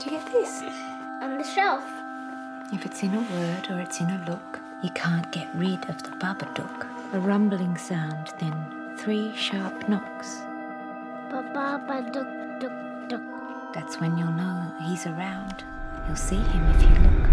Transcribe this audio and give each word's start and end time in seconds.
Where'd 0.00 0.12
you 0.12 0.18
get 0.18 0.32
this? 0.32 0.62
On 1.20 1.36
the 1.36 1.44
shelf. 1.44 1.84
If 2.72 2.86
it's 2.86 3.02
in 3.02 3.12
a 3.12 3.20
word 3.20 3.68
or 3.68 3.80
it's 3.80 4.00
in 4.00 4.08
a 4.08 4.24
look, 4.26 4.58
you 4.82 4.88
can't 4.92 5.30
get 5.30 5.46
rid 5.54 5.86
of 5.90 6.02
the 6.02 6.08
Babadook. 6.12 6.86
A 7.12 7.18
rumbling 7.18 7.76
sound, 7.76 8.32
then 8.38 8.96
three 8.96 9.30
sharp 9.36 9.90
knocks. 9.90 10.38
Ba-ba-ba, 11.30 12.10
duk, 12.12 12.60
duk, 12.60 12.72
duk. 13.10 13.20
That's 13.74 14.00
when 14.00 14.16
you'll 14.16 14.32
know 14.32 14.72
he's 14.86 15.06
around. 15.06 15.64
You'll 16.06 16.16
see 16.16 16.36
him 16.36 16.64
if 16.70 16.82
you 16.82 16.88
look. 17.04 17.28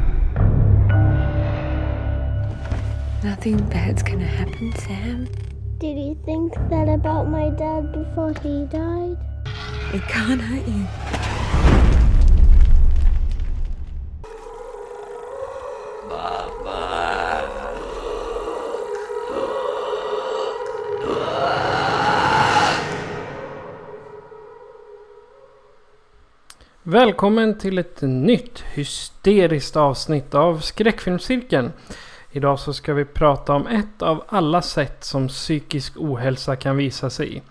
Nothing 3.24 3.64
bad's 3.70 4.04
gonna 4.04 4.28
happen, 4.28 4.74
Sam. 4.80 5.30
Did 5.78 5.98
you 5.98 6.18
think 6.26 6.54
that 6.70 6.90
about 6.90 7.30
my 7.30 7.50
dad 7.50 7.94
before 7.94 8.34
he 8.44 8.66
died? 8.66 9.16
It 9.94 10.02
can't 10.10 10.42
hurt 10.42 10.68
you. 10.68 10.86
Välkommen 26.90 27.58
till 27.58 27.78
ett 27.78 28.02
nytt 28.02 28.60
hysteriskt 28.60 29.76
avsnitt 29.76 30.36
av 30.36 30.60
Skräckfilmscirkeln. 30.60 31.72
Idag 32.32 32.60
så 32.60 32.74
ska 32.74 32.94
vi 32.94 33.06
prata 33.06 33.54
om 33.54 33.68
ett 33.68 34.02
av 34.02 34.24
alla 34.28 34.62
sätt 34.62 35.04
som 35.04 35.28
psykisk 35.28 35.94
ohälsa 35.98 36.56
kan 36.56 36.78
visa 36.78 37.10
sig 37.10 37.38
i. 37.38 37.42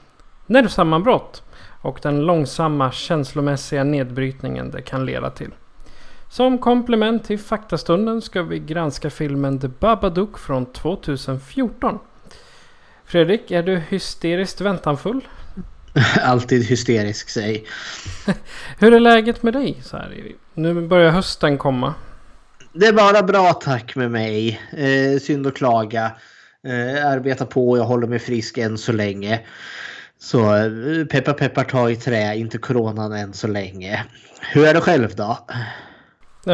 Nervsammanbrott 0.47 1.42
och 1.83 1.98
den 2.03 2.20
långsamma 2.20 2.92
känslomässiga 2.92 3.84
nedbrytningen 3.84 4.70
det 4.70 4.83
kan 4.83 5.06
leda 5.06 5.31
till. 5.31 5.50
Som 6.37 6.59
komplement 6.59 7.25
till 7.25 7.39
faktastunden 7.39 8.23
ska 8.23 8.42
vi 8.42 8.59
granska 8.59 9.11
filmen 9.11 9.61
The 9.61 9.69
Babadook 9.69 10.39
från 10.39 10.67
2014. 10.73 11.98
Fredrik, 13.05 13.51
är 13.51 13.62
du 13.62 13.77
hysteriskt 13.77 14.61
väntanfull? 14.61 15.28
Alltid 16.23 16.65
hysterisk 16.65 17.28
säg. 17.28 17.65
Hur 18.78 18.95
är 18.95 19.01
läget 19.01 19.43
med 19.43 19.53
dig? 19.53 19.78
Så 19.83 19.97
här, 19.97 20.33
nu 20.55 20.87
börjar 20.87 21.11
hösten 21.11 21.59
komma. 21.59 21.95
Det 22.73 22.87
är 22.87 22.93
bara 22.93 23.23
bra 23.23 23.53
tack 23.53 23.97
med 23.97 24.11
mig. 24.11 24.61
Eh, 24.71 25.21
synd 25.21 25.47
att 25.47 25.55
klaga. 25.56 26.12
Eh, 26.67 27.06
arbeta 27.06 27.47
på, 27.47 27.78
jag 27.78 27.84
håller 27.84 28.06
mig 28.06 28.19
frisk 28.19 28.59
än 28.59 28.78
så 28.78 28.93
länge. 28.93 29.41
Så 30.19 30.56
eh, 30.56 31.05
peppar 31.05 31.33
peppar 31.33 31.65
ta 31.65 31.91
i 31.91 31.97
trä, 31.97 32.37
inte 32.37 32.59
coronan 32.59 33.12
än 33.12 33.33
så 33.33 33.47
länge. 33.47 34.05
Hur 34.41 34.67
är 34.67 34.75
det 34.75 34.81
själv 34.81 35.15
då? 35.15 35.39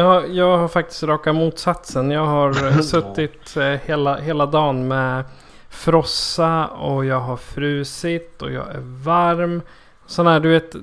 Har, 0.01 0.25
jag 0.25 0.57
har 0.57 0.67
faktiskt 0.67 1.03
raka 1.03 1.33
motsatsen. 1.33 2.11
Jag 2.11 2.25
har 2.25 2.67
eh, 2.67 2.79
suttit 2.81 3.57
eh, 3.57 3.63
hela, 3.63 4.15
hela 4.15 4.45
dagen 4.45 4.87
med 4.87 5.23
frossa 5.69 6.67
och 6.67 7.05
jag 7.05 7.19
har 7.19 7.37
frusit 7.37 8.41
och 8.41 8.51
jag 8.51 8.69
är 8.75 8.79
varm. 9.03 9.61
Sån 10.05 10.27
här, 10.27 10.39
du 10.39 10.49
vet, 10.49 10.75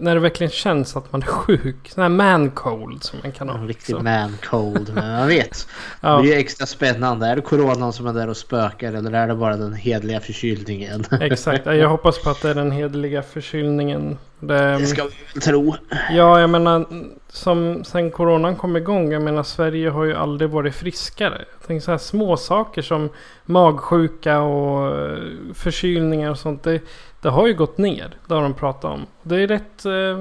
när 0.00 0.14
det 0.14 0.20
verkligen 0.20 0.50
känns 0.50 0.96
att 0.96 1.12
man 1.12 1.22
är 1.22 1.26
sjuk. 1.26 1.90
Sån 1.94 2.02
här 2.02 2.08
man 2.08 2.50
cold 2.50 3.02
som 3.02 3.18
man 3.22 3.32
kan 3.32 3.48
ha. 3.48 3.58
En 3.58 3.68
riktig 3.68 3.96
man 4.02 4.38
cold, 4.50 4.94
men 4.94 5.12
man 5.12 5.28
vet. 5.28 5.68
Ja. 6.00 6.16
Det 6.22 6.28
är 6.28 6.34
ju 6.34 6.40
extra 6.40 6.66
spännande. 6.66 7.26
Är 7.26 7.36
det 7.36 7.42
coronan 7.42 7.92
som 7.92 8.06
är 8.06 8.12
där 8.12 8.28
och 8.28 8.36
spökar 8.36 8.92
eller 8.92 9.12
är 9.12 9.28
det 9.28 9.34
bara 9.34 9.56
den 9.56 9.74
hedliga 9.74 10.20
förkylningen? 10.20 11.04
Exakt, 11.20 11.66
jag 11.66 11.88
hoppas 11.88 12.22
på 12.22 12.30
att 12.30 12.42
det 12.42 12.50
är 12.50 12.54
den 12.54 12.70
hedliga 12.70 13.22
förkylningen. 13.22 14.18
Det, 14.46 14.78
Det 14.78 14.86
ska 14.86 15.04
vi 15.04 15.10
väl 15.34 15.42
tro. 15.42 15.74
Ja, 16.10 16.40
jag 16.40 16.50
menar 16.50 16.86
som 17.28 17.84
sen 17.84 18.10
coronan 18.10 18.56
kom 18.56 18.76
igång. 18.76 19.12
Jag 19.12 19.22
menar 19.22 19.42
Sverige 19.42 19.90
har 19.90 20.04
ju 20.04 20.14
aldrig 20.14 20.50
varit 20.50 20.74
friskare. 20.74 21.44
Tänker 21.66 21.84
så 21.84 21.90
här 21.90 21.98
små 21.98 22.36
saker 22.36 22.82
som 22.82 23.08
magsjuka 23.44 24.40
och 24.40 24.98
eh, 24.98 25.18
förkylningar 25.54 26.30
och 26.30 26.38
sånt. 26.38 26.62
Det, 26.62 26.80
det 27.20 27.28
har 27.28 27.46
ju 27.46 27.54
gått 27.54 27.78
ner. 27.78 28.16
Det 28.26 28.34
har 28.34 28.42
de 28.42 28.54
pratat 28.54 28.84
om. 28.84 29.06
Det 29.22 29.36
är 29.42 29.46
rätt... 29.46 29.84
eh, 29.86 30.18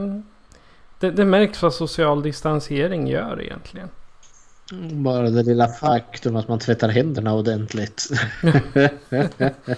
Det, 1.00 1.12
det 1.12 1.26
märks 1.26 1.62
vad 1.62 1.74
social 1.74 2.22
distansering 2.22 3.08
gör 3.08 3.42
egentligen. 3.42 3.90
Bara 4.92 5.30
det 5.30 5.44
lilla 5.44 5.68
faktum 5.68 6.36
att 6.36 6.48
man 6.48 6.60
tvättar 6.60 6.90
händerna 6.90 7.34
ordentligt. 7.34 8.10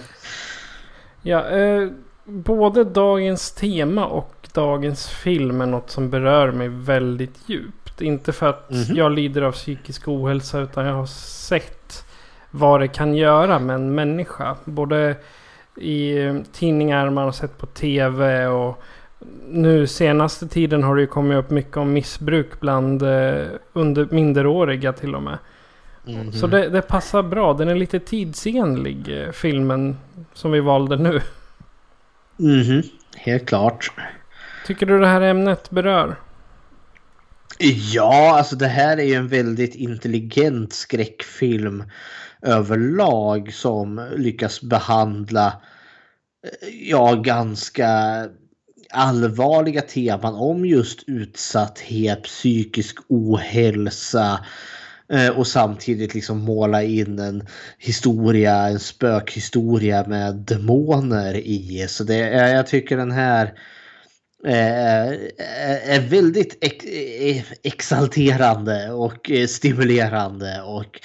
Ja, 1.22 1.48
eh, 1.48 1.88
både 2.24 2.84
dagens 2.84 3.52
tema 3.52 4.06
och 4.06 4.35
dagens 4.56 5.08
film 5.08 5.60
är 5.60 5.66
något 5.66 5.90
som 5.90 6.10
berör 6.10 6.50
mig 6.52 6.68
väldigt 6.68 7.38
djupt. 7.46 8.00
Inte 8.00 8.32
för 8.32 8.48
att 8.48 8.70
Mhm. 8.70 8.96
jag 8.96 9.12
lider 9.12 9.42
av 9.42 9.52
psykisk 9.52 10.08
ohälsa 10.08 10.58
utan 10.60 10.86
jag 10.86 10.94
har 10.94 11.06
sett 11.06 12.04
vad 12.50 12.80
det 12.80 12.88
kan 12.88 13.14
göra 13.14 13.58
med 13.58 13.74
en 13.74 13.94
människa. 13.94 14.56
Både 14.64 15.16
i 15.76 16.18
eh, 16.22 16.36
tidningar, 16.52 17.10
man 17.10 17.24
har 17.24 17.32
sett 17.32 17.58
på 17.58 17.66
tv 17.66 18.46
och 18.46 18.82
nu 19.48 19.86
senaste 19.86 20.48
tiden 20.48 20.82
har 20.82 20.94
det 20.96 21.00
ju 21.00 21.06
kommit 21.06 21.38
upp 21.38 21.50
mycket 21.50 21.76
om 21.76 21.92
missbruk 21.92 22.60
bland 22.60 23.02
eh, 23.02 23.44
under 23.72 24.08
minderåriga 24.10 24.92
till 24.92 25.14
och 25.14 25.22
med. 25.22 25.38
Mhm. 26.04 26.32
Så 26.32 26.46
det, 26.46 26.68
det 26.68 26.82
passar 26.82 27.22
bra. 27.22 27.52
Den 27.54 27.68
är 27.68 27.74
lite 27.74 27.98
tidsenlig 28.00 29.22
eh, 29.22 29.30
filmen 29.32 29.96
som 30.34 30.50
vi 30.52 30.60
valde 30.60 30.96
nu. 30.96 31.20
Mhm, 32.36 32.82
helt 33.16 33.46
klart. 33.48 33.92
Tycker 34.66 34.86
du 34.86 34.98
det 34.98 35.06
här 35.06 35.20
ämnet 35.20 35.70
berör? 35.70 36.16
Ja, 37.92 38.38
alltså 38.38 38.56
det 38.56 38.66
här 38.66 38.96
är 38.96 39.02
ju 39.04 39.14
en 39.14 39.28
väldigt 39.28 39.74
intelligent 39.74 40.72
skräckfilm 40.72 41.84
överlag 42.42 43.52
som 43.52 44.08
lyckas 44.16 44.62
behandla 44.62 45.46
eh, 46.44 46.68
ja, 46.90 47.14
ganska 47.14 47.88
allvarliga 48.90 49.80
teman 49.80 50.34
om 50.34 50.66
just 50.66 51.04
utsatthet, 51.06 52.22
psykisk 52.22 52.96
ohälsa 53.08 54.44
eh, 55.12 55.28
och 55.28 55.46
samtidigt 55.46 56.14
liksom 56.14 56.38
måla 56.38 56.82
in 56.82 57.18
en 57.18 57.46
historia, 57.78 58.54
en 58.68 58.78
spökhistoria 58.78 60.04
med 60.06 60.34
demoner 60.34 61.34
i. 61.34 61.86
Så 61.88 62.04
det, 62.04 62.14
är- 62.16 62.54
jag 62.54 62.66
tycker 62.66 62.96
den 62.96 63.12
här 63.12 63.44
eh, 63.44 63.52
är 64.44 66.08
väldigt 66.08 66.58
ex 66.60 66.84
exalterande 67.62 68.90
och 68.90 69.30
stimulerande 69.48 70.62
och 70.62 71.00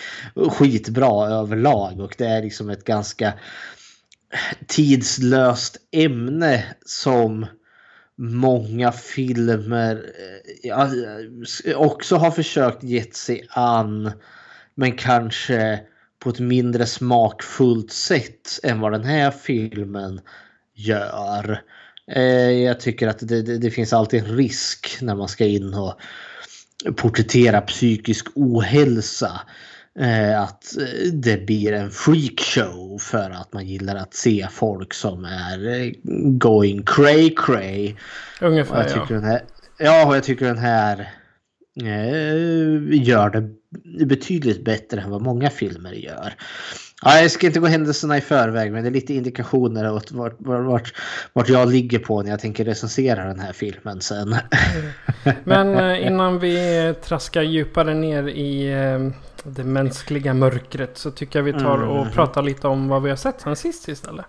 skitbra 0.51 1.27
överlag. 1.27 1.99
Och 1.99 2.15
det 2.17 2.25
är 2.25 2.41
liksom 2.41 2.69
ett 2.69 2.83
ganska 2.83 3.33
tidslöst 4.67 5.77
ämne 5.91 6.63
som 6.85 7.45
många 8.17 8.91
filmer 8.91 10.05
också 11.75 12.15
har 12.15 12.31
försökt 12.31 12.83
gett 12.83 13.15
sig 13.15 13.47
an. 13.49 14.11
Men 14.75 14.91
kanske 14.91 15.79
på 16.19 16.29
ett 16.29 16.39
mindre 16.39 16.85
smakfullt 16.85 17.91
sätt 17.91 18.59
än 18.63 18.79
vad 18.79 18.91
den 18.91 19.03
här 19.03 19.31
filmen 19.31 20.21
gör. 20.73 21.61
Eh, 22.07 22.51
Jag 22.51 22.79
tycker 22.79 23.07
att 23.07 23.19
det, 23.19 23.41
det, 23.41 23.57
det 23.57 23.71
finns 23.71 23.93
alltid 23.93 24.23
en 24.23 24.37
risk 24.37 24.97
när 25.01 25.15
man 25.15 25.27
ska 25.27 25.45
in 25.45 25.73
och 25.73 25.93
porträttera 26.95 27.61
psykisk 27.61 28.27
ohälsa. 28.35 29.41
Eh, 29.99 30.41
Att 30.41 30.77
eh, 30.77 31.11
det 31.13 31.45
blir 31.45 31.73
en 31.73 31.91
freakshow 31.91 32.97
för 32.99 33.29
att 33.29 33.53
man 33.53 33.67
gillar 33.67 33.95
att 33.95 34.13
se 34.13 34.47
folk 34.51 34.93
som 34.93 35.25
är 35.25 35.93
going 36.37 36.83
cray 36.85 37.35
cray. 37.35 37.95
Och 38.41 38.47
Ungefär 38.47 38.75
jag 38.75 38.89
ja. 38.89 38.93
tycker 39.01 39.13
den 39.15 39.23
här, 39.23 39.41
ja, 39.77 40.07
och 40.07 40.15
jag 40.15 40.23
tycker 40.23 40.45
den 40.45 40.57
här 40.57 41.09
gör 43.03 43.29
det 43.29 43.49
betydligt 44.05 44.65
bättre 44.65 45.01
än 45.01 45.09
vad 45.09 45.21
många 45.21 45.49
filmer 45.49 45.91
gör. 45.91 46.33
Ja, 47.03 47.21
jag 47.21 47.31
ska 47.31 47.47
inte 47.47 47.59
gå 47.59 47.67
händelserna 47.67 48.17
i 48.17 48.21
förväg 48.21 48.71
men 48.71 48.83
det 48.83 48.89
är 48.89 48.91
lite 48.91 49.13
indikationer 49.13 49.91
åt 49.93 50.11
vart, 50.11 50.35
vart, 50.37 50.93
vart 51.33 51.49
jag 51.49 51.71
ligger 51.71 51.99
på 51.99 52.21
när 52.21 52.29
jag 52.29 52.39
tänker 52.39 52.65
recensera 52.65 53.25
den 53.25 53.39
här 53.39 53.53
filmen 53.53 54.01
sen. 54.01 54.35
Men 55.43 55.75
eh, 55.77 56.07
innan 56.07 56.39
vi 56.39 56.93
traskar 57.03 57.41
djupare 57.41 57.93
ner 57.93 58.27
i 58.27 58.71
eh, 58.71 59.11
det 59.43 59.63
mänskliga 59.63 60.33
mörkret 60.33 60.97
så 60.97 61.11
tycker 61.11 61.39
jag 61.39 61.43
vi 61.43 61.53
tar 61.53 61.83
och 61.83 62.01
Mm. 62.01 62.13
pratar 62.13 62.41
lite 62.41 62.67
om 62.67 62.87
vad 62.87 63.03
vi 63.03 63.09
har 63.09 63.17
sett 63.17 63.41
sen 63.41 63.55
sist 63.55 63.87
istället. 63.87 64.25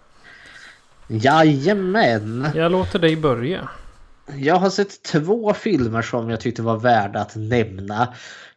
Jajamän! 1.08 2.48
Jag 2.54 2.72
låter 2.72 2.98
dig 2.98 3.16
börja. 3.16 3.68
Jag 4.34 4.54
har 4.56 4.70
sett 4.70 5.02
två 5.02 5.54
filmer 5.54 6.02
som 6.02 6.30
jag 6.30 6.40
tyckte 6.40 6.62
var 6.62 6.76
värda 6.76 7.20
att 7.20 7.36
nämna. 7.36 8.08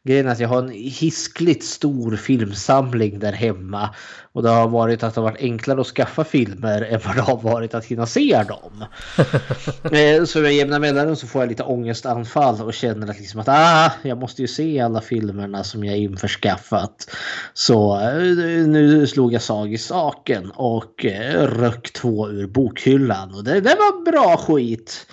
Grejen 0.07 0.27
är 0.27 0.31
att 0.31 0.39
jag 0.39 0.49
har 0.49 0.63
en 0.63 0.69
hiskligt 0.69 1.63
stor 1.63 2.15
filmsamling 2.15 3.19
där 3.19 3.31
hemma. 3.31 3.89
Och 4.31 4.43
det 4.43 4.49
har 4.49 4.67
varit 4.67 5.03
att 5.03 5.15
det 5.15 5.21
har 5.21 5.29
varit 5.29 5.41
enklare 5.41 5.81
att 5.81 5.87
skaffa 5.87 6.23
filmer 6.23 6.81
än 6.81 6.99
vad 7.05 7.15
det 7.15 7.21
har 7.21 7.37
varit 7.37 7.73
att 7.73 7.85
hinna 7.85 8.05
se 8.05 8.43
dem. 8.47 8.85
Eh, 9.91 10.23
så 10.25 10.39
med 10.39 10.55
jämna 10.55 10.79
mellanrum 10.79 11.15
så 11.15 11.27
får 11.27 11.41
jag 11.41 11.49
lite 11.49 11.63
ångestanfall 11.63 12.61
och 12.61 12.73
känner 12.73 13.09
att, 13.09 13.17
liksom 13.17 13.39
att 13.39 13.47
ah, 13.49 13.91
jag 14.01 14.17
måste 14.17 14.41
ju 14.41 14.47
se 14.47 14.79
alla 14.79 15.01
filmerna 15.01 15.63
som 15.63 15.83
jag 15.83 15.97
införskaffat. 15.97 17.11
Så 17.53 17.99
eh, 17.99 18.67
nu 18.67 19.07
slog 19.07 19.33
jag 19.33 19.41
sag 19.41 19.73
i 19.73 19.77
saken 19.77 20.51
och 20.51 21.05
eh, 21.05 21.47
rök 21.47 21.93
två 21.93 22.29
ur 22.29 22.47
bokhyllan. 22.47 23.35
Och 23.35 23.43
det, 23.43 23.59
det 23.59 23.75
var 23.75 24.11
bra 24.11 24.37
skit. 24.37 25.07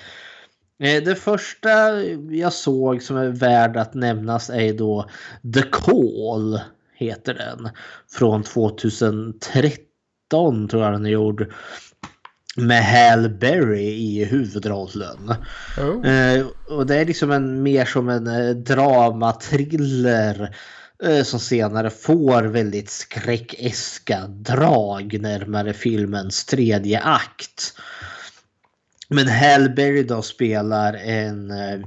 Eh, 0.79 1.03
Det 1.03 1.15
första 1.15 2.03
jag 2.31 2.53
såg 2.53 3.03
som 3.03 3.17
är 3.17 3.29
värd 3.29 3.77
att 3.77 3.95
nämnas 3.95 4.51
är 4.51 4.73
då 4.73 5.09
The 5.55 5.63
Call 5.63 6.61
heter 6.95 7.35
den. 7.35 7.69
Från 8.11 8.43
2013 8.43 10.69
tror 10.69 10.83
jag 10.83 10.93
den 10.93 11.07
är 11.07 11.11
gjord. 11.11 11.53
Med 12.57 12.85
Hal 12.85 13.29
Berry 13.29 13.89
i 13.89 14.25
huvudrollen. 14.25 15.35
Oh. 15.79 16.07
Eh, 16.07 16.47
och 16.69 16.87
det 16.87 16.97
är 16.97 17.05
liksom 17.05 17.31
en, 17.31 17.63
mer 17.63 17.85
som 17.85 18.09
en 18.09 18.27
eh, 18.27 18.51
dramatriller 18.51 20.57
eh, 21.05 21.23
som 21.23 21.41
senare 21.41 21.91
får 21.91 22.43
väldigt 22.43 22.91
skräckeska 22.91 24.27
drag 24.29 25.21
närmare 25.21 25.73
filmens 25.73 26.45
tredje 26.45 27.01
akt. 27.01 27.75
Men 29.12 29.29
Hal 29.29 29.69
Berry 29.70 30.03
då 30.03 30.23
spelar 30.23 30.94
en, 30.94 31.50
eh, 31.50 31.81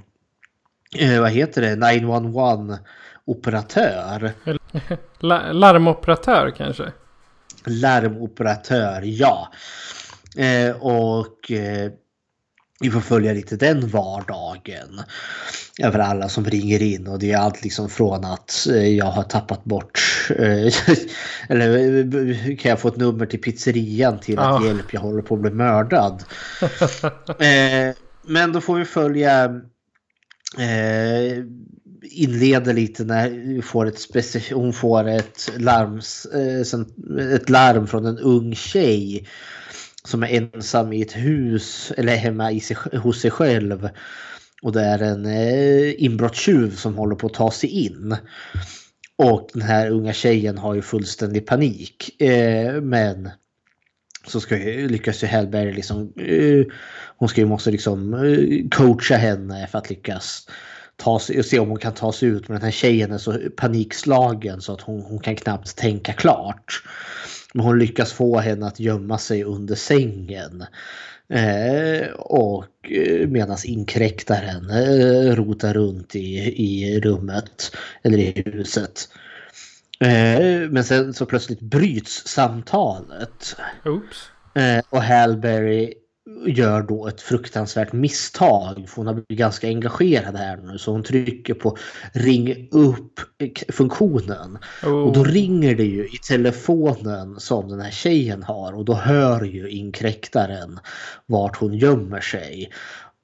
eh, 0.98 1.22
vad 1.22 1.31
heter 1.31 1.62
det, 1.62 1.75
911 1.75 2.77
operatör. 3.25 4.31
La- 5.19 5.51
larmoperatör 5.51 6.54
kanske? 6.57 6.92
larmoperatör, 7.66 9.01
ja. 9.04 9.51
Eh, 10.38 10.75
och 10.75 11.51
eh, 11.51 11.92
vi 12.80 12.92
får 12.92 13.01
följa 13.01 13.33
lite 13.33 13.56
den 13.56 13.88
vardagen. 13.88 15.01
Över 15.80 16.00
alla 16.00 16.30
som 16.30 16.45
ringer 16.45 16.81
in 16.81 17.07
och 17.07 17.19
det 17.19 17.31
är 17.31 17.38
allt 17.38 17.63
liksom 17.63 17.89
från 17.89 18.25
att 18.25 18.68
eh, 18.69 18.88
jag 18.88 19.06
har 19.06 19.24
tappat 19.24 19.63
bort 19.63 20.01
eh, 20.30 20.74
eller 21.50 21.98
eh, 21.98 22.56
kan 22.57 22.69
jag 22.69 22.80
få 22.80 22.88
ett 22.88 22.98
nummer 22.98 23.25
till 23.25 23.42
pizzerian 23.42 24.19
till 24.19 24.39
att 24.39 24.63
Ja. 24.63 24.68
hjälp 24.68 24.94
jag 24.94 25.01
håller 25.01 25.22
på 25.22 25.36
att 25.36 25.42
bli 25.42 25.51
mördad. 25.51 26.24
eh, 27.39 27.95
men 28.22 28.51
då 28.51 28.62
får 28.62 28.75
vi 28.75 28.86
följa 28.86 29.45
eh, 30.57 31.44
inleder 32.01 32.74
lite 32.74 33.04
när 33.04 33.62
får 33.62 33.86
ett 33.86 34.51
hon 34.54 34.74
får 34.74 35.07
ett, 35.07 35.50
larms, 35.57 36.25
ett 37.33 37.50
larm 37.50 37.88
från 37.88 38.06
en 38.06 38.18
ung 38.19 38.56
tjej 38.56 39.27
som 40.06 40.24
är 40.24 40.28
ensam 40.28 40.94
i 40.94 41.02
ett 41.02 41.16
hus 41.16 41.92
eller 41.98 42.16
hemma 42.16 42.52
i 42.52 42.60
sig, 42.60 42.78
hos 42.94 43.22
sig 43.22 43.31
själv. 43.31 43.90
Och 44.62 44.72
det 44.72 44.81
är 44.81 45.00
en 45.00 45.25
eh, 45.25 46.04
inbrottstjuv 46.04 46.75
som 46.75 46.96
håller 46.96 47.16
på 47.16 47.28
att 47.28 47.34
ta 47.34 47.52
sig 47.52 47.69
in. 47.69 48.18
Och 49.18 49.50
den 49.54 49.62
här 49.62 49.90
unga 49.90 50.13
tjejen 50.13 50.57
har 50.57 50.74
ju 50.74 50.81
fullständig 50.81 51.48
panik. 51.48 52.22
Eh, 52.22 52.81
men 52.81 53.30
så 54.28 54.40
ska 54.40 54.57
ju, 54.57 54.90
lyckas 54.90 55.24
ju 55.24 55.28
Hellberg 55.28 55.74
liksom... 55.74 56.13
Eh, 56.18 56.66
hon 57.18 57.30
ska 57.30 57.42
ju 57.42 57.48
måste 57.48 57.72
liksom 57.72 58.13
eh, 58.13 58.69
coacha 58.72 59.16
henne 59.16 59.68
för 59.68 59.78
att 59.78 59.90
lyckas 59.90 60.48
ta 60.96 61.19
sig, 61.19 61.40
och 61.40 61.46
se 61.46 61.60
om 61.60 61.69
hon 61.69 61.80
kan 61.80 61.94
ta 61.94 62.12
sig 62.12 62.30
ut. 62.30 62.48
Men 62.48 62.56
den 62.56 62.63
här 62.63 62.72
tjejen 62.72 63.12
är 63.12 63.18
så 63.18 63.38
panikslagen 63.58 64.62
så 64.62 64.74
att 64.74 64.81
hon, 64.81 65.01
hon 65.01 65.19
kan 65.19 65.36
knappt 65.36 65.75
tänka 65.75 66.13
klart. 66.13 66.84
Men 67.56 67.66
hon 67.66 67.80
lyckas 67.80 68.13
få 68.13 68.40
henne 68.40 68.68
att 68.68 68.80
gömma 68.80 69.18
sig 69.18 69.44
under 69.44 69.75
sängen. 69.75 70.66
Eh, 71.30 72.10
och 72.12 72.92
eh, 72.92 73.28
medan 73.28 73.57
inkräktaren 73.66 74.69
eh, 74.69 75.36
rotar 75.36 75.74
runt 75.74 76.16
i, 76.16 76.38
i 76.63 77.00
rummet 77.00 77.75
eller 78.04 78.18
i 78.18 78.44
huset. 78.46 79.10
Eh, 80.00 80.69
men 80.69 80.84
sen 80.84 81.13
så 81.13 81.25
plötsligt 81.25 81.62
bryts 81.62 82.28
samtalet. 82.28 83.56
Oops. 83.86 84.30
Eh, 84.56 84.84
och 84.90 85.01
Halberry 85.01 85.94
gör 86.48 86.82
då 86.82 87.08
ett 87.08 87.22
fruktansvärt 87.22 87.94
misstag. 87.94 88.86
För 88.90 88.96
hon 88.96 89.08
har 89.08 89.14
blivit 89.14 89.40
ganska 89.40 89.68
engagerad 89.68 90.36
här 90.36 90.58
nu. 90.58 90.78
Så 90.78 90.92
hon 90.92 91.04
trycker 91.04 91.54
på 91.54 91.78
ring 92.14 92.68
upp-funktionen. 92.72 94.58
Och 94.84 95.14
då 95.14 95.20
Oh. 95.20 95.26
ringer 95.26 95.76
det 95.76 95.84
ju 95.84 96.06
i 96.06 96.18
telefonen 96.28 97.40
som 97.40 97.70
den 97.70 97.82
här 97.82 97.92
tjejen 97.92 98.44
har. 98.44 98.74
Och 98.74 98.86
då 98.86 98.94
hör 98.94 99.44
ju 99.44 99.70
inkräktaren 99.70 100.80
vart 101.26 101.58
hon 101.58 101.74
gömmer 101.74 102.22
sig. 102.22 102.72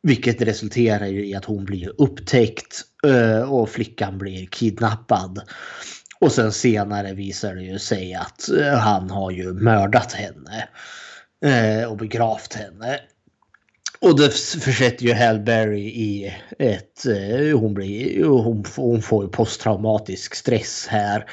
Vilket 0.04 0.42
resulterar 0.42 1.06
ju 1.06 1.28
i 1.28 1.36
att 1.36 1.46
hon 1.46 1.66
blir 1.66 2.02
upptäckt 2.02 2.82
eh, 3.08 3.52
och 3.54 3.70
flickan 3.70 4.18
blir 4.18 4.46
kidnappad. 4.46 5.42
Och 6.20 6.32
sen 6.32 6.52
senare 6.52 7.14
visar 7.14 7.56
det 7.56 7.64
ju 7.64 7.80
sig 7.80 8.14
att 8.14 8.50
eh, 8.50 8.78
han 8.78 9.10
har 9.10 9.32
ju 9.32 9.54
mördat 9.54 10.14
henne. 10.14 10.68
Eh, 11.46 11.90
och 11.92 11.98
begravt 11.98 12.54
henne. 12.54 13.00
Och 14.00 14.20
det 14.20 14.30
försätter 14.62 15.06
ju 15.06 15.14
Hallberry 15.14 15.82
i 15.88 16.34
ett... 16.60 17.06
eh, 17.06 17.60
Hon, 17.60 17.74
blir, 17.74 18.24
hon, 18.26 18.64
får- 18.64 18.84
hon 18.84 19.02
får 19.02 19.24
ju 19.24 19.30
posttraumatisk 19.30 20.36
stress 20.36 20.88
här. 20.90 21.26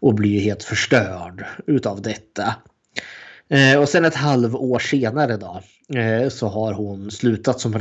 Och 0.00 0.14
blir 0.14 0.30
ju 0.30 0.40
helt 0.40 0.62
förstörd 0.62 1.44
utav 1.66 2.02
detta. 2.02 2.54
Eh, 3.48 3.80
och 3.80 3.88
sen 3.88 4.04
ett 4.04 4.14
halvår 4.14 4.78
senare 4.78 5.36
då 5.36 5.60
eh, 5.98 6.28
så 6.28 6.48
har 6.48 6.72
hon 6.72 7.10
slutat 7.10 7.60
som 7.60 7.72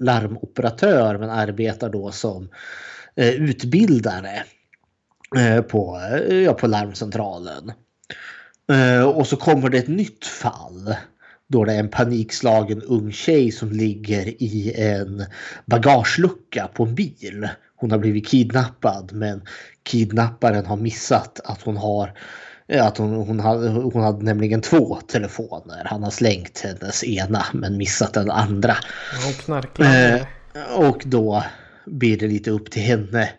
larmoperatör 0.00 1.18
men 1.18 1.30
arbetar 1.30 1.90
då 1.90 2.10
som 2.12 2.48
eh, 3.16 3.30
utbildare 3.30 4.42
eh, 5.36 5.60
på, 5.62 6.00
eh, 6.12 6.36
ja, 6.36 6.52
på 6.54 6.66
larmcentralen. 6.66 7.72
Eh, 8.72 9.02
och 9.04 9.26
så 9.26 9.36
kommer 9.36 9.68
det 9.68 9.78
ett 9.78 9.88
nytt 9.88 10.26
fall. 10.26 10.94
Då 11.48 11.64
det 11.64 11.72
är 11.72 11.80
en 11.80 11.88
panikslagen 11.88 12.82
ung 12.82 13.12
tjej 13.12 13.52
som 13.52 13.72
ligger 13.72 14.42
i 14.42 14.72
en 14.76 15.24
bagagelucka 15.66 16.68
på 16.74 16.82
en 16.82 16.94
bil. 16.94 17.48
Hon 17.76 17.90
har 17.90 17.98
blivit 17.98 18.28
kidnappad 18.28 19.12
men 19.12 19.42
kidnapparen 19.82 20.66
har 20.66 20.76
missat 20.76 21.40
att 21.44 21.62
hon 21.62 21.76
har 21.76 22.18
att 22.68 22.98
hon, 22.98 23.14
hon, 23.14 23.40
hade, 23.40 23.68
hon 23.68 24.02
hade 24.02 24.24
nämligen 24.24 24.60
två 24.60 24.98
telefoner. 25.08 25.82
Han 25.84 26.02
har 26.02 26.10
slängt 26.10 26.60
hennes 26.60 27.04
ena 27.04 27.46
men 27.52 27.76
missat 27.76 28.14
den 28.14 28.30
andra. 28.30 28.76
Knarklangare. 29.44 30.26
Eh, 30.54 30.88
och 30.88 31.02
då 31.06 31.44
blir 31.86 32.18
det 32.18 32.26
lite 32.26 32.50
upp 32.50 32.70
till 32.70 32.82
henne 32.82 33.30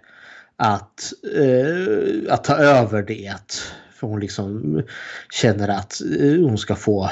att, 0.58 1.14
eh, 1.36 2.34
att 2.34 2.44
ta 2.44 2.56
över 2.56 3.04
det. 3.04 3.34
För 3.94 4.08
hon 4.08 4.20
liksom 4.20 4.82
känner 5.32 5.68
att 5.68 6.02
eh, 6.20 6.42
hon 6.42 6.58
ska 6.58 6.76
få... 6.76 7.10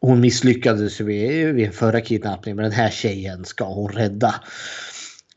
Hon 0.00 0.20
misslyckades 0.20 1.00
ju 1.00 1.04
vid, 1.04 1.54
vid 1.54 1.74
förra 1.74 2.00
kidnappningen 2.00 2.56
men 2.56 2.62
den 2.62 2.72
här 2.72 2.90
tjejen 2.90 3.44
ska 3.44 3.64
hon 3.64 3.92
rädda. 3.92 4.34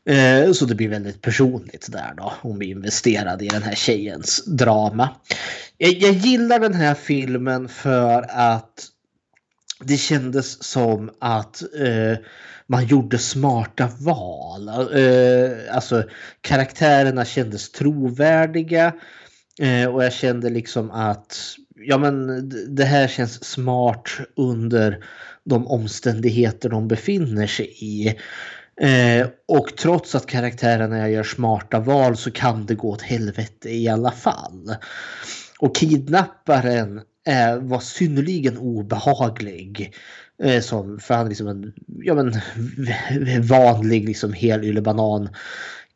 Eh, 0.08 0.52
Så 0.52 0.64
det 0.64 0.74
blir 0.74 0.88
väldigt 0.88 1.22
personligt 1.22 1.86
där 1.92 2.14
då. 2.16 2.32
Hon 2.40 2.58
blir 2.58 2.68
investerad 2.68 3.42
i 3.42 3.48
den 3.48 3.62
här 3.62 3.74
tjejens 3.74 4.44
drama. 4.44 5.08
Jag, 5.78 5.92
jag 5.92 6.12
gillar 6.12 6.58
den 6.58 6.74
här 6.74 6.94
filmen 6.94 7.68
för 7.68 8.26
att 8.28 8.88
det 9.80 9.96
kändes 9.96 10.62
som 10.62 11.10
att 11.20 11.62
eh, 11.62 12.18
man 12.66 12.86
gjorde 12.86 13.18
smarta 13.18 13.88
val. 14.00 14.68
Eh, 14.68 15.74
alltså 15.76 16.04
karaktärerna 16.40 17.24
kändes 17.24 17.72
trovärdiga. 17.72 18.92
Eh, 19.60 19.86
och 19.94 20.04
jag 20.04 20.12
kände 20.12 20.50
liksom 20.50 20.90
att 20.90 21.56
ja, 21.86 21.98
men 21.98 22.48
det 22.74 22.84
här 22.84 23.08
känns 23.08 23.44
smart 23.44 24.10
under 24.36 25.04
de 25.44 25.66
omständigheter 25.66 26.68
de 26.68 26.88
befinner 26.88 27.46
sig 27.46 27.74
i. 27.78 28.08
Eh, 28.80 29.26
och 29.48 29.76
trots 29.76 30.14
att 30.14 30.26
karaktärerna 30.26 31.10
gör 31.10 31.22
smarta 31.22 31.80
val 31.80 32.16
så 32.16 32.30
kan 32.30 32.66
det 32.66 32.74
gå 32.74 32.90
åt 32.90 33.02
helvete 33.02 33.70
i 33.70 33.88
alla 33.88 34.10
fall. 34.10 34.76
Och 35.58 35.76
kidnapparen 35.76 37.00
eh, 37.26 37.58
var 37.58 37.80
synnerligen 37.80 38.58
obehaglig. 38.58 39.94
Eh, 40.42 40.60
som, 40.60 40.98
för 40.98 41.14
han 41.14 41.24
är 41.24 41.28
liksom 41.28 41.48
en 41.48 41.72
ja, 41.86 42.14
men, 42.14 42.32
vanlig 43.42 44.08
liksom 44.08 44.32
helylle 44.32 44.80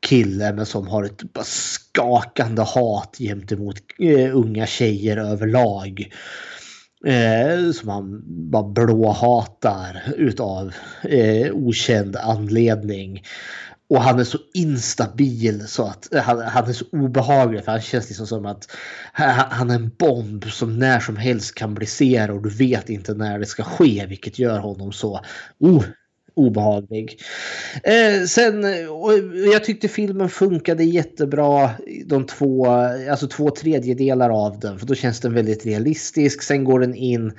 kille 0.07 0.53
men 0.53 0.67
som 0.67 0.87
har 0.87 1.05
ett 1.05 1.23
skakande 1.45 2.63
hat 2.63 3.17
gentemot 3.19 3.77
eh, 3.99 4.37
unga 4.37 4.67
tjejer 4.67 5.17
överlag. 5.17 6.13
Eh, 7.07 7.73
som 7.73 7.89
han 7.89 8.23
bara 8.51 8.69
blåhatar 8.69 10.03
utav 10.17 10.75
eh, 11.03 11.53
okänd 11.53 12.17
anledning. 12.17 13.23
Och 13.91 14.03
han 14.03 14.19
är 14.21 14.25
så 14.25 14.39
instabil 14.55 15.69
så 15.69 15.83
att 15.83 16.15
eh, 16.15 16.23
han, 16.23 16.39
han 16.39 16.69
är 16.69 16.73
så 16.73 16.85
obehaglig 16.93 17.65
för 17.65 17.73
han 17.73 17.81
känns 17.81 18.09
liksom 18.09 18.27
som 18.27 18.47
att 18.47 18.77
han 19.51 19.71
är 19.71 19.75
en 19.75 19.93
bomb 19.99 20.45
som 20.45 20.79
när 20.79 21.01
som 21.01 21.17
helst 21.17 21.55
kan 21.55 21.75
brisera 21.75 22.33
och 22.33 22.43
du 22.43 22.51
vet 22.51 22.89
inte 22.89 23.15
när 23.15 23.39
det 23.39 23.47
ska 23.47 23.63
ske 23.63 24.07
vilket 24.09 24.39
gör 24.39 24.59
honom 24.59 24.93
så 24.93 25.21
oh, 25.59 25.85
obehaglig. 26.39 27.21
Eh, 27.83 28.25
sen, 28.27 28.65
jag 29.53 29.65
tyckte 29.65 29.89
filmen 29.89 30.29
funkade 30.29 30.85
jättebra. 30.85 31.71
De 32.07 32.27
två, 32.27 32.67
alltså 33.11 33.27
två 33.29 33.51
tredjedelar 33.51 34.31
av 34.31 34.61
den. 34.61 34.79
För 34.79 34.87
då 34.87 34.95
känns 34.95 35.21
den 35.21 35.35
väldigt 35.35 35.67
realistisk. 35.67 36.43
Sen 36.43 36.65
går 36.65 36.81
den 36.81 36.95
in 36.95 37.33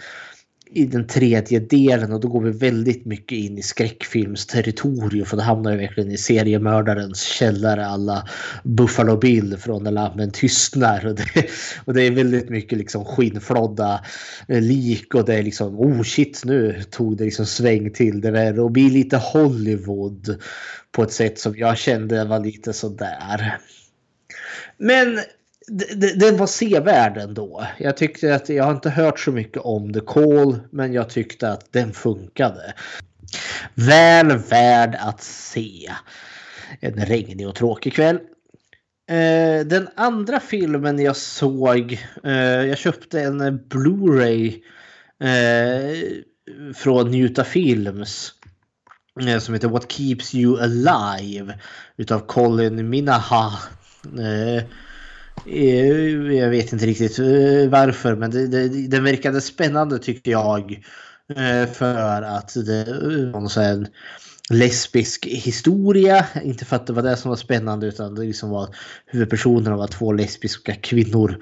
i 0.71 0.85
den 0.85 1.07
tredje 1.07 1.59
delen 1.59 2.13
och 2.13 2.19
då 2.19 2.27
går 2.27 2.41
vi 2.41 2.51
väldigt 2.51 3.05
mycket 3.05 3.37
in 3.37 3.57
i 3.57 3.61
skräckfilmsterritorium 3.61 5.25
för 5.25 5.37
då 5.37 5.43
hamnar 5.43 5.71
vi 5.71 5.77
verkligen 5.77 6.11
i 6.11 6.17
seriemördarens 6.17 7.21
källare 7.21 7.85
alla 7.85 8.27
Buffalo 8.63 9.17
Bill 9.17 9.57
från 9.57 9.83
När 9.83 9.91
lammen 9.91 10.31
tystnar 10.31 11.07
och 11.07 11.15
det, 11.15 11.49
och 11.85 11.93
det 11.93 12.01
är 12.01 12.11
väldigt 12.11 12.49
mycket 12.49 12.77
liksom 12.77 13.05
skinnflodda 13.05 14.05
eh, 14.47 14.61
lik 14.61 15.15
och 15.15 15.25
det 15.25 15.35
är 15.35 15.43
liksom 15.43 15.79
oh 15.79 16.03
shit 16.03 16.41
nu 16.45 16.83
tog 16.89 17.17
det 17.17 17.23
liksom 17.23 17.45
sväng 17.45 17.93
till 17.93 18.21
det 18.21 18.31
där 18.31 18.59
och 18.59 18.71
blir 18.71 18.89
lite 18.89 19.17
Hollywood 19.17 20.41
på 20.91 21.03
ett 21.03 21.11
sätt 21.11 21.39
som 21.39 21.57
jag 21.57 21.77
kände 21.77 22.25
var 22.25 22.39
lite 22.39 22.73
sådär. 22.73 23.57
Men 24.77 25.19
den 26.15 26.37
var 26.37 26.47
sevärd 26.47 27.17
ändå. 27.17 27.67
Jag 27.77 27.97
tyckte 27.97 28.35
att 28.35 28.49
jag 28.49 28.63
har 28.63 28.71
inte 28.71 28.89
hört 28.89 29.19
så 29.19 29.31
mycket 29.31 29.61
om 29.61 29.93
The 29.93 29.99
Call, 29.99 30.59
men 30.71 30.93
jag 30.93 31.09
tyckte 31.09 31.51
att 31.51 31.73
den 31.73 31.93
funkade. 31.93 32.73
Väl 33.75 34.37
värd 34.37 34.97
att 34.99 35.23
se. 35.23 35.91
En 36.79 37.05
regnig 37.05 37.47
och 37.47 37.55
tråkig 37.55 37.93
kväll. 37.93 38.19
Eh, 39.09 39.65
den 39.65 39.89
andra 39.95 40.39
filmen 40.39 40.99
jag 40.99 41.15
såg, 41.15 41.99
eh, 42.23 42.33
jag 42.41 42.77
köpte 42.77 43.21
en 43.21 43.59
Blu-ray 43.59 44.61
eh, 45.19 46.73
från 46.75 47.11
Njuta 47.11 47.43
Films 47.43 48.33
som 49.39 49.53
heter 49.53 49.67
What 49.67 49.91
Keeps 49.91 50.35
You 50.35 50.59
Alive 50.61 51.59
utav 51.97 52.19
Colin 52.19 52.89
Minaha. 52.89 53.51
Eh, 55.45 56.37
jag 56.37 56.49
vet 56.49 56.73
inte 56.73 56.85
riktigt 56.85 57.19
eh, 57.19 57.69
varför 57.69 58.15
men 58.15 58.31
det, 58.31 58.47
det, 58.47 58.87
den 58.87 59.03
verkade 59.03 59.41
spännande 59.41 59.99
tyckte 59.99 60.31
jag. 60.31 60.83
Eh, 61.35 61.69
för 61.71 62.21
att 62.21 62.53
det 62.53 63.31
var 63.33 63.63
en 63.63 63.87
lesbisk 64.49 65.25
historia. 65.25 66.25
Inte 66.43 66.65
för 66.65 66.75
att 66.75 66.87
det 66.87 66.93
var 66.93 67.03
det 67.03 67.17
som 67.17 67.29
var 67.29 67.35
spännande 67.35 67.87
utan 67.87 68.15
det 68.15 68.21
liksom 68.21 68.49
var 68.49 68.75
huvudpersonerna 69.05 69.77
var 69.77 69.87
två 69.87 70.11
lesbiska 70.11 70.75
kvinnor. 70.75 71.37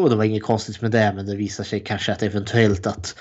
Och 0.00 0.10
det 0.10 0.16
var 0.16 0.24
inget 0.24 0.42
konstigt 0.42 0.80
med 0.80 0.90
det 0.90 1.12
men 1.16 1.26
det 1.26 1.36
visar 1.36 1.64
sig 1.64 1.80
kanske 1.80 2.12
att 2.12 2.22
eventuellt 2.22 2.86
att 2.86 3.16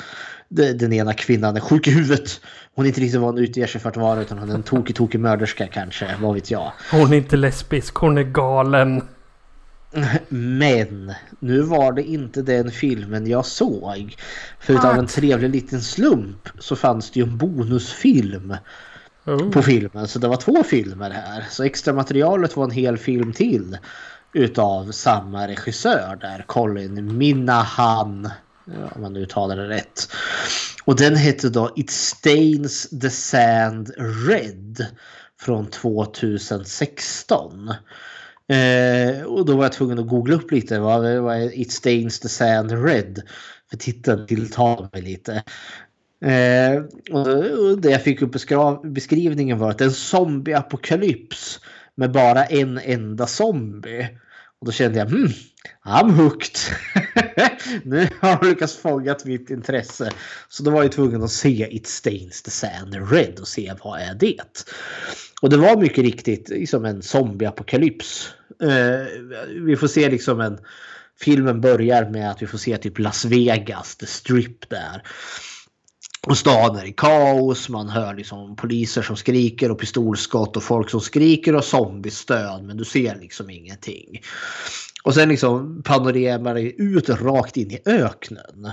den 0.50 0.93
ena 0.93 1.13
kvinnan 1.13 1.55
är 1.55 1.59
sjuk 1.59 1.88
i 1.88 1.91
huvudet. 1.91 2.41
Hon 2.75 2.85
är 2.85 2.88
inte 2.88 3.01
riktigt 3.01 3.21
vad 3.21 3.33
hon 3.33 3.43
utger 3.43 3.67
sig 3.67 3.81
för 3.81 3.89
att 3.89 3.97
vara 3.97 4.21
utan 4.21 4.38
hon 4.38 4.50
är 4.50 4.55
en 4.55 4.63
tokig 4.63 4.95
tokig 4.95 5.19
mörderska 5.19 5.67
kanske, 5.67 6.15
vad 6.21 6.33
vet 6.33 6.51
jag. 6.51 6.71
Hon 6.91 7.13
är 7.13 7.17
inte 7.17 7.38
lesbisk, 7.38 7.95
hon 7.95 8.17
är 8.17 8.23
galen. 8.23 9.01
Men 10.29 11.13
nu 11.39 11.62
var 11.62 11.91
det 11.91 12.03
inte 12.03 12.41
den 12.41 12.71
filmen 12.71 13.27
jag 13.27 13.45
såg. 13.45 14.15
För 14.59 14.73
utav 14.73 14.97
en 14.97 15.07
trevlig 15.07 15.50
liten 15.50 15.81
slump 15.81 16.50
så 16.59 16.75
fanns 16.75 17.12
det 17.12 17.19
ju 17.19 17.23
en 17.25 17.38
bonusfilm 17.38 18.55
oh. 19.25 19.51
på 19.51 19.62
filmen. 19.62 20.07
Så 20.07 20.19
det 20.19 20.27
var 20.27 20.35
två 20.35 20.63
filmer 20.63 21.09
här. 21.09 21.45
Så 21.50 21.63
extra 21.63 21.93
materialet 21.93 22.57
var 22.57 22.63
en 22.63 22.71
hel 22.71 22.97
film 22.97 23.33
till 23.33 23.77
utav 24.33 24.91
samma 24.91 25.47
regissör 25.47 26.17
där, 26.21 26.43
Colin 26.47 27.17
Minahan 27.17 28.29
om 28.65 29.01
man 29.01 29.15
uttalar 29.15 29.58
det 29.58 29.67
rätt. 29.67 30.08
Och 30.86 30.96
den 30.96 31.15
hette 31.15 31.50
då 31.50 31.74
It 31.75 31.89
Stains 31.89 32.89
the 33.01 33.10
Sand 33.10 33.91
Red 34.27 34.86
från 35.39 35.67
2016. 35.67 37.70
Eh, 38.48 39.24
och 39.24 39.46
då 39.46 39.55
var 39.55 39.63
jag 39.63 39.74
tvungen 39.74 40.00
att 40.00 40.08
googla 40.08 40.36
upp 40.36 40.51
lite. 40.51 40.79
Vad, 40.79 41.22
vad 41.22 41.36
är 41.36 41.60
It 41.60 41.72
Stains 41.72 42.20
the 42.20 42.29
Sand 42.29 42.86
Red? 42.86 43.22
För 43.70 43.77
titeln 43.77 44.27
tilltalar 44.27 44.89
mig 44.93 45.01
lite. 45.01 45.43
Eh, 46.25 46.84
och 47.12 47.77
det 47.77 47.89
jag 47.89 48.03
fick 48.03 48.22
upp 48.22 48.36
beskrivningen 48.84 49.60
var 49.60 49.70
att 49.70 49.77
det 49.77 49.84
är 49.84 49.88
en 49.88 49.93
zombieapokalyps 49.93 51.60
med 51.96 52.12
bara 52.12 52.46
en 52.46 52.77
enda 52.77 53.27
zombie. 53.27 54.10
Och 54.60 54.65
då 54.65 54.72
kände 54.72 55.00
jag, 55.00 55.05
hmm, 55.05 55.29
I'm 55.85 56.09
hooked. 56.09 56.57
nu 57.83 58.09
har 58.21 58.29
jag 58.29 58.45
lyckats 58.45 58.77
fånga 58.77 59.17
mitt 59.25 59.49
intresse. 59.49 60.11
Så 60.49 60.63
då 60.63 60.71
var 60.71 60.83
jag 60.83 60.91
tvungen 60.91 61.23
att 61.23 61.31
se 61.31 61.67
It 61.71 61.87
Stains 61.87 62.41
the 62.41 62.51
Sand 62.51 63.11
Red 63.11 63.39
och 63.39 63.47
se 63.47 63.73
vad 63.83 63.99
är 63.99 64.15
det. 64.15 64.65
Och 65.41 65.49
det 65.49 65.57
var 65.57 65.77
mycket 65.77 66.03
riktigt 66.03 66.49
liksom 66.49 66.85
en 66.85 67.01
zombieapokalyps. 67.01 68.29
Uh, 68.63 69.05
vi 69.65 69.75
får 69.75 69.87
se 69.87 70.09
liksom 70.09 70.39
en... 70.39 70.57
Filmen 71.19 71.61
börjar 71.61 72.09
med 72.09 72.31
att 72.31 72.41
vi 72.41 72.47
får 72.47 72.57
se 72.57 72.77
typ 72.77 72.99
Las 72.99 73.25
Vegas, 73.25 73.95
the 73.95 74.05
strip 74.05 74.69
där. 74.69 75.03
Och 76.27 76.37
staden 76.37 76.81
är 76.81 76.85
i 76.85 76.93
kaos, 76.93 77.69
man 77.69 77.89
hör 77.89 78.13
liksom 78.13 78.55
poliser 78.55 79.01
som 79.01 79.15
skriker 79.15 79.71
och 79.71 79.79
pistolskott 79.79 80.57
och 80.57 80.63
folk 80.63 80.89
som 80.89 81.01
skriker 81.01 81.55
och 81.55 81.63
zombiestöd 81.63 82.63
men 82.63 82.77
du 82.77 82.85
ser 82.85 83.15
liksom 83.15 83.49
ingenting. 83.49 84.21
Och 85.03 85.13
sen 85.13 85.29
liksom 85.29 85.83
panorerar 85.83 86.53
det 86.53 86.62
ut 86.62 87.10
rakt 87.10 87.57
in 87.57 87.72
i 87.72 87.81
öknen. 87.86 88.72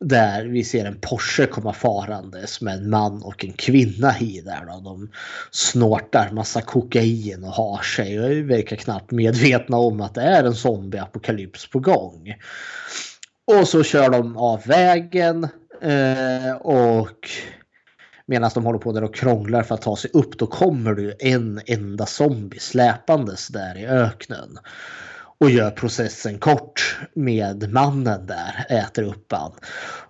Där 0.00 0.44
vi 0.44 0.64
ser 0.64 0.84
en 0.84 1.00
Porsche 1.00 1.46
komma 1.46 1.72
farandes 1.72 2.60
med 2.60 2.74
en 2.74 2.90
man 2.90 3.22
och 3.22 3.44
en 3.44 3.52
kvinna 3.52 4.18
i 4.18 4.40
där. 4.44 4.66
Då. 4.66 4.80
De 4.80 5.10
snortar 5.50 6.30
massa 6.32 6.60
kokain 6.60 7.44
och 7.44 7.50
har 7.50 7.82
sig 7.82 8.20
och 8.20 8.50
verkar 8.50 8.76
knappt 8.76 9.10
medvetna 9.10 9.76
om 9.76 10.00
att 10.00 10.14
det 10.14 10.22
är 10.22 10.44
en 10.44 10.54
zombieapokalyps 10.54 11.70
på 11.70 11.78
gång. 11.78 12.34
Och 13.44 13.68
så 13.68 13.82
kör 13.82 14.10
de 14.10 14.36
av 14.36 14.62
vägen 14.66 15.48
Eh, 15.80 16.56
och 16.56 17.28
medan 18.26 18.50
de 18.54 18.64
håller 18.64 18.78
på 18.78 18.92
där 18.92 19.04
och 19.04 19.14
krånglar 19.14 19.62
för 19.62 19.74
att 19.74 19.82
ta 19.82 19.96
sig 19.96 20.10
upp 20.14 20.38
då 20.38 20.46
kommer 20.46 20.92
du 20.92 21.16
en 21.18 21.60
enda 21.66 22.06
zombie 22.06 22.58
släpandes 22.58 23.48
där 23.48 23.78
i 23.78 23.86
öknen. 23.86 24.58
Och 25.38 25.50
gör 25.50 25.70
processen 25.70 26.38
kort 26.38 26.98
med 27.14 27.72
mannen 27.72 28.26
där, 28.26 28.66
äter 28.68 29.02
upp 29.02 29.32
han. 29.32 29.52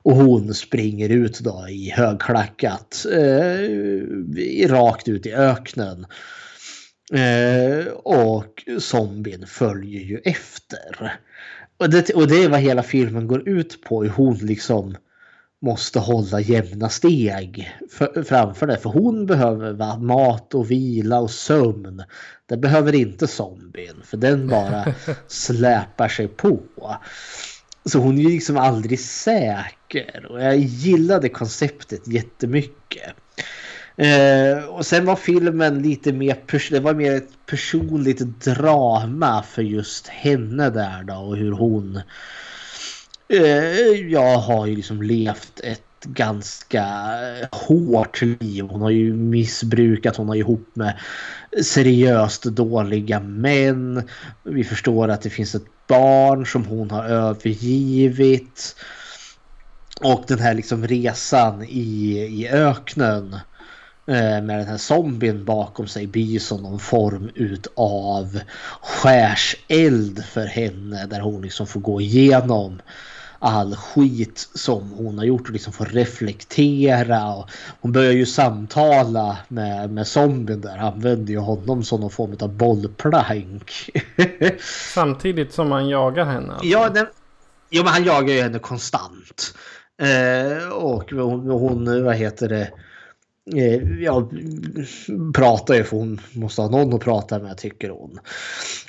Och 0.02 0.16
hon 0.16 0.54
springer 0.54 1.08
ut 1.08 1.40
då 1.40 1.66
i 1.68 1.90
högklackat 1.90 3.06
eh, 3.12 4.68
rakt 4.68 5.08
ut 5.08 5.26
i 5.26 5.32
öknen. 5.32 6.06
Eh, 7.12 7.86
och 7.92 8.64
zombien 8.78 9.46
följer 9.46 10.00
ju 10.00 10.18
efter. 10.24 11.18
Och 11.78 11.90
det, 11.90 12.10
och 12.10 12.28
det 12.28 12.44
är 12.44 12.48
vad 12.48 12.60
hela 12.60 12.82
filmen 12.82 13.26
går 13.26 13.48
ut 13.48 13.82
på. 13.82 14.02
Hur 14.02 14.10
hon 14.10 14.36
liksom 14.36 14.96
måste 15.62 15.98
hålla 15.98 16.40
jämna 16.40 16.88
steg 16.88 17.70
för, 17.90 18.22
framför 18.22 18.66
det. 18.66 18.76
För 18.76 18.90
hon 18.90 19.26
behöver 19.26 19.72
va, 19.72 19.98
mat 19.98 20.54
och 20.54 20.70
vila 20.70 21.20
och 21.20 21.30
sömn. 21.30 22.02
Det 22.46 22.56
behöver 22.56 22.94
inte 22.94 23.26
zombien. 23.26 23.96
För 24.04 24.16
den 24.16 24.48
bara 24.48 24.94
släpar 25.26 26.08
sig 26.08 26.28
på. 26.28 26.60
Så 27.84 27.98
hon 27.98 28.18
är 28.18 28.22
ju 28.22 28.28
liksom 28.28 28.56
aldrig 28.56 29.00
säker. 29.00 30.26
Och 30.30 30.42
jag 30.42 30.56
gillade 30.56 31.28
konceptet 31.28 32.08
jättemycket. 32.08 33.14
Eh, 33.96 34.64
och 34.64 34.86
sen 34.86 35.04
var 35.04 35.16
filmen 35.16 35.82
lite 35.82 36.12
mer, 36.12 36.70
det 36.70 36.80
var 36.80 36.94
mer 36.94 37.12
ett 37.12 37.46
personligt 37.46 38.20
drama 38.20 39.42
för 39.42 39.62
just 39.62 40.08
henne 40.08 40.70
där 40.70 41.02
då 41.02 41.14
och 41.14 41.36
hur 41.36 41.52
hon 41.52 42.00
Eh, 43.28 44.10
jag 44.10 44.38
har 44.38 44.66
ju 44.66 44.76
liksom 44.76 45.02
levt 45.02 45.60
ett 45.60 45.82
ganska 46.04 46.86
hårt 47.52 48.22
liv. 48.22 48.64
Hon 48.64 48.80
har 48.80 48.90
ju 48.90 49.14
missbrukat, 49.14 50.16
hon 50.16 50.28
har 50.28 50.36
ihop 50.36 50.68
med 50.74 50.98
seriöst 51.62 52.42
dåliga 52.42 53.20
män. 53.20 54.08
Vi 54.42 54.64
förstår 54.64 55.08
att 55.08 55.22
det 55.22 55.30
finns 55.30 55.54
ett 55.54 55.86
barn 55.86 56.46
som 56.46 56.64
hon 56.64 56.90
har 56.90 57.04
övergivit. 57.04 58.76
Och 60.00 60.24
den 60.28 60.38
här 60.38 60.54
liksom 60.54 60.86
resan 60.86 61.64
i, 61.64 62.18
i 62.18 62.48
öknen 62.48 63.34
eh, 64.06 64.42
med 64.42 64.58
den 64.58 64.66
här 64.66 64.76
zombien 64.76 65.44
bakom 65.44 65.86
sig 65.86 66.06
blir 66.06 66.38
som 66.38 66.62
någon 66.62 66.78
form 66.78 67.30
utav 67.34 68.40
skärseld 68.80 70.24
för 70.24 70.46
henne 70.46 71.06
där 71.06 71.20
hon 71.20 71.42
liksom 71.42 71.66
får 71.66 71.80
gå 71.80 72.00
igenom 72.00 72.80
all 73.38 73.76
skit 73.76 74.48
som 74.54 74.90
hon 74.90 75.18
har 75.18 75.24
gjort 75.24 75.46
och 75.48 75.50
liksom 75.50 75.72
får 75.72 75.84
reflektera. 75.84 77.34
Och 77.34 77.50
hon 77.80 77.92
börjar 77.92 78.12
ju 78.12 78.26
samtala 78.26 79.38
med, 79.48 79.90
med 79.90 80.06
zombien 80.06 80.60
där. 80.60 80.78
Använder 80.78 81.32
ju 81.32 81.38
honom 81.38 81.84
som 81.84 82.00
någon 82.00 82.10
form 82.10 82.36
av 82.40 82.52
bollplank. 82.56 83.90
Samtidigt 84.94 85.52
som 85.52 85.72
han 85.72 85.88
jagar 85.88 86.24
henne? 86.24 86.52
Alltså. 86.52 86.66
Ja, 86.66 86.88
den, 86.88 87.06
ja, 87.70 87.82
men 87.82 87.92
han 87.92 88.04
jagar 88.04 88.34
ju 88.34 88.42
henne 88.42 88.58
konstant. 88.58 89.54
Eh, 90.02 90.68
och 90.68 91.10
hon, 91.10 91.50
hon, 91.50 92.04
vad 92.04 92.14
heter 92.14 92.48
det? 92.48 92.70
Eh, 93.54 94.02
ja, 94.02 94.30
pratar 95.34 95.74
ju 95.74 95.84
för 95.84 95.96
hon 95.96 96.20
måste 96.32 96.62
ha 96.62 96.68
någon 96.68 96.94
att 96.94 97.00
prata 97.00 97.38
med 97.38 97.58
tycker 97.58 97.88
hon. 97.88 98.18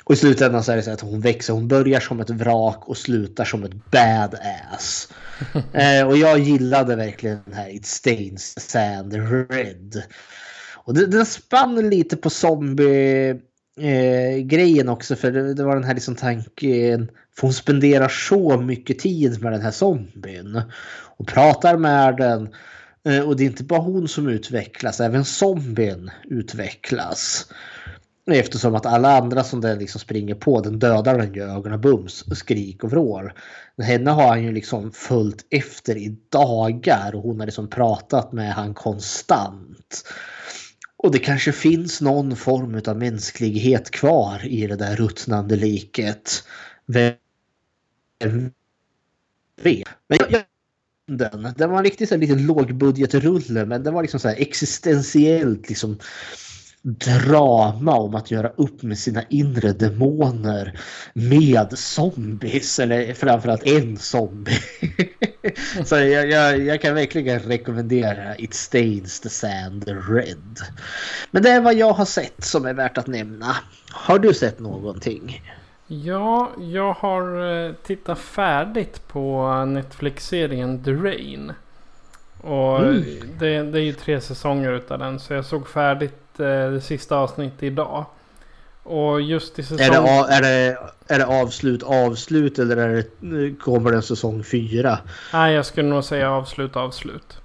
Och 0.04 0.14
i 0.14 0.16
slutändan 0.16 0.64
så 0.64 0.72
är 0.72 0.76
det 0.76 0.82
så 0.82 0.90
att 0.90 1.00
hon 1.00 1.20
växer. 1.20 1.52
Hon 1.52 1.68
börjar 1.68 2.00
som 2.00 2.20
ett 2.20 2.30
vrak 2.30 2.88
och 2.88 2.96
slutar 2.96 3.44
som 3.44 3.64
ett 3.64 3.90
badass. 3.90 5.08
eh, 5.72 6.06
och 6.06 6.16
jag 6.16 6.38
gillade 6.38 6.96
verkligen 6.96 7.38
den 7.44 7.54
här 7.54 7.74
It 7.74 7.86
Stains 7.86 8.70
Sand 8.70 9.14
Red. 9.50 10.02
Och 10.74 10.94
det, 10.94 11.06
den 11.06 11.26
spann 11.26 11.90
lite 11.90 12.16
på 12.16 12.30
zombie 12.30 13.30
eh, 13.80 14.36
grejen 14.42 14.88
också 14.88 15.16
för 15.16 15.30
det, 15.30 15.54
det, 15.54 15.64
var 15.64 15.74
den 15.74 15.84
här 15.84 15.94
liksom 15.94 16.14
tanken. 16.14 17.10
För 17.36 17.42
hon 17.42 17.52
spenderar 17.52 18.08
så 18.08 18.60
mycket 18.60 18.98
tid 18.98 19.42
med 19.42 19.52
den 19.52 19.62
här 19.62 19.70
zombien. 19.70 20.62
Och 21.16 21.26
pratar 21.26 21.76
med 21.76 22.16
den. 22.16 22.48
Eh, 23.08 23.20
och 23.20 23.36
det 23.36 23.42
är 23.42 23.46
inte 23.46 23.64
bara 23.64 23.80
hon 23.80 24.08
som 24.08 24.28
utvecklas, 24.28 25.00
även 25.00 25.24
zombien 25.24 26.10
utvecklas. 26.24 27.52
Eftersom 28.30 28.74
att 28.74 28.86
alla 28.86 29.18
andra 29.18 29.44
som 29.44 29.60
den 29.60 29.78
liksom 29.78 30.00
springer 30.00 30.34
på, 30.34 30.60
den 30.60 30.78
dödar 30.78 31.18
den 31.18 31.34
ju 31.34 31.42
ögonen 31.42 31.80
bums, 31.80 32.24
skrik 32.38 32.84
och 32.84 32.90
vrål. 32.90 33.32
Henne 33.82 34.10
har 34.10 34.28
han 34.28 34.42
ju 34.42 34.52
liksom 34.52 34.92
följt 34.92 35.46
efter 35.50 35.96
i 35.96 36.16
dagar 36.28 37.14
och 37.14 37.22
hon 37.22 37.40
har 37.40 37.46
liksom 37.46 37.70
pratat 37.70 38.32
med 38.32 38.52
han 38.52 38.74
konstant. 38.74 40.04
Och 40.96 41.12
det 41.12 41.18
kanske 41.18 41.52
finns 41.52 42.00
någon 42.00 42.36
form 42.36 42.82
av 42.86 42.96
mänsklighet 42.96 43.90
kvar 43.90 44.46
i 44.46 44.66
det 44.66 44.76
där 44.76 44.96
ruttnande 44.96 45.56
liket. 45.56 46.44
Vem 46.86 47.14
vet? 49.62 49.88
Men 50.08 50.18
jag, 50.30 50.42
den. 51.08 51.52
Den 51.56 51.70
var 51.70 51.78
en 51.78 51.84
riktigt 51.84 52.08
så 52.08 52.14
här, 52.14 52.20
liten 52.20 52.46
lågbudgetrulle 52.46 53.66
men 53.66 53.82
den 53.82 53.94
var 53.94 54.02
liksom 54.02 54.20
så 54.20 54.28
här 54.28 54.36
existentiellt 54.38 55.68
liksom 55.68 55.98
drama 56.82 57.96
om 57.96 58.14
att 58.14 58.30
göra 58.30 58.48
upp 58.48 58.82
med 58.82 58.98
sina 58.98 59.22
inre 59.28 59.72
demoner 59.72 60.80
med 61.12 61.78
zombies 61.78 62.78
eller 62.78 63.14
framförallt 63.14 63.66
en 63.66 63.96
zombie. 63.96 64.58
så 65.84 65.96
jag, 65.96 66.30
jag, 66.30 66.60
jag, 66.60 66.80
kan 66.80 66.94
verkligen 66.94 67.40
rekommendera 67.40 68.36
It 68.36 68.54
Stains 68.54 69.20
the 69.20 69.28
Sand 69.28 69.84
Red. 70.08 70.58
Men 71.30 71.42
det 71.42 71.50
är 71.50 71.60
vad 71.60 71.74
jag 71.74 71.92
har 71.92 72.04
sett 72.04 72.44
som 72.44 72.66
är 72.66 72.74
värt 72.74 72.98
att 72.98 73.06
nämna. 73.06 73.56
Har 73.90 74.18
du 74.18 74.34
sett 74.34 74.60
någonting? 74.60 75.42
Ja, 75.90 76.50
jag 76.58 76.92
har 76.92 77.52
eh, 77.66 77.72
tittat 77.72 78.18
färdigt 78.18 79.08
på 79.08 79.52
Netflix-serien 79.64 80.84
The 80.84 80.92
Rain. 80.92 81.52
Och 82.40 82.78
mm. 82.78 83.04
det, 83.38 83.62
det, 83.62 83.78
är 83.78 83.82
ju 83.82 83.92
tre 83.92 84.20
säsonger 84.20 84.72
utav 84.72 84.98
den. 84.98 85.20
Så 85.20 85.32
jag 85.32 85.44
såg 85.44 85.68
färdigt 85.68 86.40
eh, 86.40 86.70
det 86.70 86.80
sista 86.80 87.16
avsnittet 87.16 87.62
idag. 87.62 88.04
Och 88.82 89.20
just 89.20 89.58
i 89.58 89.62
säsong... 89.62 89.86
Är 89.86 89.90
det, 89.90 90.34
är 90.34 90.42
det, 90.42 90.78
är 91.06 91.18
det 91.18 91.26
avslut 91.26 91.82
avslut 91.82 92.58
eller 92.58 92.76
är 92.76 93.04
det, 93.20 93.54
kommer 93.54 93.92
det 93.92 94.02
säsong 94.02 94.44
fyra? 94.44 94.98
Nej, 95.32 95.54
jag 95.54 95.66
skulle 95.66 95.88
nog 95.88 96.04
säga 96.04 96.30
avslut 96.30 96.76
avslut. 96.76 97.38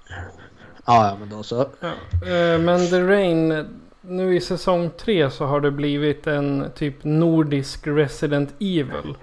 Ja, 0.85 1.17
men 1.19 1.29
då 1.29 1.43
så. 1.43 1.69
Ja, 1.79 1.87
eh, 2.27 2.59
men 2.59 2.89
The 2.89 3.01
Rain 3.01 3.65
nu 4.07 4.35
i 4.35 4.41
säsong 4.41 4.89
tre 4.97 5.29
så 5.29 5.45
har 5.45 5.61
det 5.61 5.71
blivit 5.71 6.27
en 6.27 6.65
typ 6.75 7.03
nordisk 7.03 7.87
Resident 7.87 8.53
Evil. 8.59 9.15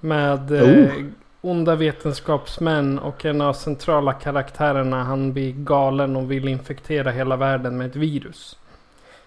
Med 0.00 0.52
oh. 0.52 0.60
eh, 0.60 1.04
onda 1.40 1.74
vetenskapsmän 1.74 2.98
och 2.98 3.24
en 3.24 3.40
av 3.40 3.52
centrala 3.52 4.12
karaktärerna 4.12 5.04
han 5.04 5.32
blir 5.32 5.52
galen 5.52 6.16
och 6.16 6.30
vill 6.30 6.48
infektera 6.48 7.10
hela 7.10 7.36
världen 7.36 7.76
med 7.76 7.86
ett 7.86 7.96
virus. 7.96 8.58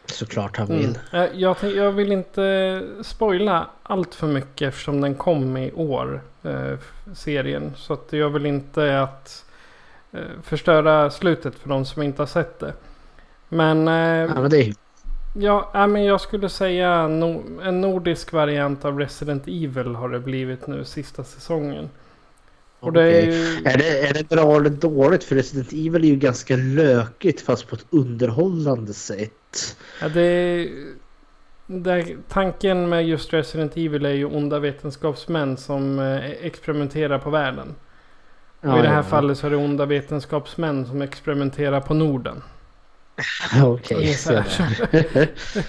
Såklart 0.05 0.57
han 0.57 0.67
vill. 0.67 0.99
Mm. 1.11 1.29
Jag, 1.39 1.57
jag, 1.75 1.91
vill 1.91 2.11
inte 2.11 2.83
spoila 3.01 3.67
allt 3.83 4.15
för 4.15 4.27
mycket 4.27 4.67
eftersom 4.67 5.01
den 5.01 5.15
kom 5.15 5.57
i 5.57 5.71
år. 5.71 6.21
Eh, 6.43 6.77
serien. 7.13 7.73
Så 7.75 7.93
att 7.93 8.07
jag 8.09 8.29
vill 8.29 8.45
inte 8.45 9.01
att 9.01 9.45
eh, 10.11 10.19
förstöra 10.43 11.11
slutet 11.11 11.55
för 11.55 11.69
de 11.69 11.85
som 11.85 12.01
inte 12.01 12.21
har 12.21 12.27
sett 12.27 12.59
det. 12.59 12.73
Men, 13.49 13.87
eh, 13.87 13.93
ja, 14.35 14.41
men 14.41 14.49
det, 14.49 14.73
Ja, 15.37 15.71
äh, 15.73 15.87
men 15.87 16.03
jag 16.03 16.21
skulle 16.21 16.49
säga 16.49 17.07
no 17.07 17.43
en 17.63 17.81
nordisk 17.81 18.33
variant 18.33 18.85
av 18.85 18.99
Resident 18.99 19.47
Evil 19.47 19.95
har 19.95 20.09
det 20.09 20.19
blivit 20.19 20.67
nu 20.67 20.85
sista 20.85 21.23
säsongen. 21.23 21.89
Och 22.79 22.93
det 22.93 23.03
är, 23.03 23.25
ju... 23.25 23.33
är, 23.65 23.77
det, 23.77 24.07
är 24.07 24.13
det 24.13 24.29
bra 24.29 24.55
eller 24.55 24.69
dåligt? 24.69 25.23
För 25.23 25.35
Resident 25.35 25.73
Evil 25.73 26.03
är 26.03 26.07
ju 26.07 26.15
ganska 26.15 26.55
lökigt 26.55 27.41
fast 27.41 27.67
på 27.67 27.75
ett 27.75 27.85
underhållande 27.89 28.93
sätt. 28.93 29.77
Ja, 30.01 30.09
det 30.09 30.69
det, 31.67 32.15
tanken 32.29 32.89
med 32.89 33.07
just 33.07 33.33
Resident 33.33 33.77
Evil 33.77 34.05
är 34.05 34.13
ju 34.13 34.25
onda 34.25 34.59
vetenskapsmän 34.59 35.57
som 35.57 35.99
eh, 35.99 36.25
experimenterar 36.25 37.19
på 37.19 37.29
världen. 37.29 37.75
Ja, 38.61 38.73
och 38.73 38.79
i 38.79 38.81
det 38.81 38.87
här 38.87 38.95
ja. 38.95 39.03
fallet 39.03 39.37
så 39.37 39.47
är 39.47 39.51
det 39.51 39.57
onda 39.57 39.85
vetenskapsmän 39.85 40.85
som 40.85 41.01
experimenterar 41.01 41.81
på 41.81 41.93
Norden. 41.93 42.41
Okej. 43.63 44.15
Okay, 44.31 45.27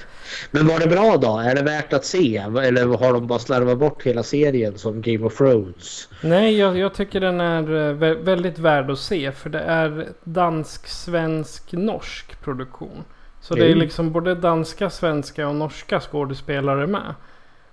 Men 0.51 0.67
var 0.67 0.79
det 0.79 0.87
bra 0.87 1.17
då? 1.17 1.39
Är 1.39 1.55
det 1.55 1.63
värt 1.63 1.93
att 1.93 2.05
se? 2.05 2.37
Eller 2.37 2.87
har 2.87 3.13
de 3.13 3.27
bara 3.27 3.39
slarvat 3.39 3.79
bort 3.79 4.03
hela 4.03 4.23
serien 4.23 4.79
som 4.79 5.03
Game 5.03 5.27
of 5.27 5.37
Thrones? 5.37 6.09
Nej, 6.21 6.59
jag, 6.59 6.79
jag 6.79 6.95
tycker 6.95 7.21
den 7.21 7.41
är 7.41 7.89
eh, 7.89 8.15
väldigt 8.15 8.59
värd 8.59 8.91
att 8.91 8.99
se. 8.99 9.33
För 9.33 9.51
det 9.51 9.61
är 9.61 10.09
dansk, 10.25 10.87
svensk, 10.87 11.73
norsk 11.73 12.41
produktion. 12.41 13.05
Så 13.41 13.55
mm. 13.55 13.67
det 13.67 13.73
är 13.73 13.77
liksom 13.77 14.13
både 14.13 14.35
danska, 14.35 14.91
svenska 14.91 15.49
och 15.49 15.55
norska 15.55 16.01
skådespelare 16.01 16.87
med. 16.87 17.15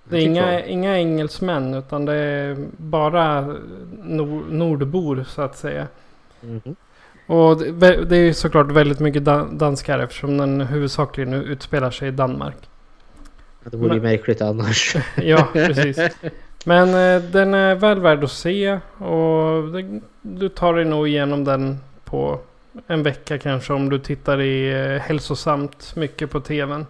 Det 0.04 0.18
är 0.18 0.22
inga, 0.22 0.66
inga 0.66 0.98
engelsmän 0.98 1.74
utan 1.74 2.06
det 2.06 2.14
är 2.14 2.68
bara 2.78 3.42
nord, 4.04 4.52
nordbor 4.52 5.26
så 5.28 5.42
att 5.42 5.58
säga. 5.58 5.88
Mm. 6.44 6.76
Och 7.26 7.58
det, 7.58 8.06
det 8.06 8.18
är 8.18 8.34
såklart 8.34 8.72
väldigt 8.72 9.00
mycket 9.00 9.26
danskar 9.52 10.00
eftersom 10.00 10.38
den 10.38 10.62
huvudsakligen 10.62 11.34
utspelar 11.34 11.92
sig 11.92 12.08
i 12.08 12.12
Danmark. 12.12 12.56
Det 13.64 13.78
vore 13.78 13.96
ju 13.96 14.02
märkligt 14.02 14.42
annars. 14.42 14.96
ja, 15.16 15.48
precis. 15.54 15.98
Men 16.66 16.90
eh, 16.90 17.30
den 17.32 17.54
är 17.54 17.76
väl 17.76 18.00
värd 18.00 18.24
att 18.24 18.32
se 18.32 18.80
och 18.98 19.72
det, 19.72 20.02
du 20.22 20.50
tar 20.50 20.74
dig 20.74 20.86
nog 20.86 21.08
igenom 21.08 21.44
den 21.44 21.80
på 22.04 22.40
en 22.88 23.04
vecka 23.04 23.38
kanske 23.38 23.74
om 23.74 23.90
du 23.90 24.00
tittar 24.00 24.42
i 24.42 24.72
eh, 24.72 25.02
hälsosamt 25.02 25.96
mycket 25.96 26.30
på 26.32 26.40
tvn. 26.40 26.86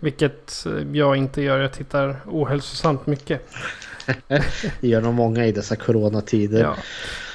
Vilket 0.00 0.66
eh, 0.66 0.96
jag 0.96 1.16
inte 1.16 1.42
gör. 1.42 1.58
Jag 1.58 1.72
tittar 1.72 2.16
ohälsosamt 2.26 3.06
mycket. 3.06 3.48
det 4.80 4.88
gör 4.88 5.00
nog 5.00 5.14
många 5.14 5.46
i 5.46 5.52
dessa 5.52 5.76
coronatider. 5.76 6.62
Ja. 6.62 6.76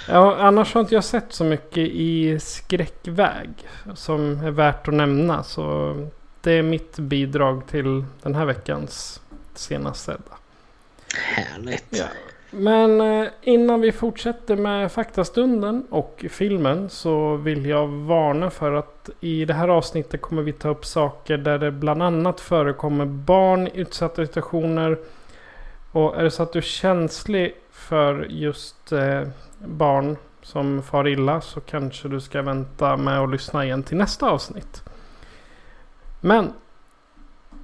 Ja, 0.07 0.35
annars 0.39 0.73
har 0.73 0.81
inte 0.81 0.95
jag 0.95 1.03
sett 1.03 1.33
så 1.33 1.43
mycket 1.43 1.87
i 1.91 2.39
skräckväg 2.39 3.49
som 3.95 4.39
är 4.43 4.51
värt 4.51 4.87
att 4.87 4.93
nämna. 4.93 5.43
Så 5.43 5.95
det 6.41 6.51
är 6.51 6.63
mitt 6.63 6.99
bidrag 6.99 7.67
till 7.67 8.05
den 8.21 8.35
här 8.35 8.45
veckans 8.45 9.21
senast 9.55 10.03
sedda. 10.05 10.37
Härligt. 11.15 11.85
Ja. 11.89 12.05
Men 12.53 13.01
eh, 13.01 13.27
innan 13.41 13.81
vi 13.81 13.91
fortsätter 13.91 14.55
med 14.55 14.91
faktastunden 14.91 15.87
och 15.89 16.25
filmen 16.29 16.89
så 16.89 17.35
vill 17.35 17.65
jag 17.65 17.87
varna 17.87 18.49
för 18.49 18.73
att 18.73 19.09
i 19.19 19.45
det 19.45 19.53
här 19.53 19.67
avsnittet 19.67 20.21
kommer 20.21 20.41
vi 20.41 20.53
ta 20.53 20.69
upp 20.69 20.85
saker 20.85 21.37
där 21.37 21.59
det 21.59 21.71
bland 21.71 22.03
annat 22.03 22.39
förekommer 22.39 23.05
barn 23.05 23.67
i 23.67 23.71
utsatta 23.73 24.25
situationer. 24.25 24.97
Och 25.91 26.17
är 26.17 26.23
det 26.23 26.31
så 26.31 26.43
att 26.43 26.53
du 26.53 26.59
är 26.59 26.63
känslig 26.63 27.55
för 27.71 28.25
just 28.29 28.91
eh, 28.91 29.23
barn 29.65 30.17
som 30.43 30.83
far 30.83 31.07
illa 31.07 31.41
så 31.41 31.59
kanske 31.59 32.07
du 32.07 32.21
ska 32.21 32.41
vänta 32.41 32.97
med 32.97 33.19
att 33.19 33.31
lyssna 33.31 33.65
igen 33.65 33.83
till 33.83 33.97
nästa 33.97 34.29
avsnitt. 34.29 34.83
Men 36.21 36.53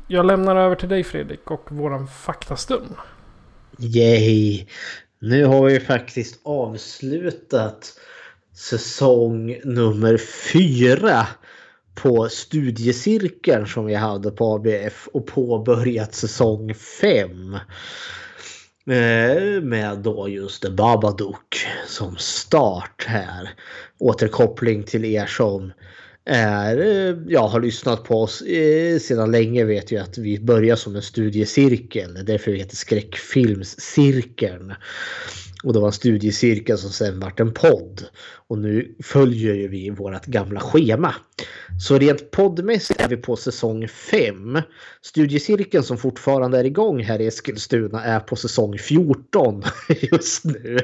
jag 0.08 0.26
lämnar 0.26 0.56
över 0.56 0.76
till 0.76 0.90
dig 0.90 1.04
Fredrik 1.04 1.52
och 1.52 1.72
våran 1.72 2.08
faktastund. 2.08 2.96
Yay! 3.80 4.68
Nu 5.20 5.46
har 5.46 5.66
vi 5.66 5.80
faktiskt 5.80 6.40
avslutat 6.44 8.00
säsong 8.54 9.60
nummer 9.64 10.18
fyra 10.54 11.28
på 11.96 12.30
studiecirkeln 12.30 13.68
som 13.68 13.86
vi 13.86 13.96
hade 13.96 14.32
på 14.32 14.56
ABF 14.56 15.08
och 15.08 15.28
påbörjat 15.28 16.16
säsong 16.16 16.74
fem. 16.74 17.58
Eh, 18.90 19.62
med 19.62 19.98
då 19.98 20.30
just 20.30 20.70
Babadook 20.70 21.66
som 21.88 22.18
start 22.18 23.06
här. 23.08 23.50
Återkoppling 24.00 24.84
till 24.84 25.06
er 25.06 25.26
som 25.26 25.72
är, 26.26 26.78
eh, 26.78 27.16
ja, 27.28 27.48
har 27.48 27.62
lyssnat 27.62 28.04
på 28.04 28.22
oss 28.22 28.42
eh, 28.42 29.00
sedan 29.00 29.32
länge 29.32 29.64
vet 29.64 29.92
ju 29.92 29.98
att 29.98 30.18
vi 30.18 30.40
börjar 30.40 30.76
som 30.76 30.96
en 30.96 31.02
studiecirkel. 31.02 32.26
Därför 32.26 32.52
vi 32.52 32.58
heter 32.58 32.76
Skräckfilmscirkeln. 32.76 34.74
Och 35.68 35.74
det 35.74 35.80
var 35.80 35.88
en 35.88 35.94
studiecirkel 35.94 36.78
som 36.78 36.90
sen 36.90 37.20
vart 37.20 37.40
en 37.40 37.54
podd. 37.54 38.06
Och 38.48 38.58
nu 38.58 38.96
följer 39.04 39.54
ju 39.54 39.68
vi 39.68 39.90
vårt 39.90 40.26
gamla 40.26 40.60
schema. 40.60 41.16
Så 41.80 41.98
rent 41.98 42.32
poddmässigt 42.32 43.02
är 43.02 43.08
vi 43.08 43.18
på 43.18 43.36
säsong 43.36 43.88
5. 43.88 44.62
Studiecirkeln 45.02 45.84
som 45.84 45.98
fortfarande 45.98 46.60
är 46.60 46.64
igång 46.64 47.04
här 47.04 47.22
i 47.22 47.28
Eskilstuna 47.28 48.04
är 48.04 48.20
på 48.20 48.36
säsong 48.36 48.78
14 48.78 49.64
just 50.12 50.46
nu. 50.46 50.78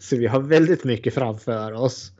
Så 0.00 0.16
vi 0.16 0.26
har 0.26 0.40
väldigt 0.40 0.84
mycket 0.84 1.14
framför 1.14 1.72
oss. 1.72 2.12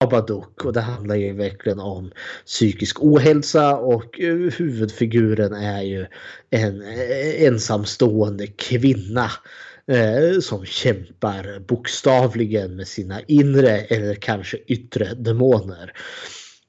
Babadook 0.00 0.64
och 0.64 0.72
det 0.72 0.80
handlar 0.80 1.14
ju 1.14 1.32
verkligen 1.32 1.80
om 1.80 2.12
psykisk 2.46 2.96
ohälsa 3.00 3.76
och 3.76 4.20
eh, 4.20 4.36
huvudfiguren 4.36 5.52
är 5.52 5.82
ju 5.82 6.06
en 6.50 6.82
eh, 6.82 7.42
ensamstående 7.42 8.46
kvinna 8.46 9.30
eh, 9.88 10.40
som 10.40 10.64
kämpar 10.64 11.60
bokstavligen 11.60 12.76
med 12.76 12.88
sina 12.88 13.20
inre 13.22 13.78
eller 13.78 14.14
kanske 14.14 14.56
yttre 14.66 15.14
demoner. 15.14 15.92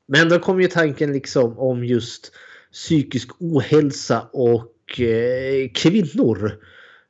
Men 0.07 0.29
då 0.29 0.39
kom 0.39 0.61
ju 0.61 0.67
tanken 0.67 1.13
liksom 1.13 1.59
om 1.59 1.85
just 1.85 2.31
psykisk 2.73 3.29
ohälsa 3.39 4.21
och 4.33 4.99
eh, 4.99 5.69
kvinnor. 5.75 6.59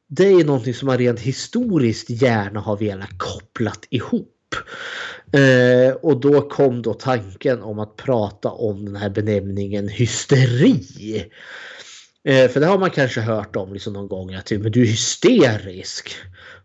Det 0.07 0.27
är 0.27 0.43
någonting 0.43 0.73
som 0.73 0.85
man 0.85 0.97
rent 0.97 1.19
historiskt 1.19 2.09
gärna 2.09 2.59
har 2.59 2.77
velat 2.77 3.17
kopplat 3.17 3.87
ihop. 3.89 4.35
Eh, 5.31 5.95
och 5.95 6.19
då 6.19 6.41
kom 6.41 6.81
då 6.81 6.93
tanken 6.93 7.61
om 7.61 7.79
att 7.79 7.95
prata 7.95 8.49
om 8.49 8.85
den 8.85 8.95
här 8.95 9.09
benämningen 9.09 9.87
hysteri. 9.87 11.25
Eh, 12.23 12.49
för 12.49 12.59
det 12.59 12.65
har 12.65 12.77
man 12.77 12.89
kanske 12.89 13.21
hört 13.21 13.55
om 13.55 13.73
liksom 13.73 13.93
någon 13.93 14.07
gång 14.07 14.33
att 14.33 14.51
men 14.51 14.71
du 14.71 14.81
är 14.81 14.85
hysterisk. 14.85 16.15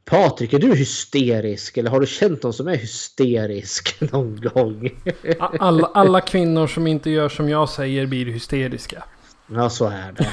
Patrik, 0.04 0.52
är 0.52 0.58
du 0.58 0.74
hysterisk 0.74 1.76
eller 1.76 1.90
har 1.90 2.00
du 2.00 2.06
känt 2.06 2.42
någon 2.42 2.52
som 2.52 2.68
är 2.68 2.76
hysterisk 2.76 4.00
någon 4.12 4.40
gång? 4.40 4.90
alla, 5.38 5.86
alla 5.86 6.20
kvinnor 6.20 6.66
som 6.66 6.86
inte 6.86 7.10
gör 7.10 7.28
som 7.28 7.48
jag 7.48 7.68
säger 7.68 8.06
blir 8.06 8.26
hysteriska. 8.26 9.04
Ja, 9.46 9.70
så 9.70 9.86
är 9.88 10.12
det. 10.12 10.26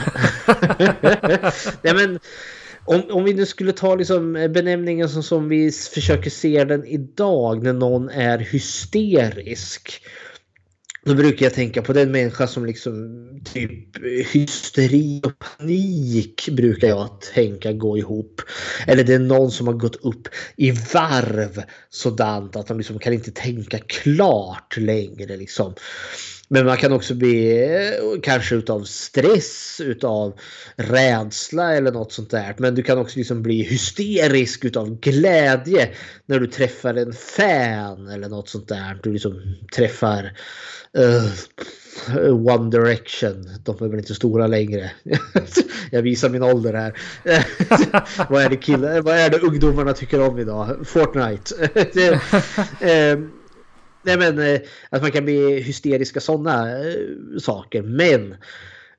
Nej, 1.82 1.94
men 1.94 2.20
om, 2.86 3.02
om 3.12 3.24
vi 3.24 3.34
nu 3.34 3.46
skulle 3.46 3.72
ta 3.72 3.96
liksom 3.96 4.34
benämningen 4.34 5.10
som, 5.10 5.24
som 5.24 5.50
vi 5.50 5.72
försöker 5.72 6.30
se 6.30 6.64
den 6.64 6.86
idag 6.86 7.64
när 7.64 7.74
någon 7.74 8.10
är 8.10 8.38
hysterisk. 8.38 10.02
Då 11.06 11.16
brukar 11.16 11.46
jag 11.46 11.54
tänka 11.54 11.82
på 11.82 11.94
den 11.94 12.12
människa 12.12 12.48
som 12.48 12.66
liksom 12.66 13.28
typ 13.54 13.98
hysteri 14.34 15.22
och 15.24 15.32
panik 15.40 16.50
brukar 16.52 16.88
jag 16.88 17.22
tänka 17.34 17.74
gå 17.74 17.98
ihop. 17.98 18.42
Eller 18.88 19.04
det 19.04 19.14
är 19.14 19.20
någon 19.20 19.52
som 19.52 19.68
har 19.68 19.74
gått 19.74 19.96
upp 19.96 20.28
i 20.56 20.72
varv 20.72 21.64
sådant 21.90 22.56
att 22.56 22.68
de 22.68 22.78
liksom 22.78 23.00
kan 23.00 23.14
inte 23.14 23.32
tänka 23.32 23.80
klart 23.80 24.78
längre 24.78 25.38
liksom. 25.38 25.76
Men 26.54 26.66
man 26.66 26.78
kan 26.78 26.92
också 26.92 27.16
bli 27.16 27.68
kanske 28.24 28.56
utav 28.56 28.84
stress, 28.84 29.82
utav 29.84 30.40
rädsla 30.76 31.76
eller 31.76 31.92
något 31.92 32.12
sånt 32.12 32.30
där. 32.30 32.56
Men 32.58 32.76
du 32.76 32.84
kan 32.84 32.98
också 32.98 33.20
liksom 33.20 33.42
bli 33.42 33.64
hysterisk 33.64 34.66
utav 34.66 35.00
glädje 35.00 35.90
när 36.26 36.40
du 36.40 36.48
träffar 36.48 36.94
en 36.94 37.14
fan 37.14 38.08
eller 38.08 38.30
något 38.30 38.50
sånt 38.50 38.68
där. 38.68 39.00
Du 39.04 39.14
liksom 39.14 39.56
träffar 39.76 40.38
uh, 40.98 41.32
One 42.56 42.72
Direction. 42.72 43.50
De 43.64 43.84
är 43.86 43.88
väl 43.88 44.00
inte 44.00 44.16
stora 44.16 44.48
längre. 44.48 44.92
Jag 45.92 46.02
visar 46.02 46.30
min 46.30 46.44
ålder 46.44 46.74
här. 46.74 46.98
vad, 48.30 48.44
är 48.44 48.50
det 48.50 48.58
killar, 48.58 49.02
vad 49.02 49.16
är 49.16 49.30
det 49.30 49.40
ungdomarna 49.40 49.94
tycker 49.94 50.30
om 50.30 50.40
idag? 50.40 50.88
Fortnite. 50.88 51.56
Eh, 52.82 53.20
Nej 54.04 54.18
men 54.18 54.40
eh, 54.40 54.62
att 54.90 55.02
man 55.02 55.12
kan 55.12 55.26
bli 55.26 55.62
hysteriska 55.62 56.20
sådana 56.20 56.80
eh, 56.80 56.96
saker. 57.42 57.82
Men 57.82 58.32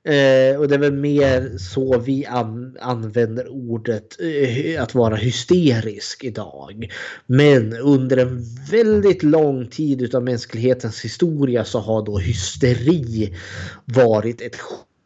eh, 0.03 0.59
och 0.59 0.67
det 0.67 0.75
är 0.75 0.79
väl 0.79 0.93
mer 0.93 1.57
så 1.57 1.99
vi 1.99 2.25
an, 2.25 2.77
använder 2.81 3.47
ordet 3.47 4.17
eh, 4.21 4.83
att 4.83 4.95
vara 4.95 5.15
hysterisk 5.15 6.23
idag. 6.23 6.91
Men 7.25 7.73
under 7.73 8.17
en 8.17 8.43
väldigt 8.71 9.23
lång 9.23 9.67
tid 9.67 10.01
utav 10.01 10.23
mänsklighetens 10.23 11.01
historia 11.01 11.65
så 11.65 11.79
har 11.79 12.05
då 12.05 12.17
hysteri 12.17 13.37
varit 13.85 14.41
ett 14.41 14.57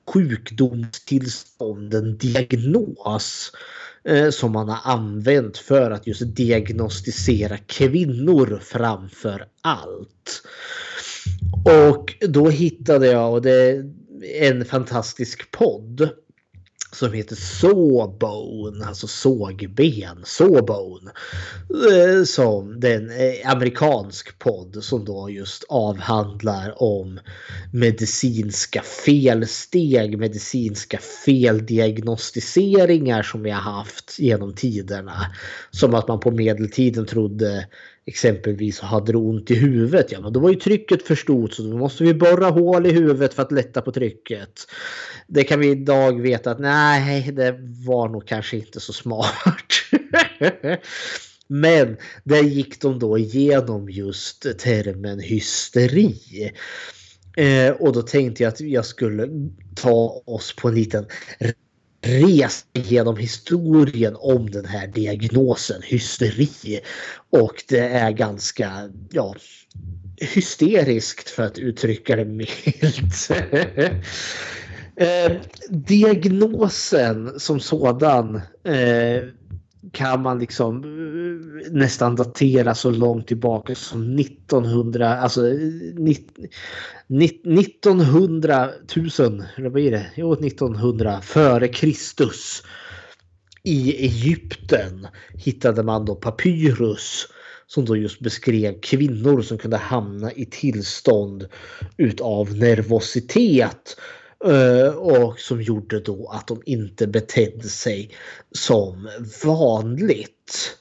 sjukdomstillstånd, 0.06 1.94
en 1.94 2.18
diagnos 2.18 3.52
Eh, 3.52 3.87
Eh, 4.08 4.30
som 4.30 4.52
man 4.52 4.70
har 4.70 4.93
använt 4.93 5.58
för 5.58 5.91
att 5.91 6.08
just 6.08 6.36
diagnostisera 6.36 7.58
kvinnor 7.58 8.60
framför 8.63 9.46
allt. 9.62 10.43
Och 11.65 12.13
då 12.28 12.50
hittade 12.50 13.08
jag 13.08 13.34
och 13.34 13.41
det 13.41 13.52
är 13.52 13.91
en 14.41 14.65
fantastisk 14.65 15.52
podd 15.52 16.10
som 16.91 17.13
heter 17.13 17.36
Sawbone, 17.36 18.86
alltså 18.86 19.08
sågben, 19.08 20.23
Sawbone. 20.23 21.12
Eh, 21.91 22.23
som 22.23 22.80
den 22.80 23.10
eh, 23.10 23.52
amerikansk 23.52 24.39
podd 24.39 24.84
som 24.84 25.06
då 25.06 25.30
just 25.30 25.63
avhandlar 25.69 26.84
om 26.84 27.19
medicinska 27.73 28.82
felsteg, 29.06 30.17
medicinska 30.17 31.00
feldiagnostiseringar 31.26 33.23
som 33.23 33.43
vi 33.43 33.52
har 33.52 33.62
haft 33.62 34.19
genom 34.19 34.54
tiderna. 34.54 35.36
Som 35.71 35.93
att 35.93 36.08
man 36.08 36.19
på 36.19 36.32
medeltiden 36.32 37.06
trodde 37.06 37.67
exempelvis 38.08 38.80
hade 38.80 39.12
du 39.12 39.17
ont 39.17 39.52
i 39.52 39.56
huvudet, 39.56 40.12
ja 40.12 40.22
men 40.22 40.34
då 40.34 40.39
var 40.39 40.50
ju 40.50 40.56
trycket 40.56 41.04
för 41.04 41.15
stort 41.15 41.54
så 41.54 41.62
då 41.62 41.78
måste 41.78 42.04
vi 42.04 42.13
borra 42.13 42.50
hål 42.50 42.86
i 42.86 42.91
huvudet 42.91 43.34
för 43.34 43.41
att 43.41 43.52
lätta 43.52 43.82
på 43.82 43.91
trycket. 43.91 44.50
Det 45.28 45.43
kan 45.43 45.60
vi 45.60 45.70
idag 45.70 46.22
veta 46.22 46.52
att 46.52 46.60
nej, 46.60 47.32
det 47.32 47.56
var 47.86 48.10
nog 48.10 48.28
kanske 48.28 48.58
inte 48.58 48.80
så 48.80 48.93
smart. 48.93 49.74
men 51.48 51.98
där 52.24 52.43
gick 52.43 52.82
de 52.82 53.00
då 53.00 53.17
igenom 53.17 53.89
just 53.89 54.60
termen 54.60 55.20
hysteri. 55.20 56.52
Eh, 57.38 57.72
och 57.72 57.93
då 57.93 58.02
tänkte 58.02 58.43
jag 58.43 58.54
att 58.54 58.60
jag 58.60 58.86
skulle 58.86 59.28
ta 59.76 60.24
oss 60.26 60.56
på 60.56 60.67
en 60.67 60.76
liten 60.76 61.06
rest 62.08 62.65
genom 62.74 63.17
historien 63.17 64.15
om 64.17 64.52
den 64.52 64.65
här 64.65 64.88
diagnosen 64.88 65.82
hysteri. 65.84 66.80
Och 67.30 67.63
det 67.67 67.80
är 67.80 68.12
ganska 68.12 68.89
ja, 69.12 69.36
hysteriskt 70.17 71.30
för 71.30 71.43
att 71.43 71.60
uttrycka 71.60 72.15
det 72.15 72.26
milt. 72.26 73.32
eh, 74.96 75.32
diagnosen 75.70 77.39
som 77.39 77.60
sådan 77.60 78.36
eh, 78.63 79.24
kan 79.92 80.22
man 80.22 80.40
liksom 80.40 80.84
eh, 80.84 81.72
nästan 81.72 82.16
datera 82.16 82.76
så 82.76 82.92
långt 82.92 83.28
tillbaka 83.28 83.76
som 83.76 84.20
1900, 84.20 85.18
alltså 85.18 85.48
eh, 85.48 85.58
1900 87.22 88.70
000, 89.20 89.44
vad 89.58 89.72
blir 89.72 89.92
det? 89.92 90.06
Jo, 90.16 90.34
1900 90.34 91.22
före 91.22 91.68
Kristus. 91.68 92.63
I 93.63 94.06
Egypten 94.06 95.08
hittade 95.34 95.84
man 95.84 96.06
då 96.06 96.16
papyrus 96.16 97.28
som 97.68 97.86
då 97.86 97.98
just 97.98 98.20
beskrev 98.20 98.80
kvinnor 98.82 99.42
som 99.42 99.58
kunde 99.58 99.78
hamna 99.78 100.32
i 100.32 100.46
tillstånd 100.46 101.48
utav 101.98 102.58
nervositet 102.58 103.98
Eh, 104.27 104.27
Eh, 104.45 104.95
och 104.95 105.39
som 105.39 105.62
gjorde 105.62 106.00
då 106.00 106.30
att 106.34 106.47
de 106.47 106.62
inte 106.65 107.08
betedde 107.08 107.69
sig 107.69 108.12
som 108.52 109.10
vanligt. 109.43 110.78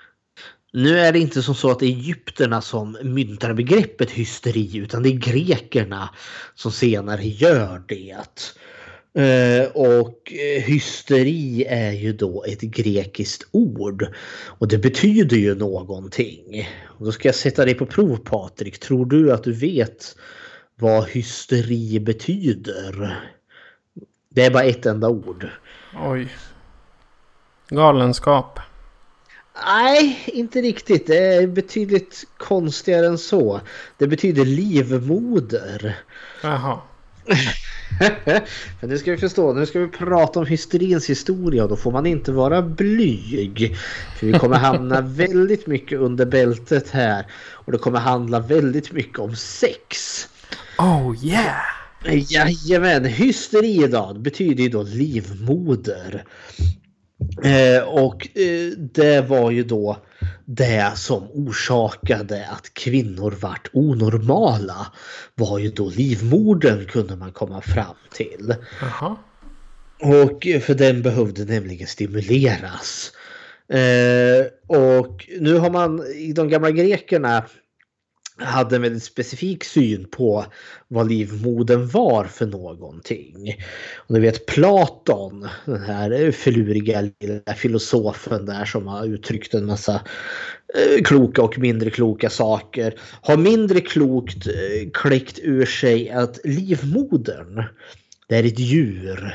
Nu 0.73 0.99
är 0.99 1.13
det 1.13 1.19
inte 1.19 1.43
som 1.43 1.55
så 1.55 1.71
att 1.71 1.79
det 1.79 1.87
är 1.87 1.91
egyptierna 1.91 2.61
som 2.61 2.99
myntar 3.03 3.53
begreppet 3.53 4.11
hysteri 4.11 4.77
utan 4.77 5.03
det 5.03 5.09
är 5.09 5.13
grekerna 5.33 6.11
som 6.55 6.73
senare 6.73 7.25
gör 7.25 7.83
det. 7.89 8.53
Eh, 9.23 9.71
och 9.75 10.33
hysteri 10.61 11.65
är 11.69 11.93
ju 11.93 12.13
då 12.13 12.45
ett 12.45 12.61
grekiskt 12.61 13.49
ord. 13.51 14.07
Och 14.47 14.69
det 14.69 14.79
betyder 14.79 15.37
ju 15.37 15.55
någonting. 15.55 16.69
Och 16.85 17.05
då 17.05 17.13
ska 17.13 17.29
jag 17.29 17.35
sätta 17.35 17.65
dig 17.65 17.75
på 17.75 17.87
prov 17.87 18.17
Patrik. 18.17 18.79
Tror 18.79 19.07
du 19.07 19.33
att 19.33 19.45
du 19.45 19.53
vet 19.53 20.17
vad 20.79 21.09
hysteri 21.09 22.01
betyder? 22.01 23.23
Det 24.37 24.45
är 24.45 24.51
bara 24.51 24.65
ett 24.65 24.87
enda 24.87 25.09
ord. 25.09 25.49
Oj. 25.95 26.29
Galenskap. 27.69 28.61
Nej, 29.67 30.25
inte 30.27 30.61
riktigt. 30.61 31.07
Det 31.07 31.19
är 31.19 31.47
betydligt 31.47 32.25
konstigare 32.37 33.07
än 33.07 33.19
så. 33.19 33.61
Det 33.99 34.07
betyder 34.07 34.45
livmoder. 34.45 35.99
Jaha. 36.43 36.81
Men 38.81 38.91
nu 38.91 38.99
ska 38.99 39.11
vi 39.11 39.17
förstå, 39.17 39.53
nu 39.53 39.67
ska 39.67 39.79
vi 39.79 39.89
prata 39.89 40.41
om 40.41 40.47
hysterins 40.47 41.11
historia 41.11 41.63
och 41.63 41.69
då 41.69 41.77
får 41.77 41.93
man 41.93 42.07
inte 42.07 42.33
vara 42.33 42.63
blyg. 42.63 43.77
För 44.17 44.27
vi 44.27 44.39
kommer 44.39 44.57
hamna 44.57 45.01
väldigt 45.05 45.67
mycket 45.67 45.99
under 45.99 46.27
bältet 46.27 46.91
här. 46.91 47.27
Och 47.53 47.73
det 47.73 47.79
kommer 47.79 47.99
handla 47.99 48.41
väldigt 48.41 48.93
mycket 48.93 49.19
om 49.19 49.37
sex. 49.37 50.29
Oh 50.79 51.25
yeah! 51.25 51.86
Jajamän, 52.09 53.05
hysteri 53.05 53.87
då 53.87 54.15
betyder 54.15 54.63
ju 54.63 54.69
då 54.69 54.83
livmoder. 54.83 56.25
Eh, 57.45 57.83
och 57.83 58.39
eh, 58.39 58.71
det 58.79 59.21
var 59.21 59.51
ju 59.51 59.65
då 59.65 59.97
det 60.45 60.93
som 60.97 61.29
orsakade 61.33 62.49
att 62.49 62.75
kvinnor 62.75 63.35
vart 63.41 63.71
onormala. 63.73 64.93
Var 65.35 65.59
ju 65.59 65.69
då 65.69 65.89
livmodern 65.89 66.87
kunde 66.87 67.17
man 67.17 67.33
komma 67.33 67.61
fram 67.61 67.97
till. 68.13 68.55
Jaha. 68.81 69.17
Och 70.01 70.47
för 70.63 70.75
den 70.75 71.03
behövde 71.03 71.45
nämligen 71.45 71.87
stimuleras. 71.87 73.13
Eh, 73.69 74.47
och 74.67 75.29
nu 75.41 75.59
har 75.59 75.71
man 75.71 76.07
i 76.07 76.33
de 76.33 76.49
gamla 76.49 76.71
grekerna 76.71 77.45
hade 78.39 78.77
en 78.77 78.83
väldigt 78.83 79.03
specifik 79.03 79.65
syn 79.65 80.09
på 80.11 80.45
vad 80.89 81.09
livmodern 81.09 81.89
var 81.89 82.25
för 82.25 82.47
någonting. 82.47 83.57
Och 83.97 84.15
ni 84.15 84.21
vet 84.21 84.47
Platon, 84.47 85.49
den 85.65 85.83
här 85.83 86.31
förluriga 86.31 87.11
lilla 87.21 87.55
filosofen 87.57 88.47
där 88.47 88.65
som 88.65 88.87
har 88.87 89.07
uttryckt 89.07 89.55
en 89.55 89.67
massa 89.67 90.01
eh, 90.75 91.03
kloka 91.03 91.43
och 91.43 91.59
mindre 91.59 91.91
kloka 91.91 92.31
saker. 92.31 92.95
Har 93.23 93.37
mindre 93.37 93.81
klokt 93.81 94.47
eh, 94.47 94.91
kläckt 94.93 95.39
ur 95.39 95.67
sig 95.67 96.11
att 96.11 96.41
livmodern 96.45 97.65
det 98.29 98.37
är 98.37 98.45
ett 98.45 98.59
djur 98.59 99.35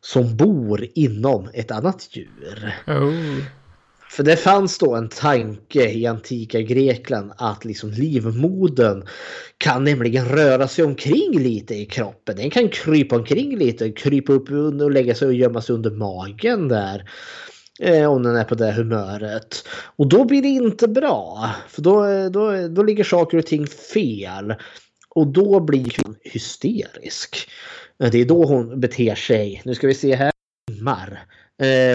som 0.00 0.36
bor 0.36 0.86
inom 0.94 1.48
ett 1.54 1.70
annat 1.70 2.08
djur. 2.10 2.74
Oh. 2.86 3.42
För 4.16 4.22
det 4.22 4.36
fanns 4.36 4.78
då 4.78 4.94
en 4.94 5.08
tanke 5.08 5.90
i 5.90 6.06
antika 6.06 6.60
Grekland 6.60 7.32
att 7.36 7.64
liksom 7.64 7.90
livmodern 7.90 9.04
kan 9.58 9.84
nämligen 9.84 10.28
röra 10.28 10.68
sig 10.68 10.84
omkring 10.84 11.38
lite 11.38 11.74
i 11.74 11.86
kroppen. 11.86 12.36
Den 12.36 12.50
kan 12.50 12.68
krypa 12.68 13.16
omkring 13.16 13.58
lite, 13.58 13.92
krypa 13.92 14.32
upp 14.32 14.50
och 14.50 14.90
lägga 14.90 15.14
sig 15.14 15.28
och 15.28 15.34
gömma 15.34 15.62
sig 15.62 15.74
under 15.74 15.90
magen 15.90 16.68
där. 16.68 17.10
Eh, 17.80 18.12
om 18.12 18.22
den 18.22 18.36
är 18.36 18.44
på 18.44 18.54
det 18.54 18.72
humöret. 18.72 19.68
Och 19.96 20.08
då 20.08 20.24
blir 20.24 20.42
det 20.42 20.48
inte 20.48 20.88
bra. 20.88 21.50
För 21.68 21.82
då, 21.82 22.04
eh, 22.04 22.30
då, 22.30 22.52
eh, 22.52 22.64
då 22.64 22.82
ligger 22.82 23.04
saker 23.04 23.38
och 23.38 23.46
ting 23.46 23.66
fel. 23.66 24.54
Och 25.08 25.26
då 25.26 25.60
blir 25.60 25.96
hon 26.04 26.16
hysterisk. 26.22 27.50
Det 27.98 28.18
är 28.20 28.24
då 28.24 28.44
hon 28.44 28.80
beter 28.80 29.14
sig. 29.14 29.62
Nu 29.64 29.74
ska 29.74 29.86
vi 29.86 29.94
se 29.94 30.14
här. 30.14 30.32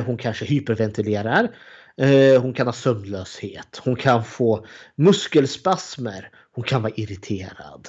Hon 0.05 0.17
kanske 0.17 0.45
hyperventilerar. 0.45 1.49
Eh, 1.97 2.41
hon 2.41 2.54
kan 2.54 2.67
ha 2.67 2.73
sömnlöshet. 2.73 3.82
Hon 3.84 3.95
kan 3.95 4.23
få 4.25 4.65
muskelspasmer. 4.95 6.30
Hon 6.56 6.63
kan 6.63 6.82
vara 6.82 6.93
irriterad. 6.95 7.88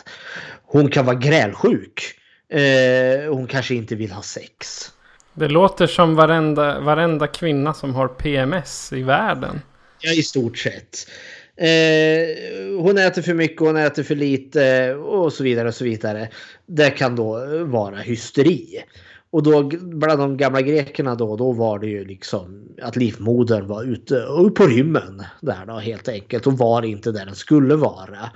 Hon 0.63 0.91
kan 0.91 1.07
vara 1.07 1.17
grälsjuk. 1.17 2.19
Eh, 2.49 3.35
hon 3.35 3.47
kanske 3.47 3.75
inte 3.75 3.95
vill 3.95 4.13
ha 4.13 4.23
sex. 4.23 4.93
Det 5.35 5.49
låter 5.49 5.87
som 5.87 6.15
varenda, 6.15 6.81
varenda 6.81 7.27
kvinna 7.27 7.75
som 7.75 7.95
har 7.95 8.09
PMS 8.09 8.93
i 8.93 9.03
världen. 9.03 9.61
Ja, 10.01 10.13
i 10.13 10.23
stort 10.23 10.59
sett. 10.59 11.09
Eh, 11.57 12.79
hon 12.79 12.99
äter 12.99 13.23
för 13.23 13.35
mycket, 13.35 13.61
hon 13.61 13.77
äter 13.77 14.03
för 14.03 14.15
lite 14.15 14.95
och 14.95 15.33
så 15.33 15.45
vidare 15.45 15.69
och 15.69 15.75
så 15.75 15.85
vidare. 15.85 16.29
Det 16.67 16.91
kan 16.91 17.17
då 17.17 17.47
vara 17.65 17.97
hysteri. 17.97 18.85
Och 19.33 19.43
då 19.43 19.63
bland 19.83 20.21
de 20.21 20.37
gamla 20.37 20.63
grekerna 20.63 21.15
då, 21.15 21.37
då 21.37 21.53
var 21.53 21.79
det 21.79 21.87
ju 21.87 22.05
liksom 22.05 22.69
att 22.83 22.97
livmodern 22.97 23.67
var 23.67 23.85
ute 23.85 24.27
på 24.55 24.67
rymmen 24.67 25.23
där 25.41 25.67
då 25.67 25.79
helt 25.79 26.09
enkelt 26.09 26.47
och 26.47 26.59
var 26.59 26.83
inte 26.83 27.13
där 27.13 27.27
den 27.27 27.35
skulle 27.35 27.77
vara. 27.77 28.31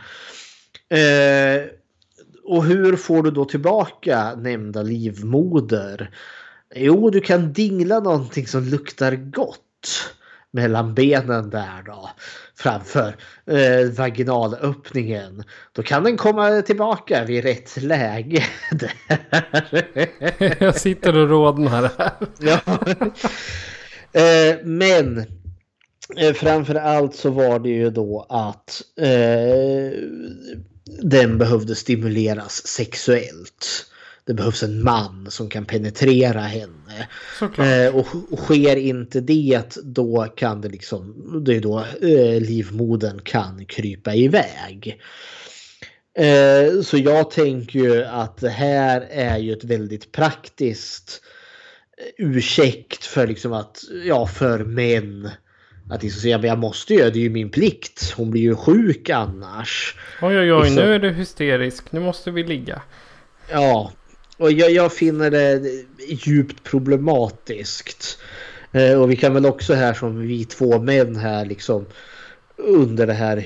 Eh, 0.88 1.64
och 2.44 2.64
hur 2.64 2.96
får 2.96 3.22
du 3.22 3.30
då 3.30 3.44
tillbaka 3.44 4.34
nämnda 4.34 4.82
livmoder? 4.82 6.10
Jo, 6.74 7.10
du 7.10 7.20
kan 7.20 7.52
dingla 7.52 8.00
någonting 8.00 8.46
som 8.46 8.64
luktar 8.64 9.12
gott 9.16 10.16
mellan 10.56 10.94
benen 10.94 11.50
där 11.50 11.82
då 11.86 12.10
framför 12.54 13.16
eh, 13.46 13.90
vaginalöppningen. 13.96 15.44
Då 15.72 15.82
kan 15.82 16.04
den 16.04 16.16
komma 16.16 16.62
tillbaka 16.62 17.24
vid 17.24 17.44
rätt 17.44 17.82
läge. 17.82 18.44
Jag 20.58 20.74
sitter 20.74 21.16
och 21.16 21.28
rodnar 21.28 21.90
här. 21.98 22.12
ja. 22.38 22.60
eh, 24.20 24.56
men 24.64 25.18
eh, 26.16 26.34
framför 26.34 26.74
allt 26.74 27.14
så 27.14 27.30
var 27.30 27.58
det 27.58 27.68
ju 27.68 27.90
då 27.90 28.26
att 28.28 28.82
eh, 29.00 29.98
den 31.02 31.38
behövde 31.38 31.74
stimuleras 31.74 32.66
sexuellt. 32.66 33.86
Det 34.26 34.34
behövs 34.34 34.62
en 34.62 34.82
man 34.82 35.26
som 35.30 35.48
kan 35.48 35.64
penetrera 35.64 36.40
henne. 36.40 37.08
Eh, 37.40 37.96
och, 37.96 38.06
och 38.30 38.38
sker 38.38 38.76
inte 38.76 39.20
det 39.20 39.76
då 39.82 40.26
kan 40.36 40.60
det 40.60 40.68
liksom, 40.68 41.14
det 41.44 41.56
är 41.56 41.60
då 41.60 41.78
eh, 42.02 42.40
livmodern 42.40 43.20
kan 43.24 43.66
krypa 43.66 44.14
iväg. 44.14 45.00
Eh, 46.18 46.80
så 46.82 46.98
jag 46.98 47.30
tänker 47.30 47.78
ju 47.78 48.04
att 48.04 48.36
det 48.36 48.48
här 48.48 49.06
är 49.10 49.38
ju 49.38 49.52
ett 49.52 49.64
väldigt 49.64 50.12
praktiskt 50.12 51.22
eh, 51.98 52.26
ursäkt 52.26 53.04
för 53.04 53.26
liksom 53.26 53.52
att, 53.52 53.84
ja 54.04 54.26
för 54.26 54.64
män. 54.64 55.30
Att 55.90 56.02
liksom 56.02 56.20
säga, 56.20 56.38
men 56.38 56.48
jag 56.48 56.58
måste 56.58 56.94
göra 56.94 57.10
det 57.10 57.18
är 57.18 57.22
ju 57.22 57.30
min 57.30 57.50
plikt. 57.50 58.14
Hon 58.16 58.30
blir 58.30 58.42
ju 58.42 58.56
sjuk 58.56 59.10
annars. 59.10 59.94
Oj 60.22 60.38
oj 60.38 60.52
oj, 60.52 60.60
liksom, 60.60 60.84
nu 60.84 60.94
är 60.94 60.98
du 60.98 61.10
hysterisk. 61.10 61.92
Nu 61.92 62.00
måste 62.00 62.30
vi 62.30 62.44
ligga. 62.44 62.82
Ja, 63.50 63.92
och 64.36 64.52
jag, 64.52 64.70
jag 64.70 64.92
finner 64.92 65.30
det 65.30 65.62
djupt 66.08 66.64
problematiskt. 66.64 68.18
Eh, 68.72 69.02
och 69.02 69.10
vi 69.10 69.16
kan 69.16 69.34
väl 69.34 69.46
också 69.46 69.74
här 69.74 69.94
som 69.94 70.18
vi 70.20 70.44
två 70.44 70.78
män 70.78 71.16
här 71.16 71.44
liksom 71.44 71.86
under 72.56 73.06
det 73.06 73.12
här 73.12 73.36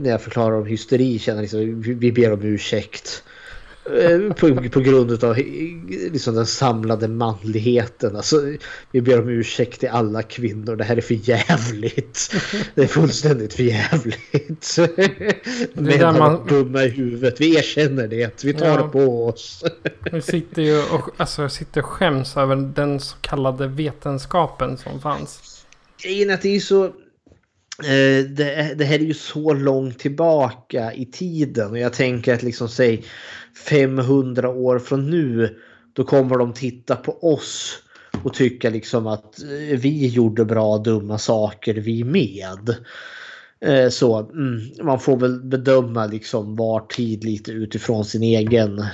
när 0.00 0.10
jag 0.10 0.22
förklarar 0.22 0.56
om 0.56 0.66
hysteri 0.66 1.18
känner 1.18 1.42
liksom 1.42 1.82
vi 1.82 2.12
ber 2.12 2.32
om 2.32 2.42
ursäkt. 2.42 3.24
Eh, 3.84 4.32
på, 4.32 4.68
på 4.70 4.80
grund 4.80 5.24
av 5.24 5.36
liksom 5.88 6.34
den 6.34 6.46
samlade 6.46 7.08
manligheten. 7.08 8.16
Alltså, 8.16 8.42
vi 8.90 9.00
ber 9.00 9.20
om 9.20 9.28
ursäkt 9.28 9.80
till 9.80 9.88
alla 9.88 10.22
kvinnor. 10.22 10.76
Det 10.76 10.84
här 10.84 10.96
är 10.96 11.00
för 11.00 11.28
jävligt. 11.28 12.34
Det 12.74 12.82
är 12.82 12.86
fullständigt 12.86 13.54
för 13.54 13.62
jävligt. 13.62 14.76
Män 15.74 16.18
man... 16.18 16.46
dumma 16.46 16.84
i 16.84 16.88
huvudet. 16.88 17.40
Vi 17.40 17.56
erkänner 17.56 18.08
det. 18.08 18.44
Vi 18.44 18.54
tar 18.54 18.66
ja. 18.66 18.76
det 18.76 18.88
på 18.88 19.26
oss. 19.26 19.64
Vi 20.12 20.22
sitter 20.22 20.62
ju 20.62 20.78
och, 20.78 21.10
alltså, 21.16 21.42
jag 21.42 21.52
sitter 21.52 21.80
och 21.80 21.86
skäms 21.86 22.36
över 22.36 22.56
den 22.56 23.00
så 23.00 23.16
kallade 23.20 23.66
vetenskapen 23.66 24.78
som 24.78 25.00
fanns. 25.00 25.64
Grejen 26.02 26.30
är 26.30 26.34
att 26.34 26.42
det 26.42 26.56
är 26.56 26.60
så 26.60 26.84
Eh, 26.84 26.92
det, 28.28 28.74
det, 28.78 28.84
här 28.84 28.98
är 28.98 29.04
ju 29.04 29.14
så 29.14 29.54
långt 29.54 29.98
tillbaka 29.98 30.92
i 30.92 31.06
tiden 31.06 31.70
och 31.70 31.78
jag 31.78 31.92
tänker 31.92 32.34
att 32.34 32.42
liksom 32.42 32.68
säg 32.68 33.04
500 33.68 34.48
år 34.48 34.78
från 34.78 35.10
nu 35.10 35.58
då 35.92 36.04
kommer 36.04 36.38
de 36.38 36.52
titta 36.52 36.96
på 36.96 37.32
oss 37.32 37.78
och 38.22 38.34
tycka 38.34 38.70
liksom 38.70 39.06
att 39.06 39.42
eh, 39.42 39.78
vi 39.78 40.06
gjorde 40.06 40.44
bra 40.44 40.78
dumma 40.78 41.18
saker 41.18 41.74
vi 41.74 42.04
med. 42.04 42.76
Eh, 43.60 43.88
så 43.88 44.18
mm, 44.18 44.60
man 44.82 45.00
får 45.00 45.16
väl 45.16 45.40
bedöma 45.40 46.06
liksom 46.06 46.56
var 46.56 46.80
tid 46.80 47.24
lite 47.24 47.50
utifrån 47.50 48.04
sin 48.04 48.22
egen 48.22 48.84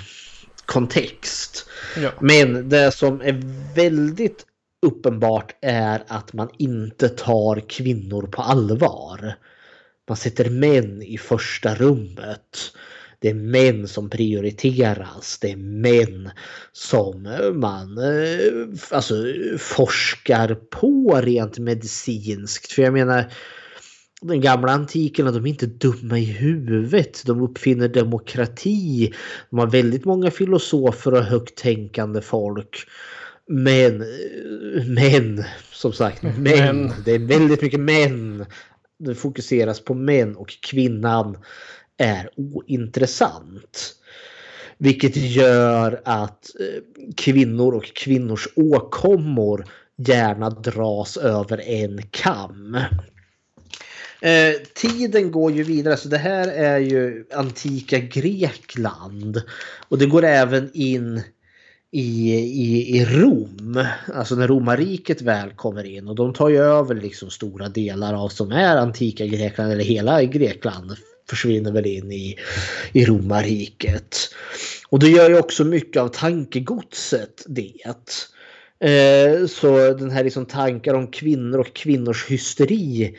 kontext. 0.66 1.68
Ja. 2.02 2.10
Men 2.20 2.68
det 2.68 2.94
som 2.94 3.20
är 3.20 3.42
väldigt 3.74 4.44
uppenbart 4.82 5.54
är 5.60 6.02
att 6.08 6.32
man 6.32 6.48
inte 6.58 7.08
tar 7.08 7.68
kvinnor 7.68 8.22
på 8.22 8.42
allvar. 8.42 9.34
Man 10.08 10.16
sätter 10.16 10.50
män 10.50 11.02
i 11.02 11.18
första 11.18 11.74
rummet. 11.74 12.72
Det 13.20 13.28
är 13.28 13.34
män 13.34 13.88
som 13.88 14.10
prioriteras. 14.10 15.38
Det 15.40 15.50
är 15.50 15.56
män 15.56 16.30
som 16.72 17.22
man 17.54 17.98
eh, 17.98 18.68
alltså, 18.90 19.14
forskar 19.58 20.54
på 20.54 21.20
rent 21.22 21.58
medicinskt. 21.58 22.72
För 22.72 22.82
jag 22.82 22.92
menar 22.92 23.32
den 24.20 24.40
gamla 24.40 24.72
antikerna, 24.72 25.30
de 25.30 25.46
är 25.46 25.50
inte 25.50 25.66
dumma 25.66 26.18
i 26.18 26.24
huvudet. 26.24 27.22
De 27.26 27.42
uppfinner 27.42 27.88
demokrati. 27.88 29.12
De 29.50 29.58
har 29.58 29.66
väldigt 29.66 30.04
många 30.04 30.30
filosofer 30.30 31.14
och 31.14 31.24
högt 31.24 31.56
tänkande 31.58 32.20
folk. 32.20 32.86
Men, 33.48 34.04
men, 34.86 35.44
som 35.72 35.92
sagt, 35.92 36.22
men. 36.22 36.42
Men. 36.42 36.92
Det 37.04 37.12
är 37.12 37.18
väldigt 37.18 37.62
mycket 37.62 37.80
män. 37.80 38.46
Det 38.98 39.14
fokuseras 39.14 39.80
på 39.80 39.94
män 39.94 40.36
och 40.36 40.56
kvinnan 40.62 41.38
är 41.96 42.30
ointressant. 42.36 43.94
Vilket 44.78 45.16
gör 45.16 46.00
att 46.04 46.50
eh, 46.60 46.82
kvinnor 47.16 47.74
och 47.74 47.84
kvinnors 47.84 48.48
åkommor 48.56 49.64
gärna 49.96 50.50
dras 50.50 51.16
över 51.16 51.60
en 51.60 52.02
kam. 52.10 52.74
Eh, 54.20 54.54
tiden 54.74 55.30
går 55.30 55.52
ju 55.52 55.62
vidare, 55.62 55.96
så 55.96 56.08
det 56.08 56.18
här 56.18 56.48
är 56.48 56.78
ju 56.78 57.24
antika 57.34 57.98
Grekland. 57.98 59.42
Och 59.88 59.98
det 59.98 60.06
går 60.06 60.24
även 60.24 60.70
in 60.74 61.22
i, 61.92 62.34
i, 62.34 62.98
i 62.98 63.04
Rom, 63.04 63.84
alltså 64.14 64.34
när 64.34 64.48
romarriket 64.48 65.22
väl 65.22 65.50
kommer 65.50 65.84
in 65.84 66.08
och 66.08 66.14
de 66.14 66.32
tar 66.32 66.48
ju 66.48 66.56
över 66.56 66.94
liksom 66.94 67.30
stora 67.30 67.68
delar 67.68 68.14
av 68.14 68.28
som 68.28 68.52
är 68.52 68.76
antika 68.76 69.26
Grekland 69.26 69.72
eller 69.72 69.84
hela 69.84 70.24
Grekland 70.24 70.96
försvinner 71.30 71.72
väl 71.72 71.86
in 71.86 72.12
i, 72.12 72.36
i 72.92 73.04
romarriket. 73.04 74.16
Och 74.88 74.98
det 74.98 75.08
gör 75.08 75.30
ju 75.30 75.38
också 75.38 75.64
mycket 75.64 76.02
av 76.02 76.08
tankegodset 76.08 77.44
det. 77.46 77.72
Eh, 78.80 79.46
så 79.46 79.94
den 79.94 80.10
här 80.10 80.24
liksom 80.24 80.46
tankar 80.46 80.94
om 80.94 81.06
kvinnor 81.06 81.58
och 81.58 81.74
kvinnors 81.74 82.26
hysteri 82.26 83.16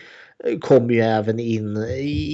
kommer 0.61 0.93
ju 0.93 0.99
även 0.99 1.39
in, 1.39 1.77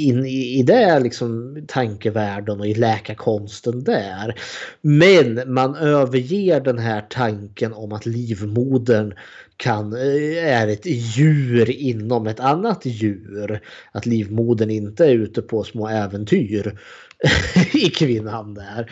in 0.04 0.26
i, 0.26 0.60
i 0.60 0.64
det 0.64 1.00
liksom 1.00 1.58
tankevärlden 1.68 2.60
och 2.60 2.68
i 2.68 2.74
läkarkonsten 2.74 3.84
där. 3.84 4.36
Men 4.82 5.54
man 5.54 5.76
överger 5.76 6.60
den 6.60 6.78
här 6.78 7.06
tanken 7.10 7.74
om 7.74 7.92
att 7.92 8.06
livmodern 8.06 9.14
kan, 9.58 9.94
eh, 9.94 10.54
är 10.54 10.68
ett 10.68 10.86
djur 10.86 11.70
inom 11.70 12.28
ett 12.28 12.40
annat 12.40 12.86
djur. 12.86 13.62
Att 13.92 14.06
livmodern 14.06 14.70
inte 14.70 15.06
är 15.06 15.14
ute 15.14 15.42
på 15.42 15.64
små 15.64 15.88
äventyr 15.88 16.80
i 17.74 17.90
kvinnan 17.90 18.54
där. 18.54 18.92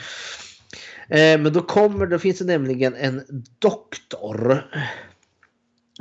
Eh, 1.10 1.42
men 1.42 1.54
då 1.54 1.62
kommer, 1.62 2.06
då 2.06 2.20
finns 2.20 2.40
det 2.40 2.46
nämligen 2.46 2.96
en 2.96 3.22
doktor. 3.60 4.64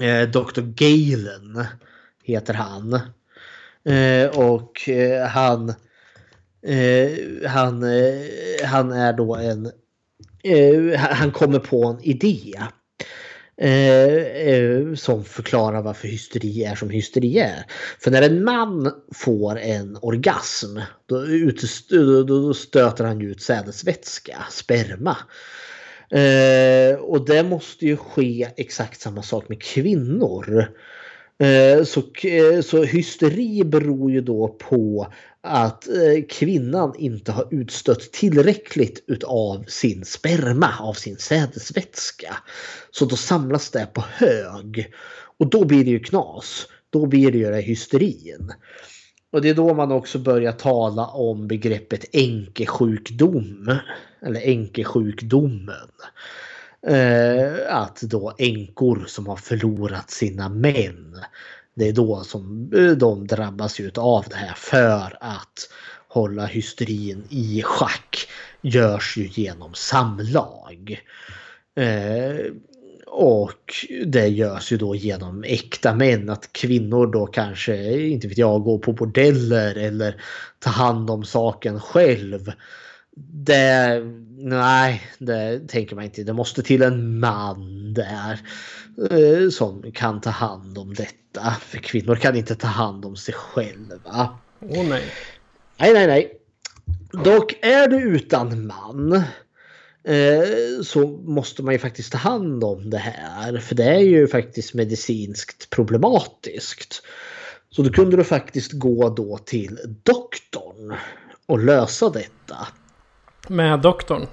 Eh, 0.00 0.28
Dr. 0.28 0.60
Galen 0.60 1.66
heter 2.22 2.54
han. 2.54 2.94
Eh, 3.84 4.38
och 4.38 4.88
eh, 4.88 5.26
han, 5.26 5.68
eh, 6.66 7.48
han, 7.50 7.82
eh, 7.82 8.66
han 8.66 8.92
är 8.92 9.12
då 9.12 9.36
en... 9.36 9.70
Eh, 10.44 10.98
han 10.98 11.30
kommer 11.30 11.58
på 11.58 11.84
en 11.84 12.04
idé. 12.04 12.54
Eh, 13.56 14.14
eh 14.48 14.94
som 14.94 15.24
förklarar 15.24 15.82
varför 15.82 16.08
hysteri 16.08 16.64
är 16.64 16.74
som 16.74 16.90
hysteri 16.90 17.38
är. 17.38 17.66
För 18.00 18.10
när 18.10 18.22
en 18.22 18.44
man 18.44 18.92
får 19.14 19.58
en 19.58 19.98
orgasm 20.02 20.78
då, 21.06 21.24
då, 22.22 22.54
stöter 22.54 23.04
han 23.04 23.20
ut 23.20 23.42
sädesvätska, 23.42 24.36
sperma. 24.50 25.16
Eh, 26.10 26.96
och 26.96 27.26
det 27.26 27.42
måste 27.42 27.86
ju 27.86 27.96
ske 27.96 28.48
exakt 28.56 29.00
samma 29.00 29.22
sak 29.22 29.48
med 29.48 29.62
kvinnor. 29.62 30.68
Eh, 31.42 31.84
så, 31.84 32.02
eh, 32.22 32.60
så 32.60 32.84
hysteri 32.84 33.64
beror 33.64 34.10
ju 34.10 34.20
då 34.20 34.48
på 34.48 35.06
att 35.40 35.88
eh, 35.88 36.24
kvinnan 36.28 36.94
inte 36.98 37.32
har 37.32 37.48
utstött 37.50 38.12
tillräckligt 38.12 39.04
utav 39.06 39.64
sin 39.68 40.04
sperma, 40.04 40.68
av 40.80 40.92
sin 40.92 41.16
sädesvätska. 41.16 42.36
Så 42.90 43.04
då 43.04 43.16
samlas 43.16 43.70
det 43.70 43.86
på 43.92 44.04
hög. 44.12 44.92
Och 45.38 45.50
då 45.50 45.64
blir 45.64 45.84
det 45.84 45.90
ju 45.90 46.00
knas. 46.00 46.66
Då 46.90 47.06
blir 47.06 47.32
det 47.32 47.38
ju 47.38 47.54
hysterin. 47.54 48.52
Och 49.32 49.42
det 49.42 49.48
är 49.48 49.54
då 49.54 49.74
man 49.74 49.92
också 49.92 50.18
börjar 50.18 50.52
tala 50.52 51.06
om 51.06 51.48
begreppet 51.48 52.04
enkesjukdom. 52.12 53.78
Eller 54.26 54.40
enkesjukdomen. 54.40 55.90
Eh, 56.86 57.76
att 57.76 58.00
då 58.00 58.34
änkor 58.38 59.04
som 59.06 59.26
har 59.26 59.36
förlorat 59.36 60.10
sina 60.10 60.48
män. 60.48 61.20
Det 61.74 61.88
är 61.88 61.92
då 61.92 62.24
som 62.24 62.72
eh, 62.76 62.90
de 62.90 63.26
drabbas 63.26 63.80
av 63.96 64.24
det 64.30 64.36
här 64.36 64.54
för 64.56 65.16
att 65.20 65.68
hålla 66.08 66.46
hysterin 66.46 67.24
i 67.28 67.62
schack 67.64 68.28
görs 68.62 69.16
ju 69.16 69.28
genom 69.32 69.74
samlag. 69.74 71.00
Eh, 71.76 72.52
och 73.06 73.74
det 74.06 74.28
görs 74.28 74.72
ju 74.72 74.76
då 74.76 74.94
genom 74.94 75.44
äkta 75.44 75.94
män. 75.94 76.30
Att 76.30 76.52
kvinnor 76.52 77.06
då 77.06 77.26
kanske, 77.26 78.00
inte 78.00 78.28
vet 78.28 78.38
jag, 78.38 78.62
går 78.62 78.78
på 78.78 78.92
bordeller 78.92 79.76
eller 79.76 80.22
tar 80.58 80.70
hand 80.70 81.10
om 81.10 81.24
saken 81.24 81.80
själv. 81.80 82.52
Det, 83.16 84.02
nej, 84.38 85.02
det 85.18 85.68
tänker 85.68 85.96
man 85.96 86.04
inte. 86.04 86.22
Det 86.22 86.32
måste 86.32 86.62
till 86.62 86.82
en 86.82 87.20
man 87.20 87.94
där 87.94 88.40
eh, 89.10 89.50
som 89.50 89.92
kan 89.92 90.20
ta 90.20 90.30
hand 90.30 90.78
om 90.78 90.94
detta. 90.94 91.56
För 91.60 91.78
kvinnor 91.78 92.16
kan 92.16 92.36
inte 92.36 92.54
ta 92.54 92.66
hand 92.66 93.04
om 93.04 93.16
sig 93.16 93.34
själva. 93.34 94.38
Åh 94.60 94.80
oh, 94.80 94.88
nej. 94.88 95.04
Nej, 95.78 95.92
nej, 95.92 96.06
nej. 96.06 96.38
Dock 97.24 97.58
är 97.62 97.88
du 97.88 97.96
utan 97.96 98.66
man 98.66 99.12
eh, 100.04 100.82
så 100.82 101.06
måste 101.08 101.62
man 101.62 101.74
ju 101.74 101.78
faktiskt 101.78 102.12
ta 102.12 102.18
hand 102.18 102.64
om 102.64 102.90
det 102.90 102.98
här. 102.98 103.58
För 103.58 103.74
det 103.74 103.84
är 103.84 104.00
ju 104.00 104.28
faktiskt 104.28 104.74
medicinskt 104.74 105.70
problematiskt. 105.70 107.02
Så 107.70 107.82
då 107.82 107.90
kunde 107.90 108.16
du 108.16 108.24
faktiskt 108.24 108.72
gå 108.72 109.08
då 109.08 109.38
till 109.38 109.78
doktorn 110.02 110.94
och 111.46 111.58
lösa 111.58 112.10
detta. 112.10 112.56
Med 113.48 113.80
doktorn? 113.80 114.26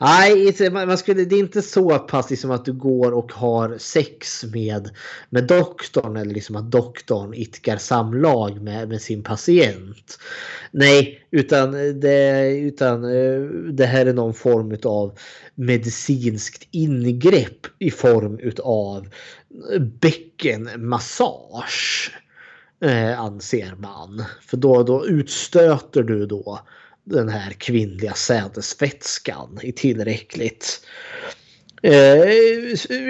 Nej, 0.00 0.70
man 0.70 0.98
skulle, 0.98 1.24
det 1.24 1.34
är 1.34 1.38
inte 1.38 1.62
så 1.62 1.98
pass 1.98 2.30
liksom 2.30 2.50
att 2.50 2.64
du 2.64 2.72
går 2.72 3.12
och 3.12 3.32
har 3.32 3.78
sex 3.78 4.44
med, 4.44 4.90
med 5.30 5.44
doktorn 5.44 6.16
eller 6.16 6.34
liksom 6.34 6.56
att 6.56 6.70
doktorn 6.70 7.34
itkar 7.34 7.76
samlag 7.76 8.62
med, 8.62 8.88
med 8.88 9.02
sin 9.02 9.22
patient. 9.22 10.18
Nej, 10.70 11.26
utan 11.30 11.72
det, 12.00 12.48
utan 12.58 13.04
eh, 13.04 13.40
det 13.72 13.86
här 13.86 14.06
är 14.06 14.12
någon 14.12 14.34
form 14.34 14.76
av 14.84 15.18
medicinskt 15.54 16.68
ingrepp 16.70 17.66
i 17.78 17.90
form 17.90 18.40
av 18.62 19.08
bäckenmassage. 20.00 22.12
Eh, 22.80 23.20
anser 23.20 23.74
man. 23.78 24.24
För 24.42 24.56
då, 24.56 24.82
då 24.82 25.06
utstöter 25.06 26.02
du 26.02 26.26
då 26.26 26.60
den 27.06 27.28
här 27.28 27.50
kvinnliga 27.50 28.12
sädesvätskan 28.12 29.58
i 29.62 29.72
tillräckligt. 29.72 30.86
Eh, 31.82 32.24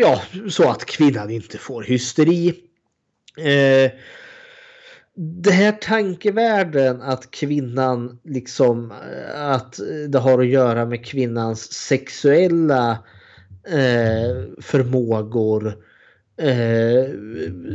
ja, 0.00 0.22
så 0.48 0.70
att 0.70 0.84
kvinnan 0.86 1.30
inte 1.30 1.58
får 1.58 1.82
hysteri. 1.82 2.48
Eh, 3.38 3.90
det 5.14 5.50
här 5.50 5.72
tankevärlden 5.72 7.02
att 7.02 7.30
kvinnan 7.30 8.18
liksom 8.24 8.90
eh, 8.90 9.50
att 9.50 9.80
det 10.08 10.18
har 10.18 10.38
att 10.38 10.46
göra 10.46 10.86
med 10.86 11.06
kvinnans 11.06 11.72
sexuella 11.72 12.90
eh, 13.68 14.62
förmågor. 14.62 15.66
Eh, 16.36 17.04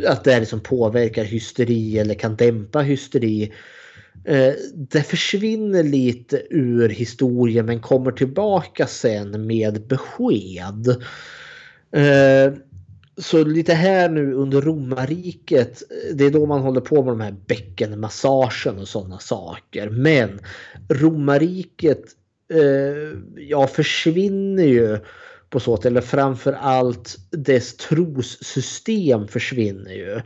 att 0.08 0.24
det 0.24 0.40
liksom 0.40 0.60
påverkar 0.60 1.24
hysteri 1.24 2.00
eller 2.00 2.14
kan 2.14 2.36
dämpa 2.36 2.80
hysteri. 2.80 3.54
Eh, 4.26 4.54
det 4.74 5.02
försvinner 5.02 5.84
lite 5.84 6.42
ur 6.50 6.90
historien 6.90 7.66
men 7.66 7.80
kommer 7.80 8.12
tillbaka 8.12 8.88
sen 8.88 9.48
med 9.48 9.88
besked. 9.88 10.88
Eh, 11.92 12.54
så 13.18 13.44
lite 13.44 13.74
här 13.74 14.10
nu 14.10 14.34
under 14.34 14.62
romarriket, 14.62 15.84
eh, 15.92 16.16
det 16.16 16.26
är 16.26 16.32
då 16.32 16.46
man 16.46 16.62
håller 16.62 16.82
på 16.82 17.04
med 17.04 17.14
de 17.14 17.22
här 17.22 17.36
bäckenmassagen 17.48 18.80
och 18.80 18.88
sådana 18.88 19.20
saker. 19.20 19.90
Men 19.90 20.40
romarriket, 20.90 22.04
ja 23.36 23.68
försvinner 23.68 24.64
ju 24.64 24.98
på 25.52 25.60
så 25.60 25.78
sätt. 25.78 25.86
Eller 25.86 26.02
framför 26.02 26.54
allt 26.54 27.18
dess 27.32 27.78
trossystem 27.78 29.28
försvinner 29.28 29.92
ju. 29.92 30.22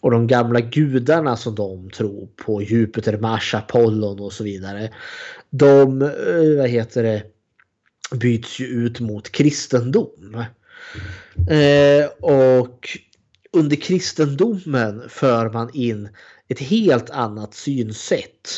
Och 0.00 0.10
de 0.10 0.26
gamla 0.26 0.60
gudarna 0.60 1.36
som 1.36 1.54
de 1.54 1.90
tror 1.90 2.28
på, 2.36 2.62
Jupiter, 2.62 3.18
Mars, 3.18 3.54
Apollon 3.54 4.20
och 4.20 4.32
så 4.32 4.44
vidare. 4.44 4.90
De, 5.50 6.02
eh, 6.02 6.58
vad 6.58 6.68
heter 6.68 7.02
det, 7.02 7.22
byts 8.16 8.60
ju 8.60 8.66
ut 8.66 9.00
mot 9.00 9.32
kristendom. 9.32 10.44
Eh, 11.50 12.06
och 12.20 12.88
under 13.52 13.76
kristendomen 13.76 15.02
för 15.08 15.50
man 15.50 15.70
in 15.74 16.08
ett 16.48 16.58
helt 16.58 17.10
annat 17.10 17.54
synsätt. 17.54 18.48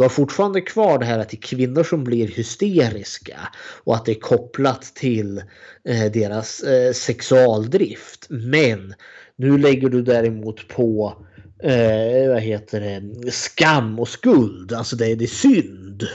Du 0.00 0.04
har 0.04 0.08
fortfarande 0.08 0.60
kvar 0.60 0.98
det 0.98 1.04
här 1.04 1.18
att 1.18 1.28
det 1.28 1.36
är 1.36 1.42
kvinnor 1.42 1.84
som 1.84 2.04
blir 2.04 2.28
hysteriska 2.28 3.38
och 3.84 3.96
att 3.96 4.04
det 4.04 4.12
är 4.12 4.20
kopplat 4.20 4.82
till 4.82 5.38
eh, 5.84 6.12
deras 6.12 6.62
eh, 6.62 6.92
sexualdrift. 6.92 8.26
Men 8.28 8.94
nu 9.36 9.58
lägger 9.58 9.88
du 9.88 10.02
däremot 10.02 10.68
på 10.68 11.16
eh, 11.62 12.28
vad 12.28 12.40
heter 12.40 12.80
det, 12.80 13.30
skam 13.30 13.98
och 13.98 14.08
skuld. 14.08 14.72
Alltså 14.72 14.96
det, 14.96 15.14
det 15.14 15.24
är 15.24 15.26
synd. 15.26 16.08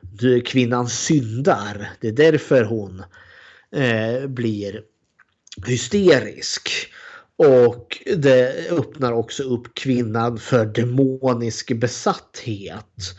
Du, 0.00 0.40
kvinnan 0.40 0.88
syndar. 0.88 1.90
Det 2.00 2.08
är 2.08 2.12
därför 2.12 2.64
hon 2.64 3.02
eh, 3.76 4.28
blir 4.28 4.80
hysterisk. 5.66 6.70
Och 7.38 8.02
det 8.16 8.70
öppnar 8.70 9.12
också 9.12 9.42
upp 9.42 9.74
kvinnan 9.74 10.38
för 10.38 10.66
demonisk 10.66 11.76
besatthet. 11.76 13.14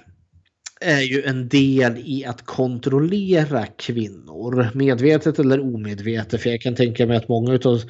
är 0.81 1.01
ju 1.01 1.23
en 1.23 1.49
del 1.49 1.99
i 1.99 2.25
att 2.25 2.47
kontrollera 2.47 3.67
kvinnor. 3.67 4.71
Medvetet 4.75 5.39
eller 5.39 5.61
omedvetet. 5.61 6.43
För 6.43 6.51
jag 6.51 6.61
kan 6.61 6.75
tänka 6.75 7.07
mig 7.07 7.17
att 7.17 7.29
många 7.29 7.59
av 7.65 7.83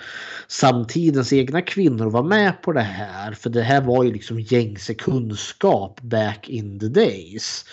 samtidens 0.49 1.33
egna 1.33 1.63
kvinnor 1.63 2.11
var 2.11 2.23
med 2.23 2.63
på 2.63 2.73
det 2.73 2.81
här. 2.81 3.33
För 3.33 3.51
det 3.51 3.63
här 3.63 3.81
var 3.81 4.05
ju 4.05 4.13
liksom 4.13 4.41
gängse 4.41 4.95
kunskap 4.95 6.01
back 6.01 6.49
in 6.49 6.79
the 6.81 6.89
days. 6.89 7.65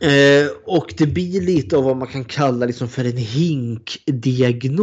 Eh, 0.00 0.46
och 0.64 0.94
det 0.98 1.06
blir 1.06 1.40
lite 1.40 1.76
av 1.76 1.84
vad 1.84 1.96
man 1.96 2.08
kan 2.08 2.24
kalla 2.24 2.66
liksom 2.66 2.88
för 2.88 3.04
en 3.04 3.16
hinkdiagnos. 3.16 4.76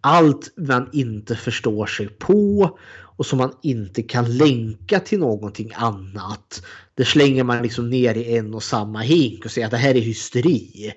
Allt 0.00 0.52
man 0.56 0.88
inte 0.92 1.36
förstår 1.36 1.86
sig 1.86 2.08
på 2.08 2.78
och 3.16 3.26
som 3.26 3.38
man 3.38 3.52
inte 3.62 4.02
kan 4.02 4.36
länka 4.36 5.00
till 5.00 5.18
någonting 5.18 5.72
annat. 5.74 6.62
Det 6.94 7.04
slänger 7.04 7.44
man 7.44 7.62
liksom 7.62 7.90
ner 7.90 8.14
i 8.14 8.36
en 8.36 8.54
och 8.54 8.62
samma 8.62 9.00
hink 9.00 9.44
och 9.44 9.50
säger 9.50 9.66
att 9.66 9.70
det 9.70 9.76
här 9.76 9.94
är 9.94 10.00
hysteri. 10.00 10.92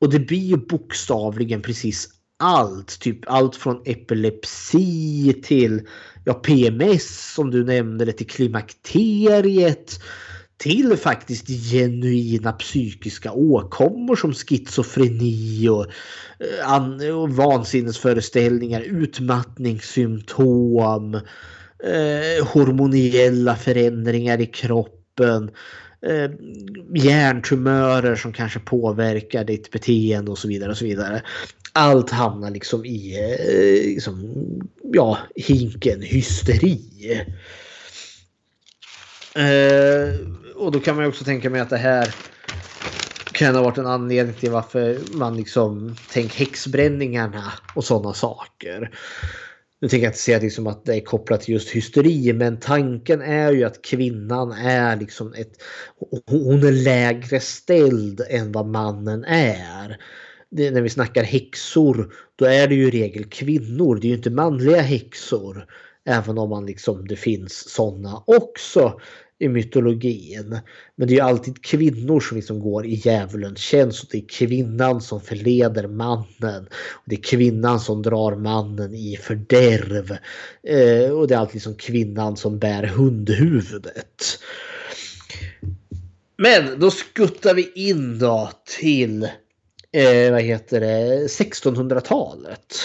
Och 0.00 0.10
det 0.10 0.18
blir 0.18 0.46
ju 0.46 0.56
bokstavligen 0.56 1.62
precis 1.62 2.08
allt. 2.38 3.00
Typ 3.00 3.18
allt 3.26 3.56
från 3.56 3.82
epilepsi 3.84 5.40
till 5.44 5.88
ja, 6.24 6.34
PMS 6.34 7.34
som 7.34 7.50
du 7.50 7.64
nämnde, 7.64 8.12
till 8.12 8.26
klimakteriet 8.26 10.02
till 10.62 10.96
faktiskt 10.96 11.48
genuina 11.48 12.52
psykiska 12.52 13.32
åkommor 13.32 14.16
som 14.16 14.34
schizofreni 14.34 15.68
och, 15.68 15.86
eh, 16.40 17.16
och 17.16 17.30
vansinnesföreställningar, 17.30 18.80
utmattningssymptom, 18.80 21.14
eh, 21.14 21.20
hormoniella 22.46 23.56
förändringar 23.56 24.40
i 24.40 24.46
kroppen, 24.46 25.50
eh, 26.06 26.30
hjärntumörer 26.94 28.16
som 28.16 28.32
kanske 28.32 28.58
påverkar 28.58 29.44
ditt 29.44 29.70
beteende 29.70 30.30
och 30.30 30.38
så 30.38 30.48
vidare. 30.48 30.70
och 30.70 30.76
så 30.76 30.84
vidare. 30.84 31.22
Allt 31.72 32.10
hamnar 32.10 32.50
liksom 32.50 32.84
i 32.84 33.18
eh, 33.18 33.86
liksom, 33.86 34.34
ja, 34.92 35.18
hinken 35.34 36.02
hysteri. 36.02 36.80
Eh, 39.34 40.14
och 40.62 40.72
då 40.72 40.80
kan 40.80 40.96
man 40.96 41.04
ju 41.04 41.08
också 41.08 41.24
tänka 41.24 41.50
mig 41.50 41.60
att 41.60 41.70
det 41.70 41.76
här 41.76 42.14
kan 43.32 43.54
ha 43.54 43.62
varit 43.62 43.78
en 43.78 43.86
anledning 43.86 44.34
till 44.34 44.50
varför 44.50 44.98
man 45.12 45.36
liksom 45.36 45.96
tänk 46.12 46.34
häxbränningarna 46.34 47.52
och 47.74 47.84
sådana 47.84 48.14
saker. 48.14 48.90
Nu 49.80 49.88
tänker 49.88 50.04
jag 50.04 50.10
inte 50.10 50.18
säga 50.18 50.38
liksom 50.38 50.66
att 50.66 50.84
det 50.84 50.94
är 50.94 51.00
kopplat 51.00 51.40
till 51.40 51.54
just 51.54 51.70
hysteri 51.70 52.32
men 52.32 52.56
tanken 52.56 53.22
är 53.22 53.52
ju 53.52 53.64
att 53.64 53.82
kvinnan 53.82 54.52
är 54.52 54.96
liksom 54.96 55.34
ett... 55.34 55.62
Hon 56.26 56.66
är 56.66 56.72
lägre 56.72 57.40
ställd 57.40 58.20
än 58.30 58.52
vad 58.52 58.66
mannen 58.66 59.24
är. 59.24 59.98
Det, 60.50 60.70
när 60.70 60.82
vi 60.82 60.88
snackar 60.88 61.22
häxor 61.22 62.14
då 62.36 62.44
är 62.44 62.68
det 62.68 62.74
ju 62.74 62.88
i 62.88 62.90
regel 62.90 63.24
kvinnor. 63.24 63.96
Det 63.96 64.06
är 64.06 64.08
ju 64.08 64.16
inte 64.16 64.30
manliga 64.30 64.80
häxor. 64.80 65.66
Även 66.04 66.38
om 66.38 66.50
man 66.50 66.66
liksom, 66.66 67.06
det 67.06 67.16
finns 67.16 67.70
sådana 67.70 68.22
också 68.26 69.00
i 69.42 69.48
mytologin. 69.48 70.58
Men 70.96 71.08
det 71.08 71.14
är 71.14 71.16
ju 71.16 71.20
alltid 71.20 71.64
kvinnor 71.64 72.20
som 72.20 72.36
liksom 72.36 72.60
går 72.60 72.86
i 72.86 72.94
djävulens 72.94 73.58
tjänst. 73.58 74.02
Och 74.02 74.08
det 74.12 74.18
är 74.18 74.28
kvinnan 74.28 75.00
som 75.00 75.20
förleder 75.20 75.88
mannen. 75.88 76.66
Och 76.72 77.04
det 77.04 77.14
är 77.14 77.22
kvinnan 77.22 77.80
som 77.80 78.02
drar 78.02 78.36
mannen 78.36 78.94
i 78.94 79.16
fördärv. 79.16 80.16
Eh, 80.62 81.10
och 81.10 81.28
det 81.28 81.34
är 81.34 81.38
alltid 81.38 81.54
liksom 81.54 81.74
kvinnan 81.74 82.36
som 82.36 82.58
bär 82.58 82.82
hundhuvudet. 82.82 84.38
Men 86.36 86.80
då 86.80 86.90
skuttar 86.90 87.54
vi 87.54 87.72
in 87.74 88.18
då 88.18 88.50
till 88.80 89.22
eh, 89.92 90.32
vad 90.32 90.42
heter 90.42 90.80
det, 90.80 91.26
1600-talet. 91.26 92.76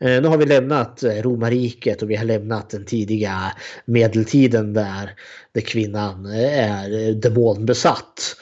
Eh, 0.00 0.22
nu 0.22 0.28
har 0.28 0.38
vi 0.38 0.46
lämnat 0.46 1.02
eh, 1.02 1.22
romarriket 1.22 2.02
och 2.02 2.10
vi 2.10 2.16
har 2.16 2.24
lämnat 2.24 2.70
den 2.70 2.84
tidiga 2.84 3.52
medeltiden 3.84 4.72
där, 4.72 5.10
där 5.52 5.60
kvinnan 5.60 6.26
eh, 6.26 6.70
är 6.70 7.08
eh, 7.08 7.14
demonbesatt. 7.14 8.36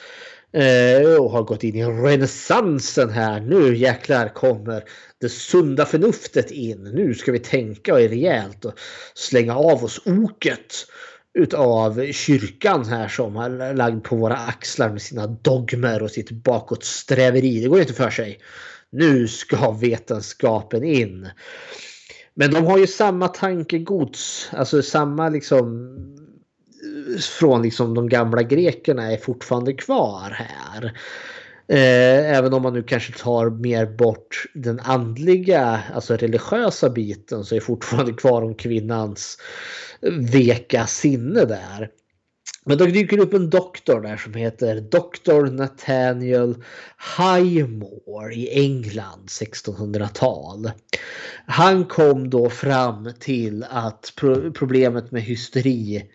Och 1.19 1.31
har 1.31 1.43
gått 1.43 1.63
in 1.63 1.75
i 1.75 1.83
renässansen 1.85 3.09
här. 3.09 3.39
Nu 3.39 3.75
jäklar 3.75 4.27
kommer 4.27 4.83
det 5.21 5.29
sunda 5.29 5.85
förnuftet 5.85 6.51
in. 6.51 6.83
Nu 6.83 7.13
ska 7.13 7.31
vi 7.31 7.39
tänka 7.39 7.93
och 7.93 7.99
rejält 7.99 8.65
och 8.65 8.73
slänga 9.13 9.55
av 9.55 9.83
oss 9.83 10.01
oket 10.05 10.85
utav 11.33 12.11
kyrkan 12.11 12.85
här 12.85 13.07
som 13.07 13.35
har 13.35 13.73
lagt 13.73 14.03
på 14.03 14.15
våra 14.15 14.35
axlar 14.35 14.89
med 14.89 15.01
sina 15.01 15.27
dogmer 15.27 16.03
och 16.03 16.11
sitt 16.11 16.31
bakåtsträveri. 16.31 17.61
Det 17.61 17.67
går 17.67 17.79
inte 17.79 17.93
för 17.93 18.09
sig 18.09 18.39
nu 18.93 19.27
ska 19.27 19.71
vetenskapen 19.71 20.83
in. 20.83 21.29
Men 22.33 22.51
de 22.51 22.65
har 22.65 22.77
ju 22.77 22.87
samma 22.87 23.27
tankegods, 23.27 24.49
alltså 24.51 24.81
samma 24.81 25.29
liksom 25.29 25.97
från 27.39 27.61
liksom 27.61 27.93
de 27.93 28.09
gamla 28.09 28.43
grekerna 28.43 29.11
är 29.11 29.17
fortfarande 29.17 29.73
kvar 29.73 30.29
här. 30.29 30.85
Eh, 31.67 32.37
även 32.37 32.53
om 32.53 32.61
man 32.61 32.73
nu 32.73 32.83
kanske 32.83 33.13
tar 33.13 33.49
mer 33.49 33.85
bort 33.85 34.45
den 34.53 34.79
andliga, 34.79 35.81
alltså 35.93 36.15
religiösa 36.15 36.89
biten 36.89 37.43
så 37.43 37.55
är 37.55 37.59
fortfarande 37.59 38.13
kvar 38.13 38.41
om 38.41 38.55
kvinnans 38.55 39.37
veka 40.33 40.87
sinne 40.87 41.45
där. 41.45 41.89
Men 42.65 42.77
då 42.77 42.85
dyker 42.85 43.17
det 43.17 43.23
upp 43.23 43.33
en 43.33 43.49
doktor 43.49 44.01
där 44.01 44.17
som 44.17 44.33
heter 44.33 44.81
Dr. 44.81 45.51
Nathaniel 45.51 46.55
Highmore 47.17 48.33
i 48.33 48.59
England 48.59 49.27
1600-tal. 49.27 50.71
Han 51.45 51.85
kom 51.85 52.29
då 52.29 52.49
fram 52.49 53.09
till 53.19 53.65
att 53.69 54.13
pro 54.15 54.51
problemet 54.51 55.11
med 55.11 55.21
hysteri 55.21 56.09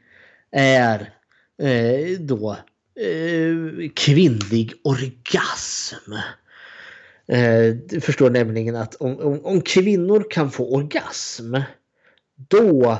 är 0.50 1.14
eh, 1.62 2.18
då 2.20 2.56
eh, 3.00 3.90
kvinnlig 3.94 4.72
orgasm. 4.84 6.12
Eh, 7.28 7.74
du 7.88 8.00
förstår 8.00 8.30
nämligen 8.30 8.76
att 8.76 8.94
om, 8.94 9.18
om, 9.20 9.44
om 9.44 9.60
kvinnor 9.60 10.26
kan 10.30 10.50
få 10.50 10.74
orgasm 10.74 11.56
då 12.48 12.98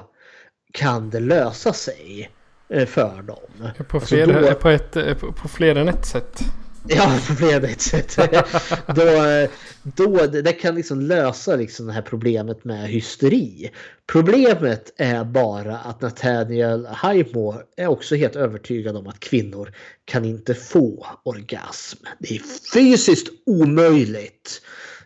kan 0.73 1.11
det 1.11 1.21
lösa 1.21 1.73
sig. 1.73 2.31
Eh, 2.71 2.87
för 2.87 3.23
dem. 3.23 3.73
På 3.89 4.01
fler, 4.01 4.23
alltså 4.23 4.51
då, 4.51 4.55
på, 4.55 4.69
ett, 4.69 5.21
på 5.21 5.49
fler 5.49 5.77
än 5.77 5.89
ett 5.89 6.07
sätt. 6.07 6.41
Ja, 6.89 7.19
på 7.39 7.47
ett 7.47 7.81
sätt. 7.81 8.17
då, 8.87 9.47
då, 9.83 10.27
det 10.27 10.53
kan 10.53 10.75
liksom 10.75 11.01
lösa 11.01 11.57
liksom 11.57 11.87
det 11.87 11.93
här 11.93 12.03
problemet 12.03 12.65
med 12.65 12.89
hysteri. 12.89 13.71
Problemet 14.07 14.93
är 14.97 15.25
bara 15.25 15.79
att 15.79 16.01
Nathaniel 16.01 16.89
Highmore 17.03 17.63
är 17.77 17.87
också 17.87 18.15
helt 18.15 18.37
övertygad 18.37 18.97
om 18.97 19.07
att 19.07 19.21
kvinnor 19.21 19.73
kan 20.05 20.25
inte 20.25 20.55
få 20.55 21.07
orgasm. 21.23 21.99
Det 22.19 22.35
är 22.35 22.43
fysiskt 22.75 23.29
omöjligt. 23.47 24.63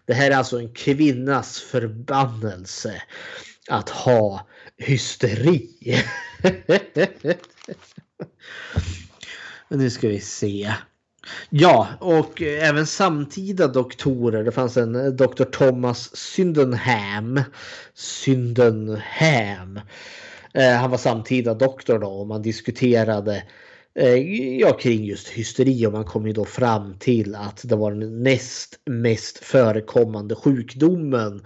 Det 0.07 0.15
här 0.15 0.31
är 0.31 0.37
alltså 0.37 0.59
en 0.59 0.73
kvinnas 0.73 1.61
förbannelse 1.61 3.03
att 3.69 3.89
ha 3.89 4.47
hysteri. 4.79 5.71
nu 9.69 9.91
ska 9.91 10.09
vi 10.09 10.21
se. 10.21 10.73
Ja, 11.51 11.89
och 12.01 12.43
även 12.43 12.87
samtida 12.87 13.69
doktorer. 13.69 14.45
Det 14.45 14.53
fanns 14.53 14.77
en 14.77 14.95
eh, 14.95 15.07
doktor 15.07 15.45
Thomas 15.45 16.17
Syndenham. 16.17 17.41
Syndenham. 17.95 19.81
Eh, 20.55 20.73
han 20.73 20.91
var 20.91 20.99
samtida 20.99 21.55
doktor 21.55 21.99
då 21.99 22.09
och 22.09 22.27
man 22.27 22.43
diskuterade 22.43 23.43
eh, 23.95 24.15
ja, 24.61 24.73
kring 24.73 25.05
just 25.05 25.29
hysteri 25.29 25.87
och 25.87 25.93
man 25.93 26.05
kom 26.05 26.27
ju 26.27 26.33
då 26.33 26.45
fram 26.45 26.99
till 26.99 27.35
att 27.35 27.61
det 27.65 27.77
var 27.77 27.93
den 27.93 28.23
näst 28.23 28.79
mest 28.87 29.39
förekommande 29.39 30.35
sjukdomen 30.35 31.43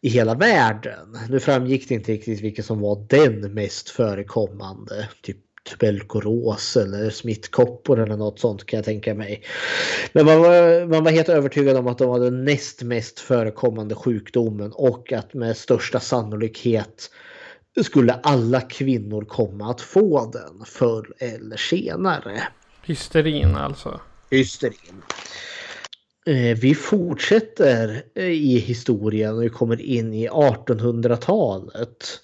i 0.00 0.08
hela 0.08 0.34
världen. 0.34 1.18
Nu 1.28 1.40
framgick 1.40 1.88
det 1.88 1.94
inte 1.94 2.12
riktigt 2.12 2.40
vilken 2.40 2.64
som 2.64 2.80
var 2.80 3.06
den 3.08 3.54
mest 3.54 3.90
förekommande. 3.90 5.08
Typ 5.22 5.36
tuberkulos 5.66 6.76
eller 6.76 7.10
smittkoppor 7.10 8.00
eller 8.00 8.16
något 8.16 8.40
sånt 8.40 8.66
kan 8.66 8.76
jag 8.76 8.84
tänka 8.84 9.14
mig. 9.14 9.42
Men 10.12 10.26
man 10.26 10.40
var, 10.40 10.86
man 10.86 11.04
var 11.04 11.10
helt 11.10 11.28
övertygad 11.28 11.76
om 11.76 11.86
att 11.86 11.98
de 11.98 12.08
var 12.08 12.20
den 12.20 12.44
näst 12.44 12.82
mest 12.82 13.20
förekommande 13.20 13.94
sjukdomen 13.94 14.72
och 14.72 15.12
att 15.12 15.34
med 15.34 15.56
största 15.56 16.00
sannolikhet 16.00 17.10
skulle 17.84 18.12
alla 18.12 18.60
kvinnor 18.60 19.24
komma 19.24 19.70
att 19.70 19.80
få 19.80 20.30
den 20.32 20.64
förr 20.66 21.14
eller 21.18 21.56
senare. 21.56 22.42
Hysterin 22.82 23.56
alltså? 23.56 24.00
Hysterin. 24.30 25.02
Eh, 26.26 26.58
vi 26.58 26.74
fortsätter 26.74 28.02
eh, 28.14 28.24
i 28.24 28.58
historien 28.58 29.36
och 29.36 29.42
vi 29.42 29.48
kommer 29.48 29.80
in 29.80 30.14
i 30.14 30.28
1800-talet. 30.28 32.20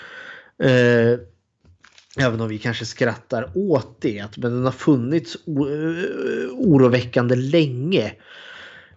Eh, 0.62 1.18
även 2.18 2.41
om 2.41 2.49
vi 2.49 2.59
kanske 2.59 2.85
skrattar 2.85 3.51
åt 3.55 4.01
det. 4.01 4.37
Men 4.37 4.53
den 4.53 4.64
har 4.64 4.73
funnits 4.73 5.37
oroväckande 6.57 7.37
länge. 7.37 8.12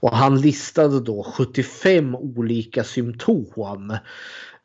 Och 0.00 0.16
han 0.16 0.40
listade 0.40 1.00
då 1.00 1.22
75 1.22 2.14
olika 2.14 2.84
symptom 2.84 3.96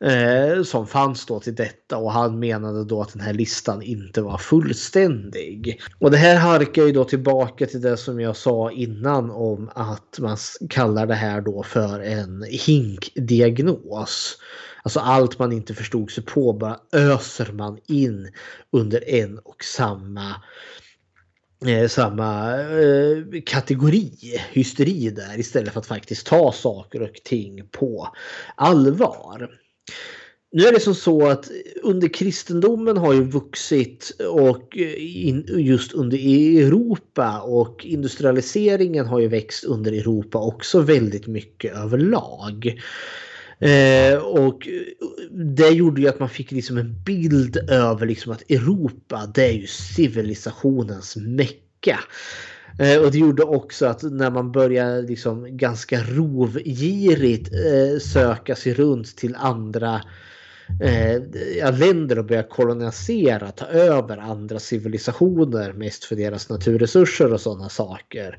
eh, 0.02 0.62
som 0.62 0.86
fanns 0.86 1.26
då 1.26 1.40
till 1.40 1.54
detta 1.54 1.96
och 1.96 2.12
han 2.12 2.38
menade 2.38 2.84
då 2.84 3.02
att 3.02 3.12
den 3.12 3.22
här 3.22 3.32
listan 3.32 3.82
inte 3.82 4.22
var 4.22 4.38
fullständig. 4.38 5.80
Och 5.98 6.10
det 6.10 6.16
här 6.16 6.36
harkar 6.36 6.82
ju 6.82 6.92
då 6.92 7.04
tillbaka 7.04 7.66
till 7.66 7.80
det 7.80 7.96
som 7.96 8.20
jag 8.20 8.36
sa 8.36 8.70
innan 8.70 9.30
om 9.30 9.70
att 9.74 10.18
man 10.18 10.36
kallar 10.68 11.06
det 11.06 11.14
här 11.14 11.40
då 11.40 11.62
för 11.62 12.00
en 12.00 12.44
hinkdiagnos. 12.50 14.38
Alltså 14.82 15.00
allt 15.00 15.38
man 15.38 15.52
inte 15.52 15.74
förstod 15.74 16.10
sig 16.10 16.24
på 16.24 16.52
bara 16.52 16.80
öser 16.92 17.52
man 17.52 17.78
in 17.86 18.32
under 18.70 19.08
en 19.08 19.38
och 19.38 19.64
samma 19.64 20.42
eh, 21.66 21.88
samma 21.88 22.60
eh, 22.60 23.42
kategori 23.46 24.40
hysteri 24.52 25.10
där 25.10 25.38
istället 25.38 25.72
för 25.72 25.80
att 25.80 25.86
faktiskt 25.86 26.26
ta 26.26 26.52
saker 26.52 27.02
och 27.02 27.14
ting 27.24 27.68
på 27.70 28.08
allvar. 28.56 29.61
Nu 30.54 30.62
är 30.66 30.72
det 30.72 30.80
som 30.80 30.94
så 30.94 31.28
att 31.28 31.50
under 31.82 32.08
kristendomen 32.08 32.96
har 32.96 33.12
ju 33.12 33.22
vuxit 33.22 34.12
och 34.28 34.78
eh, 34.78 35.26
in, 35.26 35.46
just 35.48 35.92
under 35.92 36.18
Europa 36.18 37.40
och 37.40 37.86
industrialiseringen 37.86 39.06
har 39.06 39.20
ju 39.20 39.28
växt 39.28 39.64
under 39.64 39.92
Europa 39.92 40.38
också 40.38 40.80
väldigt 40.80 41.26
mycket 41.26 41.76
överlag. 41.76 42.80
Eh, 43.58 44.18
och 44.18 44.68
det 45.56 45.68
gjorde 45.68 46.00
ju 46.00 46.08
att 46.08 46.20
man 46.20 46.28
fick 46.28 46.50
liksom 46.50 46.78
en 46.78 47.02
bild 47.02 47.56
över 47.70 48.06
liksom 48.06 48.32
att 48.32 48.50
Europa 48.50 49.32
det 49.34 49.44
är 49.44 49.52
ju 49.52 49.66
civilisationens 49.66 51.16
mecka. 51.16 51.98
Eh, 52.78 53.00
och 53.00 53.10
det 53.10 53.18
gjorde 53.18 53.42
också 53.42 53.86
att 53.86 54.02
när 54.02 54.30
man 54.30 54.52
började 54.52 55.02
liksom 55.02 55.56
ganska 55.56 56.02
rovgirigt 56.02 57.52
eh, 57.52 57.98
söka 57.98 58.56
sig 58.56 58.74
runt 58.74 59.16
till 59.16 59.36
andra 59.36 60.02
eh, 60.80 61.78
länder 61.78 62.18
och 62.18 62.24
börja 62.24 62.42
kolonisera, 62.42 63.50
ta 63.50 63.66
över 63.66 64.18
andra 64.18 64.58
civilisationer 64.58 65.72
mest 65.72 66.04
för 66.04 66.16
deras 66.16 66.48
naturresurser 66.48 67.32
och 67.32 67.40
sådana 67.40 67.68
saker. 67.68 68.38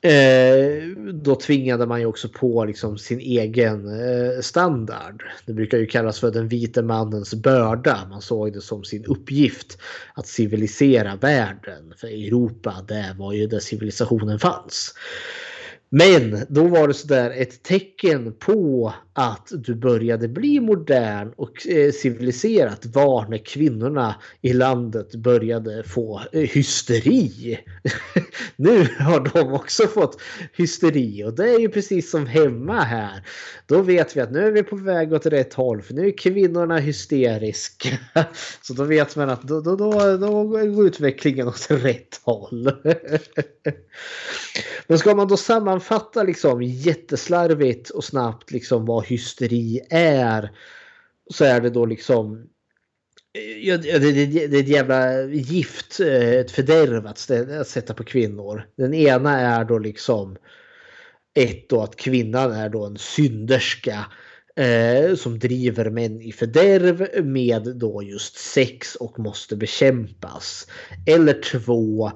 Eh, 0.00 0.88
då 1.12 1.34
tvingade 1.34 1.86
man 1.86 2.00
ju 2.00 2.06
också 2.06 2.28
på 2.28 2.64
liksom 2.64 2.98
sin 2.98 3.20
egen 3.20 4.00
eh, 4.00 4.40
standard. 4.40 5.22
Det 5.46 5.52
brukar 5.52 5.78
ju 5.78 5.86
kallas 5.86 6.20
för 6.20 6.30
den 6.30 6.48
vite 6.48 6.82
mannens 6.82 7.34
börda. 7.34 8.06
Man 8.10 8.22
såg 8.22 8.52
det 8.52 8.60
som 8.60 8.84
sin 8.84 9.04
uppgift 9.04 9.78
att 10.14 10.26
civilisera 10.26 11.16
världen. 11.16 11.94
För 11.96 12.06
Europa, 12.06 12.74
det 12.88 13.14
var 13.18 13.32
ju 13.32 13.46
där 13.46 13.58
civilisationen 13.58 14.38
fanns. 14.38 14.94
Men 15.90 16.46
då 16.48 16.64
var 16.64 16.88
det 16.88 16.94
sådär 16.94 17.30
ett 17.30 17.62
tecken 17.62 18.32
på 18.32 18.94
att 19.18 19.52
du 19.52 19.74
började 19.74 20.28
bli 20.28 20.60
modern 20.60 21.32
och 21.36 21.66
eh, 21.66 21.92
civiliserat 21.92 22.86
var 22.86 23.26
när 23.28 23.38
kvinnorna 23.38 24.14
i 24.40 24.52
landet 24.52 25.14
började 25.14 25.84
få 25.84 26.20
eh, 26.32 26.40
hysteri. 26.40 27.58
nu 28.56 28.88
har 28.98 29.20
de 29.34 29.52
också 29.52 29.86
fått 29.86 30.20
hysteri 30.52 31.24
och 31.24 31.36
det 31.36 31.50
är 31.54 31.58
ju 31.58 31.68
precis 31.68 32.10
som 32.10 32.26
hemma 32.26 32.80
här. 32.80 33.22
Då 33.66 33.82
vet 33.82 34.16
vi 34.16 34.20
att 34.20 34.32
nu 34.32 34.46
är 34.46 34.50
vi 34.50 34.62
på 34.62 34.76
väg 34.76 35.12
åt 35.12 35.26
rätt 35.26 35.54
håll 35.54 35.82
för 35.82 35.94
nu 35.94 36.06
är 36.06 36.18
kvinnorna 36.18 36.78
hysteriska. 36.78 37.98
Så 38.62 38.72
då 38.72 38.84
vet 38.84 39.16
man 39.16 39.30
att 39.30 39.42
då, 39.42 39.60
då, 39.60 39.76
då, 39.76 40.16
då 40.16 40.44
går 40.44 40.86
utvecklingen 40.86 41.48
åt 41.48 41.66
rätt 41.70 42.20
håll. 42.22 42.72
Men 44.86 44.98
ska 44.98 45.14
man 45.14 45.28
då 45.28 45.36
sammanfatta 45.36 46.22
liksom 46.22 46.62
jätteslarvigt 46.62 47.90
och 47.90 48.04
snabbt 48.04 48.50
liksom 48.50 48.86
vad 48.86 49.04
hysteri 49.08 49.80
är. 49.90 50.50
Så 51.30 51.44
är 51.44 51.60
det 51.60 51.70
då 51.70 51.86
liksom 51.86 52.48
Ja, 53.62 53.76
det, 53.76 53.98
det, 53.98 54.46
det 54.46 54.56
är 54.56 54.62
ett 54.62 54.68
jävla 54.68 55.22
gift, 55.22 56.00
eh, 56.00 56.30
ett 56.30 56.50
fördärv 56.50 57.06
att, 57.06 57.30
att 57.30 57.68
sätta 57.68 57.94
på 57.94 58.04
kvinnor. 58.04 58.66
Den 58.76 58.94
ena 58.94 59.40
är 59.40 59.64
då 59.64 59.78
liksom 59.78 60.36
ett 61.34 61.68
då 61.68 61.82
att 61.82 61.96
kvinnan 61.96 62.52
är 62.52 62.68
då 62.68 62.86
en 62.86 62.98
synderska 62.98 64.06
eh, 64.58 65.14
som 65.14 65.38
driver 65.38 65.90
män 65.90 66.20
i 66.20 66.32
fördärv 66.32 67.24
med 67.24 67.76
då 67.76 68.02
just 68.02 68.36
sex 68.36 68.94
och 68.94 69.18
måste 69.18 69.56
bekämpas. 69.56 70.66
Eller 71.06 71.42
två, 71.42 72.12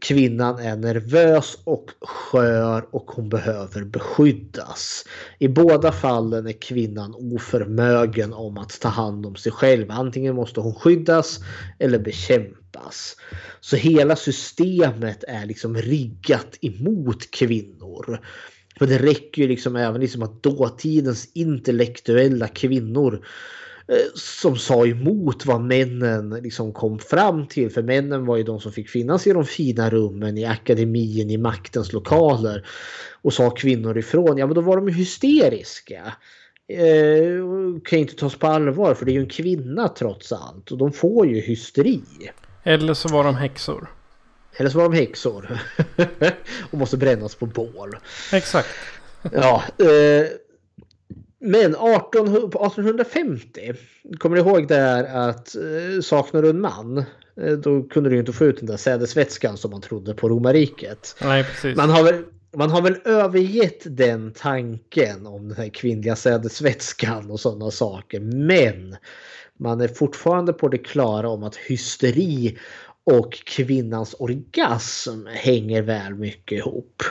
kvinnan 0.00 0.58
är 0.58 0.76
nervös 0.76 1.58
och 1.64 1.90
skör 2.00 2.88
och 2.90 3.10
hon 3.10 3.28
behöver 3.28 3.84
beskyddas. 3.84 5.04
I 5.38 5.48
båda 5.48 5.92
fallen 5.92 6.46
är 6.46 6.60
kvinnan 6.60 7.14
oförmögen 7.14 8.32
om 8.32 8.58
att 8.58 8.80
ta 8.80 8.88
hand 8.88 9.26
om 9.26 9.36
sig 9.36 9.52
själv. 9.52 9.90
Antingen 9.90 10.34
måste 10.34 10.60
hon 10.60 10.74
skyddas 10.74 11.40
eller 11.78 11.98
bekämpas. 11.98 13.16
Så 13.60 13.76
hela 13.76 14.16
systemet 14.16 15.24
är 15.28 15.46
liksom 15.46 15.76
riggat 15.76 16.58
emot 16.60 17.30
kvinnor. 17.30 18.20
För 18.78 18.86
det 18.86 18.98
räcker 18.98 19.42
ju 19.42 19.48
liksom 19.48 19.76
även 19.76 20.00
liksom 20.00 20.22
att 20.22 20.42
dåtidens 20.42 21.30
intellektuella 21.32 22.48
kvinnor 22.48 23.26
eh, 23.88 23.96
som 24.14 24.56
sa 24.56 24.86
emot 24.86 25.46
vad 25.46 25.60
männen 25.60 26.30
liksom 26.30 26.72
kom 26.72 26.98
fram 26.98 27.46
till. 27.46 27.70
För 27.70 27.82
männen 27.82 28.26
var 28.26 28.36
ju 28.36 28.42
de 28.42 28.60
som 28.60 28.72
fick 28.72 28.88
finnas 28.88 29.26
i 29.26 29.32
de 29.32 29.44
fina 29.44 29.90
rummen, 29.90 30.38
i 30.38 30.44
akademin, 30.44 31.30
i 31.30 31.36
maktens 31.36 31.92
lokaler. 31.92 32.66
Och 33.22 33.32
sa 33.32 33.50
kvinnor 33.50 33.98
ifrån, 33.98 34.38
ja 34.38 34.46
men 34.46 34.54
då 34.54 34.60
var 34.60 34.76
de 34.76 34.88
ju 34.88 34.94
hysteriska. 34.94 36.12
Eh, 36.68 37.80
kan 37.84 37.98
inte 37.98 38.14
tas 38.14 38.36
på 38.36 38.46
allvar 38.46 38.94
för 38.94 39.04
det 39.04 39.10
är 39.10 39.14
ju 39.14 39.20
en 39.20 39.28
kvinna 39.28 39.88
trots 39.88 40.32
allt. 40.32 40.70
Och 40.72 40.78
de 40.78 40.92
får 40.92 41.26
ju 41.26 41.40
hysteri. 41.40 42.02
Eller 42.62 42.94
så 42.94 43.08
var 43.08 43.24
de 43.24 43.34
häxor. 43.34 43.88
Eller 44.56 44.70
så 44.70 44.78
var 44.78 44.84
de 44.84 44.96
häxor. 44.96 45.58
och 46.70 46.78
måste 46.78 46.96
brännas 46.96 47.34
på 47.34 47.46
bål. 47.46 47.96
Exakt. 48.32 48.68
ja. 49.32 49.62
Eh, 49.78 50.26
men 51.38 51.76
18, 51.76 52.28
1850, 52.28 53.72
kommer 54.18 54.36
du 54.36 54.42
ihåg 54.42 54.68
där 54.68 55.28
att 55.28 55.54
eh, 55.54 56.00
saknar 56.02 56.42
du 56.42 56.50
en 56.50 56.60
man 56.60 57.04
eh, 57.40 57.52
då 57.52 57.82
kunde 57.82 58.10
du 58.10 58.18
inte 58.18 58.32
få 58.32 58.44
ut 58.44 58.56
den 58.56 58.66
där 58.66 58.76
sädesvätskan 58.76 59.56
som 59.56 59.70
man 59.70 59.80
trodde 59.80 60.14
på 60.14 60.28
romarriket. 60.28 61.16
Nej, 61.22 61.44
precis. 61.44 61.76
Man 61.76 61.90
har 61.90 62.02
väl, 62.04 62.24
man 62.56 62.70
har 62.70 62.82
väl 62.82 62.96
övergett 63.04 63.82
den 63.84 64.32
tanken 64.32 65.26
om 65.26 65.48
den 65.48 65.56
här 65.56 65.68
kvinnliga 65.68 66.16
sädesvätskan 66.16 67.30
och 67.30 67.40
sådana 67.40 67.70
saker. 67.70 68.20
Men 68.20 68.96
man 69.58 69.80
är 69.80 69.88
fortfarande 69.88 70.52
på 70.52 70.68
det 70.68 70.78
klara 70.78 71.28
om 71.28 71.42
att 71.42 71.56
hysteri 71.56 72.58
och 73.06 73.32
kvinnans 73.32 74.14
orgasm 74.18 75.26
hänger 75.26 75.82
väl 75.82 76.14
mycket 76.14 76.58
ihop. 76.58 77.02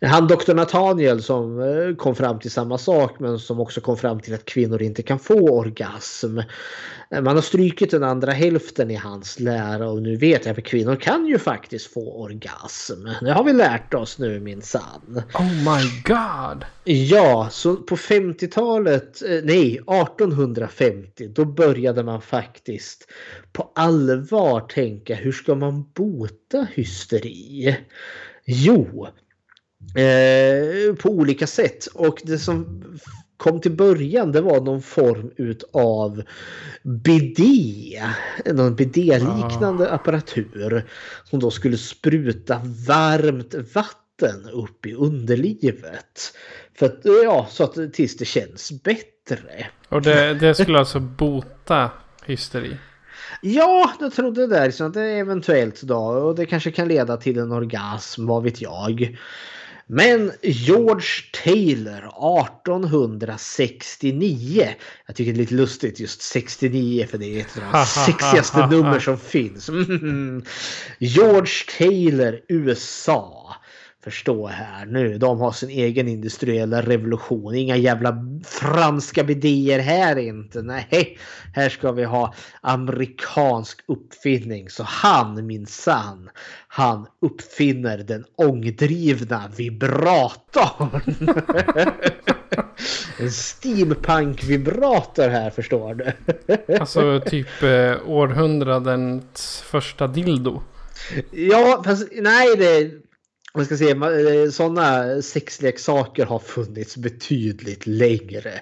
Han 0.00 0.26
doktor 0.26 0.54
Nathaniel 0.54 1.22
som 1.22 1.60
eh, 1.60 1.96
kom 1.96 2.14
fram 2.14 2.38
till 2.38 2.50
samma 2.50 2.78
sak 2.78 3.20
men 3.20 3.38
som 3.38 3.60
också 3.60 3.80
kom 3.80 3.96
fram 3.96 4.20
till 4.20 4.34
att 4.34 4.44
kvinnor 4.44 4.82
inte 4.82 5.02
kan 5.02 5.18
få 5.18 5.58
orgasm. 5.58 6.38
Eh, 7.10 7.22
man 7.22 7.34
har 7.34 7.42
strykit 7.42 7.90
den 7.90 8.02
andra 8.02 8.32
hälften 8.32 8.90
i 8.90 8.94
hans 8.94 9.40
lära 9.40 9.88
och 9.88 10.02
nu 10.02 10.16
vet 10.16 10.46
jag 10.46 10.58
att 10.58 10.64
kvinnor 10.64 10.96
kan 10.96 11.26
ju 11.26 11.38
faktiskt 11.38 11.92
få 11.92 12.22
orgasm. 12.22 13.06
Det 13.20 13.32
har 13.32 13.44
vi 13.44 13.52
lärt 13.52 13.94
oss 13.94 14.18
nu 14.18 14.40
minsann. 14.40 15.22
Oh 15.34 15.52
my 15.52 16.02
god! 16.04 16.64
Ja, 16.84 17.48
så 17.50 17.76
på 17.76 17.96
50-talet, 17.96 19.22
eh, 19.22 19.40
nej 19.44 19.74
1850, 19.76 21.28
då 21.28 21.44
började 21.44 22.02
man 22.02 22.22
faktiskt 22.22 23.08
på 23.52 23.72
allvar 23.74 24.60
tänka 24.60 25.14
hur 25.14 25.32
ska 25.32 25.54
man 25.54 25.90
bota 25.94 26.66
hysteri? 26.74 27.76
Jo, 28.44 29.08
Eh, 29.94 30.94
på 30.94 31.10
olika 31.10 31.46
sätt. 31.46 31.86
Och 31.86 32.22
det 32.24 32.38
som 32.38 32.84
kom 33.36 33.60
till 33.60 33.72
början 33.76 34.32
det 34.32 34.40
var 34.40 34.60
någon 34.60 34.82
form 34.82 35.30
utav 35.36 36.22
bidé. 36.82 38.02
Någon 38.44 38.74
bidé-liknande 38.74 39.90
ah. 39.90 39.94
apparatur. 39.94 40.84
Som 41.24 41.40
då 41.40 41.50
skulle 41.50 41.76
spruta 41.76 42.60
varmt 42.86 43.54
vatten 43.74 44.50
upp 44.52 44.86
i 44.86 44.94
underlivet. 44.94 46.32
För 46.78 46.86
att, 46.86 47.00
ja, 47.24 47.46
så 47.50 47.64
att 47.64 47.92
tills 47.92 48.16
det 48.16 48.24
känns 48.24 48.82
bättre. 48.82 49.66
Och 49.88 50.02
det, 50.02 50.34
det 50.34 50.54
skulle 50.54 50.78
alltså 50.78 51.00
bota 51.00 51.90
hysteri? 52.26 52.76
Ja, 53.42 53.92
jag 54.00 54.12
trodde 54.12 54.46
det. 54.46 54.72
Så 54.72 54.84
att 54.84 54.94
det 54.94 55.02
är 55.02 55.16
eventuellt 55.16 55.82
då. 55.82 55.98
Och 55.98 56.34
det 56.34 56.46
kanske 56.46 56.70
kan 56.70 56.88
leda 56.88 57.16
till 57.16 57.38
en 57.38 57.52
orgasm, 57.52 58.26
vad 58.26 58.42
vet 58.42 58.60
jag. 58.60 59.16
Men 59.88 60.32
George 60.42 61.06
Taylor 61.44 61.98
1869. 61.98 64.74
Jag 65.06 65.16
tycker 65.16 65.32
det 65.32 65.36
är 65.36 65.40
lite 65.40 65.54
lustigt 65.54 66.00
just 66.00 66.22
69 66.22 67.06
för 67.10 67.18
det 67.18 67.26
är 67.26 67.40
ett 67.40 67.56
av 67.56 67.62
de 67.72 67.86
sexigaste 67.86 68.66
nummer 68.66 69.00
som 69.00 69.18
finns. 69.18 69.68
George 70.98 71.52
Taylor 71.78 72.40
USA 72.48 73.56
förstå 74.06 74.46
här 74.46 74.86
nu. 74.86 75.18
De 75.18 75.40
har 75.40 75.52
sin 75.52 75.70
egen 75.70 76.08
industriella 76.08 76.82
revolution. 76.82 77.54
Inga 77.54 77.76
jävla 77.76 78.16
franska 78.44 79.24
bidéer 79.24 79.78
här 79.78 80.16
inte. 80.18 80.62
Nej, 80.62 81.18
här 81.52 81.68
ska 81.68 81.92
vi 81.92 82.04
ha 82.04 82.34
amerikansk 82.60 83.80
uppfinning. 83.86 84.70
Så 84.70 84.82
han 84.82 85.46
minsann, 85.46 86.30
han 86.68 87.06
uppfinner 87.20 87.98
den 87.98 88.24
ångdrivna 88.36 89.42
vibratorn. 89.56 91.00
en 93.20 93.30
steampunk-vibrator 93.30 95.28
här 95.28 95.50
förstår 95.50 95.94
du. 95.94 96.12
alltså 96.80 97.20
typ 97.20 97.62
eh, 97.62 97.96
århundradens 98.06 99.62
första 99.66 100.06
dildo. 100.06 100.62
Ja, 101.30 101.82
fast 101.84 102.08
nej 102.12 102.56
det 102.56 103.05
man 103.56 103.64
ska 103.66 103.76
säga, 103.76 103.90
eh, 103.90 104.50
sådana 104.50 105.22
sexleksaker 105.22 106.26
har 106.26 106.38
funnits 106.38 106.96
betydligt 106.96 107.86
längre. 107.86 108.52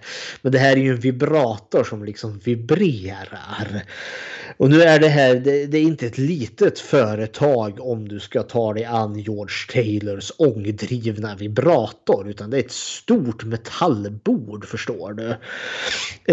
Men 0.43 0.53
det 0.53 0.59
här 0.59 0.77
är 0.77 0.81
ju 0.81 0.91
en 0.91 1.01
vibrator 1.01 1.85
som 1.85 2.05
liksom 2.05 2.39
vibrerar. 2.39 3.85
Och 4.57 4.71
nu 4.71 4.83
är 4.83 4.99
det 4.99 5.09
här, 5.09 5.35
det, 5.35 5.67
det, 5.67 5.79
är 5.79 5.83
inte 5.83 6.07
ett 6.07 6.19
litet 6.19 6.79
företag 6.79 7.81
om 7.81 8.09
du 8.09 8.21
ska 8.21 8.43
ta 8.43 8.75
dig 8.75 8.85
an 8.85 9.19
George 9.19 9.73
Taylors 9.73 10.33
ångdrivna 10.39 11.37
vibrator. 11.37 12.29
Utan 12.29 12.51
det 12.51 12.57
är 12.57 12.65
ett 12.65 12.73
stort 12.73 13.45
metallbord 13.45 14.65
förstår 14.65 15.13
du. 15.13 15.29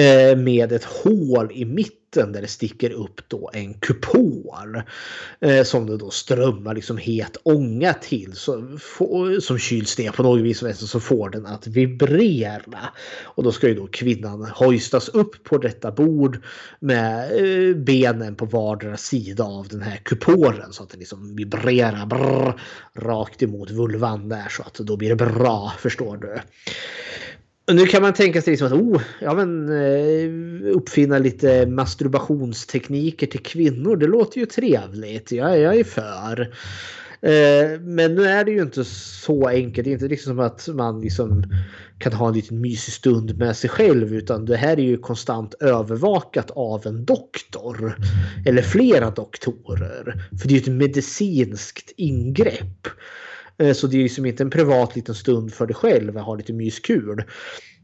Eh, 0.01 0.37
med 0.37 0.71
ett 0.71 0.83
hål 0.83 1.51
i 1.51 1.65
mitten 1.65 2.00
mitten 2.11 2.31
där 2.31 2.41
det 2.41 2.47
sticker 2.47 2.91
upp 2.91 3.21
då 3.27 3.49
en 3.53 3.73
kupol. 3.73 4.81
Eh, 5.39 5.63
som 5.63 5.87
det 5.87 5.97
då 5.97 6.09
strömmar 6.09 6.75
liksom 6.75 6.97
het 6.97 7.37
ånga 7.43 7.93
till. 7.93 8.33
Så, 8.33 8.77
som 9.41 9.57
kyls 9.57 9.97
ner 9.97 10.11
på 10.11 10.23
något 10.23 10.41
vis 10.41 10.89
så 10.89 10.99
får 10.99 11.29
den 11.29 11.45
att 11.45 11.67
vibrera. 11.67 12.89
Och 13.23 13.43
då 13.43 13.51
ska 13.51 13.67
ju 13.67 13.75
då 13.75 13.87
kvinnan 13.87 14.41
hojstas 14.45 15.09
upp 15.09 15.43
på 15.43 15.57
detta 15.57 15.91
bord 15.91 16.43
med 16.79 17.31
eh, 17.31 17.75
benen 17.75 18.35
på 18.35 18.45
vardera 18.45 18.97
sida 18.97 19.43
av 19.43 19.67
den 19.67 19.81
här 19.81 19.97
kupolen 19.97 20.73
så 20.73 20.83
att 20.83 20.89
den 20.89 20.99
liksom 20.99 21.35
vibrerar 21.35 22.05
brr, 22.05 22.61
rakt 22.93 23.43
emot 23.43 23.71
vulvan 23.71 24.29
där 24.29 24.47
så 24.49 24.63
att 24.63 24.73
då 24.73 24.97
blir 24.97 25.09
det 25.09 25.15
bra 25.15 25.73
förstår 25.79 26.17
du. 26.17 26.39
Nu 27.73 27.85
kan 27.85 28.01
man 28.01 28.13
tänka 28.13 28.41
sig 28.41 28.51
liksom 28.51 28.67
att 28.67 28.73
oh, 28.73 29.01
ja, 29.19 29.33
men, 29.33 29.69
eh, 29.69 30.75
uppfinna 30.75 31.17
lite 31.17 31.65
masturbationstekniker 31.65 33.27
till 33.27 33.43
kvinnor. 33.43 33.95
Det 33.95 34.07
låter 34.07 34.39
ju 34.39 34.45
trevligt. 34.45 35.31
Jag, 35.31 35.59
jag 35.59 35.75
är 35.75 35.83
för. 35.83 36.41
Eh, 37.21 37.79
men 37.79 38.15
nu 38.15 38.25
är 38.25 38.45
det 38.45 38.51
ju 38.51 38.61
inte 38.61 38.83
så 38.85 39.47
enkelt. 39.47 39.85
Det 39.85 39.91
är 39.91 39.93
inte 39.93 40.07
liksom 40.07 40.31
som 40.31 40.39
att 40.39 40.67
man 40.67 41.01
liksom 41.01 41.43
kan 41.99 42.13
ha 42.13 42.27
en 42.27 42.33
liten 42.33 42.61
mysig 42.61 42.93
stund 42.93 43.37
med 43.37 43.57
sig 43.57 43.69
själv. 43.69 44.13
Utan 44.15 44.45
det 44.45 44.57
här 44.57 44.79
är 44.79 44.83
ju 44.83 44.97
konstant 44.97 45.53
övervakat 45.59 46.51
av 46.51 46.87
en 46.87 47.05
doktor. 47.05 47.97
Eller 48.45 48.61
flera 48.61 49.09
doktorer. 49.09 50.27
För 50.41 50.47
det 50.47 50.53
är 50.53 50.57
ju 50.57 50.61
ett 50.61 50.77
medicinskt 50.79 51.91
ingrepp. 51.97 52.87
Eh, 53.57 53.73
så 53.73 53.87
det 53.87 53.97
är 53.97 54.03
liksom 54.03 54.25
inte 54.25 54.43
en 54.43 54.49
privat 54.49 54.95
liten 54.95 55.15
stund 55.15 55.53
för 55.53 55.67
dig 55.67 55.75
själv 55.75 56.17
att 56.17 56.25
ha 56.25 56.35
lite 56.35 56.53
myskul. 56.53 57.23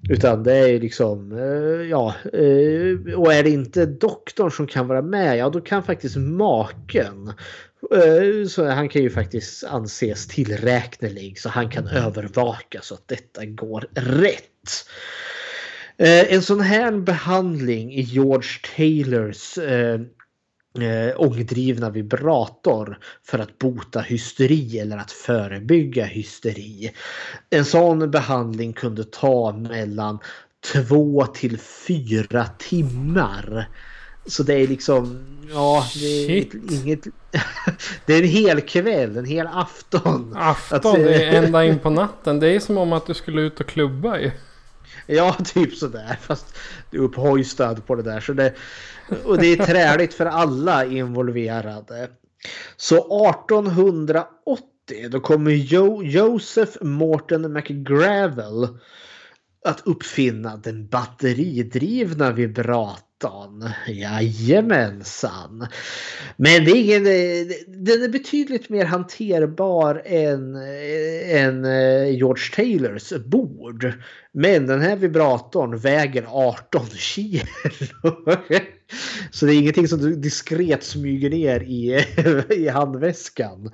Utan 0.09 0.43
det 0.43 0.53
är 0.53 0.79
liksom, 0.79 1.31
eh, 1.31 1.89
ja, 1.89 2.15
eh, 2.33 3.13
och 3.19 3.33
är 3.33 3.43
det 3.43 3.49
inte 3.49 3.85
doktorn 3.85 4.51
som 4.51 4.67
kan 4.67 4.87
vara 4.87 5.01
med, 5.01 5.37
ja 5.37 5.49
då 5.49 5.61
kan 5.61 5.83
faktiskt 5.83 6.15
maken 6.17 7.33
så 8.49 8.65
han 8.69 8.89
kan 8.89 9.01
ju 9.01 9.09
faktiskt 9.09 9.63
anses 9.63 10.27
tillräknelig 10.27 11.39
så 11.39 11.49
han 11.49 11.69
kan 11.69 11.87
övervaka 11.87 12.79
så 12.81 12.93
att 12.93 13.07
detta 13.07 13.45
går 13.45 13.87
rätt. 13.95 14.85
En 16.29 16.41
sån 16.41 16.59
här 16.59 16.91
behandling 16.91 17.93
i 17.93 18.01
George 18.01 18.49
Taylors 18.75 19.59
eh, 20.81 21.13
ångdrivna 21.17 21.89
vibrator 21.89 22.99
för 23.23 23.39
att 23.39 23.59
bota 23.59 23.99
hysteri 23.99 24.79
eller 24.79 24.97
att 24.97 25.11
förebygga 25.11 26.05
hysteri. 26.05 26.91
En 27.49 27.65
sån 27.65 28.11
behandling 28.11 28.73
kunde 28.73 29.03
ta 29.03 29.51
mellan 29.51 30.19
två 30.73 31.25
till 31.25 31.57
fyra 31.57 32.45
timmar. 32.57 33.69
Så 34.25 34.43
det 34.43 34.53
är 34.53 34.67
liksom, 34.67 35.25
ja, 35.53 35.85
det 35.95 36.25
är 36.25 36.47
inget... 36.71 37.07
det 38.05 38.13
är 38.13 38.21
en 38.21 38.29
hel 38.29 38.61
kväll, 38.61 39.17
en 39.17 39.25
hel 39.25 39.47
afton. 39.47 40.33
Afton, 40.37 40.77
att, 40.77 40.83
det 40.83 41.25
är 41.25 41.43
ända 41.43 41.65
in 41.65 41.79
på 41.79 41.89
natten. 41.89 42.39
Det 42.39 42.47
är 42.47 42.59
som 42.59 42.77
om 42.77 42.93
att 42.93 43.05
du 43.05 43.13
skulle 43.13 43.41
ut 43.41 43.59
och 43.59 43.67
klubba 43.67 44.19
ju. 44.19 44.31
Ja, 45.07 45.35
typ 45.45 45.75
sådär. 45.75 46.17
Fast 46.21 46.57
du 46.91 46.97
är 46.97 47.01
upphojstad 47.01 47.75
på 47.75 47.95
det 47.95 48.03
där. 48.03 48.19
Så 48.19 48.33
det, 48.33 48.53
och 49.23 49.37
det 49.37 49.47
är 49.47 49.65
träligt 49.65 50.13
för 50.13 50.25
alla 50.25 50.85
involverade. 50.85 52.09
Så 52.77 53.27
1880 53.29 55.09
då 55.09 55.19
kommer 55.19 55.51
jo 55.51 56.03
Joseph 56.03 56.83
Morton 56.83 57.53
McGravel 57.53 58.67
att 59.65 59.81
uppfinna 59.87 60.57
den 60.57 60.87
batteridrivna 60.87 62.31
vibratorn 62.31 63.06
13. 63.21 63.69
Jajamensan. 63.87 65.67
Men 66.37 66.65
det 66.65 66.71
är 66.71 66.75
ingen, 66.75 67.03
den 67.83 68.03
är 68.03 68.09
betydligt 68.09 68.69
mer 68.69 68.85
hanterbar 68.85 70.01
än, 70.05 70.55
än 71.25 71.65
eh, 71.65 72.15
George 72.15 72.55
Taylors 72.55 73.13
bord. 73.25 73.93
Men 74.31 74.67
den 74.67 74.81
här 74.81 74.95
vibratorn 74.95 75.77
väger 75.77 76.25
18 76.29 76.85
kilo. 76.95 77.43
Så 79.31 79.45
det 79.45 79.53
är 79.53 79.59
ingenting 79.59 79.87
som 79.87 79.99
du 79.99 80.15
diskret 80.15 80.83
smyger 80.83 81.29
ner 81.29 81.63
i, 81.63 82.05
i 82.63 82.67
handväskan. 82.67 83.71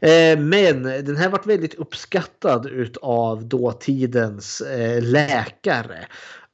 Eh, 0.00 0.38
men 0.38 0.82
den 0.82 1.16
här 1.16 1.28
varit 1.28 1.46
väldigt 1.46 1.74
uppskattad 1.74 2.96
av 3.02 3.48
dåtidens 3.48 4.60
eh, 4.60 5.02
läkare. 5.02 6.06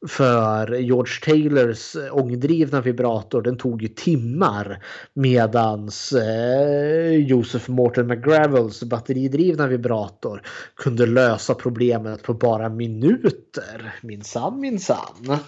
För 0.09 0.79
George 0.79 1.13
Taylors 1.23 1.97
eh, 1.97 2.17
ångdrivna 2.17 2.81
vibrator 2.81 3.43
den 3.43 3.57
tog 3.59 3.83
ju 3.83 3.89
timmar 3.89 4.85
medans 5.15 6.13
eh, 6.13 7.11
Joseph 7.11 7.71
Morton 7.71 8.07
McGravels 8.07 8.83
batteridrivna 8.83 9.67
vibrator 9.67 10.43
kunde 10.75 11.07
lösa 11.07 11.55
problemet 11.55 12.23
på 12.23 12.35
bara 12.35 12.69
minuter. 12.69 13.95
Minsann 14.03 14.61
minsann. 14.61 15.39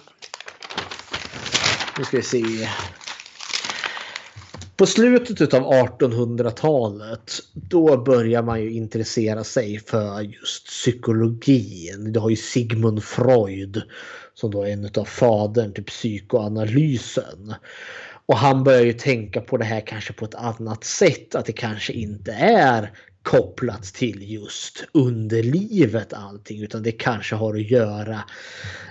Nu 1.97 2.03
ska 2.03 2.17
vi 2.17 2.23
se. 2.23 2.69
På 4.79 4.85
slutet 4.85 5.53
av 5.53 5.61
1800-talet 5.61 7.31
då 7.53 7.97
börjar 7.97 8.43
man 8.43 8.61
ju 8.61 8.71
intressera 8.71 9.43
sig 9.43 9.79
för 9.79 10.21
just 10.21 10.67
psykologin. 10.67 12.13
Du 12.13 12.19
har 12.19 12.29
ju 12.29 12.35
Sigmund 12.35 13.03
Freud 13.03 13.81
som 14.39 14.51
då 14.51 14.63
är 14.63 14.73
en 14.73 14.89
av 14.97 15.05
fadern 15.05 15.73
till 15.73 15.83
psykoanalysen. 15.83 17.53
Och 18.25 18.37
han 18.37 18.63
börjar 18.63 18.81
ju 18.81 18.93
tänka 18.93 19.41
på 19.41 19.57
det 19.57 19.65
här 19.65 19.81
kanske 19.81 20.13
på 20.13 20.25
ett 20.25 20.35
annat 20.35 20.83
sätt. 20.83 21.35
Att 21.35 21.45
det 21.45 21.53
kanske 21.53 21.93
inte 21.93 22.31
är 22.31 22.91
kopplat 23.23 23.83
till 23.83 24.31
just 24.31 24.83
underlivet 24.91 26.13
allting 26.13 26.63
utan 26.63 26.83
det 26.83 26.91
kanske 26.91 27.35
har 27.35 27.55
att 27.55 27.71
göra 27.71 28.23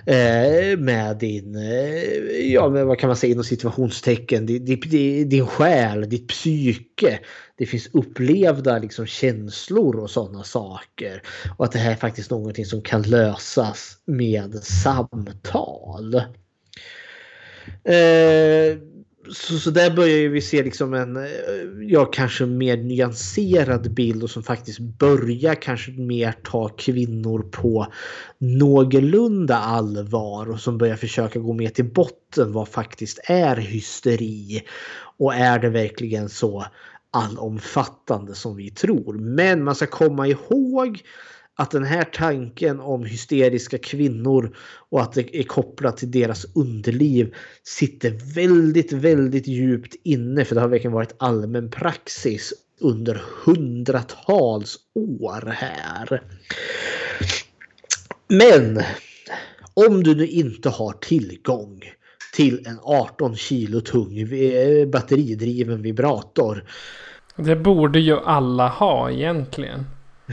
eh, 0.05 0.77
med 0.77 1.17
din, 1.17 1.55
eh, 1.55 2.51
ja 2.53 2.69
men 2.69 2.87
vad 2.87 2.99
kan 2.99 3.07
man 3.07 3.17
säga 3.17 3.31
inom 3.31 3.43
situationstecken, 3.43 4.45
din, 4.45 4.65
din, 4.65 5.29
din 5.29 5.47
själ, 5.47 6.09
ditt 6.09 6.27
psyke. 6.27 7.19
Det 7.57 7.65
finns 7.65 7.89
upplevda 7.93 8.79
liksom 8.79 9.05
känslor 9.05 9.99
och 9.99 10.09
sådana 10.09 10.43
saker. 10.43 11.21
Och 11.57 11.65
att 11.65 11.71
det 11.71 11.79
här 11.79 11.91
är 11.91 11.95
faktiskt 11.95 12.31
någonting 12.31 12.65
som 12.65 12.81
kan 12.81 13.01
lösas 13.01 13.97
med 14.05 14.63
samtal. 14.63 16.15
Eh, 17.83 18.77
så, 19.31 19.59
så 19.59 19.71
där 19.71 19.95
börjar 19.95 20.29
vi 20.29 20.41
se 20.41 20.63
liksom 20.63 20.93
en, 20.93 21.17
eh, 21.17 21.23
ja 21.81 22.05
kanske 22.05 22.45
mer 22.45 22.77
nyanserad 22.77 23.93
bild 23.93 24.23
och 24.23 24.29
som 24.29 24.43
faktiskt 24.43 24.79
börjar 24.79 25.55
kanske 25.55 25.91
mer 25.91 26.31
ta 26.43 26.67
kvinnor 26.67 27.41
på 27.51 27.87
någorlunda 28.37 29.57
allvar 29.57 30.49
och 30.49 30.59
som 30.59 30.77
börjar 30.77 30.95
försöka 30.95 31.39
gå 31.39 31.53
mer 31.53 31.69
till 31.69 31.93
botten 31.93 32.51
vad 32.51 32.67
faktiskt 32.67 33.19
är 33.23 33.55
hysteri. 33.55 34.63
Och 35.17 35.35
är 35.35 35.59
det 35.59 35.69
verkligen 35.69 36.29
så 36.29 36.65
allomfattande 37.11 38.35
som 38.35 38.55
vi 38.55 38.69
tror. 38.69 39.13
Men 39.13 39.63
man 39.63 39.75
ska 39.75 39.85
komma 39.85 40.27
ihåg 40.27 41.01
att 41.59 41.71
den 41.71 41.83
här 41.83 42.03
tanken 42.03 42.79
om 42.79 43.05
hysteriska 43.05 43.77
kvinnor 43.77 44.55
och 44.89 45.01
att 45.01 45.13
det 45.13 45.39
är 45.39 45.43
kopplat 45.43 45.97
till 45.97 46.11
deras 46.11 46.45
underliv 46.55 47.33
sitter 47.63 48.33
väldigt, 48.35 48.91
väldigt 48.91 49.47
djupt 49.47 49.95
inne 50.03 50.45
för 50.45 50.55
det 50.55 50.61
har 50.61 50.67
verkligen 50.67 50.93
varit 50.93 51.15
allmän 51.19 51.71
praxis 51.71 52.53
under 52.79 53.21
hundratals 53.45 54.77
år 54.95 55.53
här. 55.55 56.23
Men 58.27 58.81
om 59.73 60.03
du 60.03 60.15
nu 60.15 60.27
inte 60.27 60.69
har 60.69 60.93
tillgång 60.93 61.81
till 62.33 62.67
en 62.67 62.79
18 62.83 63.35
kilo 63.35 63.81
tung 63.81 64.17
eh, 64.17 64.87
batteridriven 64.87 65.81
vibrator. 65.81 66.63
Det 67.35 67.55
borde 67.55 67.99
ju 67.99 68.19
alla 68.19 68.67
ha 68.67 69.11
egentligen. 69.11 69.85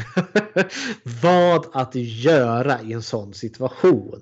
Vad 1.22 1.66
att 1.72 1.94
göra 1.94 2.82
i 2.82 2.92
en 2.92 3.02
sån 3.02 3.34
situation? 3.34 4.20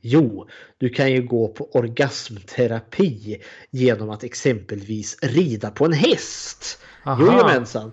Jo, 0.00 0.48
du 0.78 0.88
kan 0.88 1.12
ju 1.12 1.22
gå 1.22 1.48
på 1.48 1.70
orgasmterapi 1.72 3.42
genom 3.70 4.10
att 4.10 4.24
exempelvis 4.24 5.16
rida 5.22 5.70
på 5.70 5.84
en 5.84 5.92
häst. 5.92 6.78
Jajamensan. 7.04 7.92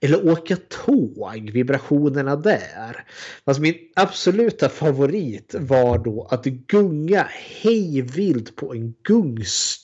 Eller 0.00 0.30
åka 0.30 0.56
tåg, 0.68 1.50
vibrationerna 1.52 2.36
där. 2.36 3.04
Fast 3.44 3.60
min 3.60 3.74
absoluta 3.96 4.68
favorit 4.68 5.54
var 5.58 5.98
då 5.98 6.28
att 6.30 6.44
gunga 6.44 7.28
hejvilt 7.62 8.56
på 8.56 8.74
en 8.74 8.94
gungstol. 9.02 9.83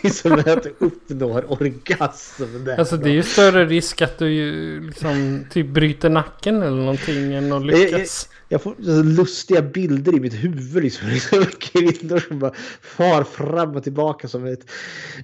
Tills 0.00 0.24
man 0.24 0.44
uppnår 0.78 1.52
orgasm. 1.52 2.64
Där. 2.64 2.78
Alltså 2.78 2.96
det 2.96 3.08
är 3.08 3.12
ju 3.12 3.22
större 3.22 3.66
risk 3.66 4.02
att 4.02 4.18
du 4.18 4.80
liksom 4.80 5.46
typ 5.50 5.66
bryter 5.66 6.10
nacken 6.10 6.62
eller 6.62 6.76
någonting 6.76 7.32
än 7.32 7.52
att 7.52 7.66
lyckas. 7.66 8.28
Jag, 8.30 8.36
jag 8.48 8.62
får 8.62 8.74
lustiga 9.02 9.62
bilder 9.62 10.16
i 10.16 10.20
mitt 10.20 10.34
huvud. 10.34 10.82
Liksom, 10.82 11.08
liksom 11.08 11.44
kvinnor 11.58 12.18
som 12.28 12.38
bara 12.38 12.52
far 12.80 13.24
fram 13.24 13.76
och 13.76 13.82
tillbaka 13.82 14.28
som, 14.28 14.46
ett, 14.46 14.70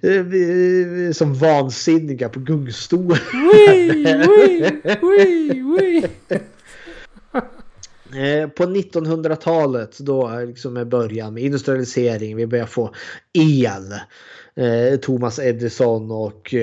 eh, 0.02 1.12
som 1.12 1.34
vansinniga 1.34 2.28
på 2.28 2.40
gungstol. 2.40 3.16
Eh, 8.16 8.48
på 8.48 8.64
1900-talet 8.64 9.98
då 9.98 10.30
eh, 10.30 10.46
liksom 10.46 10.74
med 10.74 10.88
början 10.88 11.34
med 11.34 11.42
industrialisering. 11.42 12.36
Vi 12.36 12.46
börjar 12.46 12.66
få 12.66 12.94
el. 13.32 13.92
Eh, 14.54 14.98
Thomas 14.98 15.38
Edison 15.38 16.10
och 16.10 16.54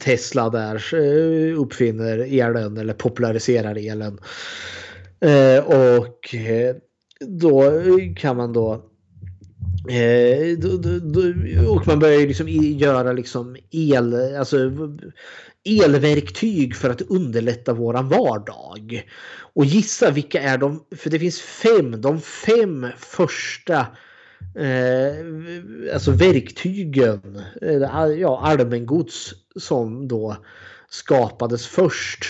Tesla 0.00 0.50
där 0.50 0.94
uppfinner 1.56 2.18
elen 2.18 2.76
eller 2.76 2.94
populariserar 2.94 3.78
elen. 3.78 4.18
Och 5.64 6.34
då 7.20 7.72
kan 8.16 8.36
man 8.36 8.52
då 8.52 8.84
och 11.68 11.86
man 11.86 11.98
börjar 11.98 12.26
liksom 12.26 12.48
göra 12.48 13.12
liksom 13.12 13.56
el, 13.70 14.36
alltså 14.36 14.70
elverktyg 15.64 16.76
för 16.76 16.90
att 16.90 17.02
underlätta 17.02 17.72
våran 17.72 18.08
vardag. 18.08 19.02
Och 19.58 19.64
gissa 19.64 20.10
vilka 20.10 20.40
är 20.40 20.58
de, 20.58 20.84
för 20.96 21.10
det 21.10 21.18
finns 21.18 21.40
fem, 21.40 22.00
de 22.00 22.20
fem 22.20 22.86
första 22.96 23.86
eh, 24.54 25.14
alltså 25.94 26.10
verktygen, 26.10 27.42
ja 28.18 28.40
allmängods 28.44 29.34
som 29.56 30.08
då 30.08 30.36
skapades 30.88 31.66
först 31.66 32.24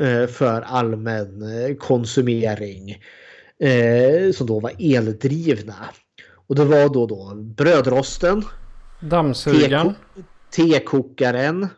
eh, 0.00 0.26
för 0.26 0.62
allmän 0.62 1.42
eh, 1.42 1.76
konsumering. 1.76 3.02
Eh, 3.58 4.32
som 4.32 4.46
då 4.46 4.60
var 4.60 4.72
eldrivna. 4.78 5.74
Och 6.46 6.54
det 6.54 6.64
var 6.64 6.88
då, 6.88 7.06
då 7.06 7.34
brödrosten. 7.34 8.44
Dammsugaren. 9.00 9.94
Tekokaren 10.56 11.68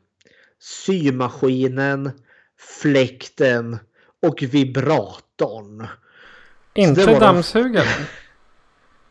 symaskinen, 0.60 2.10
fläkten 2.82 3.78
och 4.22 4.42
vibratorn. 4.42 5.86
Inte 6.74 7.18
dammsugaren? 7.18 8.06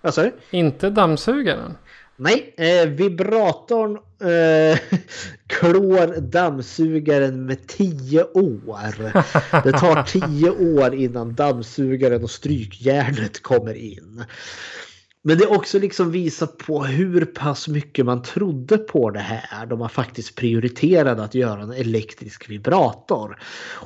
Vad 0.01 0.13
sa 0.13 0.23
du? 0.23 0.31
Inte 0.51 0.89
dammsugaren? 0.89 1.77
Nej, 2.17 2.53
eh, 2.57 2.89
vibratorn 2.89 3.97
eh, 4.19 4.79
klår 5.47 6.21
dammsugaren 6.21 7.45
med 7.45 7.67
tio 7.67 8.23
år. 8.23 9.11
Det 9.63 9.71
tar 9.71 10.03
tio 10.03 10.49
år 10.49 10.95
innan 10.95 11.35
dammsugaren 11.35 12.23
och 12.23 12.31
strykjärnet 12.31 13.41
kommer 13.41 13.73
in. 13.73 14.23
Men 15.27 15.37
det 15.37 15.47
också 15.47 15.79
liksom 15.79 16.11
visar 16.11 16.47
på 16.47 16.83
hur 16.83 17.25
pass 17.25 17.67
mycket 17.67 18.05
man 18.05 18.21
trodde 18.21 18.77
på 18.77 19.09
det 19.09 19.19
här 19.19 19.65
då 19.65 19.75
man 19.75 19.89
faktiskt 19.89 20.35
prioriterade 20.35 21.23
att 21.23 21.35
göra 21.35 21.61
en 21.61 21.71
elektrisk 21.71 22.49
vibrator. 22.49 23.37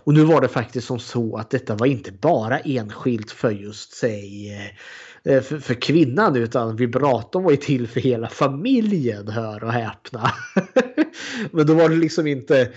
Och 0.03 0.13
nu 0.13 0.23
var 0.23 0.41
det 0.41 0.47
faktiskt 0.47 0.87
som 0.87 0.99
så 0.99 1.37
att 1.37 1.49
detta 1.49 1.75
var 1.75 1.87
inte 1.87 2.11
bara 2.11 2.59
enskilt 2.59 3.31
för 3.31 3.51
just 3.51 3.93
sig 3.93 4.51
eh, 4.53 5.33
eh, 5.33 5.41
för, 5.41 5.59
för 5.59 5.73
kvinnan 5.73 6.35
utan 6.35 6.75
vibratorn 6.75 7.43
var 7.43 7.51
ju 7.51 7.57
till 7.57 7.87
för 7.87 7.99
hela 7.99 8.27
familjen, 8.27 9.27
hör 9.27 9.63
och 9.63 9.73
häpna. 9.73 10.31
Men 11.51 11.67
då 11.67 11.73
var 11.73 11.89
det 11.89 11.95
liksom 11.95 12.27
inte 12.27 12.69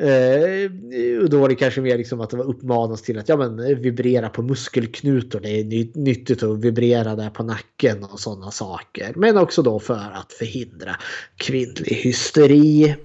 Eh, 0.00 1.22
och 1.22 1.30
då 1.30 1.40
var 1.40 1.48
det 1.48 1.54
kanske 1.54 1.80
mer 1.80 1.98
liksom 1.98 2.20
att 2.20 2.30
det 2.30 2.36
var 2.36 2.44
uppmanas 2.44 3.02
till 3.02 3.18
att 3.18 3.28
ja, 3.28 3.36
men, 3.36 3.82
vibrera 3.82 4.28
på 4.28 4.42
muskelknutor. 4.42 5.40
Det 5.40 5.60
är 5.60 5.64
ny 5.64 5.90
nyttigt 5.94 6.42
att 6.42 6.58
vibrera 6.58 7.16
där 7.16 7.30
på 7.30 7.42
nacken 7.42 8.04
och 8.04 8.20
sådana 8.20 8.50
saker. 8.50 9.12
Men 9.16 9.38
också 9.38 9.62
då 9.62 9.80
för 9.80 10.10
att 10.14 10.32
förhindra 10.32 10.96
kvinnlig 11.36 11.94
hysteri. 11.94 12.96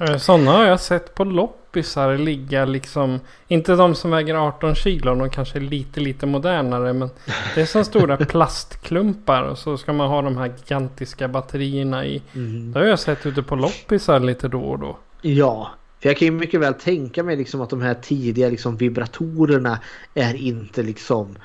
Eh, 0.00 0.16
sådana 0.16 0.50
har 0.50 0.64
jag 0.64 0.80
sett 0.80 1.14
på 1.14 1.24
loppisar 1.24 2.18
ligga 2.18 2.64
liksom. 2.64 3.20
Inte 3.48 3.76
de 3.76 3.94
som 3.94 4.10
väger 4.10 4.34
18 4.34 4.74
kilo. 4.74 5.14
De 5.14 5.30
kanske 5.30 5.58
är 5.58 5.60
lite 5.60 6.00
lite 6.00 6.26
modernare. 6.26 6.92
Men 6.92 7.10
det 7.54 7.60
är 7.60 7.66
som 7.66 7.84
stora 7.84 8.16
plastklumpar. 8.26 9.42
Och 9.42 9.58
så 9.58 9.76
ska 9.76 9.92
man 9.92 10.08
ha 10.08 10.22
de 10.22 10.36
här 10.36 10.52
gigantiska 10.58 11.28
batterierna 11.28 12.06
i. 12.06 12.22
Mm. 12.34 12.72
Det 12.72 12.78
har 12.78 12.86
jag 12.86 12.98
sett 12.98 13.26
ute 13.26 13.42
på 13.42 13.56
loppisar 13.56 14.20
lite 14.20 14.48
då 14.48 14.60
och 14.60 14.78
då. 14.78 14.98
Ja, 15.22 15.70
för 16.02 16.08
jag 16.08 16.16
kan 16.16 16.26
ju 16.26 16.32
mycket 16.32 16.60
väl 16.60 16.74
tänka 16.74 17.22
mig 17.22 17.36
liksom 17.36 17.60
att 17.60 17.70
de 17.70 17.82
här 17.82 17.94
tidiga 17.94 18.48
liksom 18.48 18.76
vibratorerna 18.76 19.78
är 20.14 20.34
inte 20.34 20.82
liksom 20.82 21.36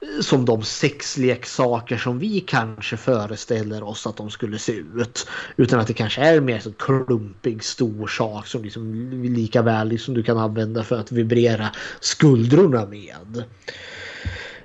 eh, 0.00 0.20
som 0.20 0.44
de 0.44 0.62
sexleksaker 0.62 1.96
som 1.96 2.18
vi 2.18 2.40
kanske 2.40 2.96
föreställer 2.96 3.82
oss 3.82 4.06
att 4.06 4.16
de 4.16 4.30
skulle 4.30 4.58
se 4.58 4.72
ut. 4.72 5.28
Utan 5.56 5.80
att 5.80 5.86
det 5.86 5.94
kanske 5.94 6.20
är 6.20 6.40
mer 6.40 6.58
så 6.58 6.72
klumpig 6.72 7.64
stor 7.64 8.06
sak 8.06 8.46
som 8.46 8.62
liksom 8.62 9.12
lika 9.22 9.62
väl 9.62 9.88
liksom 9.88 10.14
du 10.14 10.22
kan 10.22 10.38
använda 10.38 10.84
för 10.84 10.98
att 10.98 11.12
vibrera 11.12 11.70
skuldrorna 12.00 12.86
med. 12.86 13.44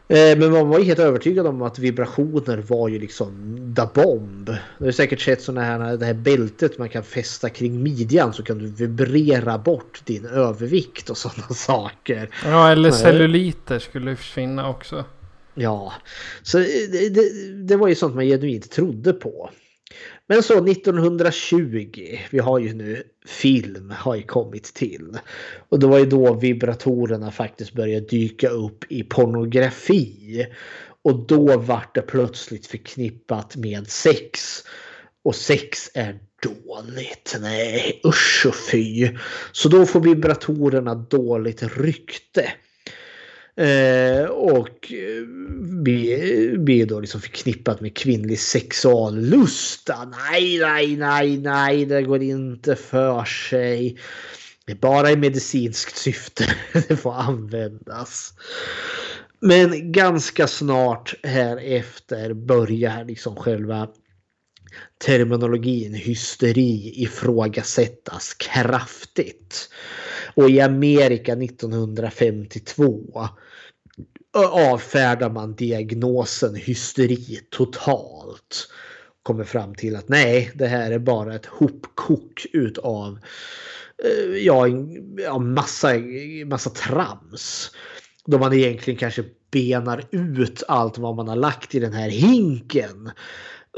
Eh, 0.09 0.37
men 0.37 0.51
man 0.51 0.67
var 0.69 0.79
ju 0.79 0.85
helt 0.85 0.99
övertygad 0.99 1.47
om 1.47 1.61
att 1.61 1.79
vibrationer 1.79 2.57
var 2.57 2.87
ju 2.87 2.99
liksom 2.99 3.31
the 3.75 4.01
bomb. 4.01 4.55
Du 4.77 4.85
har 4.85 4.91
säkert 4.91 5.21
sett 5.21 5.41
sådana 5.41 5.61
här, 5.61 5.97
det 5.97 6.05
här 6.05 6.13
bältet 6.13 6.77
man 6.77 6.89
kan 6.89 7.03
fästa 7.03 7.49
kring 7.49 7.83
midjan 7.83 8.33
så 8.33 8.43
kan 8.43 8.57
du 8.57 8.67
vibrera 8.67 9.57
bort 9.57 10.01
din 10.05 10.25
övervikt 10.25 11.09
och 11.09 11.17
sådana 11.17 11.47
saker. 11.49 12.29
Ja, 12.45 12.71
eller 12.71 12.91
celluliter 12.91 13.79
skulle 13.79 14.15
försvinna 14.15 14.69
också. 14.69 15.05
Ja, 15.53 15.93
så 16.43 16.57
det, 16.57 17.09
det, 17.09 17.53
det 17.53 17.75
var 17.75 17.87
ju 17.87 17.95
sånt 17.95 18.15
man 18.15 18.25
genuint 18.25 18.71
trodde 18.71 19.13
på. 19.13 19.49
Men 20.29 20.43
så 20.43 20.65
1920, 20.65 22.17
vi 22.29 22.39
har 22.39 22.59
ju 22.59 22.73
nu 22.73 23.03
film 23.25 23.93
har 23.97 24.15
ju 24.15 24.23
kommit 24.23 24.63
till. 24.63 25.17
Och 25.69 25.79
det 25.79 25.87
var 25.87 25.99
ju 25.99 26.05
då 26.05 26.33
vibratorerna 26.33 27.31
faktiskt 27.31 27.73
började 27.73 28.07
dyka 28.07 28.49
upp 28.49 28.85
i 28.89 29.03
pornografi. 29.03 30.45
Och 31.01 31.27
då 31.27 31.57
vart 31.57 31.95
det 31.95 32.01
plötsligt 32.01 32.67
förknippat 32.67 33.55
med 33.55 33.87
sex. 33.87 34.63
Och 35.23 35.35
sex 35.35 35.91
är 35.93 36.19
dåligt. 36.43 37.37
Nej, 37.41 38.01
usch 38.05 38.45
och 38.47 38.55
fy. 38.71 39.09
Så 39.51 39.69
då 39.69 39.85
får 39.85 39.99
vibratorerna 39.99 40.95
dåligt 40.95 41.63
rykte. 41.77 42.53
Eh, 43.57 44.25
och 44.29 44.91
eh, 44.91 45.27
blir, 45.83 46.85
då 46.85 46.99
liksom 46.99 47.21
förknippat 47.21 47.81
med 47.81 47.97
kvinnlig 47.97 48.39
sexuallusta. 48.39 50.05
Nej, 50.05 50.59
nej, 50.59 50.97
nej, 50.97 51.37
nej, 51.37 51.85
det 51.85 52.01
går 52.01 52.21
inte 52.21 52.75
för 52.75 53.25
sig. 53.25 53.97
Det 54.65 54.71
är 54.71 54.75
bara 54.75 55.11
i 55.11 55.15
medicinskt 55.15 55.97
syfte 55.97 56.55
det 56.87 56.97
får 56.97 57.13
användas. 57.13 58.33
Men 59.39 59.91
ganska 59.91 60.47
snart 60.47 61.13
här 61.23 61.57
efter 61.57 62.33
börjar 62.33 63.05
liksom 63.05 63.35
själva 63.35 63.87
terminologin 65.05 65.93
hysteri 65.93 66.93
ifrågasättas 66.95 68.33
kraftigt. 68.33 69.69
Och 70.37 70.49
i 70.49 70.61
Amerika 70.61 71.33
1952 71.33 73.27
avfärdar 74.51 75.29
man 75.29 75.55
diagnosen 75.55 76.55
hysteri 76.55 77.39
totalt. 77.51 78.67
Kommer 79.23 79.43
fram 79.43 79.75
till 79.75 79.95
att 79.95 80.09
nej, 80.09 80.51
det 80.55 80.67
här 80.67 80.91
är 80.91 80.99
bara 80.99 81.35
ett 81.35 81.45
hopkok 81.45 82.45
utav 82.53 83.19
eh, 84.03 84.37
ja, 84.37 84.67
ja, 85.17 85.39
massa, 85.39 85.93
massa 86.45 86.69
trams. 86.69 87.71
Då 88.25 88.37
man 88.37 88.53
egentligen 88.53 88.99
kanske 88.99 89.23
benar 89.51 90.03
ut 90.11 90.63
allt 90.67 90.97
vad 90.97 91.15
man 91.15 91.27
har 91.27 91.35
lagt 91.35 91.75
i 91.75 91.79
den 91.79 91.93
här 91.93 92.09
hinken. 92.09 93.11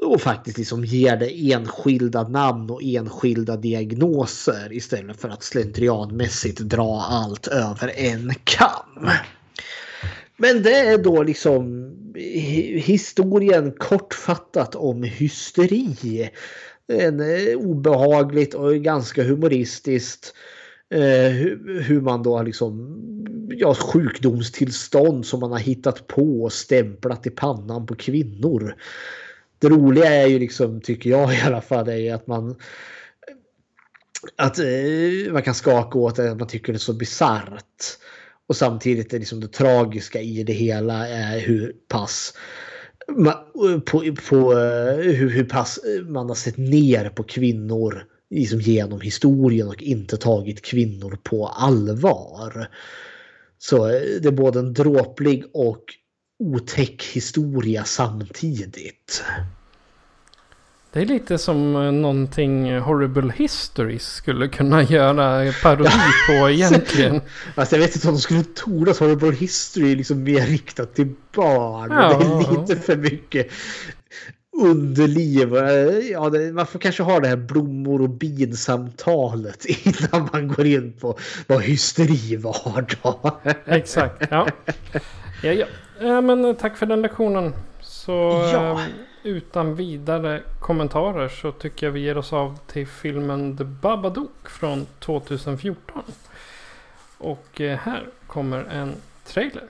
Och 0.01 0.21
faktiskt 0.21 0.57
liksom 0.57 0.85
ger 0.85 1.17
det 1.17 1.51
enskilda 1.51 2.27
namn 2.27 2.69
och 2.69 2.83
enskilda 2.83 3.57
diagnoser 3.57 4.73
istället 4.73 5.21
för 5.21 5.29
att 5.29 5.43
slentrianmässigt 5.43 6.59
dra 6.59 7.01
allt 7.01 7.47
över 7.47 7.91
en 7.95 8.33
kam. 8.43 9.09
Men 10.37 10.63
det 10.63 10.79
är 10.79 10.97
då 10.97 11.23
liksom 11.23 11.91
historien 12.75 13.71
kortfattat 13.71 14.75
om 14.75 15.03
hysteri. 15.03 16.29
En 16.87 17.19
eh, 17.19 17.57
obehagligt 17.57 18.53
och 18.53 18.75
ganska 18.75 19.23
humoristiskt 19.23 20.33
eh, 20.93 21.31
hur 21.81 22.01
man 22.01 22.23
då 22.23 22.37
har 22.37 22.43
liksom 22.43 22.95
ja, 23.49 23.75
sjukdomstillstånd 23.75 25.25
som 25.25 25.39
man 25.39 25.51
har 25.51 25.59
hittat 25.59 26.07
på 26.07 26.43
och 26.43 26.53
stämplat 26.53 27.27
i 27.27 27.29
pannan 27.29 27.85
på 27.85 27.95
kvinnor. 27.95 28.75
Det 29.60 29.70
roliga 29.70 30.05
är 30.05 30.28
ju 30.28 30.39
liksom, 30.39 30.82
tycker 30.82 31.10
jag 31.10 31.34
i 31.38 31.41
alla 31.41 31.62
fall, 31.62 31.89
är 31.89 32.14
att 32.14 32.28
man 32.28 32.55
att 34.36 34.60
eh, 34.60 35.32
man 35.32 35.43
kan 35.43 35.55
skaka 35.55 35.99
åt 35.99 36.16
det, 36.16 36.32
att 36.32 36.39
man 36.39 36.47
tycker 36.47 36.74
det 36.74 36.78
är 36.78 36.80
så 36.80 36.93
bisarrt. 36.93 37.97
Och 38.47 38.55
samtidigt 38.55 39.14
är 39.14 39.20
liksom 39.20 39.39
det 39.39 39.47
tragiska 39.47 40.22
i 40.22 40.43
det 40.43 40.53
hela 40.53 41.07
är 41.07 41.39
hur 41.39 41.76
pass 41.88 42.34
på, 43.86 44.16
på 44.30 44.53
eh, 44.53 44.95
hur, 44.95 45.30
hur 45.30 45.43
pass 45.43 45.80
man 46.07 46.28
har 46.28 46.36
sett 46.36 46.57
ner 46.57 47.10
på 47.10 47.24
kvinnor 47.24 48.05
liksom 48.30 48.62
genom 48.62 49.01
historien 49.01 49.68
och 49.68 49.84
inte 49.84 50.18
tagit 50.18 50.62
kvinnor 50.62 51.18
på 51.24 51.47
allvar. 51.47 52.68
Så 53.57 53.88
eh, 53.88 54.01
det 54.22 54.28
är 54.28 54.32
både 54.32 54.60
en 54.60 54.74
dråplig 54.74 55.43
och 55.53 55.84
otäck 56.39 57.03
historia 57.03 57.83
samtidigt. 57.83 59.23
Det 60.91 61.01
är 61.01 61.05
lite 61.05 61.37
som 61.37 61.75
eh, 61.75 61.91
någonting 61.91 62.79
Horrible 62.79 63.33
Histories 63.35 64.07
skulle 64.07 64.47
kunna 64.47 64.83
göra 64.89 65.53
parodi 65.63 65.89
på 66.27 66.49
egentligen. 66.49 67.21
alltså 67.55 67.75
jag 67.75 67.81
vet 67.81 67.95
inte 67.95 68.07
om 68.07 68.13
de 68.13 68.21
skulle 68.21 68.43
tordas 68.43 68.99
Horrible 68.99 69.31
History 69.31 69.95
liksom 69.95 70.23
mer 70.23 70.41
riktat 70.45 70.95
till 70.95 71.15
barn. 71.35 71.91
Ja. 71.91 72.17
Det 72.17 72.25
är 72.25 72.59
lite 72.61 72.75
för 72.75 72.95
mycket 72.95 73.47
underliv. 74.61 75.53
Ja, 76.11 76.29
det, 76.29 76.53
man 76.53 76.67
får 76.67 76.79
kanske 76.79 77.03
ha 77.03 77.19
det 77.19 77.27
här 77.27 77.37
blommor 77.37 78.01
och 78.01 78.09
bin-samtalet 78.09 79.65
innan 79.85 80.29
man 80.33 80.47
går 80.47 80.65
in 80.65 80.93
på 80.93 81.17
vad 81.47 81.61
hysteri 81.61 82.35
var 82.35 82.85
då. 83.03 83.39
Exakt, 83.65 84.27
ja. 84.31 84.47
ja, 85.43 85.53
ja. 85.53 85.65
Ja 85.99 86.21
men 86.21 86.55
tack 86.55 86.77
för 86.77 86.85
den 86.85 87.01
lektionen. 87.01 87.53
Så... 87.81 88.11
Ja. 88.53 88.71
Um, 88.71 88.79
utan 89.23 89.75
vidare 89.75 90.41
kommentarer 90.59 91.29
så 91.29 91.51
tycker 91.51 91.85
jag 91.85 91.91
vi 91.91 91.99
ger 91.99 92.17
oss 92.17 92.33
av 92.33 92.59
till 92.67 92.87
filmen 92.87 93.57
The 93.57 93.63
Babadook 93.63 94.49
från 94.49 94.85
2014. 94.99 96.03
Och 97.17 97.61
eh, 97.61 97.77
här 97.77 98.07
kommer 98.27 98.63
en 98.63 98.95
trailer. 99.25 99.63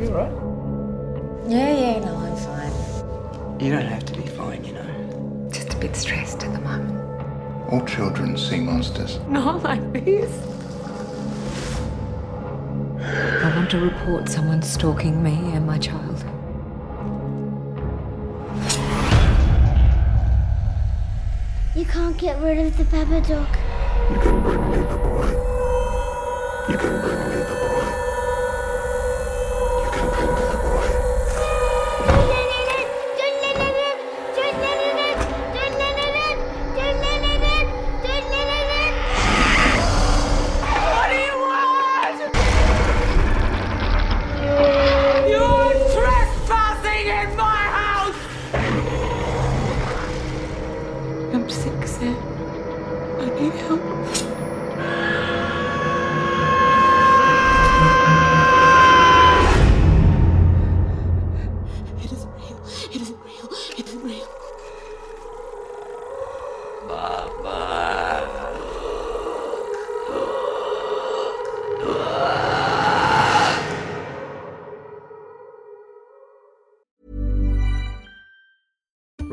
You 0.00 0.08
alright? 0.08 0.32
Yeah, 1.48 1.80
yeah, 1.80 1.98
no, 2.00 2.12
I'm 2.16 2.36
fine. 2.36 3.66
You 3.66 3.72
don't 3.72 3.86
have 3.86 4.04
to 4.06 4.14
be 4.14 4.21
bit 5.82 5.96
stressed 5.96 6.44
at 6.44 6.52
the 6.52 6.60
moment. 6.60 6.96
All 7.68 7.84
children 7.84 8.36
see 8.36 8.60
monsters. 8.60 9.18
Not 9.28 9.64
like 9.64 9.92
this. 9.92 10.30
I 13.00 13.52
want 13.56 13.68
to 13.72 13.80
report 13.80 14.28
someone 14.28 14.62
stalking 14.62 15.20
me 15.24 15.32
and 15.32 15.66
my 15.66 15.78
child. 15.78 16.24
You 21.74 21.84
can't 21.84 22.16
get 22.16 22.40
rid 22.40 22.58
of 22.60 22.76
the 22.76 22.84
Babadook. 22.84 23.52
You 24.12 24.20
can 24.20 24.40
bring 24.42 24.70
me 24.70 24.76
the 24.76 24.96
boy. 25.02 25.30
You 26.68 26.78
can 26.78 27.00
bring 27.00 27.28
me 27.28 27.31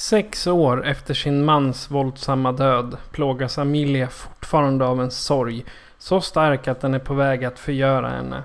Sex 0.00 0.46
år 0.46 0.86
efter 0.86 1.14
sin 1.14 1.44
mans 1.44 1.90
våldsamma 1.90 2.52
död 2.52 2.96
plågas 3.10 3.58
Amelia 3.58 4.08
fortfarande 4.08 4.84
av 4.84 5.02
en 5.02 5.10
sorg 5.10 5.64
så 5.98 6.20
stark 6.20 6.68
att 6.68 6.80
den 6.80 6.94
är 6.94 6.98
på 6.98 7.14
väg 7.14 7.44
att 7.44 7.58
förgöra 7.58 8.08
henne. 8.08 8.42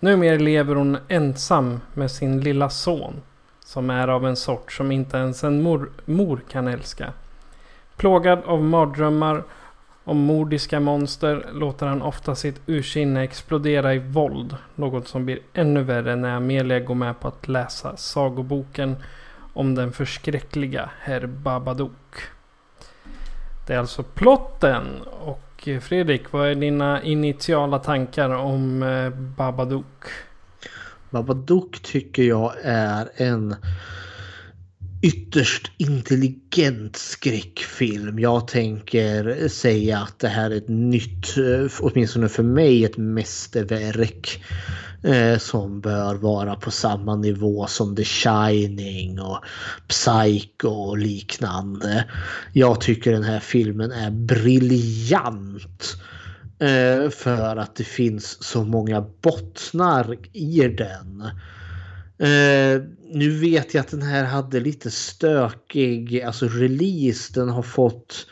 Numera 0.00 0.38
lever 0.38 0.74
hon 0.74 0.98
ensam 1.08 1.80
med 1.94 2.10
sin 2.10 2.40
lilla 2.40 2.70
son 2.70 3.14
som 3.64 3.90
är 3.90 4.08
av 4.08 4.26
en 4.26 4.36
sort 4.36 4.72
som 4.72 4.92
inte 4.92 5.16
ens 5.16 5.44
en 5.44 5.62
mor, 5.62 5.90
mor 6.04 6.40
kan 6.50 6.68
älska. 6.68 7.12
Plågad 7.96 8.38
av 8.44 8.62
mardrömmar 8.62 9.42
om 10.04 10.18
mordiska 10.18 10.80
monster 10.80 11.46
låter 11.52 11.86
han 11.86 12.02
ofta 12.02 12.34
sitt 12.34 12.60
ursinne 12.66 13.22
explodera 13.22 13.94
i 13.94 13.98
våld. 13.98 14.56
Något 14.74 15.08
som 15.08 15.24
blir 15.24 15.38
ännu 15.54 15.82
värre 15.82 16.16
när 16.16 16.36
Amelia 16.36 16.80
går 16.80 16.94
med 16.94 17.20
på 17.20 17.28
att 17.28 17.48
läsa 17.48 17.96
sagoboken 17.96 18.96
om 19.58 19.74
den 19.74 19.92
förskräckliga 19.92 20.90
herr 21.00 21.26
Babadook. 21.26 22.14
Det 23.66 23.74
är 23.74 23.78
alltså 23.78 24.02
plotten. 24.02 25.00
Och 25.02 25.68
eh, 25.68 25.80
Fredrik, 25.80 26.32
vad 26.32 26.48
är 26.48 26.54
dina 26.54 27.02
initiala 27.02 27.78
tankar 27.78 28.30
om 28.30 28.82
eh, 28.82 29.10
Babadook? 29.10 30.04
Babadook 31.10 31.82
tycker 31.82 32.22
jag 32.22 32.52
är 32.62 33.08
en 33.16 33.56
ytterst 35.02 35.72
intelligent 35.76 36.96
skräckfilm. 36.96 38.18
Jag 38.18 38.48
tänker 38.48 39.48
säga 39.48 39.98
att 39.98 40.18
det 40.18 40.28
här 40.28 40.50
är 40.50 40.56
ett 40.56 40.68
nytt, 40.68 41.38
eh, 41.38 41.70
åtminstone 41.80 42.28
för 42.28 42.42
mig, 42.42 42.84
ett 42.84 42.96
mästerverk. 42.96 44.42
Eh, 45.02 45.38
som 45.38 45.80
bör 45.80 46.14
vara 46.14 46.56
på 46.56 46.70
samma 46.70 47.16
nivå 47.16 47.66
som 47.66 47.96
The 47.96 48.04
Shining 48.04 49.20
och 49.20 49.44
Psycho 49.88 50.68
och 50.68 50.98
liknande. 50.98 52.04
Jag 52.52 52.80
tycker 52.80 53.12
den 53.12 53.24
här 53.24 53.40
filmen 53.40 53.92
är 53.92 54.10
briljant. 54.10 55.96
Eh, 56.58 57.10
för 57.10 57.56
att 57.56 57.76
det 57.76 57.84
finns 57.84 58.44
så 58.44 58.64
många 58.64 59.00
bottnar 59.22 60.16
i 60.32 60.68
den. 60.68 61.20
Eh, 62.18 62.82
nu 63.12 63.38
vet 63.40 63.74
jag 63.74 63.80
att 63.80 63.90
den 63.90 64.02
här 64.02 64.24
hade 64.24 64.60
lite 64.60 64.90
stökig 64.90 66.22
alltså 66.22 66.48
release. 66.48 67.32
Den 67.34 67.48
har 67.48 67.62
fått 67.62 68.26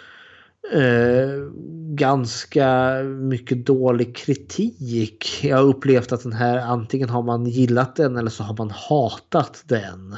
eh, 0.73 1.51
ganska 1.95 3.03
mycket 3.03 3.67
dålig 3.67 4.17
kritik. 4.17 5.41
Jag 5.43 5.57
har 5.57 5.65
upplevt 5.65 6.13
att 6.13 6.23
den 6.23 6.33
här 6.33 6.59
antingen 6.59 7.09
har 7.09 7.23
man 7.23 7.47
gillat 7.47 7.97
den 7.97 8.17
eller 8.17 8.31
så 8.31 8.43
har 8.43 8.57
man 8.57 8.71
hatat 8.71 9.63
den. 9.67 10.17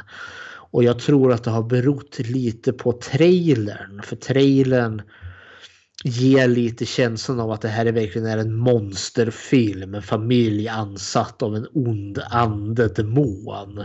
Och 0.70 0.84
jag 0.84 0.98
tror 0.98 1.32
att 1.32 1.44
det 1.44 1.50
har 1.50 1.62
berott 1.62 2.18
lite 2.18 2.72
på 2.72 2.92
trailern. 2.92 4.02
För 4.02 4.16
trailern 4.16 5.02
ger 6.04 6.48
lite 6.48 6.86
känslan 6.86 7.40
av 7.40 7.50
att 7.50 7.60
det 7.60 7.68
här 7.68 7.86
är 7.86 7.92
verkligen 7.92 8.26
är 8.26 8.38
en 8.38 8.54
monsterfilm. 8.54 9.94
En 9.94 10.02
familj 10.02 10.68
ansatt 10.68 11.42
av 11.42 11.56
en 11.56 11.66
ond 11.72 12.18
ande, 12.30 12.88
demon. 12.88 13.84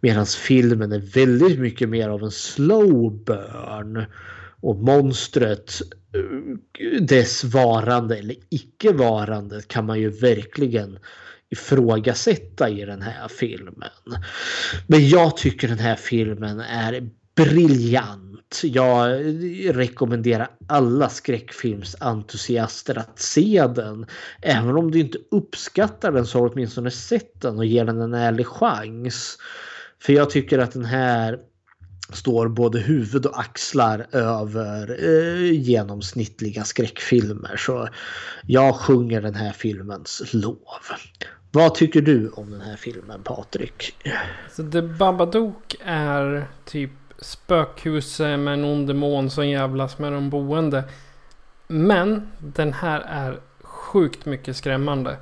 Medan 0.00 0.26
filmen 0.26 0.92
är 0.92 0.98
väldigt 0.98 1.58
mycket 1.58 1.88
mer 1.88 2.08
av 2.08 2.22
en 2.22 2.30
slow 2.30 3.24
burn. 3.24 4.06
Och 4.62 4.76
monstret, 4.76 5.72
eh, 6.14 7.02
dess 7.02 7.44
varande 7.44 8.16
eller 8.16 8.36
icke-varande 8.50 9.62
kan 9.66 9.86
man 9.86 10.00
ju 10.00 10.10
verkligen 10.10 10.98
ifrågasätta 11.50 12.68
i 12.68 12.84
den 12.84 13.02
här 13.02 13.28
filmen. 13.28 13.90
Men 14.86 15.08
jag 15.08 15.36
tycker 15.36 15.68
den 15.68 15.78
här 15.78 15.96
filmen 15.96 16.60
är 16.60 17.10
briljant. 17.34 18.60
Jag 18.62 19.10
rekommenderar 19.76 20.50
alla 20.66 21.08
skräckfilmsentusiaster 21.08 22.98
att 22.98 23.18
se 23.18 23.66
den. 23.74 24.06
Även 24.42 24.76
om 24.76 24.90
du 24.90 25.00
inte 25.00 25.18
uppskattar 25.30 26.12
den 26.12 26.26
så 26.26 26.38
har 26.38 26.46
du 26.46 26.52
åtminstone 26.52 26.90
sett 26.90 27.40
den 27.40 27.58
och 27.58 27.64
ger 27.64 27.84
den 27.84 28.00
en 28.00 28.14
ärlig 28.14 28.46
chans. 28.46 29.38
För 30.02 30.12
jag 30.12 30.30
tycker 30.30 30.58
att 30.58 30.72
den 30.72 30.84
här 30.84 31.38
står 32.12 32.48
både 32.48 32.78
huvud 32.78 33.26
och 33.26 33.40
axlar 33.40 34.06
över 34.12 34.96
eh, 35.04 35.52
genomsnittliga 35.52 36.64
skräckfilmer. 36.64 37.56
Så 37.56 37.88
jag 38.46 38.74
sjunger 38.74 39.22
den 39.22 39.34
här 39.34 39.52
filmens 39.52 40.22
lov. 40.32 40.58
Vad 41.50 41.74
tycker 41.74 42.00
du 42.00 42.28
om 42.28 42.50
den 42.50 42.60
här 42.60 42.76
filmen 42.76 43.22
Patrik? 43.22 43.94
Så 44.50 44.70
The 44.70 44.82
Babadook 44.82 45.76
är 45.84 46.46
typ 46.64 46.90
spökhuset 47.18 48.38
med 48.38 48.54
en 48.54 48.64
ond 48.64 48.86
demon 48.86 49.30
som 49.30 49.48
jävlas 49.48 49.98
med 49.98 50.12
de 50.12 50.30
boende. 50.30 50.84
Men 51.66 52.28
den 52.38 52.72
här 52.72 53.00
är 53.00 53.40
sjukt 53.62 54.26
mycket 54.26 54.56
skrämmande. 54.56 55.16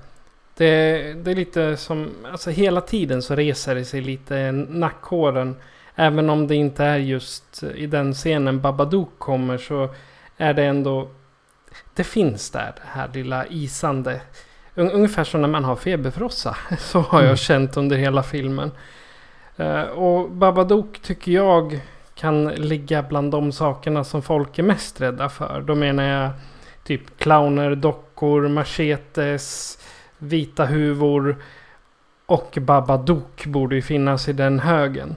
Det, 0.57 1.15
det 1.15 1.31
är 1.31 1.35
lite 1.35 1.77
som, 1.77 2.11
alltså 2.31 2.51
hela 2.51 2.81
tiden 2.81 3.23
så 3.23 3.35
reser 3.35 3.75
det 3.75 3.85
sig 3.85 4.01
lite 4.01 4.53
nackhåren. 4.53 5.57
Även 6.01 6.31
om 6.31 6.47
det 6.47 6.55
inte 6.55 6.85
är 6.85 6.97
just 6.97 7.63
i 7.63 7.87
den 7.87 8.15
scenen 8.15 8.61
Babadook 8.61 9.19
kommer 9.19 9.59
så 9.59 9.89
är 10.37 10.55
det 10.55 10.65
ändå... 10.65 11.09
Det 11.95 12.05
finns 12.05 12.51
där, 12.51 12.73
det 12.77 12.83
här 12.87 13.11
lilla 13.15 13.47
isande. 13.47 14.21
Ungefär 14.75 15.25
som 15.25 15.41
när 15.41 15.49
man 15.49 15.65
har 15.65 15.77
feberfrossa. 15.77 16.57
Så 16.79 17.01
har 17.01 17.19
jag 17.19 17.27
mm. 17.27 17.37
känt 17.37 17.77
under 17.77 17.97
hela 17.97 18.23
filmen. 18.23 18.71
Uh, 19.61 19.81
och 19.83 20.31
Babadook 20.31 20.99
tycker 21.03 21.33
jag 21.33 21.81
kan 22.15 22.49
ligga 22.49 23.03
bland 23.03 23.33
de 23.33 23.53
sakerna 23.53 24.05
som 24.05 24.23
folk 24.23 24.59
är 24.59 24.63
mest 24.63 25.01
rädda 25.01 25.29
för. 25.29 25.61
Då 25.67 25.75
menar 25.75 26.05
jag 26.05 26.31
typ 26.85 27.19
clowner, 27.19 27.75
dockor, 27.75 28.49
machetes, 28.49 29.79
vita 30.19 30.65
huvor. 30.65 31.37
Och 32.27 32.59
Babadook 32.61 33.47
borde 33.47 33.75
ju 33.75 33.83
finnas 33.83 34.29
i 34.29 34.33
den 34.33 34.61
högen. 34.61 35.17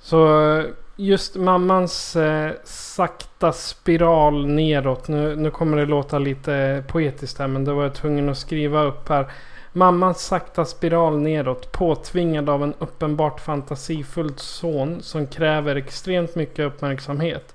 Så 0.00 0.50
eh, 0.58 0.64
just 0.96 1.36
mammans 1.36 2.16
eh, 2.16 2.52
sakta 2.64 3.52
spiral 3.52 4.46
neråt. 4.46 5.08
Nu, 5.08 5.36
nu 5.36 5.50
kommer 5.50 5.76
det 5.76 5.86
låta 5.86 6.18
lite 6.18 6.84
poetiskt 6.88 7.38
här 7.38 7.48
men 7.48 7.64
det 7.64 7.72
var 7.72 7.82
jag 7.82 7.94
tvungen 7.94 8.28
att 8.28 8.38
skriva 8.38 8.82
upp 8.82 9.08
här. 9.08 9.32
Mammans 9.72 10.26
sakta 10.26 10.64
spiral 10.64 11.20
neråt 11.20 11.72
påtvingad 11.72 12.48
av 12.48 12.62
en 12.62 12.74
uppenbart 12.78 13.40
fantasifull 13.40 14.32
son 14.36 15.02
som 15.02 15.26
kräver 15.26 15.76
extremt 15.76 16.34
mycket 16.34 16.66
uppmärksamhet. 16.66 17.54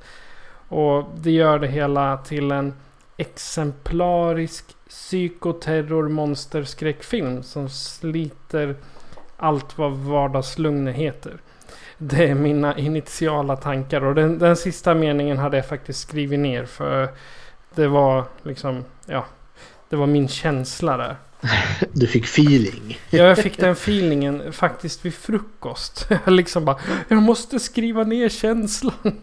Och 0.67 1.03
det 1.17 1.31
gör 1.31 1.59
det 1.59 1.67
hela 1.67 2.17
till 2.17 2.51
en 2.51 2.73
exemplarisk 3.17 4.65
psykoterror 4.89 6.09
monsterskräckfilm 6.09 7.43
som 7.43 7.69
sliter 7.69 8.75
allt 9.37 9.77
vad 9.77 9.91
vardagslugn 9.91 10.87
heter. 10.87 11.37
Det 11.97 12.29
är 12.29 12.35
mina 12.35 12.77
initiala 12.77 13.55
tankar 13.55 14.05
och 14.05 14.15
den, 14.15 14.39
den 14.39 14.55
sista 14.55 14.93
meningen 14.93 15.37
hade 15.37 15.57
jag 15.57 15.67
faktiskt 15.67 15.99
skrivit 15.99 16.39
ner 16.39 16.65
för 16.65 17.09
det 17.75 17.87
var 17.87 18.25
liksom, 18.43 18.85
ja, 19.05 19.25
det 19.89 19.95
var 19.95 20.07
min 20.07 20.27
känsla 20.27 20.97
där. 20.97 21.15
Du 21.91 22.07
fick 22.07 22.23
feeling. 22.23 22.99
Ja, 23.09 23.23
jag 23.23 23.37
fick 23.37 23.57
den 23.57 23.71
feelingen 23.71 24.53
faktiskt 24.53 25.05
vid 25.05 25.13
frukost. 25.13 26.07
Jag 26.25 26.33
liksom 26.33 26.65
bara, 26.65 26.79
jag 27.07 27.21
måste 27.21 27.59
skriva 27.59 28.03
ner 28.03 28.29
känslan. 28.29 29.21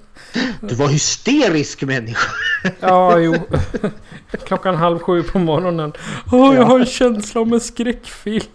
Du 0.60 0.74
var 0.74 0.88
hysterisk 0.88 1.82
människa. 1.82 2.30
Ja, 2.80 3.18
jo. 3.18 3.34
Klockan 4.46 4.76
halv 4.76 4.98
sju 4.98 5.22
på 5.22 5.38
morgonen. 5.38 5.92
Åh, 6.32 6.54
jag 6.54 6.62
har 6.62 6.80
en 6.80 6.86
känsla 6.86 7.40
om 7.40 7.52
en 7.52 7.60
skräckfilm. 7.60 8.46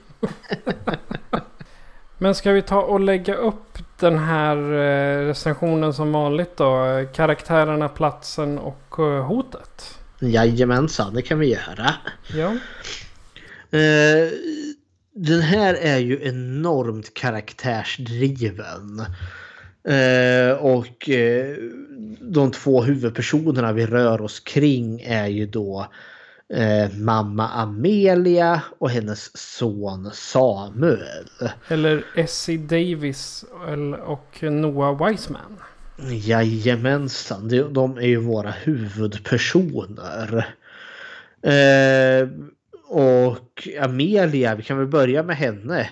Men 2.17 2.35
ska 2.35 2.51
vi 2.51 2.61
ta 2.61 2.81
och 2.81 2.99
lägga 2.99 3.35
upp 3.35 3.77
den 3.99 4.17
här 4.17 4.57
eh, 4.57 5.27
recensionen 5.27 5.93
som 5.93 6.11
vanligt 6.11 6.57
då? 6.57 7.05
Karaktärerna, 7.13 7.89
platsen 7.89 8.57
och 8.57 8.99
eh, 8.99 9.25
hotet? 9.25 9.99
Jajamensan, 10.19 11.13
det 11.13 11.21
kan 11.21 11.39
vi 11.39 11.47
göra. 11.47 11.93
Ja. 12.33 12.47
Eh, 13.79 14.31
den 15.13 15.41
här 15.41 15.73
är 15.73 15.97
ju 15.97 16.19
enormt 16.23 17.13
karaktärsdriven. 17.13 19.05
och 20.59 21.09
de 22.19 22.51
två 22.51 22.83
huvudpersonerna 22.83 23.73
vi 23.73 23.85
rör 23.85 24.21
oss 24.21 24.39
kring 24.39 25.01
är 25.01 25.27
ju 25.27 25.45
då 25.45 25.87
eh, 26.53 26.97
mamma 26.97 27.47
Amelia 27.47 28.61
och 28.79 28.89
hennes 28.89 29.37
son 29.37 30.11
Samuel. 30.13 31.29
Eller 31.67 32.05
Essie 32.15 32.57
Davis 32.57 33.45
och 34.05 34.43
Noah 34.43 35.07
Wiseman. 35.07 35.57
Jajamensan, 36.09 37.73
de 37.73 37.97
är 37.97 38.07
ju 38.07 38.17
våra 38.17 38.51
huvudpersoner. 38.51 40.55
Eh, 41.41 42.27
och 42.89 43.67
Amelia, 43.79 44.55
vi 44.55 44.63
kan 44.63 44.77
väl 44.77 44.87
börja 44.87 45.23
med 45.23 45.37
henne. 45.37 45.89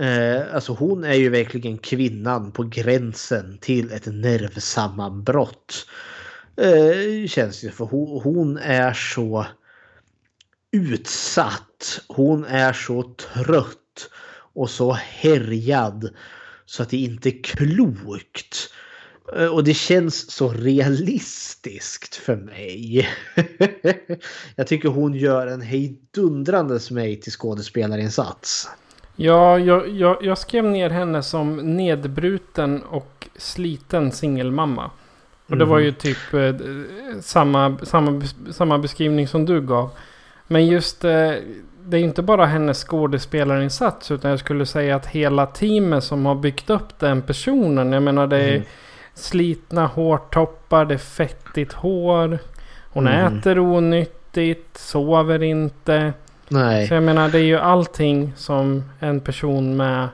Eh, 0.00 0.54
alltså 0.54 0.72
hon 0.72 1.04
är 1.04 1.14
ju 1.14 1.28
verkligen 1.28 1.78
kvinnan 1.78 2.52
på 2.52 2.62
gränsen 2.62 3.58
till 3.60 3.92
ett 3.92 4.06
nervsammanbrott. 4.06 5.86
Eh, 6.56 7.28
känns 7.28 7.60
det 7.60 7.70
för 7.70 7.84
hon, 7.84 8.22
hon 8.22 8.58
är 8.58 8.92
så 8.92 9.46
utsatt. 10.72 12.00
Hon 12.08 12.44
är 12.44 12.72
så 12.72 13.02
trött 13.02 14.10
och 14.54 14.70
så 14.70 14.92
härjad 14.92 16.10
så 16.66 16.82
att 16.82 16.90
det 16.90 16.96
inte 16.96 17.28
är 17.28 17.42
klokt. 17.42 18.72
Eh, 19.36 19.46
och 19.46 19.64
det 19.64 19.74
känns 19.74 20.30
så 20.30 20.48
realistiskt 20.48 22.14
för 22.14 22.36
mig. 22.36 23.08
jag 24.56 24.66
tycker 24.66 24.88
hon 24.88 25.14
gör 25.14 25.46
en 25.46 25.60
hejdundrande 25.60 26.80
mig 26.90 27.20
till 27.20 27.32
skådespelarinsats. 27.32 28.68
Ja, 29.16 29.58
jag, 29.58 29.88
jag, 29.88 30.24
jag, 30.24 30.38
skrev 30.38 30.64
ner 30.64 30.90
henne 30.90 31.22
som 31.22 31.76
nedbruten 31.76 32.82
och 32.82 33.28
sliten 33.36 34.12
singelmamma. 34.12 34.90
Och 35.46 35.56
det 35.56 35.64
var 35.64 35.78
ju 35.78 35.88
mm. 35.88 35.94
typ 35.94 36.34
eh, 36.34 36.54
samma, 37.20 37.78
samma, 37.82 38.22
samma 38.52 38.78
beskrivning 38.78 39.28
som 39.28 39.44
du 39.44 39.60
gav. 39.60 39.90
Men 40.48 40.66
just 40.66 41.04
eh, 41.04 41.32
det 41.84 41.98
är 41.98 42.00
inte 42.00 42.22
bara 42.22 42.46
hennes 42.46 42.84
skådespelarinsats 42.84 44.10
utan 44.10 44.30
jag 44.30 44.40
skulle 44.40 44.66
säga 44.66 44.96
att 44.96 45.06
hela 45.06 45.46
teamet 45.46 46.04
som 46.04 46.26
har 46.26 46.34
byggt 46.34 46.70
upp 46.70 46.98
den 46.98 47.22
personen. 47.22 47.92
Jag 47.92 48.02
menar 48.02 48.26
det 48.26 48.38
är 48.38 48.54
mm. 48.54 48.62
slitna 49.14 49.86
hårtoppar, 49.86 50.84
det 50.84 50.94
är 50.94 50.98
fettigt 50.98 51.72
hår. 51.72 52.38
Hon 52.92 53.06
mm. 53.06 53.38
äter 53.38 53.58
onyttigt, 53.58 54.78
sover 54.78 55.42
inte. 55.42 56.12
Nej. 56.48 56.88
Så 56.88 56.94
jag 56.94 57.02
menar 57.02 57.28
det 57.28 57.38
är 57.38 57.42
ju 57.42 57.58
allting 57.58 58.32
som 58.36 58.84
en 59.00 59.20
person 59.20 59.76
med 59.76 60.08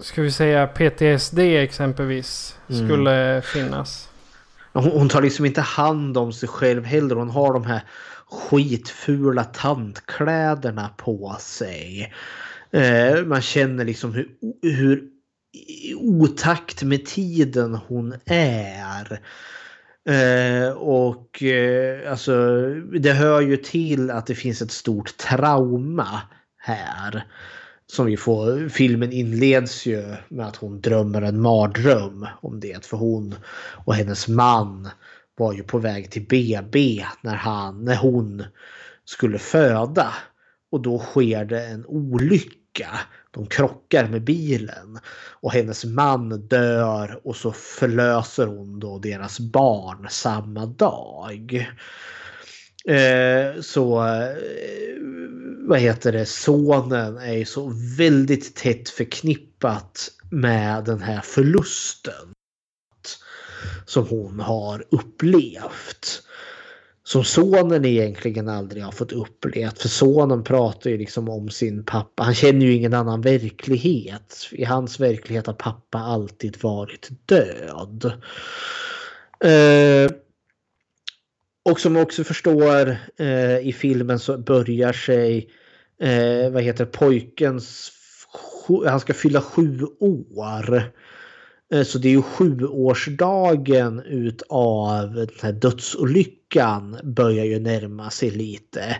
Ska 0.00 0.22
vi 0.22 0.30
säga 0.30 0.66
PTSD 0.66 1.38
exempelvis 1.38 2.58
mm. 2.68 2.88
skulle 2.88 3.42
finnas. 3.44 4.08
Hon, 4.72 4.84
hon 4.84 5.08
tar 5.08 5.22
liksom 5.22 5.46
inte 5.46 5.60
hand 5.60 6.18
om 6.18 6.32
sig 6.32 6.48
själv 6.48 6.84
heller. 6.84 7.16
Hon 7.16 7.30
har 7.30 7.52
de 7.52 7.64
här 7.64 7.80
skitfula 8.30 9.44
tantkläderna 9.44 10.88
på 10.96 11.36
sig. 11.40 12.12
Eh, 12.70 13.24
man 13.24 13.42
känner 13.42 13.84
liksom 13.84 14.12
hur, 14.12 14.28
hur 14.62 15.02
otakt 15.96 16.82
med 16.82 17.06
tiden 17.06 17.74
hon 17.74 18.14
är. 18.26 19.20
Eh, 20.08 20.72
och 20.72 21.42
eh, 21.42 22.10
alltså 22.10 22.64
det 23.00 23.12
hör 23.12 23.40
ju 23.40 23.56
till 23.56 24.10
att 24.10 24.26
det 24.26 24.34
finns 24.34 24.62
ett 24.62 24.72
stort 24.72 25.16
trauma 25.16 26.20
här. 26.58 27.26
Som 27.86 28.06
vi 28.06 28.16
får, 28.16 28.68
filmen 28.68 29.12
inleds 29.12 29.86
ju 29.86 30.16
med 30.28 30.46
att 30.46 30.56
hon 30.56 30.80
drömmer 30.80 31.22
en 31.22 31.40
mardröm 31.40 32.26
om 32.40 32.60
det. 32.60 32.86
För 32.86 32.96
hon 32.96 33.34
och 33.84 33.94
hennes 33.94 34.28
man 34.28 34.88
var 35.40 35.52
ju 35.52 35.62
på 35.62 35.78
väg 35.78 36.10
till 36.10 36.26
BB 36.26 37.04
när, 37.20 37.34
han, 37.34 37.84
när 37.84 37.96
hon 37.96 38.44
skulle 39.04 39.38
föda. 39.38 40.14
Och 40.72 40.82
då 40.82 40.98
sker 40.98 41.44
det 41.44 41.66
en 41.66 41.86
olycka. 41.86 42.88
De 43.30 43.46
krockar 43.46 44.08
med 44.08 44.24
bilen. 44.24 44.98
Och 45.40 45.52
hennes 45.52 45.84
man 45.84 46.46
dör 46.48 47.20
och 47.24 47.36
så 47.36 47.52
förlöser 47.52 48.46
hon 48.46 48.80
då 48.80 48.98
deras 48.98 49.40
barn 49.40 50.06
samma 50.10 50.66
dag. 50.66 51.66
Eh, 52.84 53.60
så 53.60 54.06
eh, 54.06 54.36
vad 55.68 55.78
heter 55.78 56.12
det, 56.12 56.26
sonen 56.26 57.16
är 57.16 57.34
ju 57.34 57.44
så 57.44 57.72
väldigt 57.98 58.56
tätt 58.56 58.88
förknippat 58.88 60.08
med 60.30 60.84
den 60.84 61.02
här 61.02 61.20
förlusten 61.20 62.34
som 63.90 64.06
hon 64.06 64.40
har 64.40 64.84
upplevt. 64.90 66.22
Som 67.04 67.24
sonen 67.24 67.84
egentligen 67.84 68.48
aldrig 68.48 68.82
har 68.82 68.92
fått 68.92 69.12
uppleva 69.12 69.70
För 69.70 69.88
sonen 69.88 70.44
pratar 70.44 70.90
ju 70.90 70.98
liksom 70.98 71.28
om 71.28 71.48
sin 71.48 71.84
pappa. 71.84 72.22
Han 72.22 72.34
känner 72.34 72.66
ju 72.66 72.72
ingen 72.72 72.94
annan 72.94 73.20
verklighet. 73.20 74.48
I 74.52 74.64
hans 74.64 75.00
verklighet 75.00 75.46
har 75.46 75.54
pappa 75.54 75.98
alltid 75.98 76.62
varit 76.62 77.08
död. 77.26 78.12
Eh, 79.44 80.10
och 81.70 81.80
som 81.80 81.96
också 81.96 82.24
förstår 82.24 82.96
eh, 83.16 83.58
i 83.58 83.74
filmen 83.78 84.18
så 84.18 84.38
börjar 84.38 84.92
sig 84.92 85.50
eh, 86.00 86.50
vad 86.50 86.62
heter 86.62 86.84
pojkens 86.84 87.92
han 88.86 89.00
ska 89.00 89.14
fylla 89.14 89.40
sju 89.40 89.86
år. 90.00 90.92
Eh, 91.70 91.82
så 91.82 91.98
det 91.98 92.08
är 92.08 92.12
ju 92.12 92.22
sjuårsdagen 92.22 94.00
utav 94.00 95.14
den 95.14 95.28
här 95.42 95.52
dödsolyckan 95.52 96.98
börjar 97.02 97.44
ju 97.44 97.58
närma 97.58 98.10
sig 98.10 98.30
lite. 98.30 98.96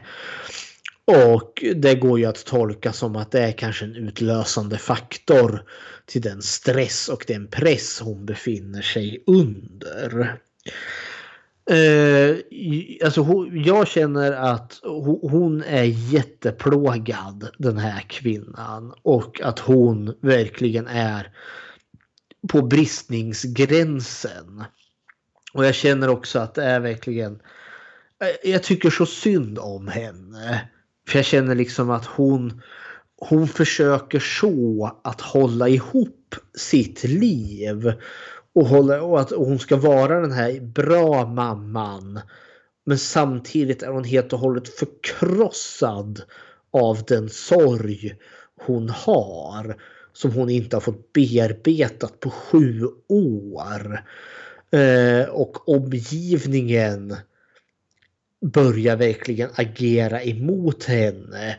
Och 1.05 1.65
det 1.75 1.95
går 1.95 2.19
ju 2.19 2.25
att 2.25 2.45
tolka 2.45 2.93
som 2.93 3.17
att 3.17 3.31
det 3.31 3.41
är 3.41 3.53
kanske 3.53 3.85
en 3.85 3.97
utlösande 3.97 4.79
faktor 4.79 5.65
till 6.07 6.23
den 6.23 6.43
stress 6.43 7.09
och 7.09 7.25
den 7.29 7.47
press 7.47 8.01
hon 8.01 8.27
befinner 8.27 8.83
sig 8.83 9.25
under. 9.27 10.37
Eh, 11.71 12.37
alltså, 13.05 13.47
jag 13.53 13.89
känner 13.89 14.33
att 14.33 14.81
hon 15.23 15.63
är 15.63 15.85
jätteplågad 15.85 17.49
den 17.59 17.79
här 17.79 18.01
kvinnan 18.01 18.95
och 19.03 19.41
att 19.41 19.59
hon 19.59 20.15
verkligen 20.21 20.87
är 20.87 21.33
på 22.49 22.63
bristningsgränsen. 22.63 24.65
Och 25.53 25.65
jag 25.65 25.75
känner 25.75 26.09
också 26.09 26.39
att 26.39 26.55
det 26.55 26.65
är 26.65 26.81
verkligen... 26.81 27.43
Eh, 28.21 28.51
jag 28.51 28.63
tycker 28.63 28.91
så 28.91 29.07
synd 29.07 29.59
om 29.59 29.89
henne. 29.89 30.69
För 31.09 31.19
jag 31.19 31.27
känner 31.27 31.55
liksom 31.55 31.91
att 31.91 32.05
hon, 32.05 32.63
hon 33.17 33.49
försöker 33.49 34.21
så 34.21 35.01
att 35.05 35.21
hålla 35.21 35.69
ihop 35.69 36.35
sitt 36.55 37.05
liv. 37.05 37.93
Och, 38.53 38.67
hålla, 38.67 39.03
och 39.03 39.21
att 39.21 39.31
hon 39.31 39.59
ska 39.59 39.77
vara 39.77 40.21
den 40.21 40.33
här 40.33 40.61
bra 40.61 41.27
mamman. 41.27 42.21
Men 42.87 42.99
samtidigt 42.99 43.83
är 43.83 43.89
hon 43.89 44.05
helt 44.05 44.33
och 44.33 44.39
hållet 44.39 44.69
förkrossad 44.69 46.23
av 46.73 47.05
den 47.07 47.29
sorg 47.29 48.17
hon 48.67 48.89
har 48.89 49.77
som 50.21 50.33
hon 50.33 50.51
inte 50.51 50.77
har 50.77 50.81
fått 50.81 51.13
bearbetat 51.13 52.21
på 52.21 52.31
sju 52.31 52.87
år. 53.09 54.05
Eh, 54.71 55.29
och 55.29 55.69
omgivningen 55.69 57.17
börjar 58.41 58.97
verkligen 58.97 59.51
agera 59.55 60.23
emot 60.23 60.85
henne. 60.85 61.57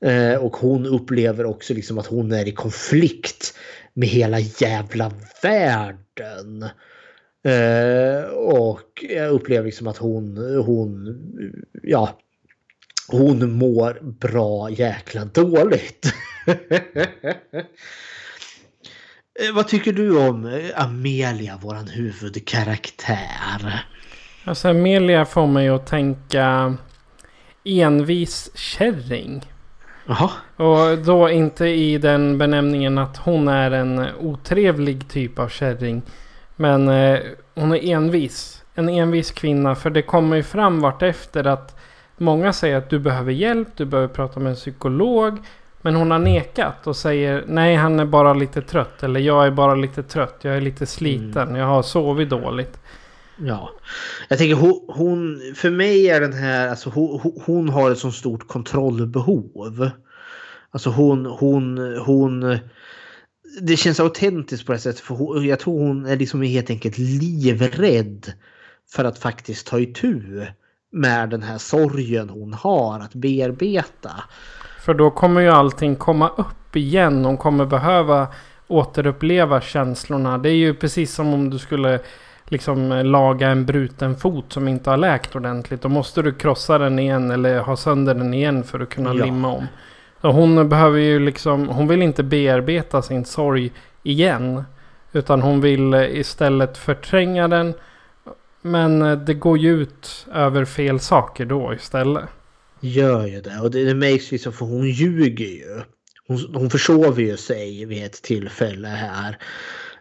Eh, 0.00 0.34
och 0.34 0.56
hon 0.56 0.86
upplever 0.86 1.46
också 1.46 1.74
liksom 1.74 1.98
att 1.98 2.06
hon 2.06 2.32
är 2.32 2.48
i 2.48 2.52
konflikt 2.52 3.54
med 3.94 4.08
hela 4.08 4.40
jävla 4.40 5.12
världen. 5.42 6.62
Eh, 7.44 8.24
och 8.30 9.04
jag 9.08 9.30
upplever 9.30 9.64
liksom 9.64 9.86
att 9.86 9.96
hon, 9.96 10.36
hon, 10.64 11.18
ja, 11.82 12.18
hon 13.08 13.52
mår 13.52 13.98
bra 14.02 14.70
jäkla 14.70 15.24
dåligt. 15.24 16.12
Eh, 19.40 19.54
vad 19.54 19.68
tycker 19.68 19.92
du 19.92 20.28
om 20.28 20.46
eh, 20.46 20.84
Amelia, 20.84 21.58
våran 21.62 21.88
huvudkaraktär? 21.88 23.84
Alltså 24.44 24.68
Amelia 24.68 25.24
får 25.24 25.46
mig 25.46 25.68
att 25.68 25.86
tänka 25.86 26.76
envis 27.64 28.50
kärring. 28.54 29.52
Jaha. 30.06 30.30
Och 30.56 30.98
då 30.98 31.30
inte 31.30 31.66
i 31.66 31.98
den 31.98 32.38
benämningen 32.38 32.98
att 32.98 33.16
hon 33.16 33.48
är 33.48 33.70
en 33.70 34.06
otrevlig 34.20 35.08
typ 35.08 35.38
av 35.38 35.48
kärring. 35.48 36.02
Men 36.56 36.88
eh, 36.88 37.18
hon 37.54 37.72
är 37.72 37.84
envis. 37.84 38.64
En 38.74 38.88
envis 38.88 39.30
kvinna. 39.30 39.74
För 39.74 39.90
det 39.90 40.02
kommer 40.02 40.36
ju 40.36 40.42
fram 40.42 40.80
vartefter 40.80 41.46
att 41.46 41.80
många 42.16 42.52
säger 42.52 42.76
att 42.76 42.90
du 42.90 42.98
behöver 42.98 43.32
hjälp. 43.32 43.68
Du 43.76 43.84
behöver 43.84 44.14
prata 44.14 44.40
med 44.40 44.50
en 44.50 44.56
psykolog. 44.56 45.38
Men 45.82 45.94
hon 45.94 46.10
har 46.10 46.18
nekat 46.18 46.86
och 46.86 46.96
säger 46.96 47.44
nej 47.48 47.76
han 47.76 48.00
är 48.00 48.06
bara 48.06 48.34
lite 48.34 48.62
trött. 48.62 49.02
Eller 49.02 49.20
jag 49.20 49.46
är 49.46 49.50
bara 49.50 49.74
lite 49.74 50.02
trött. 50.02 50.38
Jag 50.42 50.56
är 50.56 50.60
lite 50.60 50.86
sliten. 50.86 51.48
Mm. 51.48 51.56
Jag 51.56 51.66
har 51.66 51.82
sovit 51.82 52.30
dåligt. 52.30 52.78
Ja, 53.36 53.70
jag 54.28 54.38
tänker 54.38 54.54
hon, 54.54 54.84
hon, 54.88 55.40
för 55.56 55.70
mig 55.70 56.08
är 56.08 56.20
den 56.20 56.32
här, 56.32 56.68
alltså 56.68 56.90
hon, 56.90 57.32
hon 57.46 57.68
har 57.68 57.90
ett 57.90 57.98
så 57.98 58.12
stort 58.12 58.48
kontrollbehov. 58.48 59.90
Alltså 60.70 60.90
hon, 60.90 61.26
hon, 61.26 61.78
hon, 62.06 62.58
det 63.60 63.76
känns 63.76 64.00
autentiskt 64.00 64.66
på 64.66 64.72
det 64.72 64.78
sättet 64.78 65.00
för 65.00 65.14
hon, 65.14 65.46
jag 65.46 65.60
tror 65.60 65.78
hon 65.78 66.06
är 66.06 66.16
liksom 66.16 66.42
helt 66.42 66.70
enkelt 66.70 66.98
livrädd 66.98 68.32
för 68.90 69.04
att 69.04 69.18
faktiskt 69.18 69.66
ta 69.66 69.78
itu 69.78 70.46
med 70.92 71.30
den 71.30 71.42
här 71.42 71.58
sorgen 71.58 72.28
hon 72.28 72.54
har 72.54 73.00
att 73.00 73.14
bearbeta. 73.14 74.24
För 74.82 74.94
då 74.94 75.10
kommer 75.10 75.40
ju 75.40 75.48
allting 75.48 75.96
komma 75.96 76.30
upp 76.36 76.76
igen. 76.76 77.24
Hon 77.24 77.36
kommer 77.36 77.66
behöva 77.66 78.26
återuppleva 78.68 79.60
känslorna. 79.60 80.38
Det 80.38 80.48
är 80.48 80.54
ju 80.54 80.74
precis 80.74 81.14
som 81.14 81.34
om 81.34 81.50
du 81.50 81.58
skulle 81.58 82.00
liksom 82.44 82.88
laga 83.04 83.48
en 83.48 83.66
bruten 83.66 84.16
fot 84.16 84.52
som 84.52 84.68
inte 84.68 84.90
har 84.90 84.96
läkt 84.96 85.36
ordentligt. 85.36 85.82
Då 85.82 85.88
måste 85.88 86.22
du 86.22 86.32
krossa 86.32 86.78
den 86.78 86.98
igen 86.98 87.30
eller 87.30 87.60
ha 87.60 87.76
sönder 87.76 88.14
den 88.14 88.34
igen 88.34 88.64
för 88.64 88.80
att 88.80 88.88
kunna 88.88 89.14
ja. 89.14 89.24
limma 89.24 89.48
om. 89.48 89.66
Så 90.20 90.30
hon 90.30 90.68
behöver 90.68 90.98
ju 90.98 91.18
liksom, 91.18 91.68
hon 91.68 91.88
vill 91.88 92.02
inte 92.02 92.22
bearbeta 92.22 93.02
sin 93.02 93.24
sorg 93.24 93.72
igen. 94.02 94.64
Utan 95.12 95.42
hon 95.42 95.60
vill 95.60 95.94
istället 95.94 96.78
förtränga 96.78 97.48
den. 97.48 97.74
Men 98.62 99.24
det 99.24 99.34
går 99.34 99.58
ju 99.58 99.82
ut 99.82 100.26
över 100.32 100.64
fel 100.64 101.00
saker 101.00 101.44
då 101.44 101.74
istället. 101.74 102.24
Gör 102.84 103.26
ju 103.26 103.40
det 103.40 103.60
och 103.60 103.70
det, 103.70 103.84
det 103.84 103.94
märks 103.94 104.32
ju 104.32 104.38
så 104.38 104.52
för 104.52 104.66
hon 104.66 104.88
ljuger 104.88 105.46
ju. 105.46 105.82
Hon, 106.26 106.54
hon 106.54 106.70
försover 106.70 107.22
ju 107.22 107.36
sig 107.36 107.84
vid 107.84 108.04
ett 108.04 108.22
tillfälle 108.22 108.88
här. 108.88 109.38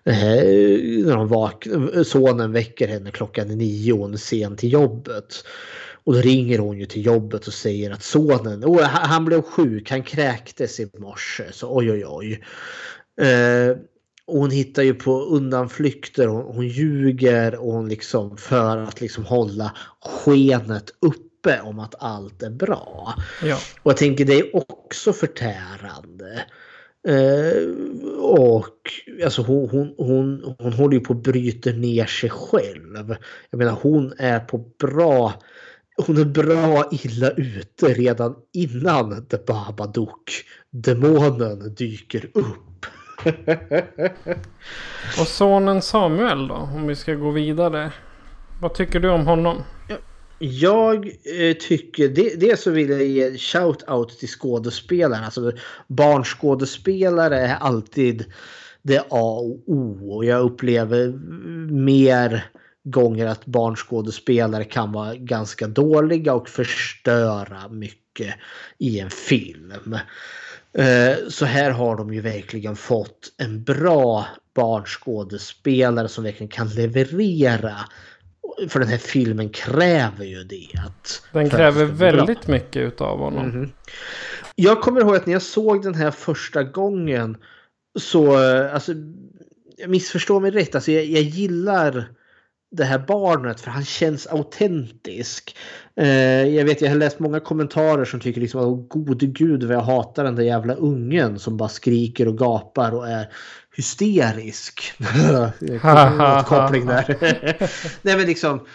Eh, 0.04 1.06
när 1.06 1.16
hon 1.16 1.28
vak 1.28 1.68
sonen 2.06 2.52
väcker 2.52 2.88
henne 2.88 3.12
klockan 3.12 3.48
nio 3.48 3.94
och 3.94 4.00
hon 4.00 4.14
är 4.14 4.18
sen 4.18 4.56
till 4.56 4.74
jobbet. 4.74 5.44
Och 6.04 6.14
då 6.14 6.22
ringer 6.22 6.60
hon 6.60 6.80
ju 6.80 6.86
till 6.86 7.06
jobbet 7.06 7.48
och 7.48 7.54
säger 7.54 7.92
att 7.92 8.04
sonen, 8.04 8.66
oh, 8.66 8.84
han 8.84 9.26
blev 9.26 9.42
sjuk, 9.42 9.92
han 9.92 10.04
kräktes 10.04 10.80
i 10.80 10.90
morse. 10.98 11.44
Så 11.52 11.78
oj 11.78 11.92
oj 11.92 12.06
oj. 12.06 12.44
Eh, 13.28 13.78
och 14.26 14.40
hon 14.40 14.52
hittar 14.52 14.84
ju 14.84 14.94
på 14.94 15.22
undanflykter, 15.22 16.28
hon, 16.28 16.56
hon 16.56 16.68
ljuger 16.68 17.56
och 17.56 17.74
hon 17.74 17.90
liksom 17.90 18.38
för 18.38 18.78
att 18.78 19.02
liksom 19.02 19.26
hålla 19.26 19.76
skenet 20.02 20.90
uppe 21.02 21.31
om 21.64 21.80
att 21.80 21.96
allt 22.00 22.44
är 22.44 22.50
bra. 22.50 23.14
Ja. 23.44 23.58
Och 23.84 23.92
jag 23.92 23.98
tänker 23.98 24.26
det 24.26 24.40
är 24.40 24.56
också 24.56 25.14
förtärande. 25.14 26.46
Eh, 27.08 27.70
och 28.20 28.78
alltså 29.24 29.42
hon, 29.42 29.70
hon, 29.70 29.94
hon, 29.98 30.56
hon 30.60 30.74
håller 30.74 30.94
ju 30.94 31.00
på 31.00 31.14
att 31.14 31.24
bryta 31.24 31.70
ner 31.70 32.06
sig 32.06 32.30
själv. 32.30 33.16
Jag 33.50 33.58
menar 33.58 33.78
hon 33.82 34.14
är 34.18 34.40
på 34.40 34.58
bra 34.58 35.34
hon 36.08 36.18
är 36.18 36.26
bra 36.26 36.90
illa 36.92 37.30
ute 37.30 37.86
redan 37.86 38.36
innan 38.54 39.26
The 39.26 39.38
Babadook, 39.38 40.32
demonen, 40.70 41.76
dyker 41.76 42.30
upp. 42.34 42.86
och 45.20 45.28
sonen 45.28 45.82
Samuel 45.82 46.48
då, 46.48 46.56
om 46.56 46.88
vi 46.88 46.96
ska 46.96 47.14
gå 47.14 47.32
vidare. 47.32 47.92
Vad 48.62 48.74
tycker 48.74 49.00
du 49.00 49.10
om 49.10 49.28
honom? 49.28 49.64
Jag 50.44 51.08
eh, 51.08 51.54
tycker, 51.60 52.10
det, 52.10 52.40
det 52.40 52.60
så 52.60 52.72
vill 52.72 52.90
jag 52.90 53.04
ge 53.04 53.30
shout-out 53.30 54.10
till 54.10 54.28
skådespelarna. 54.28 55.26
Alltså, 55.26 55.52
barnskådespelare 55.88 57.40
är 57.40 57.56
alltid 57.56 58.26
det 58.82 59.00
A 59.00 59.40
och 59.40 59.64
O. 59.66 60.16
Och 60.16 60.26
jag 60.26 60.42
upplever 60.42 61.08
mer 61.72 62.46
gånger 62.84 63.26
att 63.26 63.46
barnskådespelare 63.46 64.64
kan 64.64 64.92
vara 64.92 65.16
ganska 65.16 65.68
dåliga 65.68 66.34
och 66.34 66.50
förstöra 66.50 67.68
mycket 67.70 68.36
i 68.78 69.00
en 69.00 69.10
film. 69.10 69.98
Eh, 70.74 71.16
så 71.30 71.46
här 71.46 71.72
har 71.72 71.98
de 71.98 72.14
ju 72.14 72.22
verkligen 72.22 72.76
fått 72.76 73.34
en 73.38 73.64
bra 73.64 74.26
barnskådespelare 74.54 76.08
som 76.08 76.24
verkligen 76.24 76.52
kan 76.52 76.70
leverera 76.70 77.76
för 78.70 78.80
den 78.80 78.90
här 78.90 78.98
filmen 78.98 79.50
kräver 79.50 80.26
ju 80.26 80.44
det. 80.44 80.68
Att 80.86 81.24
den 81.32 81.50
kräver 81.50 81.86
väldigt 81.86 82.46
bra. 82.46 82.56
mycket 82.56 82.78
utav 82.78 83.20
honom. 83.20 83.50
Mm 83.50 83.66
-hmm. 83.66 83.70
Jag 84.56 84.82
kommer 84.82 85.02
ihåg 85.02 85.16
att 85.16 85.26
när 85.26 85.34
jag 85.34 85.42
såg 85.42 85.84
den 85.84 85.96
här 85.96 86.12
första 86.12 86.64
gången 86.64 87.38
så, 88.00 88.38
alltså, 88.74 88.94
missförstå 89.88 90.40
mig 90.40 90.52
rätt, 90.52 90.76
alltså 90.76 90.92
jag, 90.92 91.06
jag 91.06 91.22
gillar 91.22 92.06
det 92.72 92.84
här 92.84 93.00
barnet 93.00 93.62
för 93.62 93.72
han 93.72 93.86
känns 93.86 94.28
autentisk. 94.28 95.56
Eh, 95.96 96.48
jag 96.48 96.66
vet, 96.66 96.82
jag 96.82 96.90
har 96.90 96.96
läst 96.96 97.20
många 97.20 97.40
kommentarer 97.40 98.06
som 98.06 98.20
tycker 98.20 98.42
liksom 98.42 98.62
att 98.62 98.90
gode 98.90 99.26
gud 99.26 99.64
vad 99.64 99.76
jag 99.76 99.82
hatar 99.82 100.24
den 100.24 100.36
där 100.36 100.44
jävla 100.44 100.74
ungen 100.74 101.40
som 101.40 101.58
bara 101.58 101.70
skriker 101.70 102.28
och 102.28 102.38
gapar 102.38 102.92
och 102.92 103.08
är 103.08 103.28
hysterisk. 103.82 104.94
koppling 106.46 106.86
där. 106.86 107.18
Nej 108.02 108.18
men 108.18 108.26
liksom 108.26 108.66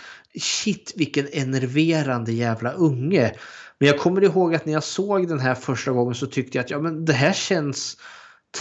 shit 0.40 0.92
vilken 0.96 1.28
enerverande 1.32 2.32
jävla 2.32 2.72
unge. 2.72 3.32
Men 3.78 3.88
jag 3.88 3.98
kommer 3.98 4.24
ihåg 4.24 4.54
att 4.54 4.66
när 4.66 4.72
jag 4.72 4.84
såg 4.84 5.28
den 5.28 5.40
här 5.40 5.54
första 5.54 5.90
gången 5.90 6.14
så 6.14 6.26
tyckte 6.26 6.58
jag 6.58 6.64
att 6.64 6.70
ja, 6.70 6.78
men 6.78 7.04
det 7.04 7.12
här 7.12 7.32
känns 7.32 7.96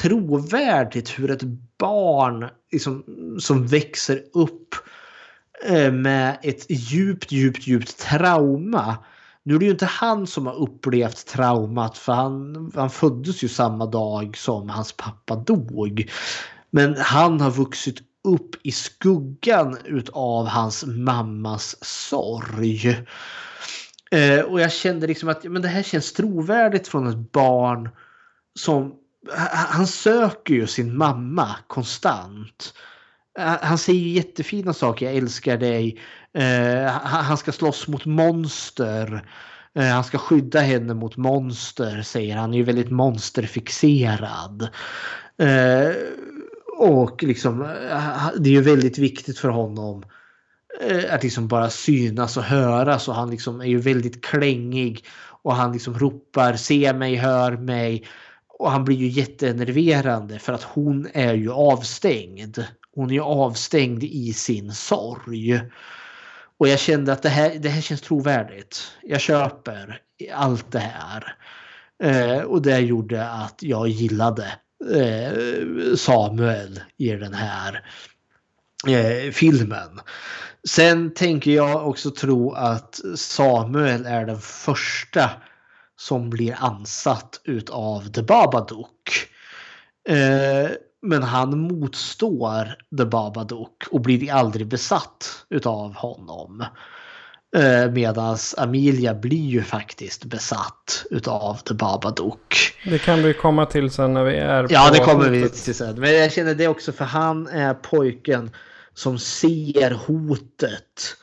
trovärdigt 0.01 1.19
hur 1.19 1.31
ett 1.31 1.43
barn 1.77 2.49
liksom, 2.71 3.03
som 3.39 3.67
växer 3.67 4.21
upp 4.33 4.75
eh, 5.65 5.91
med 5.91 6.37
ett 6.43 6.65
djupt, 6.69 7.31
djupt, 7.31 7.67
djupt 7.67 7.97
trauma. 7.97 8.97
Nu 9.47 9.55
är 9.55 9.59
det 9.59 9.65
ju 9.65 9.71
inte 9.71 9.85
han 9.85 10.27
som 10.27 10.45
har 10.45 10.55
upplevt 10.55 11.27
traumat 11.27 11.97
för 11.97 12.13
han, 12.13 12.71
han 12.75 12.89
föddes 12.89 13.43
ju 13.43 13.47
samma 13.47 13.85
dag 13.85 14.37
som 14.37 14.69
hans 14.69 14.93
pappa 14.93 15.35
dog. 15.35 16.11
Men 16.71 16.95
han 16.97 17.41
har 17.41 17.51
vuxit 17.51 17.99
upp 18.23 18.55
i 18.63 18.71
skuggan 18.71 19.77
utav 19.85 20.47
hans 20.47 20.85
mammas 20.85 21.75
sorg. 21.81 23.05
Eh, 24.11 24.39
och 24.39 24.61
jag 24.61 24.71
kände 24.71 25.07
liksom 25.07 25.29
att 25.29 25.43
men 25.43 25.61
det 25.61 25.67
här 25.67 25.83
känns 25.83 26.13
trovärdigt 26.13 26.87
från 26.87 27.07
ett 27.07 27.31
barn 27.31 27.89
som 28.59 28.93
han 29.71 29.87
söker 29.87 30.53
ju 30.53 30.67
sin 30.67 30.97
mamma 30.97 31.55
konstant. 31.67 32.73
Eh, 33.39 33.57
han 33.61 33.77
säger 33.77 34.07
jättefina 34.07 34.73
saker. 34.73 35.05
Jag 35.05 35.15
älskar 35.15 35.57
dig. 35.57 35.99
Eh, 36.35 36.91
han 37.03 37.37
ska 37.37 37.51
slåss 37.51 37.87
mot 37.87 38.05
monster. 38.05 39.29
Eh, 39.75 39.85
han 39.85 40.03
ska 40.03 40.17
skydda 40.17 40.59
henne 40.59 40.93
mot 40.93 41.17
monster 41.17 42.01
säger 42.01 42.35
han. 42.35 42.41
Han 42.41 42.53
är 42.53 42.57
ju 42.57 42.63
väldigt 42.63 42.91
monsterfixerad. 42.91 44.69
Eh, 45.37 45.95
och 46.77 47.23
liksom, 47.23 47.61
eh, 47.61 48.29
det 48.37 48.49
är 48.49 48.53
ju 48.53 48.61
väldigt 48.61 48.97
viktigt 48.97 49.39
för 49.39 49.49
honom 49.49 50.03
eh, 50.81 51.13
att 51.13 51.23
liksom 51.23 51.47
bara 51.47 51.69
synas 51.69 52.37
och 52.37 52.43
höras 52.43 53.07
och 53.07 53.15
han 53.15 53.29
liksom 53.29 53.61
är 53.61 53.65
ju 53.65 53.77
väldigt 53.77 54.25
klängig 54.25 55.05
Och 55.41 55.55
han 55.55 55.73
liksom 55.73 55.99
ropar 55.99 56.53
se 56.55 56.93
mig, 56.93 57.15
hör 57.15 57.51
mig. 57.51 58.05
Och 58.59 58.71
han 58.71 58.85
blir 58.85 58.95
ju 58.95 59.07
jätteenerverande 59.07 60.39
för 60.39 60.53
att 60.53 60.63
hon 60.63 61.07
är 61.13 61.33
ju 61.33 61.51
avstängd. 61.51 62.63
Hon 62.95 63.09
är 63.09 63.13
ju 63.13 63.21
avstängd 63.21 64.03
i 64.03 64.33
sin 64.33 64.71
sorg. 64.71 65.61
Och 66.57 66.67
jag 66.67 66.79
kände 66.79 67.13
att 67.13 67.21
det 67.21 67.29
här, 67.29 67.55
det 67.59 67.69
här 67.69 67.81
känns 67.81 68.01
trovärdigt. 68.01 68.91
Jag 69.03 69.21
köper 69.21 70.01
allt 70.33 70.71
det 70.71 70.79
här. 70.79 71.35
Eh, 72.03 72.41
och 72.41 72.61
det 72.61 72.79
gjorde 72.79 73.29
att 73.29 73.63
jag 73.63 73.87
gillade 73.87 74.51
eh, 74.93 75.95
Samuel 75.95 76.79
i 76.97 77.11
den 77.11 77.33
här 77.33 77.83
eh, 78.87 79.31
filmen. 79.31 79.99
Sen 80.67 81.13
tänker 81.13 81.51
jag 81.51 81.87
också 81.87 82.11
tro 82.11 82.51
att 82.51 82.99
Samuel 83.15 84.05
är 84.05 84.25
den 84.25 84.41
första 84.41 85.29
som 85.97 86.29
blir 86.29 86.55
ansatt 86.59 87.41
utav 87.43 88.07
The 88.07 88.21
Babadook. 88.21 89.27
Eh, 90.09 90.69
men 91.05 91.23
han 91.23 91.59
motstår 91.59 92.75
The 92.97 93.05
Babadook 93.05 93.83
och 93.91 94.01
blir 94.01 94.31
aldrig 94.31 94.67
besatt 94.67 95.45
utav 95.49 95.93
honom. 95.95 96.65
Eh, 97.55 97.91
Medan 97.91 98.37
Amelia 98.57 99.13
blir 99.13 99.45
ju 99.45 99.63
faktiskt 99.63 100.25
besatt 100.25 101.05
utav 101.11 101.55
The 101.55 101.73
Babadook. 101.73 102.73
Det 102.85 102.99
kan 102.99 103.23
vi 103.23 103.33
komma 103.33 103.65
till 103.65 103.91
sen 103.91 104.13
när 104.13 104.23
vi 104.23 104.35
är 104.35 104.67
Ja, 104.69 104.85
på 104.87 104.93
det 104.93 104.99
kommer 104.99 105.29
vi 105.29 105.49
till 105.49 105.75
sen. 105.75 105.99
Men 105.99 106.13
jag 106.13 106.31
känner 106.33 106.55
det 106.55 106.67
också 106.67 106.91
för 106.91 107.05
han 107.05 107.47
är 107.47 107.73
pojken 107.73 108.51
som 108.93 109.19
ser 109.19 109.91
hotet 109.91 111.15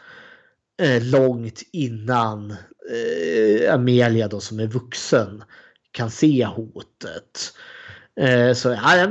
eh, 0.83 1.03
långt 1.03 1.63
innan 1.73 2.51
eh, 2.51 3.75
Amelia 3.75 4.29
då 4.29 4.41
som 4.41 4.61
är 4.61 4.67
vuxen 4.67 5.45
kan 5.93 6.11
se 6.11 6.47
hotet. 6.47 7.53
Eh, 8.21 8.53
så 8.55 8.69
ja, 8.69 9.07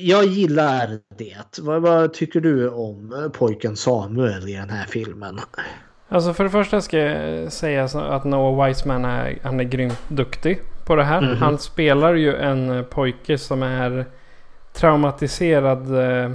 jag 0.00 0.24
gillar 0.24 0.88
det. 1.18 1.58
Vad, 1.58 1.82
vad 1.82 2.12
tycker 2.14 2.40
du 2.40 2.68
om 2.68 3.30
pojken 3.34 3.76
Samuel 3.76 4.48
i 4.48 4.52
den 4.54 4.70
här 4.70 4.84
filmen? 4.84 5.40
Alltså 6.08 6.34
för 6.34 6.44
det 6.44 6.50
första 6.50 6.80
ska 6.80 6.98
jag 6.98 7.52
säga 7.52 7.84
att 7.84 8.24
Noah 8.24 8.66
Wiseman 8.66 9.04
är, 9.04 9.38
han 9.42 9.60
är 9.60 9.64
grymt 9.64 9.98
duktig 10.08 10.60
på 10.86 10.96
det 10.96 11.04
här. 11.04 11.20
Mhm. 11.20 11.36
Han 11.36 11.58
spelar 11.58 12.14
ju 12.14 12.36
en 12.36 12.84
pojke 12.90 13.38
som 13.38 13.62
är 13.62 14.06
traumatiserad 14.72 15.98
eh, 16.24 16.30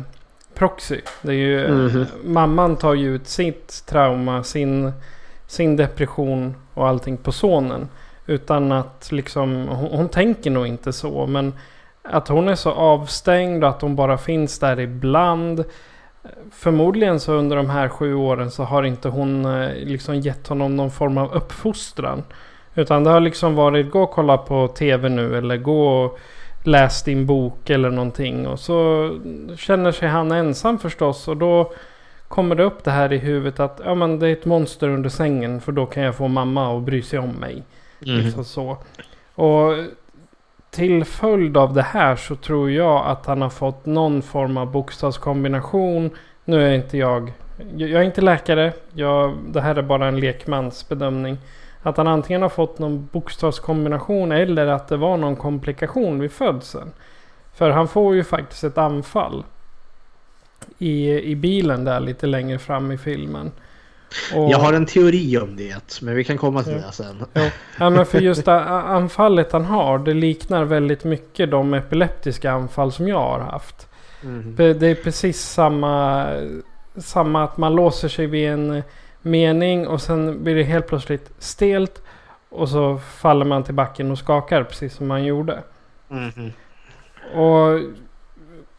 proxy. 0.53 1.01
Det 1.21 1.31
är 1.31 1.35
ju, 1.35 1.67
Mhm. 1.67 2.05
Mamman 2.23 2.75
tar 2.75 2.93
ju 2.93 3.15
ut 3.15 3.27
sitt 3.27 3.85
trauma, 3.85 4.43
sin, 4.43 4.91
sin 5.47 5.75
depression 5.75 6.55
och 6.73 6.87
allting 6.87 7.17
på 7.17 7.31
sonen. 7.31 7.87
Utan 8.25 8.71
att 8.71 9.11
liksom, 9.11 9.67
hon, 9.67 9.91
hon 9.91 10.09
tänker 10.09 10.51
nog 10.51 10.67
inte 10.67 10.93
så. 10.93 11.25
Men 11.25 11.53
att 12.03 12.27
hon 12.27 12.49
är 12.49 12.55
så 12.55 12.71
avstängd 12.71 13.63
och 13.63 13.69
att 13.69 13.81
hon 13.81 13.95
bara 13.95 14.17
finns 14.17 14.59
där 14.59 14.79
ibland. 14.79 15.63
Förmodligen 16.51 17.19
så 17.19 17.33
under 17.33 17.55
de 17.55 17.69
här 17.69 17.89
sju 17.89 18.13
åren 18.13 18.51
så 18.51 18.63
har 18.63 18.83
inte 18.83 19.09
hon 19.09 19.45
eh, 19.45 19.75
liksom 19.75 20.19
gett 20.19 20.47
honom 20.47 20.75
någon 20.75 20.91
form 20.91 21.17
av 21.17 21.33
uppfostran. 21.33 22.23
Utan 22.75 23.03
det 23.03 23.09
har 23.09 23.19
liksom 23.19 23.55
varit 23.55 23.91
gå 23.91 24.03
och 24.03 24.11
kolla 24.11 24.37
på 24.37 24.67
tv 24.67 25.09
nu 25.09 25.37
eller 25.37 25.57
gå 25.57 25.87
och 25.87 26.19
läs 26.63 27.03
din 27.03 27.25
bok 27.25 27.69
eller 27.69 27.89
någonting. 27.89 28.47
Och 28.47 28.59
så 28.59 29.09
känner 29.57 29.91
sig 29.91 30.09
han 30.09 30.31
ensam 30.31 30.79
förstås. 30.79 31.27
Och 31.27 31.37
då 31.37 31.73
kommer 32.27 32.55
det 32.55 32.63
upp 32.63 32.83
det 32.83 32.91
här 32.91 33.13
i 33.13 33.17
huvudet 33.17 33.59
att 33.59 33.81
ja, 33.85 33.95
men 33.95 34.19
det 34.19 34.27
är 34.27 34.33
ett 34.33 34.45
monster 34.45 34.89
under 34.89 35.09
sängen. 35.09 35.61
För 35.61 35.71
då 35.71 35.85
kan 35.85 36.03
jag 36.03 36.15
få 36.15 36.27
mamma 36.27 36.77
att 36.77 36.83
bry 36.83 37.01
sig 37.01 37.19
om 37.19 37.31
mig. 37.31 37.63
Mhm. 37.99 38.17
Liksom 38.17 38.45
så. 38.45 38.77
Och 39.35 39.73
till 40.73 41.05
följd 41.05 41.57
av 41.57 41.73
det 41.73 41.81
här 41.81 42.15
så 42.15 42.35
tror 42.35 42.71
jag 42.71 43.05
att 43.05 43.25
han 43.25 43.41
har 43.41 43.49
fått 43.49 43.85
någon 43.85 44.21
form 44.21 44.57
av 44.57 44.71
bokstavskombination. 44.71 46.09
Nu 46.45 46.67
är 46.67 46.73
inte 46.73 46.97
jag, 46.97 47.33
jag 47.75 47.91
är 47.91 48.03
inte 48.03 48.21
läkare. 48.21 48.73
Jag, 48.93 49.37
det 49.47 49.61
här 49.61 49.75
är 49.75 49.81
bara 49.81 50.07
en 50.07 50.19
lekmans 50.19 50.89
bedömning. 50.89 51.37
Att 51.81 51.97
han 51.97 52.07
antingen 52.07 52.41
har 52.41 52.49
fått 52.49 52.79
någon 52.79 53.09
bokstavskombination 53.11 54.31
eller 54.31 54.67
att 54.67 54.87
det 54.87 54.97
var 54.97 55.17
någon 55.17 55.35
komplikation 55.35 56.19
vid 56.19 56.31
födseln. 56.31 56.91
För 57.53 57.69
han 57.69 57.87
får 57.87 58.15
ju 58.15 58.23
faktiskt 58.23 58.63
ett 58.63 58.77
anfall. 58.77 59.43
I, 60.77 61.21
i 61.31 61.35
bilen 61.35 61.85
där 61.85 61.99
lite 61.99 62.27
längre 62.27 62.59
fram 62.59 62.91
i 62.91 62.97
filmen. 62.97 63.51
Och- 64.35 64.51
Jag 64.51 64.57
har 64.57 64.73
en 64.73 64.85
teori 64.85 65.37
om 65.37 65.55
det, 65.55 66.01
men 66.01 66.15
vi 66.15 66.23
kan 66.23 66.37
komma 66.37 66.63
till 66.63 66.73
Ja. 66.73 66.87
det 66.87 66.91
sen. 66.93 67.23
Ja. 67.33 67.49
ja 67.79 67.89
men 67.89 68.05
för 68.05 68.19
just 68.21 68.45
det 68.45 68.59
anfallet 68.69 69.51
han 69.51 69.65
har. 69.65 69.99
Det 69.99 70.13
liknar 70.13 70.63
väldigt 70.63 71.03
mycket 71.03 71.51
de 71.51 71.73
epileptiska 71.73 72.51
anfall 72.51 72.91
som 72.91 73.07
jag 73.07 73.19
har 73.19 73.39
haft. 73.39 73.87
Mhm. 74.21 74.55
Det 74.55 74.87
är 74.87 74.95
precis 74.95 75.41
samma, 75.41 76.25
samma 76.97 77.43
att 77.43 77.57
man 77.57 77.75
låser 77.75 78.07
sig 78.07 78.25
vid 78.25 78.49
en 78.49 78.83
mening 79.21 79.87
och 79.87 80.01
sen 80.01 80.43
blir 80.43 80.55
det 80.55 80.63
helt 80.63 80.87
plötsligt 80.87 81.31
stelt. 81.39 82.01
Och 82.49 82.69
så 82.69 82.97
faller 82.97 83.45
man 83.45 83.63
till 83.63 83.73
backen 83.73 84.11
och 84.11 84.17
skakar 84.17 84.63
precis 84.63 84.93
som 84.95 85.07
man 85.07 85.23
gjorde. 85.23 85.63
Mhm. 86.07 86.51
Och 87.35 87.79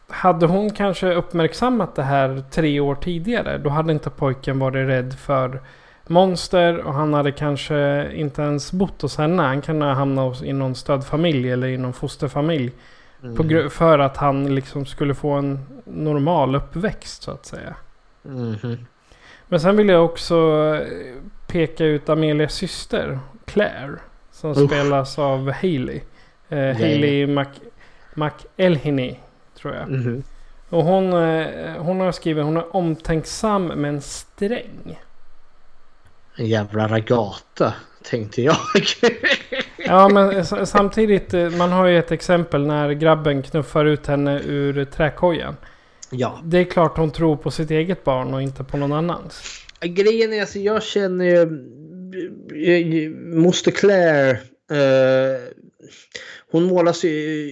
hade 0.07 0.45
hon 0.45 0.69
kanske 0.69 1.13
uppmärksammat 1.13 1.95
det 1.95 2.03
här 2.03 2.43
tre 2.51 2.79
år 2.79 2.95
tidigare. 2.95 3.57
Då 3.57 3.69
hade 3.69 3.93
inte 3.93 4.09
pojken 4.09 4.59
varit 4.59 4.87
rädd 4.87 5.13
för 5.13 5.61
monster. 6.07 6.79
Och 6.79 6.93
han 6.93 7.13
hade 7.13 7.31
kanske 7.31 8.11
inte 8.13 8.41
ens 8.41 8.71
bott 8.71 9.01
hos 9.01 9.17
henne. 9.17 9.43
Han 9.43 9.61
kan 9.61 9.81
ha 9.81 9.93
hamnat 9.93 10.43
i 10.43 10.53
någon 10.53 10.75
stödfamilj 10.75 11.51
eller 11.51 11.67
i 11.67 11.77
någon 11.77 11.93
fosterfamilj. 11.93 12.71
Mm. 13.23 13.69
för 13.69 13.99
att 13.99 14.17
han 14.17 14.55
liksom 14.55 14.85
skulle 14.85 15.15
få 15.15 15.31
en 15.31 15.59
normal 15.85 16.55
uppväxt 16.55 17.23
så 17.23 17.31
att 17.31 17.45
säga. 17.45 17.75
Mhm. 18.21 18.85
Men 19.47 19.59
sen 19.59 19.77
vill 19.77 19.89
jag 19.89 20.05
också 20.05 20.35
eh, 20.75 20.87
peka 21.47 21.85
ut 21.85 22.09
Amelias 22.09 22.53
syster 22.53 23.19
Claire. 23.45 23.95
Som 24.31 24.51
Usch. 24.51 24.69
spelas 24.69 25.19
av 25.19 25.51
Hailey. 25.51 26.01
Eh. 26.49 26.77
Hailey 26.77 27.27
Mac, 27.27 27.45
McElhinney 28.13 29.15
tror 29.65 29.75
jag. 29.75 29.89
Mhm. 29.91 30.23
Och 30.69 30.83
hon, 30.83 31.13
eh, 31.13 31.73
hon 31.77 31.99
har 31.99 32.11
skrivit 32.11 32.43
hon 32.45 32.57
är 32.57 32.75
omtänksam 32.75 33.65
men 33.67 34.01
sträng. 34.01 34.99
En 36.37 36.45
jävla 36.45 36.87
ragata, 36.87 37.73
tänkte 38.03 38.41
jag. 38.41 38.55
Ja 39.87 40.09
men 40.09 40.45
samtidigt, 40.65 41.33
eh, 41.33 41.49
man 41.49 41.71
har 41.71 41.85
ju 41.87 41.99
ett 41.99 42.11
exempel 42.11 42.67
när 42.67 42.91
grabben 42.91 43.41
knuffar 43.43 43.85
ut 43.85 44.07
henne 44.07 44.41
ur 44.45 44.85
träkojan. 44.85 45.55
ja. 46.09 46.39
Det 46.43 46.57
är 46.57 46.63
klart 46.63 46.97
hon 46.97 47.11
tror 47.11 47.37
på 47.37 47.51
sitt 47.51 47.71
eget 47.71 48.03
barn 48.03 48.33
och 48.33 48.41
inte 48.41 48.63
på 48.63 48.77
någon 48.77 48.93
annans. 48.93 49.61
Grejen 49.81 50.33
är 50.33 50.41
alltså 50.41 50.59
jag 50.59 50.83
känner 50.83 51.25
ju... 51.25 51.41
eh, 52.65 53.09
Moster 53.35 53.71
Claire. 53.71 54.31
Eh, 54.71 55.41
hon 56.51 56.63
målas 56.63 57.03
ju... 57.03 57.09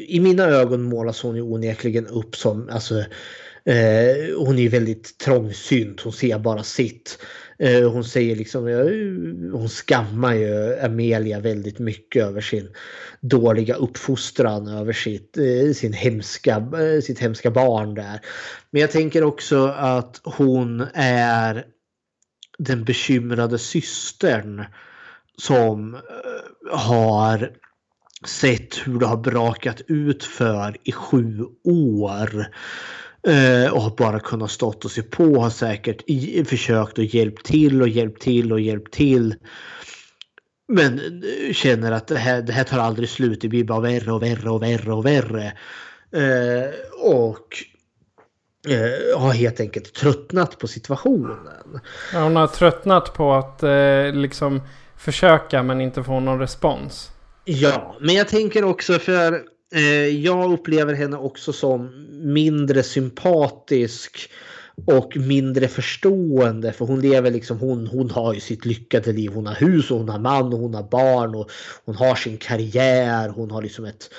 I 0.07 0.19
mina 0.19 0.43
ögon 0.43 0.81
målas 0.81 1.21
hon 1.21 1.35
ju 1.35 1.41
onekligen 1.41 2.07
upp 2.07 2.35
som... 2.35 2.69
Alltså, 2.69 2.99
eh, 3.65 4.37
hon 4.37 4.59
är 4.59 4.69
väldigt 4.69 5.17
trångsynt. 5.17 6.01
Hon 6.01 6.13
ser 6.13 6.39
bara 6.39 6.63
sitt. 6.63 7.19
Eh, 7.59 7.91
hon 7.91 8.03
säger 8.03 8.35
liksom... 8.35 8.67
eh, 8.67 9.57
hon 9.59 9.69
skammar 9.69 10.33
ju 10.33 10.79
Amelia 10.79 11.39
väldigt 11.39 11.79
mycket 11.79 12.23
över 12.23 12.41
sin 12.41 12.69
dåliga 13.21 13.75
uppfostran. 13.75 14.67
Över 14.67 14.93
sitt, 14.93 15.37
eh, 15.37 15.73
sin 15.73 15.93
hemska, 15.93 16.55
eh, 16.55 17.01
sitt 17.01 17.19
hemska 17.19 17.51
barn 17.51 17.93
där. 17.93 18.19
Men 18.71 18.81
jag 18.81 18.91
tänker 18.91 19.23
också 19.23 19.65
att 19.67 20.21
hon 20.23 20.87
är 20.93 21.65
den 22.57 22.83
bekymrade 22.83 23.57
systern 23.57 24.65
som 25.37 25.95
eh, 25.95 26.01
har 26.71 27.51
sett 28.27 28.75
hur 28.87 28.99
det 28.99 29.05
har 29.05 29.17
brakat 29.17 29.81
ut 29.87 30.23
för 30.23 30.77
i 30.83 30.91
sju 30.91 31.45
år. 31.63 32.45
Eh, 33.27 33.73
och 33.73 33.81
har 33.81 33.95
bara 33.97 34.19
kunnat 34.19 34.51
stått 34.51 34.85
och 34.85 34.91
se 34.91 35.01
på. 35.01 35.39
Har 35.39 35.49
säkert 35.49 36.03
i, 36.07 36.45
försökt 36.45 36.97
och 36.97 37.03
hjälpt 37.03 37.45
till 37.45 37.81
och 37.81 37.89
hjälpt 37.89 38.21
till 38.21 38.51
och 38.51 38.59
hjälpt 38.59 38.93
till. 38.93 39.35
Men 40.67 40.99
eh, 40.99 41.53
känner 41.53 41.91
att 41.91 42.07
det 42.07 42.17
här, 42.17 42.41
det 42.41 42.53
här 42.53 42.63
tar 42.63 42.79
aldrig 42.79 43.09
slut. 43.09 43.41
Det 43.41 43.47
blir 43.47 43.63
bara 43.63 43.79
värre 43.79 44.11
och 44.11 44.23
värre 44.23 44.49
och 44.49 44.63
värre 44.63 44.93
och 44.93 45.05
värre. 45.05 45.45
Eh, 46.11 46.69
och 47.01 47.47
eh, 48.67 49.19
har 49.19 49.33
helt 49.33 49.59
enkelt 49.59 49.93
tröttnat 49.93 50.59
på 50.59 50.67
situationen. 50.67 51.47
Ja, 52.13 52.19
Hon 52.19 52.35
har 52.35 52.47
tröttnat 52.47 53.13
på 53.13 53.33
att 53.33 53.63
eh, 53.63 54.11
liksom 54.13 54.61
försöka 54.97 55.63
men 55.63 55.81
inte 55.81 56.03
få 56.03 56.19
någon 56.19 56.39
respons. 56.39 57.11
Ja, 57.45 57.97
men 58.01 58.15
jag 58.15 58.27
tänker 58.27 58.63
också 58.63 58.99
för 58.99 59.43
eh, 59.75 60.07
jag 60.07 60.53
upplever 60.53 60.93
henne 60.93 61.17
också 61.17 61.53
som 61.53 62.07
mindre 62.11 62.83
sympatisk 62.83 64.29
och 64.85 65.17
mindre 65.17 65.67
förstående 65.67 66.71
för 66.71 66.85
hon 66.85 67.01
lever 67.01 67.31
liksom, 67.31 67.59
hon, 67.59 67.87
hon 67.87 68.09
har 68.09 68.33
ju 68.33 68.39
sitt 68.39 68.65
lyckade 68.65 69.13
liv. 69.13 69.31
Hon 69.33 69.47
har 69.47 69.55
hus 69.55 69.91
och 69.91 69.97
hon 69.97 70.09
har 70.09 70.19
man 70.19 70.53
och 70.53 70.59
hon 70.59 70.73
har 70.73 70.83
barn 70.83 71.35
och 71.35 71.51
hon 71.85 71.95
har 71.95 72.15
sin 72.15 72.37
karriär. 72.37 73.29
Hon 73.29 73.51
har 73.51 73.61
liksom 73.61 73.85
ett 73.85 74.09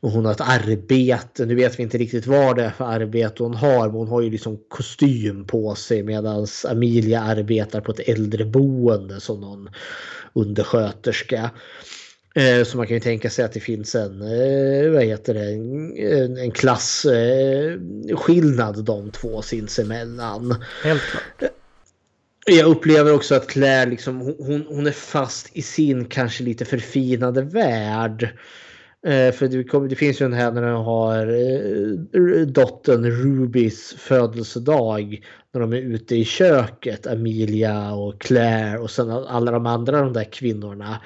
och 0.00 0.10
hon 0.10 0.24
har 0.24 0.32
ett 0.32 0.40
arbete. 0.40 1.46
Nu 1.46 1.54
vet 1.54 1.78
vi 1.78 1.82
inte 1.82 1.98
riktigt 1.98 2.26
vad 2.26 2.56
det 2.56 2.64
är 2.64 2.70
för 2.70 2.84
arbete 2.84 3.42
hon 3.42 3.54
har. 3.54 3.86
Men 3.86 3.96
hon 3.96 4.08
har 4.08 4.20
ju 4.22 4.30
liksom 4.30 4.58
kostym 4.68 5.46
på 5.46 5.74
sig 5.74 6.02
medan 6.02 6.46
Amelia 6.68 7.20
arbetar 7.20 7.80
på 7.80 7.92
ett 7.92 8.08
äldreboende 8.08 9.20
som 9.20 9.40
någon 9.40 9.68
undersköterska. 10.32 11.50
Eh, 12.36 12.64
så 12.64 12.76
man 12.76 12.86
kan 12.86 12.96
ju 12.96 13.00
tänka 13.00 13.30
sig 13.30 13.44
att 13.44 13.52
det 13.52 13.60
finns 13.60 13.94
en, 13.94 14.22
eh, 14.22 14.90
vad 14.90 15.04
heter 15.04 15.34
det, 15.34 15.52
en, 15.52 16.36
en 16.36 16.50
klasskillnad 16.50 18.84
de 18.84 19.10
två 19.10 19.42
sinsemellan. 19.42 20.64
Helt 20.82 21.02
klart. 21.02 21.42
Jag 22.46 22.66
upplever 22.66 23.14
också 23.14 23.34
att 23.34 23.46
Claire 23.46 23.90
liksom, 23.90 24.34
hon, 24.38 24.66
hon 24.68 24.86
är 24.86 24.90
fast 24.90 25.50
i 25.52 25.62
sin 25.62 26.04
kanske 26.04 26.44
lite 26.44 26.64
förfinade 26.64 27.42
värld. 27.42 28.32
Eh, 29.06 29.32
för 29.32 29.48
det, 29.48 29.64
kommer, 29.64 29.88
det, 29.88 29.96
finns 29.96 30.20
ju 30.20 30.24
en 30.24 30.32
här 30.32 30.52
när 30.52 30.62
de 30.62 30.84
har 30.84 31.26
eh, 31.26 32.46
dottern 32.46 33.04
Rubys 33.04 33.94
födelsedag. 33.98 35.24
När 35.52 35.60
de 35.60 35.72
är 35.72 35.76
ute 35.76 36.16
i 36.16 36.24
köket, 36.24 37.06
Amelia 37.06 37.92
och 37.92 38.20
Claire 38.20 38.78
och 38.78 38.90
sen 38.90 39.10
alla 39.10 39.50
de 39.50 39.66
andra 39.66 40.00
de 40.00 40.12
där 40.12 40.32
kvinnorna. 40.32 41.00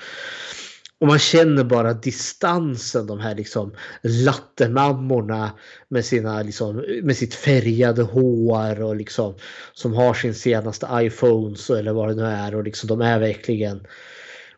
Och 1.01 1.07
man 1.07 1.19
känner 1.19 1.65
bara 1.65 1.95
distansen, 1.95 3.07
de 3.07 3.21
här 3.21 3.35
liksom 3.35 3.75
lattemammorna 4.03 5.51
med, 5.89 6.05
sina, 6.05 6.43
liksom, 6.43 6.85
med 7.03 7.17
sitt 7.17 7.35
färgade 7.35 8.03
hår 8.03 8.83
och 8.83 8.97
liksom 8.97 9.35
som 9.73 9.95
har 9.95 10.15
sin 10.15 10.35
senaste 10.35 10.89
iPhones 10.93 11.71
eller 11.71 11.93
vad 11.93 12.09
det 12.09 12.15
nu 12.15 12.25
är 12.25 12.55
och 12.55 12.65
liksom 12.65 12.89
de 12.89 13.01
är 13.01 13.19
verkligen 13.19 13.87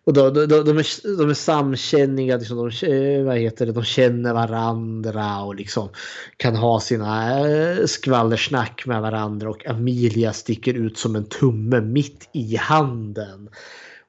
och 0.05 0.12
de, 0.12 0.35
de, 0.35 0.47
de, 0.47 0.78
är, 0.78 1.16
de 1.16 1.31
är 1.31 1.35
samkänniga, 1.35 2.36
liksom 2.36 2.56
de, 2.56 2.86
eh, 2.86 3.24
vad 3.24 3.39
heter 3.39 3.66
det, 3.66 3.73
de 3.73 3.85
känner 3.85 4.35
varandra 4.35 5.43
och 5.43 5.55
liksom 5.55 5.89
kan 6.36 6.56
ha 6.56 6.81
sina 6.81 7.40
eh, 7.48 7.86
skvallersnack 7.86 8.86
med 8.86 9.02
varandra 9.02 9.51
och 9.51 9.66
Amelia 9.66 10.32
sticker 10.32 10.74
ut 10.74 10.98
som 10.98 11.16
en 11.16 11.24
tumme 11.24 11.81
mitt 11.81 12.31
i 12.32 12.56
handen. 12.56 13.48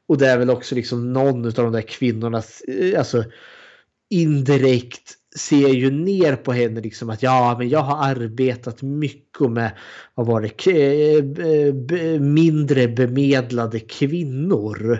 Och 0.07 0.17
det 0.17 0.27
är 0.27 0.37
väl 0.37 0.49
också 0.49 0.75
liksom 0.75 1.13
någon 1.13 1.45
av 1.45 1.53
de 1.53 1.71
där 1.71 1.81
kvinnorna, 1.81 2.43
eh, 2.67 2.99
alltså 2.99 3.23
indirekt 4.09 5.13
ser 5.35 5.69
ju 5.69 5.91
ner 5.91 6.35
på 6.35 6.53
henne 6.53 6.81
liksom 6.81 7.09
att 7.09 7.23
ja 7.23 7.55
men 7.59 7.69
jag 7.69 7.79
har 7.79 8.09
arbetat 8.09 8.81
mycket 8.81 9.51
med 9.51 9.71
vad 10.15 10.27
var 10.27 10.41
det, 10.41 10.67
eh, 11.17 12.19
mindre 12.19 12.87
bemedlade 12.87 13.79
kvinnor. 13.79 14.99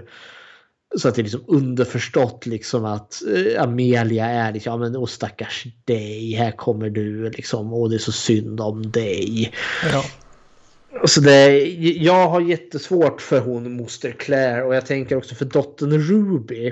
Så 0.97 1.07
att 1.07 1.15
det 1.15 1.21
är 1.21 1.23
liksom 1.23 1.43
underförstått 1.47 2.45
liksom 2.45 2.85
att 2.85 3.21
eh, 3.35 3.63
Amelia 3.63 4.25
är 4.25 4.53
liksom, 4.53 4.71
ja 4.71 4.77
men 4.77 4.95
och 4.95 5.09
stackars 5.09 5.65
dig, 5.85 6.33
här 6.33 6.51
kommer 6.51 6.89
du 6.89 7.29
liksom, 7.29 7.73
och 7.73 7.89
det 7.89 7.95
är 7.95 7.99
så 7.99 8.11
synd 8.11 8.61
om 8.61 8.91
dig. 8.91 9.53
Ja. 9.91 10.03
Så 11.05 11.21
det, 11.21 11.59
jag 11.79 12.29
har 12.29 12.41
jättesvårt 12.41 13.21
för 13.21 13.39
hon 13.39 13.75
moster 13.75 14.11
Claire 14.11 14.63
och 14.63 14.75
jag 14.75 14.85
tänker 14.85 15.17
också 15.17 15.35
för 15.35 15.45
dottern 15.45 15.91
Ruby. 15.91 16.71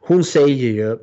Hon 0.00 0.24
säger 0.24 0.68
ju 0.68 0.98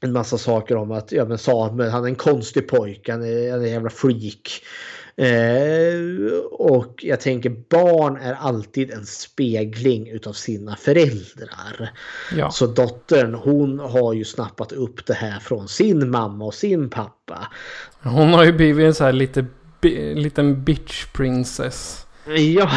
en 0.00 0.12
massa 0.12 0.38
saker 0.38 0.76
om 0.76 0.90
att 0.90 1.12
ja, 1.12 1.24
men 1.24 1.38
Samuel 1.38 1.90
han 1.90 2.04
är 2.04 2.08
en 2.08 2.14
konstig 2.14 2.68
pojke, 2.68 3.12
han 3.12 3.22
är, 3.22 3.50
han 3.50 3.60
är 3.60 3.64
en 3.64 3.72
jävla 3.72 3.90
freak. 3.90 4.62
Eh, 5.18 6.38
och 6.50 7.04
jag 7.04 7.20
tänker 7.20 7.50
barn 7.50 8.16
är 8.16 8.34
alltid 8.34 8.90
en 8.90 9.06
spegling 9.06 10.08
utav 10.08 10.32
sina 10.32 10.76
föräldrar. 10.76 11.90
Ja. 12.36 12.50
Så 12.50 12.66
dottern 12.66 13.34
hon 13.34 13.78
har 13.78 14.12
ju 14.12 14.24
snappat 14.24 14.72
upp 14.72 15.06
det 15.06 15.14
här 15.14 15.40
från 15.40 15.68
sin 15.68 16.10
mamma 16.10 16.44
och 16.44 16.54
sin 16.54 16.90
pappa. 16.90 17.48
Hon 18.02 18.32
har 18.32 18.44
ju 18.44 18.52
blivit 18.52 18.86
en 18.86 18.94
så 18.94 19.04
här 19.04 19.12
lite, 19.12 19.46
liten 19.82 20.64
bitch 20.64 21.06
princess. 21.12 22.06
Ja, 22.36 22.70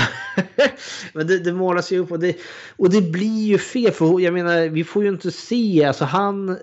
men 1.13 1.27
det, 1.27 1.39
det 1.39 1.53
målas 1.53 1.91
ju 1.91 1.99
upp 1.99 2.11
och 2.11 2.19
det, 2.19 2.37
och 2.77 2.89
det 2.89 3.01
blir 3.01 3.47
ju 3.47 3.57
fel 3.57 3.91
för 3.91 4.19
jag 4.19 4.33
menar 4.33 4.69
vi 4.69 4.83
får 4.83 5.03
ju 5.03 5.09
inte 5.09 5.31
se, 5.31 5.83
alltså 5.83 6.05
han, 6.05 6.49
eh, 6.49 6.57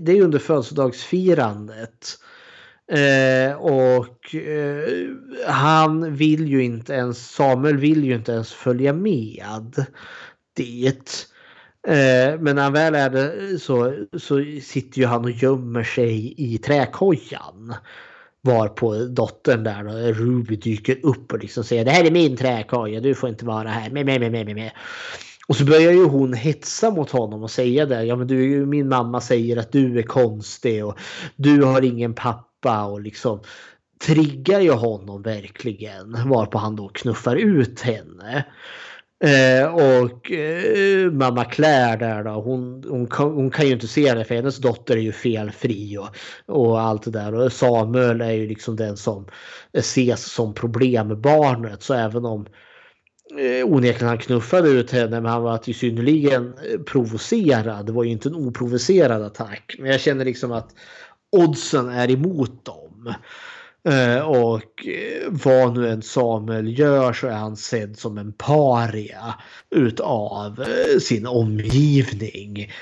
det 0.00 0.08
är 0.08 0.14
ju 0.14 0.22
under 0.22 0.38
födelsedagsfirandet. 0.38 2.18
Eh, 2.92 3.56
och 3.56 4.34
eh, 4.34 4.88
han 5.46 6.14
vill 6.14 6.48
ju 6.48 6.64
inte 6.64 6.92
ens, 6.92 7.30
Samuel 7.30 7.76
vill 7.76 8.04
ju 8.04 8.14
inte 8.14 8.32
ens 8.32 8.52
följa 8.52 8.92
med 8.92 9.86
dit. 10.56 11.26
Eh, 11.88 12.40
men 12.40 12.56
när 12.56 12.62
han 12.62 12.72
väl 12.72 12.94
är 12.94 13.10
det 13.10 13.58
så, 13.58 13.94
så 14.18 14.44
sitter 14.62 14.98
ju 14.98 15.06
han 15.06 15.24
och 15.24 15.30
gömmer 15.30 15.84
sig 15.84 16.34
i 16.36 16.58
träkojan. 16.58 17.74
Var 18.46 18.68
på 18.68 18.94
dottern 18.94 19.64
där 19.64 19.84
då, 19.84 19.90
Ruby 19.90 20.56
dyker 20.56 21.06
upp 21.06 21.32
och 21.32 21.38
liksom 21.38 21.64
säger 21.64 21.84
det 21.84 21.90
här 21.90 22.04
är 22.04 22.10
min 22.10 22.36
träkoja, 22.36 23.00
du 23.00 23.14
får 23.14 23.28
inte 23.28 23.44
vara 23.44 23.68
här. 23.68 23.90
Med, 23.90 24.06
med, 24.06 24.20
med, 24.20 24.32
med, 24.32 24.54
med. 24.54 24.70
Och 25.48 25.56
så 25.56 25.64
börjar 25.64 25.92
ju 25.92 26.04
hon 26.04 26.32
hetsa 26.32 26.90
mot 26.90 27.10
honom 27.10 27.42
och 27.42 27.50
säga 27.50 27.86
det. 27.86 28.04
Ja 28.04 28.16
men 28.16 28.26
du, 28.26 28.66
min 28.66 28.88
mamma 28.88 29.20
säger 29.20 29.56
att 29.56 29.72
du 29.72 29.98
är 29.98 30.02
konstig 30.02 30.84
och 30.86 30.98
du 31.36 31.62
har 31.62 31.82
ingen 31.82 32.14
pappa 32.14 32.46
pappa 32.66 32.84
och 32.84 33.00
liksom 33.00 33.40
triggar 34.06 34.60
ju 34.60 34.70
honom 34.70 35.22
verkligen. 35.22 36.28
Varpå 36.28 36.58
han 36.58 36.76
då 36.76 36.88
knuffar 36.88 37.36
ut 37.36 37.80
henne. 37.80 38.44
Eh, 39.24 39.74
och 39.74 40.32
eh, 40.32 41.10
mamma 41.10 41.44
Claire 41.44 41.96
där 41.96 42.24
då, 42.24 42.30
hon, 42.30 42.84
hon, 42.88 43.06
kan, 43.06 43.32
hon 43.32 43.50
kan 43.50 43.66
ju 43.66 43.72
inte 43.72 43.88
se 43.88 44.14
det 44.14 44.24
för 44.24 44.34
hennes 44.34 44.58
dotter 44.58 44.96
är 44.96 45.00
ju 45.00 45.12
felfri 45.12 45.98
och, 45.98 46.08
och 46.56 46.80
allt 46.80 47.02
det 47.02 47.10
där. 47.10 47.34
Och 47.34 47.52
Samuel 47.52 48.20
är 48.20 48.32
ju 48.32 48.48
liksom 48.48 48.76
den 48.76 48.96
som 48.96 49.26
ses 49.72 50.32
som 50.32 50.54
problembarnet. 50.54 51.82
Så 51.82 51.94
även 51.94 52.24
om 52.24 52.46
eh, 53.38 53.66
onekligen 53.66 54.08
han 54.08 54.18
knuffade 54.18 54.68
ut 54.68 54.90
henne 54.90 55.20
men 55.20 55.32
han 55.32 55.42
var 55.42 55.58
till 55.58 55.74
synnerligen 55.74 56.54
eh, 56.70 56.80
provocerad. 56.80 57.86
Det 57.86 57.92
var 57.92 58.04
ju 58.04 58.10
inte 58.10 58.28
en 58.28 58.34
oprovocerad 58.34 59.22
attack. 59.22 59.76
Men 59.78 59.90
jag 59.90 60.00
känner 60.00 60.24
liksom 60.24 60.52
att 60.52 60.68
oddsen 61.32 61.88
är 61.88 62.10
emot 62.10 62.64
dem. 62.64 63.14
Eh, 63.86 64.20
och 64.20 64.86
eh, 64.86 65.28
vad 65.28 65.78
nu 65.78 65.88
en 65.88 66.02
Samuel 66.02 66.78
gör 66.78 67.12
så 67.12 67.26
är 67.26 67.32
han 67.32 67.56
sedd 67.56 67.98
som 67.98 68.18
en 68.18 68.32
paria 68.32 69.34
utav 69.70 70.60
eh, 70.62 70.98
sin 71.00 71.26
omgivning. 71.26 72.72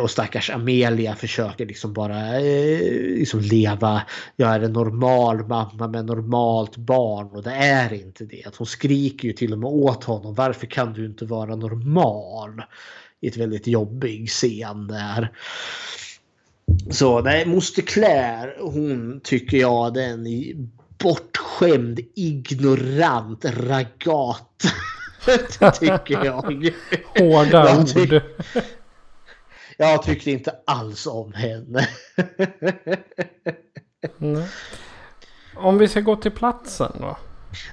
Och 0.00 0.10
stackars 0.10 0.50
Amelia 0.50 1.14
försöker 1.14 1.66
liksom 1.66 1.92
bara 1.92 2.38
liksom 2.38 3.40
leva. 3.40 4.02
Jag 4.36 4.54
är 4.54 4.60
en 4.60 4.72
normal 4.72 5.46
mamma 5.46 5.88
med 5.88 6.04
normalt 6.04 6.76
barn 6.76 7.26
och 7.26 7.42
det 7.42 7.54
är 7.54 7.92
inte 7.92 8.24
det. 8.24 8.56
Hon 8.56 8.66
skriker 8.66 9.28
ju 9.28 9.34
till 9.34 9.52
och 9.52 9.58
med 9.58 9.70
åt 9.70 10.04
honom. 10.04 10.34
Varför 10.34 10.66
kan 10.66 10.92
du 10.92 11.06
inte 11.06 11.24
vara 11.24 11.56
normal? 11.56 12.62
I 13.20 13.28
ett 13.28 13.36
väldigt 13.36 13.66
jobbig 13.66 14.28
scen 14.28 14.86
där. 14.86 15.32
Så 16.90 17.22
nej, 17.22 17.46
moster 17.46 17.82
Claire, 17.82 18.54
hon 18.60 19.20
tycker 19.24 19.56
jag 19.56 19.96
är 19.96 20.02
en 20.02 20.70
bortskämd, 20.98 22.00
ignorant 22.14 23.44
ragat. 23.44 24.62
tycker 25.80 26.24
jag. 26.24 26.72
Hårda 27.18 27.68
jag 27.68 27.88
tyck 27.88 28.12
ord. 28.12 28.22
Jag 29.76 30.02
tyckte 30.02 30.30
inte 30.30 30.54
alls 30.66 31.06
om 31.06 31.32
henne. 31.32 31.88
Om 35.56 35.78
vi 35.78 35.88
ska 35.88 36.00
gå 36.00 36.16
till 36.16 36.30
platsen 36.30 36.92
då? 37.00 37.16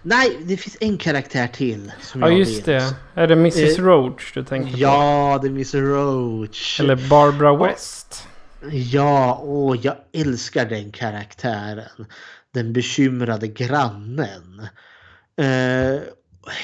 Nej, 0.01 0.37
det 0.43 0.57
finns 0.57 0.77
en 0.79 0.97
karaktär 0.97 1.47
till. 1.47 1.91
Som 2.01 2.21
ja, 2.21 2.29
jag 2.29 2.39
just 2.39 2.57
vet. 2.57 2.65
det. 2.65 2.95
Är 3.13 3.27
det 3.27 3.33
Mrs 3.33 3.79
Roach 3.79 4.33
du 4.33 4.43
tänker 4.43 4.71
på? 4.71 4.77
Ja, 4.77 5.39
det 5.41 5.47
är 5.47 5.51
Mrs 5.51 5.73
Roach. 5.73 6.79
Eller 6.79 7.09
Barbara 7.09 7.67
West. 7.67 8.27
Ja, 8.71 9.33
och 9.33 9.75
jag 9.75 9.95
älskar 10.11 10.65
den 10.65 10.91
karaktären. 10.91 12.05
Den 12.51 12.73
bekymrade 12.73 13.47
grannen. 13.47 14.67
Eh, 15.35 16.01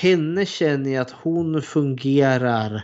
henne 0.01 0.45
känner 0.45 0.91
jag 0.91 1.01
att 1.01 1.11
hon 1.11 1.61
fungerar... 1.61 2.83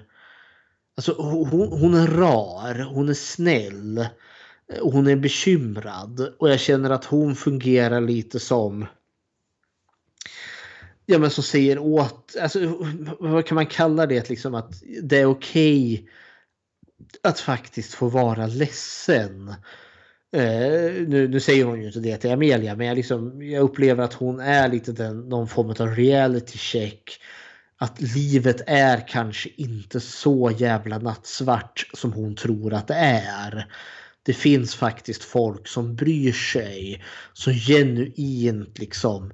Alltså 0.97 1.13
hon, 1.17 1.67
hon 1.71 1.93
är 1.93 2.07
rar, 2.07 2.83
hon 2.83 3.09
är 3.09 3.13
snäll. 3.13 4.07
Hon 4.81 5.07
är 5.07 5.15
bekymrad. 5.15 6.33
Och 6.39 6.49
jag 6.49 6.59
känner 6.59 6.89
att 6.89 7.05
hon 7.05 7.35
fungerar 7.35 8.01
lite 8.01 8.39
som... 8.39 8.85
Ja 11.05 11.19
men 11.19 11.29
som 11.29 11.43
säger 11.43 11.79
åt... 11.79 12.35
Alltså, 12.41 12.59
vad 13.19 13.45
kan 13.45 13.55
man 13.55 13.65
kalla 13.65 14.05
det? 14.05 14.29
Liksom 14.29 14.55
att 14.55 14.83
det 15.01 15.17
är 15.17 15.25
okej 15.25 15.93
okay 15.93 16.07
att 17.21 17.39
faktiskt 17.39 17.93
få 17.93 18.09
vara 18.09 18.47
ledsen. 18.47 19.49
Eh, 20.31 21.07
nu, 21.07 21.27
nu 21.27 21.39
säger 21.39 21.65
hon 21.65 21.81
ju 21.81 21.87
inte 21.87 21.99
det 21.99 22.17
till 22.17 22.31
Amelia 22.31 22.75
men 22.75 22.87
jag, 22.87 22.95
liksom, 22.95 23.41
jag 23.41 23.61
upplever 23.61 24.03
att 24.03 24.13
hon 24.13 24.39
är 24.39 24.67
lite 24.67 24.91
den, 24.91 25.19
någon 25.19 25.47
form 25.47 25.69
av 25.69 25.95
reality 25.95 26.57
check. 26.57 27.19
Att 27.79 28.01
livet 28.01 28.61
är 28.67 29.07
kanske 29.07 29.49
inte 29.55 29.99
så 29.99 30.51
jävla 30.57 30.97
nattsvart 30.97 31.89
som 31.93 32.13
hon 32.13 32.35
tror 32.35 32.73
att 32.73 32.87
det 32.87 32.95
är. 32.95 33.67
Det 34.23 34.33
finns 34.33 34.75
faktiskt 34.75 35.23
folk 35.23 35.67
som 35.67 35.95
bryr 35.95 36.31
sig. 36.31 37.03
Så 37.33 37.51
genuint 37.51 38.79
liksom 38.79 39.31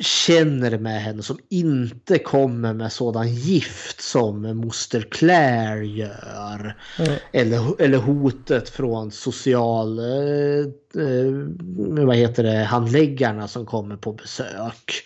känner 0.00 0.78
med 0.78 1.02
henne 1.02 1.22
som 1.22 1.38
inte 1.48 2.18
kommer 2.18 2.74
med 2.74 2.92
sådan 2.92 3.34
gift 3.34 4.00
som 4.00 4.56
moster 4.56 5.00
Claire 5.00 5.86
gör. 5.86 6.76
Mm. 6.98 7.12
Eller, 7.32 7.82
eller 7.82 7.98
hotet 7.98 8.68
från 8.68 9.10
social... 9.10 9.98
Eh, 9.98 10.66
eh, 11.02 12.06
vad 12.06 12.16
heter 12.16 12.42
det? 12.42 12.64
Handläggarna 12.64 13.48
som 13.48 13.66
kommer 13.66 13.96
på 13.96 14.12
besök. 14.12 15.04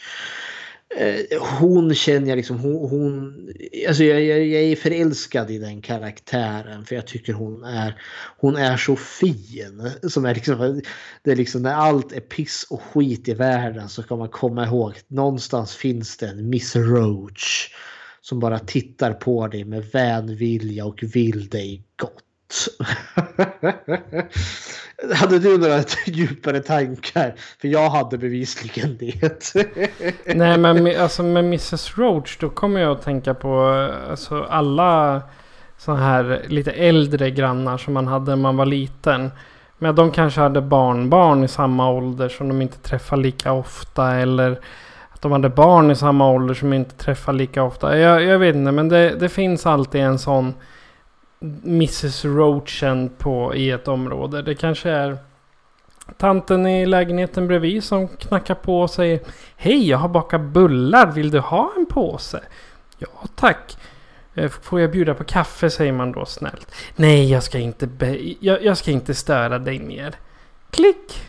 Eh, 0.96 1.40
hon 1.60 1.94
känner 1.94 2.28
jag 2.28 2.36
liksom, 2.36 2.58
hon, 2.58 2.90
hon 2.90 3.34
alltså 3.88 4.04
jag, 4.04 4.22
jag, 4.22 4.46
jag, 4.46 4.62
är 4.62 4.76
förälskad 4.76 5.50
i 5.50 5.58
den 5.58 5.82
karaktären 5.82 6.84
för 6.84 6.94
jag 6.94 7.06
tycker 7.06 7.32
hon 7.32 7.64
är, 7.64 8.02
hon 8.38 8.56
är 8.56 8.76
så 8.76 8.96
fin. 8.96 9.90
Som 10.02 10.24
är 10.24 10.34
liksom, 10.34 10.82
det 11.22 11.32
är 11.32 11.36
liksom 11.36 11.62
när 11.62 11.74
allt 11.74 12.12
är 12.12 12.20
piss 12.20 12.66
och 12.70 12.82
skit 12.82 13.28
i 13.28 13.34
världen 13.34 13.88
så 13.88 14.02
kan 14.02 14.18
man 14.18 14.28
komma 14.28 14.66
ihåg 14.66 14.90
att 14.90 15.10
någonstans 15.10 15.76
finns 15.76 16.16
det 16.16 16.28
en 16.28 16.50
Miss 16.50 16.76
Roach 16.76 17.68
som 18.20 18.40
bara 18.40 18.58
tittar 18.58 19.12
på 19.12 19.46
dig 19.46 19.64
med 19.64 19.84
vänvilja 19.84 20.84
och 20.86 21.02
vill 21.02 21.48
dig 21.48 21.84
gott. 21.96 22.24
hade 25.14 25.38
du 25.38 25.58
några 25.58 25.82
djupare 26.06 26.60
tankar? 26.60 27.34
För 27.60 27.68
jag 27.68 27.90
hade 27.90 28.18
bevisligen 28.18 28.96
det. 28.96 29.54
Nej 30.34 30.58
men 30.58 31.00
alltså 31.00 31.22
med 31.22 31.44
Mrs 31.44 31.98
Roach 31.98 32.38
då 32.40 32.50
kommer 32.50 32.80
jag 32.80 32.92
att 32.92 33.02
tänka 33.02 33.34
på 33.34 33.60
alltså, 34.10 34.42
alla 34.42 35.22
sådana 35.78 36.02
här 36.02 36.42
lite 36.48 36.72
äldre 36.72 37.30
grannar 37.30 37.78
som 37.78 37.94
man 37.94 38.06
hade 38.06 38.30
när 38.30 38.42
man 38.42 38.56
var 38.56 38.66
liten. 38.66 39.30
Men 39.78 39.94
de 39.94 40.10
kanske 40.10 40.40
hade 40.40 40.60
barnbarn 40.60 41.44
i 41.44 41.48
samma 41.48 41.90
ålder 41.90 42.28
som 42.28 42.48
de 42.48 42.62
inte 42.62 42.78
träffar 42.78 43.16
lika 43.16 43.52
ofta. 43.52 44.14
Eller 44.14 44.60
att 45.10 45.22
de 45.22 45.32
hade 45.32 45.48
barn 45.48 45.90
i 45.90 45.96
samma 45.96 46.30
ålder 46.30 46.54
som 46.54 46.72
inte 46.72 46.94
träffar 46.96 47.32
lika 47.32 47.62
ofta. 47.62 47.98
Jag, 47.98 48.22
jag 48.22 48.38
vet 48.38 48.56
inte 48.56 48.72
men 48.72 48.88
det, 48.88 49.10
det 49.10 49.28
finns 49.28 49.66
alltid 49.66 50.00
en 50.00 50.18
sån 50.18 50.54
Mrs 51.64 52.24
Roachen 52.24 53.10
på, 53.18 53.54
i 53.54 53.70
ett 53.70 53.88
område. 53.88 54.42
Det 54.42 54.54
kanske 54.54 54.90
är 54.90 55.18
tanten 56.16 56.66
i 56.66 56.86
lägenheten 56.86 57.46
bredvid 57.46 57.84
som 57.84 58.08
knackar 58.08 58.54
på 58.54 58.80
och 58.80 58.90
säger 58.90 59.20
Hej, 59.56 59.88
jag 59.88 59.98
har 59.98 60.08
bakat 60.08 60.40
bullar. 60.40 61.12
Vill 61.12 61.30
du 61.30 61.38
ha 61.38 61.72
en 61.76 61.86
påse? 61.86 62.40
Ja, 62.98 63.08
tack. 63.34 63.78
Eh, 64.34 64.50
får 64.50 64.80
jag 64.80 64.90
bjuda 64.90 65.14
på 65.14 65.24
kaffe 65.24 65.70
säger 65.70 65.92
man 65.92 66.12
då 66.12 66.24
snällt. 66.24 66.74
Nej, 66.96 67.30
jag 67.30 67.42
ska 67.42 67.58
inte, 67.58 67.88
jag, 68.40 68.64
jag, 68.64 68.78
ska 68.78 68.90
inte 68.90 69.14
störa 69.14 69.58
dig 69.58 69.80
mer. 69.80 70.14
Klick! 70.70 71.22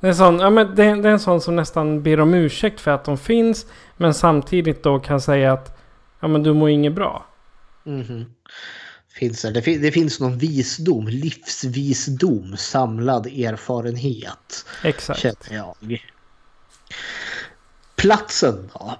Det 0.00 0.08
är, 0.08 0.12
sån, 0.12 0.38
ja, 0.38 0.50
men 0.50 0.74
det, 0.74 0.94
det, 0.94 1.08
är 1.08 1.12
en 1.12 1.20
sån 1.20 1.40
som 1.40 1.56
nästan 1.56 2.02
ber 2.02 2.20
om 2.20 2.34
ursäkt 2.34 2.80
för 2.80 2.90
att 2.90 3.04
de 3.04 3.18
finns. 3.18 3.66
Men 3.96 4.14
samtidigt 4.14 4.82
då 4.82 4.98
kan 4.98 5.20
säga 5.20 5.52
att 5.52 5.78
ja, 6.20 6.28
men 6.28 6.42
du 6.42 6.52
mår 6.52 6.70
inget 6.70 6.92
bra. 6.92 7.26
Mm 7.86 8.02
-hmm 8.02 8.24
finns 9.14 9.42
det. 9.42 9.50
Det, 9.50 9.78
det 9.78 9.92
finns 9.92 10.20
någon 10.20 10.38
visdom, 10.38 11.08
livsvisdom, 11.08 12.56
samlad 12.56 13.26
erfarenhet. 13.26 14.66
Exakt. 14.82 15.20
Känner 15.20 15.36
jag. 15.50 16.02
Platsen 17.96 18.70
då? 18.72 18.96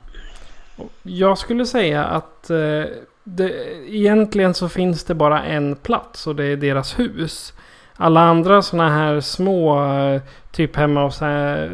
Jag 1.03 1.39
skulle 1.39 1.67
säga 1.67 2.05
att 2.05 2.51
eh, 2.51 2.85
det, 3.25 3.51
egentligen 3.89 4.55
så 4.55 4.69
finns 4.69 5.05
det 5.05 5.15
bara 5.15 5.43
en 5.43 5.77
plats 5.77 6.27
och 6.27 6.37
det 6.37 6.45
är 6.45 6.57
deras 6.57 6.99
hus. 6.99 7.53
Alla 7.97 8.21
andra 8.21 8.63
sådana 8.63 8.91
här 8.91 9.21
små, 9.21 9.85
eh, 9.95 10.23
typ 10.53 10.77
hemma 10.77 11.05
hos 11.05 11.23
äh, 11.23 11.71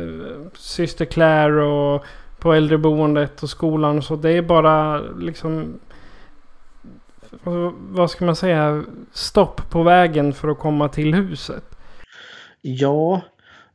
syster 0.54 1.04
Claire 1.04 1.62
och 1.62 2.04
på 2.38 2.52
äldreboendet 2.52 3.42
och 3.42 3.50
skolan 3.50 3.98
och 3.98 4.04
så. 4.04 4.16
Det 4.16 4.30
är 4.30 4.42
bara 4.42 5.00
liksom 5.00 5.80
Alltså, 7.44 7.74
vad 7.78 8.10
ska 8.10 8.24
man 8.24 8.36
säga, 8.36 8.84
stopp 9.12 9.70
på 9.70 9.82
vägen 9.82 10.32
för 10.32 10.48
att 10.48 10.58
komma 10.58 10.88
till 10.88 11.14
huset? 11.14 11.64
Ja, 12.60 13.22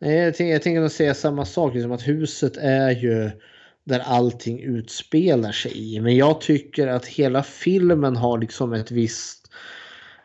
eh, 0.02 0.14
jag 0.14 0.36
tänker, 0.36 0.54
jag 0.54 0.62
tänker 0.62 0.82
nog 0.82 0.92
säga 0.92 1.14
samma 1.14 1.46
sak, 1.46 1.74
liksom 1.74 1.92
att 1.92 2.08
huset 2.08 2.58
är 2.58 2.92
ju 2.92 3.32
där 3.84 4.00
allting 4.00 4.60
utspelar 4.60 5.52
sig 5.52 5.96
i. 5.96 6.02
Men 6.02 6.16
jag 6.16 6.42
tycker 6.42 6.88
att 6.88 7.06
hela 7.06 7.44
filmen 7.44 8.16
har 8.16 8.38
liksom 8.38 8.74
ett 8.74 8.92
visst... 8.92 9.52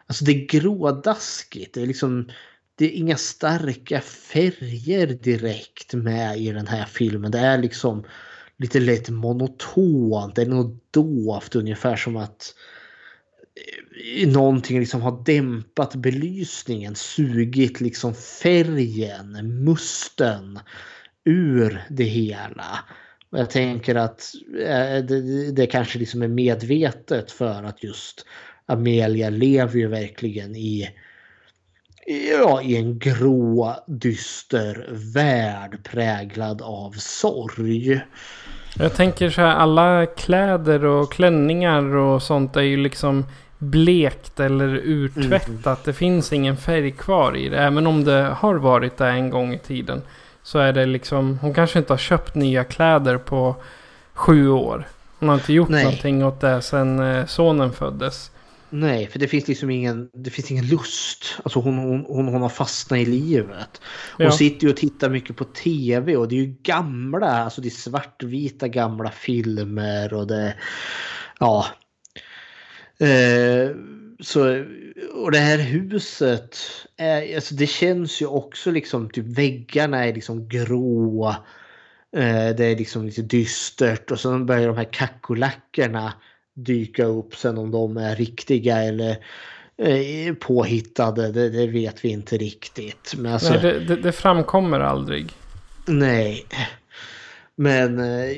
Alltså 0.06 0.24
det 0.24 0.32
är 0.32 0.46
grådaskigt. 0.46 1.74
Det 1.74 1.82
är 1.82 1.86
liksom... 1.86 2.28
Det 2.74 2.84
är 2.84 2.90
inga 2.90 3.16
starka 3.16 4.00
färger 4.00 5.06
direkt 5.06 5.94
med 5.94 6.38
i 6.38 6.52
den 6.52 6.66
här 6.66 6.84
filmen. 6.84 7.30
Det 7.30 7.38
är 7.38 7.58
liksom 7.58 8.04
lite 8.56 8.80
lätt 8.80 9.08
monotont. 9.08 10.34
Det 10.34 10.42
är 10.42 10.46
något 10.46 10.92
dovt 10.92 11.56
ungefär 11.56 11.96
som 11.96 12.16
att 12.16 12.54
Eh, 14.14 14.28
någonting 14.28 14.80
liksom 14.80 15.02
har 15.02 15.24
dämpat 15.24 15.94
belysningen, 15.94 16.94
sugit 16.94 17.80
liksom 17.80 18.14
färgen, 18.14 19.64
musten 19.64 20.58
ur 21.24 21.82
det 21.90 22.04
hela. 22.04 22.78
Och 23.30 23.38
jag 23.38 23.50
tänker 23.50 23.94
att 23.94 24.32
eh, 24.66 25.04
det, 25.04 25.50
det 25.52 25.66
kanske 25.66 25.98
liksom 25.98 26.22
är 26.22 26.28
medvetet 26.28 27.30
för 27.30 27.62
att 27.62 27.84
just 27.84 28.26
Amelia 28.66 29.30
lever 29.30 29.78
ju 29.78 29.86
verkligen 29.86 30.56
i 30.56 30.90
ja, 32.06 32.62
i 32.62 32.76
en 32.76 32.98
grå, 32.98 33.76
dyster 33.86 34.88
värld 35.14 35.84
präglad 35.84 36.62
av 36.62 36.92
sorg. 36.92 38.00
Jag 38.78 38.94
tänker 38.94 39.30
så 39.30 39.40
här, 39.40 39.54
alla 39.54 40.06
kläder 40.06 40.84
och 40.84 41.12
klänningar 41.12 41.96
och 41.96 42.22
sånt 42.22 42.56
är 42.56 42.62
ju 42.62 42.76
liksom 42.76 43.24
blekt 43.60 44.40
eller 44.40 44.68
urtvättat. 44.84 45.66
Mm. 45.66 45.78
Det 45.84 45.92
finns 45.92 46.32
ingen 46.32 46.56
färg 46.56 46.90
kvar 46.90 47.36
i 47.36 47.48
det. 47.48 47.58
Även 47.58 47.86
om 47.86 48.04
det 48.04 48.34
har 48.38 48.54
varit 48.54 48.96
det 48.96 49.08
en 49.08 49.30
gång 49.30 49.54
i 49.54 49.58
tiden. 49.58 50.02
Så 50.42 50.58
är 50.58 50.72
det 50.72 50.86
liksom, 50.86 51.38
hon 51.38 51.54
kanske 51.54 51.78
inte 51.78 51.92
har 51.92 51.98
köpt 51.98 52.34
nya 52.34 52.64
kläder 52.64 53.18
på 53.18 53.56
sju 54.14 54.48
år. 54.48 54.88
Hon 55.18 55.28
har 55.28 55.36
inte 55.36 55.52
gjort 55.52 55.68
Nej. 55.68 55.84
någonting 55.84 56.24
åt 56.24 56.40
det 56.40 56.62
sedan 56.62 57.00
eh, 57.00 57.26
sonen 57.26 57.72
föddes. 57.72 58.30
Nej, 58.70 59.06
för 59.06 59.18
det 59.18 59.28
finns 59.28 59.48
liksom 59.48 59.70
ingen, 59.70 60.10
det 60.12 60.30
finns 60.30 60.50
ingen 60.50 60.66
lust. 60.66 61.24
Alltså 61.42 61.60
hon, 61.60 61.78
hon, 61.78 62.04
hon, 62.08 62.28
hon 62.28 62.42
har 62.42 62.48
fastnat 62.48 62.98
i 62.98 63.04
livet. 63.04 63.80
Hon 64.16 64.26
ja. 64.26 64.32
sitter 64.32 64.66
ju 64.66 64.70
och 64.70 64.76
tittar 64.76 65.10
mycket 65.10 65.36
på 65.36 65.44
tv 65.44 66.16
och 66.16 66.28
det 66.28 66.34
är 66.34 66.40
ju 66.40 66.54
gamla, 66.62 67.44
alltså 67.44 67.60
det 67.60 67.68
är 67.68 67.70
svartvita 67.70 68.68
gamla 68.68 69.10
filmer 69.10 70.14
och 70.14 70.26
det... 70.26 70.54
Ja, 71.38 71.66
Eh, 73.00 73.70
så, 74.20 74.64
och 75.14 75.32
det 75.32 75.38
här 75.38 75.58
huset, 75.58 76.58
är, 76.96 77.34
alltså 77.34 77.54
det 77.54 77.66
känns 77.66 78.22
ju 78.22 78.26
också 78.26 78.70
liksom, 78.70 79.10
typ 79.10 79.26
väggarna 79.26 80.04
är 80.04 80.14
liksom 80.14 80.48
grå. 80.48 81.28
Eh, 82.16 82.56
det 82.56 82.64
är 82.64 82.76
liksom 82.76 83.06
lite 83.06 83.22
dystert 83.22 84.10
och 84.10 84.20
sen 84.20 84.46
börjar 84.46 84.66
de 84.66 84.76
här 84.76 84.92
kackerlackorna 84.92 86.12
dyka 86.54 87.04
upp 87.04 87.36
sen 87.36 87.58
om 87.58 87.70
de 87.70 87.96
är 87.96 88.16
riktiga 88.16 88.82
eller 88.82 89.10
eh, 89.78 90.34
påhittade. 90.34 91.32
Det, 91.32 91.50
det, 91.50 91.66
vet 91.66 92.04
vi 92.04 92.08
inte 92.08 92.36
riktigt. 92.36 93.14
Men 93.16 93.32
alltså, 93.32 93.50
Nej, 93.50 93.62
det, 93.62 93.80
det, 93.80 93.96
det 93.96 94.12
framkommer 94.12 94.80
aldrig. 94.80 95.32
Nej. 95.86 96.46
Men 97.60 97.98
eh, 97.98 98.36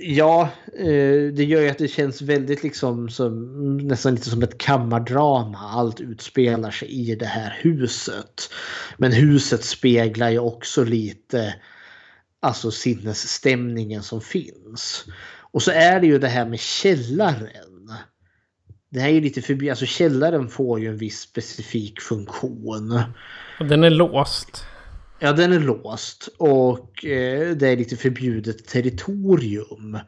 ja, 0.00 0.48
eh, 0.78 1.32
det 1.32 1.44
gör 1.44 1.60
ju 1.60 1.68
att 1.68 1.78
det 1.78 1.88
känns 1.88 2.22
väldigt 2.22 2.62
liksom 2.62 3.08
som 3.08 3.76
nästan 3.76 4.14
lite 4.14 4.30
som 4.30 4.42
ett 4.42 4.58
kammardrama. 4.58 5.58
Allt 5.58 6.00
utspelar 6.00 6.70
sig 6.70 6.88
i 6.88 7.14
det 7.14 7.26
här 7.26 7.58
huset. 7.60 8.50
Men 8.96 9.12
huset 9.12 9.64
speglar 9.64 10.30
ju 10.30 10.38
också 10.38 10.84
lite 10.84 11.54
alltså 12.40 12.70
sinnesstämningen 12.70 14.02
som 14.02 14.20
finns. 14.20 15.04
Och 15.40 15.62
så 15.62 15.70
är 15.70 16.00
det 16.00 16.06
ju 16.06 16.18
det 16.18 16.28
här 16.28 16.46
med 16.46 16.60
källaren. 16.60 17.92
Det 18.90 19.00
här 19.00 19.08
är 19.08 19.12
ju 19.12 19.20
lite 19.20 19.42
förbi, 19.42 19.70
alltså 19.70 19.86
källaren 19.86 20.48
får 20.48 20.80
ju 20.80 20.88
en 20.88 20.98
viss 20.98 21.20
specifik 21.20 22.00
funktion. 22.00 23.00
Och 23.60 23.66
den 23.66 23.84
är 23.84 23.90
låst. 23.90 24.66
Ja, 25.18 25.32
den 25.32 25.52
är 25.52 25.60
låst 25.60 26.28
och 26.38 27.04
eh, 27.04 27.56
det 27.56 27.68
är 27.68 27.76
lite 27.76 27.96
förbjudet 27.96 28.66
territorium. 28.66 29.98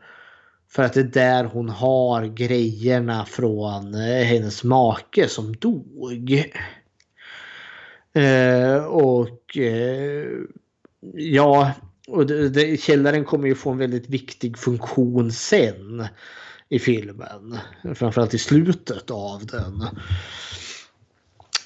För 0.71 0.83
att 0.83 0.93
det 0.93 1.01
är 1.01 1.05
där 1.05 1.45
hon 1.45 1.69
har 1.69 2.27
grejerna 2.27 3.25
från 3.25 3.95
eh, 3.95 4.25
hennes 4.25 4.65
make 4.65 5.29
som 5.29 5.57
dog. 5.57 6.45
Eh, 8.13 8.85
och 8.85 9.59
eh, 9.59 10.27
ja, 11.15 11.73
och 12.09 12.27
det, 12.27 12.49
det, 12.49 12.81
källaren 12.81 13.25
kommer 13.25 13.49
ju 13.49 13.55
få 13.55 13.71
en 13.71 13.79
väldigt 13.79 14.09
viktig 14.09 14.59
funktion 14.59 15.33
sen 15.33 16.07
i 16.69 16.79
filmen. 16.79 17.59
Framförallt 17.95 18.35
i 18.35 18.39
slutet 18.39 19.11
av 19.11 19.47
den. 19.47 19.85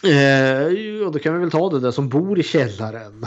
Eh, 0.02 1.06
och 1.06 1.12
då 1.12 1.18
kan 1.18 1.34
vi 1.34 1.40
väl 1.40 1.50
ta 1.50 1.70
det 1.70 1.80
där 1.80 1.90
som 1.90 2.08
bor 2.08 2.38
i 2.38 2.42
källaren. 2.42 3.26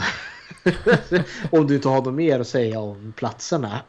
om 1.50 1.66
du 1.66 1.74
inte 1.74 1.88
har 1.88 2.02
något 2.02 2.14
mer 2.14 2.40
att 2.40 2.48
säga 2.48 2.80
om 2.80 3.12
platserna. 3.16 3.80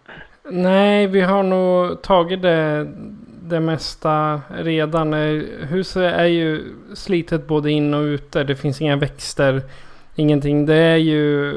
Nej, 0.49 1.07
vi 1.07 1.21
har 1.21 1.43
nog 1.43 2.01
tagit 2.01 2.41
det, 2.41 2.87
det 3.41 3.59
mesta 3.59 4.41
redan. 4.49 5.13
Eh, 5.13 5.43
huset 5.67 6.13
är 6.13 6.25
ju 6.25 6.75
slitet 6.95 7.47
både 7.47 7.71
in 7.71 7.93
och 7.93 8.01
ute. 8.01 8.43
Det 8.43 8.55
finns 8.55 8.81
inga 8.81 8.95
växter. 8.95 9.61
Ingenting. 10.15 10.65
Det 10.65 10.75
är 10.75 10.97
ju... 10.97 11.53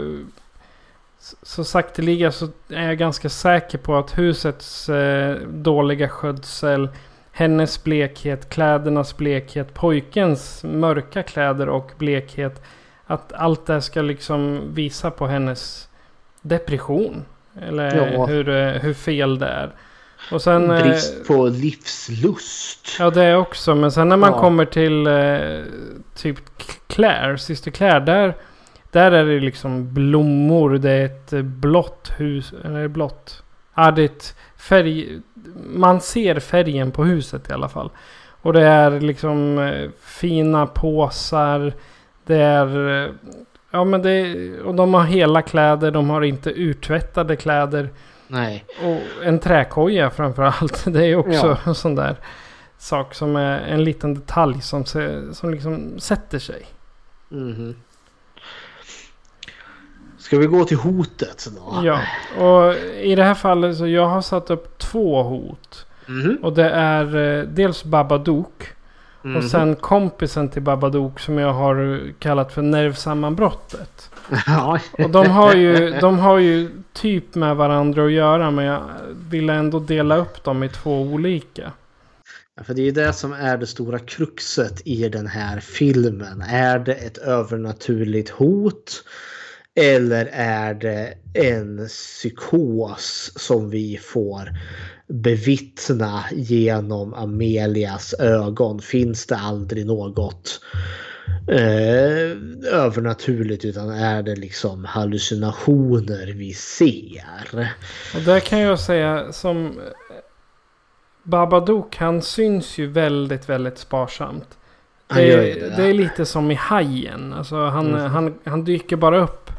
Så 1.43 1.65
sakteliga 1.65 2.32
så 2.32 2.48
är 2.69 2.86
jag 2.86 2.98
ganska 2.98 3.28
säker 3.28 3.78
på 3.78 3.97
att 3.97 4.19
husets 4.19 4.89
eh, 4.89 5.36
dåliga 5.48 6.09
skötsel, 6.09 6.89
hennes 7.41 7.85
blekhet, 7.85 8.49
klädernas 8.49 9.17
blekhet, 9.17 9.75
pojkens 9.75 10.65
mörka 10.65 11.23
kläder 11.23 11.69
och 11.69 11.93
blekhet. 11.99 12.62
Att 13.07 13.33
allt 13.33 13.67
det 13.67 13.83
ska 13.83 14.03
liksom 14.03 14.61
visa 14.75 15.11
på 15.11 15.27
hennes 15.27 15.89
depression. 16.43 17.25
Eller 17.62 18.12
ja. 18.12 18.27
hur, 18.27 18.49
eh, 18.49 18.73
hur 18.73 18.95
fel 18.95 19.39
det 19.39 19.47
är. 19.47 19.71
Och 20.33 20.43
sen, 20.43 20.69
Brist 20.69 21.27
på 21.27 21.47
livslust. 21.47 22.97
Ja 22.99 23.11
det 23.11 23.25
är 23.25 23.37
också. 23.37 23.75
Men 23.75 23.93
sen 23.93 24.09
när 24.09 24.17
man 24.17 24.33
ja. 24.33 24.41
kommer 24.41 24.65
till 24.65 25.07
eh, 25.07 25.65
typ 26.17 26.39
Claire, 26.87 27.39
syster 27.39 27.71
Claire. 27.71 28.01
Där, 28.01 28.35
där 28.91 29.12
är 29.12 29.25
det 29.25 29.41
liksom 29.41 29.95
blommor. 29.95 30.79
Det 30.79 30.91
är 30.91 31.05
ett 31.05 31.45
blått 31.45 32.12
hus. 32.17 32.53
Eller 32.65 32.89
blått. 32.89 33.43
Ja 33.75 33.91
det 33.91 34.03
är 34.03 34.07
ett 34.07 34.37
färg. 34.57 35.21
Man 35.67 36.01
ser 36.01 36.41
färgen 36.41 36.91
på 36.91 37.05
huset 37.05 37.51
i 37.51 37.53
alla 37.53 37.69
fall. 37.69 37.91
Och 38.43 38.53
det 38.53 38.62
är 38.62 39.01
liksom 39.01 39.59
eh, 39.59 39.91
fina 40.01 40.67
påsar. 40.67 41.73
Det 42.25 42.37
är 42.37 43.11
Ja 43.71 43.85
men 43.85 44.03
det, 44.03 44.37
och 44.61 44.75
de 44.75 44.95
har 44.95 45.05
hela 45.05 45.43
kläder, 45.43 45.91
de 45.91 46.11
har 46.11 46.23
inte 46.23 46.51
urtvättade 46.51 47.37
kläder. 47.37 47.91
Nej. 48.29 48.65
Och 48.83 49.25
en 49.25 49.39
träkoja 49.39 50.11
framförallt. 50.11 50.85
Det 50.93 51.07
är 51.07 51.17
också 51.17 51.47
ja. 51.47 51.57
en 51.65 51.75
sån 51.75 51.95
där 51.95 52.17
sak 52.79 53.15
som 53.15 53.37
är 53.37 53.59
en 53.61 53.85
liten 53.85 54.15
detalj 54.15 54.61
som, 54.61 54.85
som 55.33 55.51
liksom 55.51 55.99
sätter 55.99 56.39
sig. 56.39 56.67
Mm. 57.31 57.75
Ska 60.31 60.39
vi 60.39 60.47
gå 60.47 60.65
till 60.65 60.77
hotet 60.77 61.48
då? 61.57 61.82
Ja, 61.85 62.01
och 62.44 62.74
i 63.02 63.15
det 63.15 63.24
här 63.24 63.35
fallet 63.35 63.77
så 63.77 63.86
jag 63.86 64.07
har 64.07 64.23
satt 64.23 64.51
upp 64.51 64.78
två 64.78 65.23
hot. 65.23 65.86
Mm. 66.09 66.36
Och 66.43 66.52
det 66.52 66.70
är 66.70 67.16
eh, 67.16 67.44
dels 67.44 67.85
Babadook. 67.85 68.69
Mm. 69.24 69.36
Och 69.36 69.44
sen 69.44 69.77
kompisen 69.77 70.48
till 70.48 70.62
Babadook 70.62 71.20
som 71.20 71.39
jag 71.39 71.52
har 71.52 72.01
kallat 72.19 72.52
för 72.52 72.62
nervsammanbrottet. 72.62 74.11
och 74.98 75.11
de 75.11 75.27
har, 75.27 75.55
ju, 75.55 75.90
de 76.01 76.19
har 76.19 76.39
ju 76.39 76.70
typ 76.93 77.35
med 77.35 77.57
varandra 77.57 78.05
att 78.05 78.12
göra 78.12 78.51
men 78.51 78.65
jag 78.65 78.82
vill 79.31 79.51
ändå 79.51 79.78
dela 79.78 80.16
upp 80.16 80.44
dem 80.44 80.62
i 80.62 80.69
två 80.69 81.01
olika. 81.02 81.73
Ja, 82.57 82.62
för 82.62 82.74
det 82.74 82.81
är 82.81 82.85
ju 82.85 82.90
det 82.90 83.12
som 83.12 83.32
är 83.32 83.59
det 83.59 83.66
stora 83.66 83.98
kruxet 83.98 84.82
i 84.85 85.09
den 85.09 85.27
här 85.27 85.61
filmen. 85.61 86.43
Är 86.43 86.78
det 86.78 86.94
ett 86.94 87.19
övernaturligt 87.19 88.31
hot? 88.31 89.05
Eller 89.75 90.29
är 90.33 90.75
det 90.75 91.15
en 91.35 91.87
psykos 91.89 93.33
som 93.37 93.71
vi 93.71 93.97
får 94.03 94.51
bevittna 95.09 96.25
genom 96.33 97.15
Amelias 97.15 98.15
ögon? 98.15 98.81
Finns 98.81 99.27
det 99.27 99.37
aldrig 99.37 99.87
något 99.87 100.61
eh, 101.49 102.37
övernaturligt 102.73 103.65
utan 103.65 103.91
är 103.91 104.23
det 104.23 104.37
liksom 104.37 104.85
hallucinationer 104.85 106.33
vi 106.37 106.55
ser? 106.55 107.69
Och 108.15 108.21
där 108.21 108.41
kan 108.41 108.59
jag 108.59 108.81
säga 108.81 109.33
som 109.33 109.81
Babadook 111.23 111.97
han 111.97 112.23
syns 112.23 112.79
ju 112.79 112.87
väldigt 112.87 113.49
väldigt 113.49 113.79
sparsamt. 113.79 114.59
Det, 115.15 115.37
det, 115.37 115.77
det 115.77 115.83
är 115.83 115.95
lite 115.95 116.27
som 116.27 116.51
i 116.51 116.55
Hajen. 116.55 117.33
Alltså 117.33 117.57
han, 117.57 117.95
mm. 117.95 118.11
han, 118.11 118.39
han 118.45 118.65
dyker 118.65 118.97
bara 118.97 119.19
upp 119.19 119.49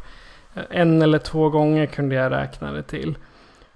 en 0.69 1.01
eller 1.01 1.19
två 1.19 1.49
gånger 1.49 1.85
kunde 1.85 2.15
jag 2.15 2.31
räkna 2.31 2.71
det 2.71 2.83
till. 2.83 3.17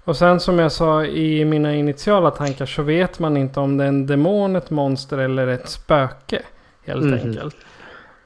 Och 0.04 0.16
sen 0.16 0.40
som 0.40 0.58
jag 0.58 0.72
sa 0.72 1.04
i 1.04 1.44
mina 1.44 1.74
initiala 1.74 2.30
tankar 2.30 2.66
så 2.66 2.82
vet 2.82 3.18
man 3.18 3.36
inte 3.36 3.60
om 3.60 3.76
det 3.76 3.84
är 3.84 3.88
en 3.88 4.06
demon, 4.06 4.56
ett 4.56 4.70
monster 4.70 5.18
eller 5.18 5.46
ett 5.46 5.68
spöke. 5.68 6.42
Helt 6.84 7.02
mm. 7.02 7.20
enkelt. 7.20 7.56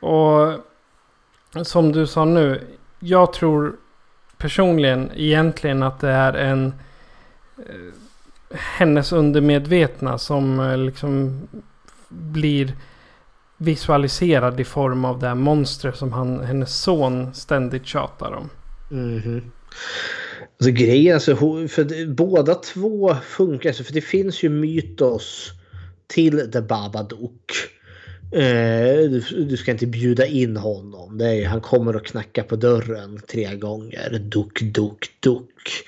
Och 0.01 0.53
som 1.63 1.93
du 1.93 2.07
sa 2.07 2.25
nu. 2.25 2.67
Jag 2.99 3.33
tror 3.33 3.77
personligen 4.37 5.11
egentligen 5.15 5.83
att 5.83 6.01
det 6.01 6.11
är 6.11 6.33
en 6.33 6.75
eh, 7.59 7.95
hennes 8.53 9.13
undermedvetna 9.13 10.19
som 10.19 10.61
eh, 10.61 10.79
liksom 10.79 11.41
blir 12.09 12.73
visualiserad 13.61 14.61
i 14.61 14.65
form 14.65 15.05
av 15.05 15.19
det 15.19 15.29
här 15.29 15.35
monstret 15.35 15.97
som 15.97 16.13
han, 16.13 16.45
hennes 16.45 16.83
son 16.83 17.35
ständigt 17.35 17.87
tjatar 17.87 18.33
om. 18.33 18.51
Mm. 18.91 19.43
Alltså 20.61 20.71
grejen, 20.71 21.15
alltså, 21.15 21.37
för 21.69 21.85
det, 21.85 22.07
båda 22.07 22.55
två 22.55 23.15
funkar. 23.15 23.71
Alltså, 23.71 23.85
för 23.85 23.93
det 23.93 24.01
finns 24.01 24.43
ju 24.43 24.49
mytos 24.49 25.51
till 26.07 26.51
The 26.53 26.61
Babadook. 26.61 27.53
Eh, 28.33 29.11
du, 29.11 29.45
du, 29.49 29.57
ska 29.57 29.71
inte 29.71 29.87
bjuda 29.87 30.27
in 30.27 30.57
honom. 30.57 31.19
Det 31.19 31.29
är, 31.29 31.47
han 31.47 31.61
kommer 31.61 31.95
att 31.95 32.05
knacka 32.05 32.43
på 32.43 32.57
dörren 32.57 33.21
tre 33.29 33.57
gånger. 33.57 34.19
Duk, 34.19 34.61
duk, 34.63 35.17
duk. 35.21 35.85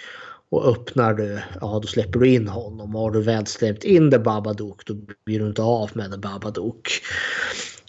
Och 0.52 0.66
öppnar 0.66 1.14
du, 1.14 1.38
ja 1.60 1.78
då 1.82 1.88
släpper 1.88 2.18
du 2.18 2.28
in 2.28 2.48
honom. 2.48 2.96
Och 2.96 3.02
har 3.02 3.10
du 3.10 3.22
väl 3.22 3.46
släppt 3.46 3.84
in 3.84 4.10
The 4.10 4.18
Babadook 4.18 4.86
då 4.86 4.94
blir 5.24 5.40
du 5.40 5.46
inte 5.46 5.62
av 5.62 5.90
med 5.94 6.12
The 6.12 6.18
Babadook. 6.18 6.90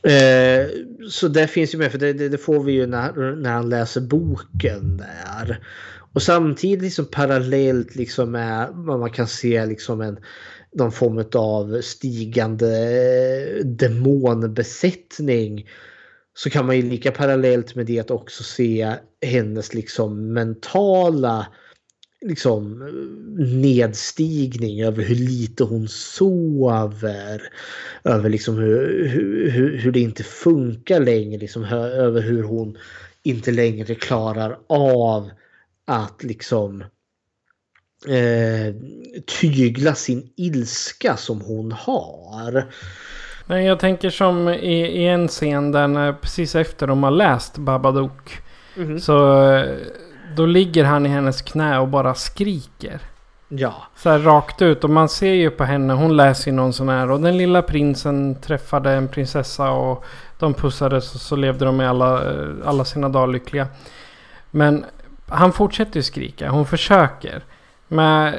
Eh, 0.03 0.67
så 1.09 1.27
det 1.27 1.47
finns 1.47 1.73
ju 1.73 1.77
med, 1.77 1.91
för 1.91 1.99
det, 1.99 2.13
det, 2.13 2.29
det, 2.29 2.37
får 2.37 2.63
vi 2.63 2.71
ju 2.71 2.85
när, 2.85 3.35
när 3.35 3.51
han 3.51 3.69
läser 3.69 4.01
boken 4.01 4.97
där. 4.97 5.59
Och 6.13 6.21
samtidigt 6.21 6.81
liksom 6.81 7.05
parallellt 7.05 7.95
liksom 7.95 8.31
med 8.31 8.69
vad 8.71 8.99
man 8.99 9.11
kan 9.11 9.27
se 9.27 9.65
liksom 9.65 10.01
en 10.01 10.17
någon 10.75 10.91
form 10.91 11.25
av 11.35 11.81
stigande 11.81 12.67
eh, 13.57 13.65
demonbesättning. 13.65 15.67
Så 16.33 16.49
kan 16.49 16.65
man 16.65 16.75
ju 16.75 16.81
lika 16.81 17.11
parallellt 17.11 17.75
med 17.75 17.85
det 17.85 18.11
också 18.11 18.43
se 18.43 18.93
hennes 19.21 19.73
liksom 19.73 20.33
mentala 20.33 21.47
liksom 22.23 22.79
nedstigning 23.37 24.83
över 24.83 25.03
hur 25.03 25.15
lite 25.15 25.63
hon 25.63 25.87
sover. 25.87 27.41
Över 28.03 28.29
liksom 28.29 28.57
hur, 28.57 29.07
hur, 29.49 29.77
hur 29.77 29.91
det 29.91 29.99
inte 29.99 30.23
funkar 30.23 30.99
längre. 30.99 31.37
Liksom, 31.37 31.63
över 31.63 32.21
hur 32.21 32.43
hon 32.43 32.77
inte 33.23 33.51
längre 33.51 33.95
klarar 33.95 34.59
av 34.67 35.29
att 35.85 36.23
liksom 36.23 36.81
eh, 38.07 38.75
tygla 39.41 39.95
sin 39.95 40.29
ilska 40.35 41.17
som 41.17 41.41
hon 41.41 41.71
har. 41.71 42.73
Men 43.47 43.65
jag 43.65 43.79
tänker 43.79 44.09
som 44.09 44.49
i, 44.49 45.01
i 45.01 45.07
en 45.07 45.27
scen 45.27 45.71
där 45.71 46.13
precis 46.13 46.55
efter 46.55 46.87
de 46.87 47.03
har 47.03 47.11
läst 47.11 47.57
Babadook. 47.57 48.37
Mm 48.77 48.89
-hmm. 48.89 48.99
Så 48.99 49.15
då 50.35 50.45
ligger 50.45 50.83
han 50.83 51.05
i 51.05 51.09
hennes 51.09 51.41
knä 51.41 51.79
och 51.79 51.87
bara 51.87 52.13
skriker. 52.13 52.99
Ja. 53.47 53.73
Så 53.95 54.09
här 54.09 54.19
rakt 54.19 54.61
ut. 54.61 54.83
Och 54.83 54.89
man 54.89 55.09
ser 55.09 55.33
ju 55.33 55.49
på 55.49 55.63
henne. 55.63 55.93
Hon 55.93 56.17
läser 56.17 56.51
ju 56.51 56.57
någon 56.57 56.73
sån 56.73 56.89
här. 56.89 57.11
Och 57.11 57.19
den 57.19 57.37
lilla 57.37 57.61
prinsen 57.61 58.35
träffade 58.35 58.91
en 58.91 59.07
prinsessa. 59.07 59.71
Och 59.71 60.05
de 60.39 60.53
pussades 60.53 61.15
och 61.15 61.21
så 61.21 61.35
levde 61.35 61.65
de 61.65 61.81
i 61.81 61.85
alla, 61.85 62.21
alla 62.65 62.85
sina 62.85 63.09
dagar 63.09 63.27
lyckliga. 63.27 63.67
Men 64.51 64.85
han 65.27 65.53
fortsätter 65.53 65.95
ju 65.95 66.03
skrika. 66.03 66.49
Hon 66.49 66.65
försöker. 66.65 67.43
Men 67.87 68.33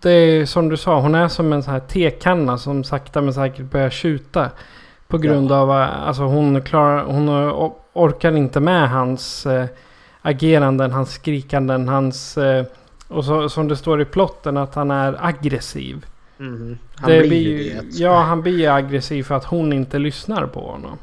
det 0.00 0.10
är 0.10 0.46
som 0.46 0.68
du 0.68 0.76
sa. 0.76 1.00
Hon 1.00 1.14
är 1.14 1.28
som 1.28 1.52
en 1.52 1.62
sån 1.62 1.72
här 1.72 1.80
tekanna 1.80 2.58
som 2.58 2.84
sakta 2.84 3.20
men 3.20 3.34
säkert 3.34 3.64
börjar 3.64 3.90
tjuta. 3.90 4.50
På 5.08 5.18
grund 5.18 5.50
ja. 5.50 5.56
av 5.56 5.70
att 5.70 5.90
alltså 5.90 6.22
hon, 6.22 6.62
klarar, 6.62 7.04
hon 7.04 7.28
orkar 7.92 8.36
inte 8.36 8.60
med 8.60 8.90
hans 8.90 9.46
eh, 9.46 9.66
ageranden, 10.22 10.90
hans 10.90 11.12
skrikanden, 11.12 11.88
hans... 11.88 12.38
Eh, 12.38 12.64
och 13.08 13.24
så, 13.24 13.48
som 13.48 13.68
det 13.68 13.76
står 13.76 14.02
i 14.02 14.04
plotten 14.04 14.56
att 14.56 14.74
han 14.74 14.90
är 14.90 15.26
aggressiv. 15.26 16.06
Mm. 16.40 16.78
Han 16.94 17.10
Det 17.10 17.20
blir 17.20 17.40
ju 17.40 17.70
det. 17.70 17.98
ja, 17.98 18.20
han 18.20 18.42
blir 18.42 18.68
aggressiv 18.68 19.22
för 19.22 19.34
att 19.34 19.44
hon 19.44 19.72
inte 19.72 19.98
lyssnar 19.98 20.46
på 20.46 20.60
honom. 20.60 20.98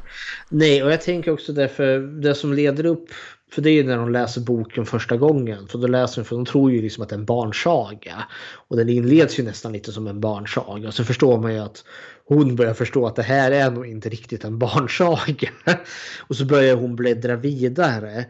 Nej, 0.48 0.82
och 0.82 0.92
jag 0.92 1.02
tänker 1.02 1.32
också 1.32 1.52
därför 1.52 1.98
det 1.98 2.34
som 2.34 2.52
leder 2.52 2.86
upp 2.86 3.08
för 3.50 3.62
det 3.62 3.70
är 3.70 3.72
ju 3.72 3.82
när 3.82 3.96
de 3.96 4.12
läser 4.12 4.40
boken 4.40 4.86
första 4.86 5.16
gången. 5.16 5.66
För 5.68 5.78
då 5.78 5.86
läser 5.86 6.22
de, 6.22 6.28
för 6.28 6.36
de 6.36 6.44
tror 6.44 6.72
ju 6.72 6.82
liksom 6.82 7.02
att 7.02 7.08
det 7.08 7.14
är 7.14 7.18
en 7.18 7.24
barnsaga. 7.24 8.24
Och 8.68 8.76
den 8.76 8.88
inleds 8.88 9.38
ju 9.38 9.42
nästan 9.42 9.72
lite 9.72 9.92
som 9.92 10.06
en 10.06 10.20
barnsaga. 10.20 10.92
Så 10.92 11.04
förstår 11.04 11.38
man 11.38 11.54
ju 11.54 11.58
att 11.58 11.84
hon 12.24 12.56
börjar 12.56 12.74
förstå 12.74 13.06
att 13.06 13.16
det 13.16 13.22
här 13.22 13.50
är 13.50 13.70
nog 13.70 13.86
inte 13.86 14.08
riktigt 14.08 14.44
en 14.44 14.58
barnsaga. 14.58 15.50
Och 16.26 16.36
så 16.36 16.44
börjar 16.44 16.76
hon 16.76 16.96
bläddra 16.96 17.36
vidare. 17.36 18.24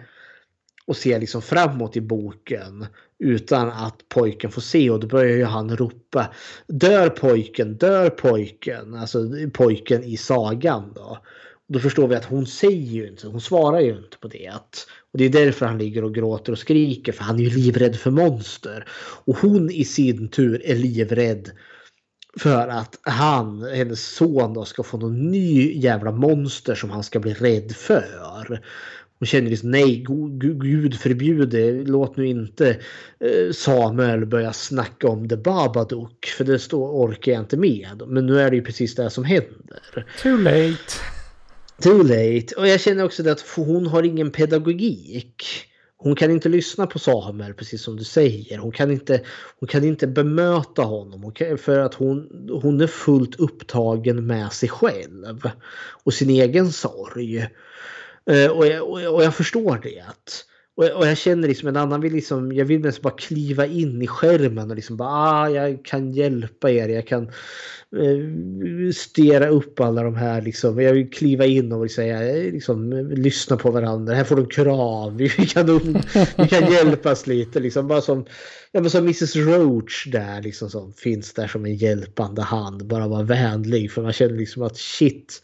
Och 0.89 0.97
ser 0.97 1.21
liksom 1.21 1.43
framåt 1.43 1.97
i 1.97 2.01
boken. 2.01 2.87
Utan 3.19 3.69
att 3.69 4.09
pojken 4.09 4.51
får 4.51 4.61
se 4.61 4.91
och 4.91 5.01
då 5.01 5.07
börjar 5.07 5.37
ju 5.37 5.45
han 5.45 5.77
ropa 5.77 6.35
Dör 6.67 7.09
pojken, 7.09 7.77
dör 7.77 8.11
pojken. 8.11 8.95
Alltså 8.95 9.19
pojken 9.53 10.05
i 10.05 10.17
sagan 10.17 10.93
då. 10.95 11.19
Då 11.69 11.79
förstår 11.79 12.09
vi 12.09 12.15
att 12.15 12.25
hon 12.25 12.47
säger 12.47 12.93
ju 12.93 13.09
inte, 13.09 13.29
hon 13.29 13.41
svarar 13.41 13.81
ju 13.81 13.97
inte 13.97 14.19
på 14.19 14.29
det. 14.29 14.53
Och 15.13 15.19
det 15.19 15.25
är 15.25 15.29
därför 15.29 15.67
han 15.67 15.79
ligger 15.79 16.05
och 16.05 16.15
gråter 16.15 16.53
och 16.53 16.59
skriker 16.59 17.13
för 17.13 17.25
han 17.25 17.39
är 17.39 17.43
ju 17.43 17.51
livrädd 17.51 17.97
för 17.97 18.11
monster. 18.11 18.89
Och 19.25 19.37
hon 19.37 19.71
i 19.71 19.85
sin 19.85 20.29
tur 20.29 20.63
är 20.65 20.75
livrädd 20.75 21.51
för 22.39 22.69
att 22.69 22.99
han, 23.03 23.63
hennes 23.63 24.15
son 24.15 24.55
då, 24.55 24.65
ska 24.65 24.83
få 24.83 24.99
någon 24.99 25.31
ny 25.31 25.81
jävla 25.81 26.13
monster 26.13 26.75
som 26.75 26.91
han 26.91 27.03
ska 27.03 27.21
bli 27.21 27.35
rädd 27.35 27.73
för. 27.73 28.61
Hon 29.19 29.27
känner 29.27 29.51
liksom 29.51 29.71
nej, 29.71 30.05
gud 30.61 30.95
förbjude, 30.95 31.71
låt 31.73 32.17
nu 32.17 32.27
inte 32.27 32.69
eh, 33.21 33.53
Samuel 33.53 34.27
börja 34.27 34.53
snacka 34.53 35.09
om 35.09 35.29
The 35.29 35.37
Babadook 35.37 36.27
för 36.27 36.45
det 36.45 36.59
står, 36.59 36.89
orkar 36.89 37.33
jag 37.33 37.41
inte 37.41 37.57
med. 37.57 38.03
Men 38.07 38.27
nu 38.27 38.41
är 38.41 38.51
det 38.51 38.57
ju 38.57 38.63
precis 38.63 38.95
det 38.95 39.11
som 39.11 39.25
händer. 39.25 40.07
Too 40.23 40.37
late. 40.37 40.77
Too 41.83 42.03
late. 42.03 42.55
Och 42.57 42.69
jag 42.69 42.81
känner 42.81 43.05
också 43.05 43.23
det 43.23 43.33
att 43.33 43.45
hon 43.57 43.87
har 43.87 44.03
ingen 44.03 44.31
pedagogik. 44.31 45.45
Hon 45.97 46.15
kan 46.17 46.31
inte 46.31 46.49
lyssna 46.49 46.87
på 46.87 46.99
Samuel 46.99 47.55
precis 47.55 47.83
som 47.83 47.97
du 47.97 48.05
säger. 48.05 48.59
Hon 48.59 48.73
kan 48.73 48.91
inte, 48.91 49.21
hon 49.61 49.69
kan 49.69 49.85
inte 49.85 50.07
bemöta 50.07 50.83
honom 50.83 51.33
kan, 51.33 51.59
för 51.59 51.79
att 51.79 51.95
hon, 51.95 52.49
hon 52.63 52.81
är 52.81 52.87
fullt 52.87 53.41
upptagen 53.41 54.27
med 54.27 54.53
sig 54.53 54.69
själv 54.69 55.51
och 56.05 56.15
sin 56.15 56.31
egen 56.31 56.73
sorg. 56.73 57.49
Eh, 58.29 58.51
och 58.51 58.67
jag, 58.67 58.91
och 58.91 59.03
jag, 59.03 59.15
och 59.15 59.25
jag 59.25 59.35
förstår 59.35 59.81
det. 59.83 60.05
Och 60.77 60.85
jag, 60.85 60.97
och 60.97 61.07
jag 61.07 61.19
känner 61.19 61.49
liksom 61.49 61.69
en 61.69 61.77
annan 61.77 62.01
vill 62.01 62.13
liksom, 62.13 62.53
jag 62.53 62.65
vill 62.65 62.81
mest 62.81 63.03
bara 63.03 63.15
kliva 63.15 63.67
in 63.67 64.03
i 64.03 64.07
skärmen 64.07 64.71
och 64.71 64.77
liksom 64.77 64.97
bara 64.97 65.09
ah, 65.09 65.49
jag 65.49 65.85
kan 65.85 66.13
hjälpa 66.13 66.71
er, 66.71 66.89
jag 66.89 67.07
kan 67.07 67.23
eh, 67.97 68.93
stera 68.95 69.49
upp 69.49 69.81
alla 69.81 70.03
de 70.03 70.15
här 70.15 70.43
liksom. 70.43 70.81
Jag 70.81 70.93
vill 70.93 71.11
kliva 71.11 71.47
in 71.47 71.73
och 71.73 71.91
säga 71.91 72.21
liksom 72.53 72.93
lyssna 73.11 73.57
på 73.57 73.71
varandra. 73.71 74.15
Här 74.15 74.25
får 74.25 74.37
du 74.37 74.47
krav. 74.47 75.17
Vi 75.17 75.29
kan, 75.29 75.67
vi 76.37 76.49
kan 76.49 76.73
hjälpas 76.73 77.27
lite 77.27 77.61
liksom. 77.61 77.89
Bara 77.89 78.01
som, 78.01 78.27
ja, 78.73 78.81
men 78.81 78.91
som 78.91 79.05
Mrs 79.05 79.37
Roach 79.37 80.07
där 80.07 80.43
liksom 80.43 80.71
som 80.71 80.93
finns 80.93 81.33
där 81.33 81.47
som 81.47 81.65
en 81.65 81.75
hjälpande 81.75 82.43
hand. 82.43 82.87
Bara 82.87 83.09
vara 83.09 83.23
vänlig 83.23 83.93
för 83.93 84.03
man 84.03 84.13
känner 84.13 84.37
liksom 84.37 84.63
att 84.63 84.77
shit 84.77 85.43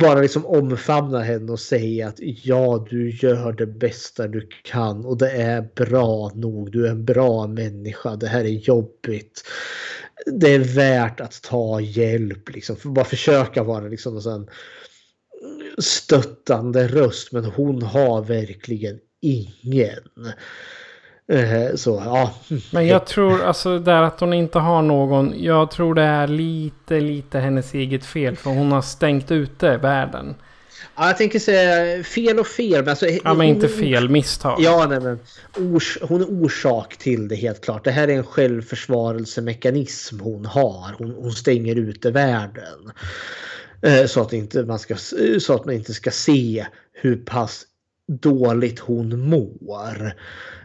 bara 0.00 0.20
liksom 0.20 0.46
omfamna 0.46 1.20
henne 1.20 1.52
och 1.52 1.60
säga 1.60 2.08
att 2.08 2.18
ja, 2.18 2.86
du 2.90 3.10
gör 3.10 3.52
det 3.52 3.66
bästa 3.66 4.28
du 4.28 4.48
kan 4.64 5.04
och 5.04 5.18
det 5.18 5.30
är 5.30 5.68
bra 5.74 6.32
nog. 6.34 6.72
Du 6.72 6.86
är 6.86 6.90
en 6.90 7.04
bra 7.04 7.46
människa. 7.46 8.16
Det 8.16 8.26
här 8.26 8.44
är 8.44 8.48
jobbigt. 8.48 9.42
Det 10.26 10.54
är 10.54 10.58
värt 10.58 11.20
att 11.20 11.42
ta 11.42 11.80
hjälp 11.80 12.54
liksom. 12.54 12.76
För 12.76 12.88
bara 12.88 13.04
försöka 13.04 13.62
vara 13.62 13.88
liksom 13.88 14.16
en 14.16 14.48
stöttande 15.78 16.88
röst. 16.88 17.32
Men 17.32 17.44
hon 17.44 17.82
har 17.82 18.22
verkligen 18.22 18.98
ingen. 19.20 20.32
Eh, 21.32 21.74
så 21.74 22.02
ja. 22.04 22.34
Men 22.70 22.86
jag 22.86 23.06
tror 23.06 23.42
alltså 23.42 23.78
där 23.78 24.02
att 24.02 24.20
hon 24.20 24.32
inte 24.32 24.58
har 24.58 24.82
någon. 24.82 25.34
Jag 25.36 25.70
tror 25.70 25.94
det 25.94 26.02
är 26.02 26.26
lite, 26.26 27.00
lite 27.00 27.38
hennes 27.38 27.74
eget 27.74 28.04
fel. 28.04 28.36
För 28.36 28.50
hon 28.50 28.72
har 28.72 28.82
stängt 28.82 29.30
ute 29.30 29.76
världen. 29.76 30.34
Ja, 30.96 31.06
jag 31.06 31.16
tänker 31.16 31.38
säga 31.38 32.04
fel 32.04 32.38
och 32.38 32.46
fel. 32.46 32.80
Men 32.80 32.88
alltså, 32.88 33.06
ja, 33.06 33.34
men 33.34 33.46
inte 33.46 33.68
fel. 33.68 34.08
Misstag. 34.08 34.60
Ja, 34.60 34.86
nej, 34.88 35.00
men 35.00 35.18
ors, 35.74 35.98
hon 36.02 36.20
är 36.20 36.44
orsak 36.44 36.96
till 36.96 37.28
det 37.28 37.36
helt 37.36 37.64
klart. 37.64 37.84
Det 37.84 37.90
här 37.90 38.08
är 38.08 38.16
en 38.16 38.24
självförsvarelsemekanism 38.24 40.20
hon 40.20 40.46
har. 40.46 40.94
Hon, 40.98 41.10
hon 41.10 41.32
stänger 41.32 41.76
ute 41.76 42.10
världen. 42.10 42.92
Eh, 43.82 44.06
så 44.06 44.20
att, 44.20 44.32
inte 44.32 44.62
man 44.62 44.78
ska, 44.78 44.96
så 45.40 45.54
att 45.54 45.64
man 45.64 45.74
inte 45.74 45.94
ska 45.94 46.10
se 46.10 46.66
hur 46.92 47.16
pass 47.16 47.64
dåligt 48.08 48.78
hon 48.78 49.28
mår. 49.28 50.12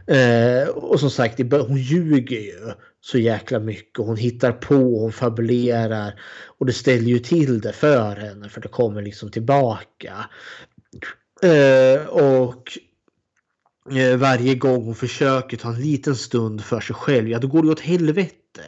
Eh, 0.08 0.68
och 0.68 1.00
som 1.00 1.10
sagt, 1.10 1.40
hon 1.52 1.78
ljuger 1.78 2.40
ju 2.40 2.74
så 3.02 3.18
jäkla 3.18 3.60
mycket. 3.60 4.06
Hon 4.06 4.18
hittar 4.18 4.52
på, 4.52 5.00
hon 5.00 5.12
fabulerar. 5.12 6.20
Och 6.58 6.66
det 6.66 6.74
ställer 6.74 7.08
ju 7.08 7.20
till 7.20 7.62
det 7.62 7.74
för 7.74 8.16
henne 8.16 8.50
för 8.50 8.62
det 8.62 8.68
kommer 8.68 9.02
liksom 9.02 9.32
tillbaka. 9.32 10.30
Eh, 11.42 12.06
och 12.08 12.78
eh, 13.98 14.18
varje 14.18 14.56
gång 14.56 14.86
hon 14.86 14.96
försöker 14.96 15.58
ta 15.58 15.70
en 15.70 15.82
liten 15.82 16.16
stund 16.16 16.64
för 16.64 16.80
sig 16.80 16.96
själv, 16.96 17.30
ja 17.30 17.40
då 17.40 17.48
går 17.48 17.64
det 17.64 17.70
åt 17.70 17.80
helvete. 17.80 18.64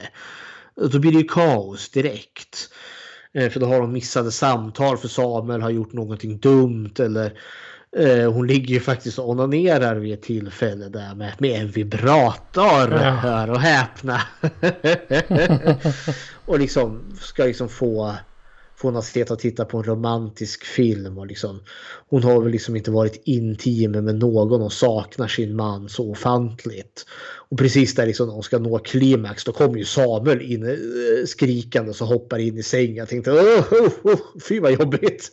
Då 0.92 1.00
blir 1.00 1.12
det 1.12 1.18
ju 1.18 1.28
kaos 1.28 1.90
direkt. 1.90 2.70
Eh, 3.34 3.50
för 3.50 3.60
då 3.60 3.66
har 3.66 3.82
de 3.82 3.94
missade 3.94 4.32
samtal 4.32 4.98
för 4.98 5.08
Samuel 5.08 5.62
har 5.62 5.70
gjort 5.70 5.94
någonting 5.94 6.40
dumt 6.40 6.94
eller 7.00 7.40
Eh, 7.98 8.32
hon 8.32 8.48
ligger 8.48 8.74
ju 8.74 8.80
faktiskt 8.80 9.20
och 9.20 9.30
onanerar 9.30 9.96
vid 9.96 10.14
ett 10.14 10.22
tillfälle 10.22 10.90
där 10.90 11.16
med, 11.16 11.34
med 11.38 11.62
en 11.62 11.72
vibrator. 11.72 12.92
Ja. 12.92 13.10
Hör 13.10 13.50
och 13.50 13.62
häpna. 13.62 14.22
och 16.46 16.60
liksom 16.60 17.18
ska 17.20 17.46
liksom 17.46 17.70
få 17.70 18.16
få 18.78 18.88
henne 18.88 19.26
att 19.30 19.40
titta 19.40 19.66
på 19.66 19.78
en 19.78 19.84
romantisk 19.84 20.66
film. 20.66 21.18
Och 21.18 21.28
liksom, 21.28 21.60
hon 22.10 22.24
har 22.24 22.42
väl 22.42 22.52
liksom 22.52 22.76
inte 22.76 22.92
varit 22.92 23.22
intim 23.26 23.92
med 23.92 24.16
någon 24.16 24.62
och 24.62 24.74
saknar 24.74 25.28
sin 25.28 25.56
man 25.56 25.90
så 25.90 26.12
ofantligt. 26.12 27.06
Och 27.50 27.58
precis 27.58 27.96
där 27.96 28.06
liksom 28.06 28.30
hon 28.30 28.44
ska 28.44 28.60
nå 28.60 28.80
klimax 28.80 29.44
då 29.44 29.52
kommer 29.52 29.78
ju 29.78 29.86
Samuel 29.86 30.42
in 30.42 30.66
eh, 30.66 31.26
skrikande 31.26 31.92
och 31.92 32.08
hoppar 32.08 32.40
in 32.40 32.58
i 32.58 32.64
sängen. 32.64 32.96
Jag 32.96 33.10
tänkte 33.10 33.32
oh, 33.32 33.74
oh, 33.74 33.90
oh, 34.04 34.20
fy 34.48 34.60
vad 34.60 34.72
jobbigt. 34.72 35.30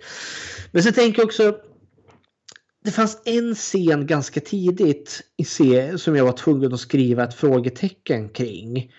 Men 0.70 0.82
så 0.82 0.92
tänker 0.92 1.20
jag 1.20 1.26
också 1.26 1.56
det 2.88 2.92
fanns 2.92 3.22
en 3.24 3.54
scen 3.54 4.06
ganska 4.06 4.40
tidigt 4.40 5.20
i 5.36 5.44
serien 5.44 5.98
som 5.98 6.16
jag 6.16 6.24
var 6.24 6.32
tvungen 6.32 6.74
att 6.74 6.80
skriva 6.80 7.24
ett 7.24 7.34
frågetecken 7.34 8.28
kring. 8.28 8.92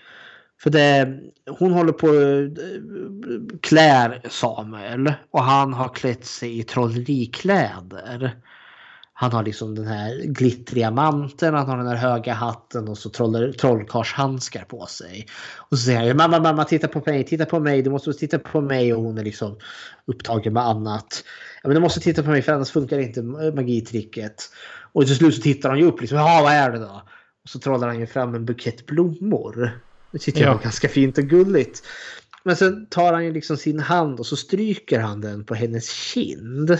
För 0.62 0.70
det, 0.70 1.18
hon 1.58 1.72
håller 1.72 1.92
på 1.92 2.06
att 2.06 3.62
klär 3.62 4.22
Samuel 4.28 5.12
och 5.30 5.42
han 5.42 5.72
har 5.72 5.88
klätt 5.88 6.24
sig 6.24 6.58
i 6.58 6.62
trollerikläder. 6.62 8.36
Han 9.20 9.32
har 9.32 9.44
liksom 9.44 9.74
den 9.74 9.86
här 9.86 10.22
glittriga 10.24 10.90
manteln, 10.90 11.54
han 11.54 11.68
har 11.68 11.76
den 11.76 11.86
här 11.86 11.96
höga 11.96 12.34
hatten 12.34 12.88
och 12.88 12.98
så 12.98 13.10
trollkarlshandskar 13.58 14.64
på 14.64 14.86
sig. 14.86 15.26
Och 15.56 15.78
så 15.78 15.84
säger 15.84 16.08
han 16.08 16.16
mamma, 16.16 16.40
mamma, 16.40 16.64
titta 16.64 16.88
på 16.88 17.02
mig, 17.06 17.24
titta 17.24 17.44
på 17.44 17.60
mig, 17.60 17.82
du 17.82 17.90
måste 17.90 18.12
titta 18.12 18.38
på 18.38 18.60
mig 18.60 18.94
och 18.94 19.02
hon 19.02 19.18
är 19.18 19.24
liksom 19.24 19.56
upptagen 20.06 20.52
med 20.52 20.62
annat. 20.62 21.24
Ja, 21.62 21.68
men 21.68 21.74
du 21.74 21.80
måste 21.80 22.00
titta 22.00 22.22
på 22.22 22.30
mig 22.30 22.42
för 22.42 22.52
annars 22.52 22.70
funkar 22.70 22.98
inte 22.98 23.22
magitricket. 23.22 24.42
Och 24.92 25.06
till 25.06 25.16
slut 25.16 25.34
så 25.34 25.42
tittar 25.42 25.68
han 25.68 25.78
ju 25.78 25.84
upp 25.84 26.00
liksom, 26.00 26.18
ja 26.18 26.40
vad 26.42 26.52
är 26.52 26.70
det 26.70 26.78
då? 26.78 27.02
Och 27.42 27.48
så 27.48 27.58
trollar 27.58 27.88
han 27.88 28.00
ju 28.00 28.06
fram 28.06 28.34
en 28.34 28.44
bukett 28.44 28.86
blommor. 28.86 29.80
Det 30.12 30.18
tycker 30.18 30.40
ja. 30.40 30.46
jag 30.46 30.54
var 30.54 30.62
ganska 30.62 30.88
fint 30.88 31.18
och 31.18 31.24
gulligt. 31.24 31.82
Men 32.44 32.56
sen 32.56 32.86
tar 32.86 33.12
han 33.12 33.24
ju 33.24 33.32
liksom 33.32 33.56
sin 33.56 33.80
hand 33.80 34.20
och 34.20 34.26
så 34.26 34.36
stryker 34.36 35.00
han 35.00 35.20
den 35.20 35.44
på 35.44 35.54
hennes 35.54 35.90
kind. 35.90 36.78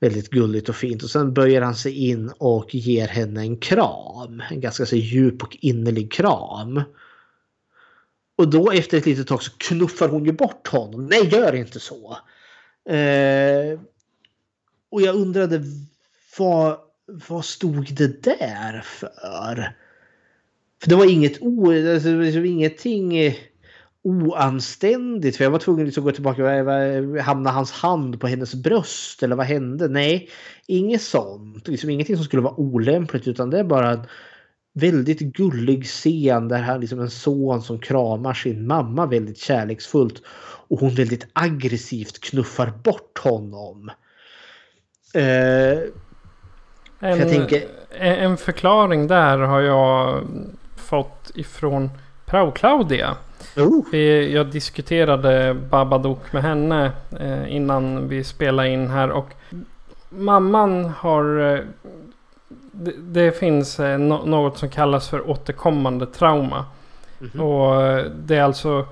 Väldigt 0.00 0.30
gulligt 0.30 0.68
och 0.68 0.76
fint. 0.76 1.02
Och 1.02 1.10
sen 1.10 1.34
böjer 1.34 1.62
han 1.62 1.74
sig 1.74 2.08
in 2.08 2.32
och 2.38 2.74
ger 2.74 3.08
henne 3.08 3.40
en 3.40 3.56
kram. 3.56 4.42
En 4.50 4.60
ganska 4.60 4.86
så 4.86 4.96
djup 4.96 5.42
och 5.42 5.56
innerlig 5.60 6.12
kram. 6.12 6.82
Och 8.36 8.50
då 8.50 8.70
efter 8.70 8.98
ett 8.98 9.06
litet 9.06 9.26
tag 9.26 9.42
så 9.42 9.50
knuffar 9.58 10.08
hon 10.08 10.24
ju 10.24 10.32
bort 10.32 10.68
honom. 10.68 11.06
Nej, 11.06 11.28
gör 11.28 11.54
inte 11.54 11.80
så. 11.80 12.18
Eh, 12.90 13.80
och 14.90 15.02
jag 15.02 15.14
undrade 15.14 15.64
vad, 16.38 16.78
vad 17.06 17.44
stod 17.44 17.94
det 17.94 18.22
där 18.22 18.80
för? 18.80 19.74
För 20.82 20.88
det 20.88 20.94
var 20.94 21.10
inget 21.10 21.42
ord, 21.42 21.74
alltså, 21.74 22.08
ingenting 22.44 23.34
oanständigt. 24.04 25.36
För 25.36 25.44
jag 25.44 25.50
var 25.50 25.58
tvungen 25.58 25.84
liksom 25.86 26.02
att 26.02 26.04
gå 26.04 26.12
tillbaka. 26.12 26.42
Hamnade 27.22 27.54
hans 27.54 27.72
hand 27.72 28.20
på 28.20 28.26
hennes 28.26 28.54
bröst? 28.54 29.22
Eller 29.22 29.36
vad 29.36 29.46
hände? 29.46 29.88
Nej, 29.88 30.28
inget 30.66 31.02
sånt. 31.02 31.68
Liksom 31.68 31.90
ingenting 31.90 32.16
som 32.16 32.24
skulle 32.24 32.42
vara 32.42 32.60
olämpligt. 32.60 33.28
Utan 33.28 33.50
det 33.50 33.58
är 33.58 33.64
bara 33.64 34.04
väldigt 34.74 35.20
gullig 35.20 35.84
scen 35.86 36.48
där 36.48 36.58
han 36.62 36.80
liksom 36.80 37.00
en 37.00 37.10
son 37.10 37.62
som 37.62 37.78
kramar 37.78 38.34
sin 38.34 38.66
mamma 38.66 39.06
väldigt 39.06 39.38
kärleksfullt 39.38 40.22
och 40.68 40.80
hon 40.80 40.94
väldigt 40.94 41.26
aggressivt 41.32 42.20
knuffar 42.20 42.72
bort 42.84 43.18
honom. 43.18 43.90
Eh, 45.14 45.78
En, 47.02 47.18
jag 47.18 47.28
tänker- 47.28 47.62
en, 47.98 48.14
en 48.14 48.36
förklaring 48.36 49.06
där 49.06 49.38
har 49.38 49.60
jag 49.60 50.24
fått 50.76 51.30
ifrån 51.34 51.90
Prao 52.26 52.50
Claudia. 52.50 53.16
Oh. 53.56 53.84
Vi, 53.92 54.32
jag 54.32 54.46
diskuterade 54.46 55.54
Babadook 55.54 56.32
med 56.32 56.42
henne 56.42 56.92
eh, 57.20 57.56
innan 57.56 58.08
vi 58.08 58.24
spelade 58.24 58.68
in 58.68 58.90
här. 58.90 59.10
Och 59.10 59.30
mamman 60.08 60.84
har... 60.84 61.54
Eh, 61.54 61.60
det, 62.72 62.92
det 62.98 63.38
finns 63.38 63.80
eh, 63.80 63.98
no, 63.98 64.26
något 64.26 64.58
som 64.58 64.68
kallas 64.68 65.08
för 65.08 65.30
återkommande 65.30 66.06
trauma. 66.06 66.64
Mhm. 67.18 67.40
Och 67.40 67.82
eh, 67.82 68.04
det 68.04 68.36
är 68.36 68.42
alltså... 68.42 68.86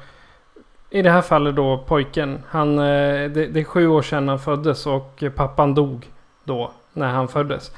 I 0.90 1.02
det 1.02 1.10
här 1.10 1.22
fallet 1.22 1.56
då 1.56 1.78
pojken. 1.78 2.42
Han, 2.48 2.78
eh, 2.78 3.30
det, 3.30 3.46
det 3.46 3.60
är 3.60 3.64
sju 3.64 3.88
år 3.88 4.02
sedan 4.02 4.28
han 4.28 4.38
föddes 4.38 4.86
och 4.86 5.24
pappan 5.34 5.74
dog 5.74 6.06
då 6.44 6.70
när 6.92 7.08
han 7.08 7.28
föddes. 7.28 7.70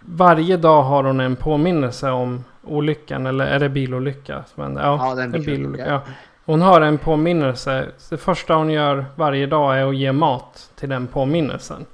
Varje 0.00 0.56
dag 0.56 0.82
har 0.82 1.04
hon 1.04 1.20
en 1.20 1.36
påminnelse 1.36 2.10
om 2.10 2.44
olyckan. 2.70 3.26
Eller 3.26 3.46
är 3.46 3.58
det 3.58 3.68
bilolycka? 3.68 4.44
hände? 4.56 4.80
Ja, 4.82 5.08
Ja, 5.08 5.14
det 5.14 5.20
är 5.20 5.24
en 5.24 5.30
bilolycka. 5.32 5.56
bilolycka. 5.56 5.86
Ja. 5.90 6.00
Hon 6.44 6.60
har 6.62 6.80
en 6.80 6.98
påminnelse. 6.98 7.86
Det 8.10 8.16
första 8.16 8.54
hon 8.54 8.70
gör 8.70 9.04
varje 9.16 9.46
dag 9.46 9.78
är 9.78 9.88
att 9.88 9.96
ge 9.96 10.12
mat 10.12 10.70
till 10.76 10.88
den 10.88 11.06
påminnelsen. 11.06 11.86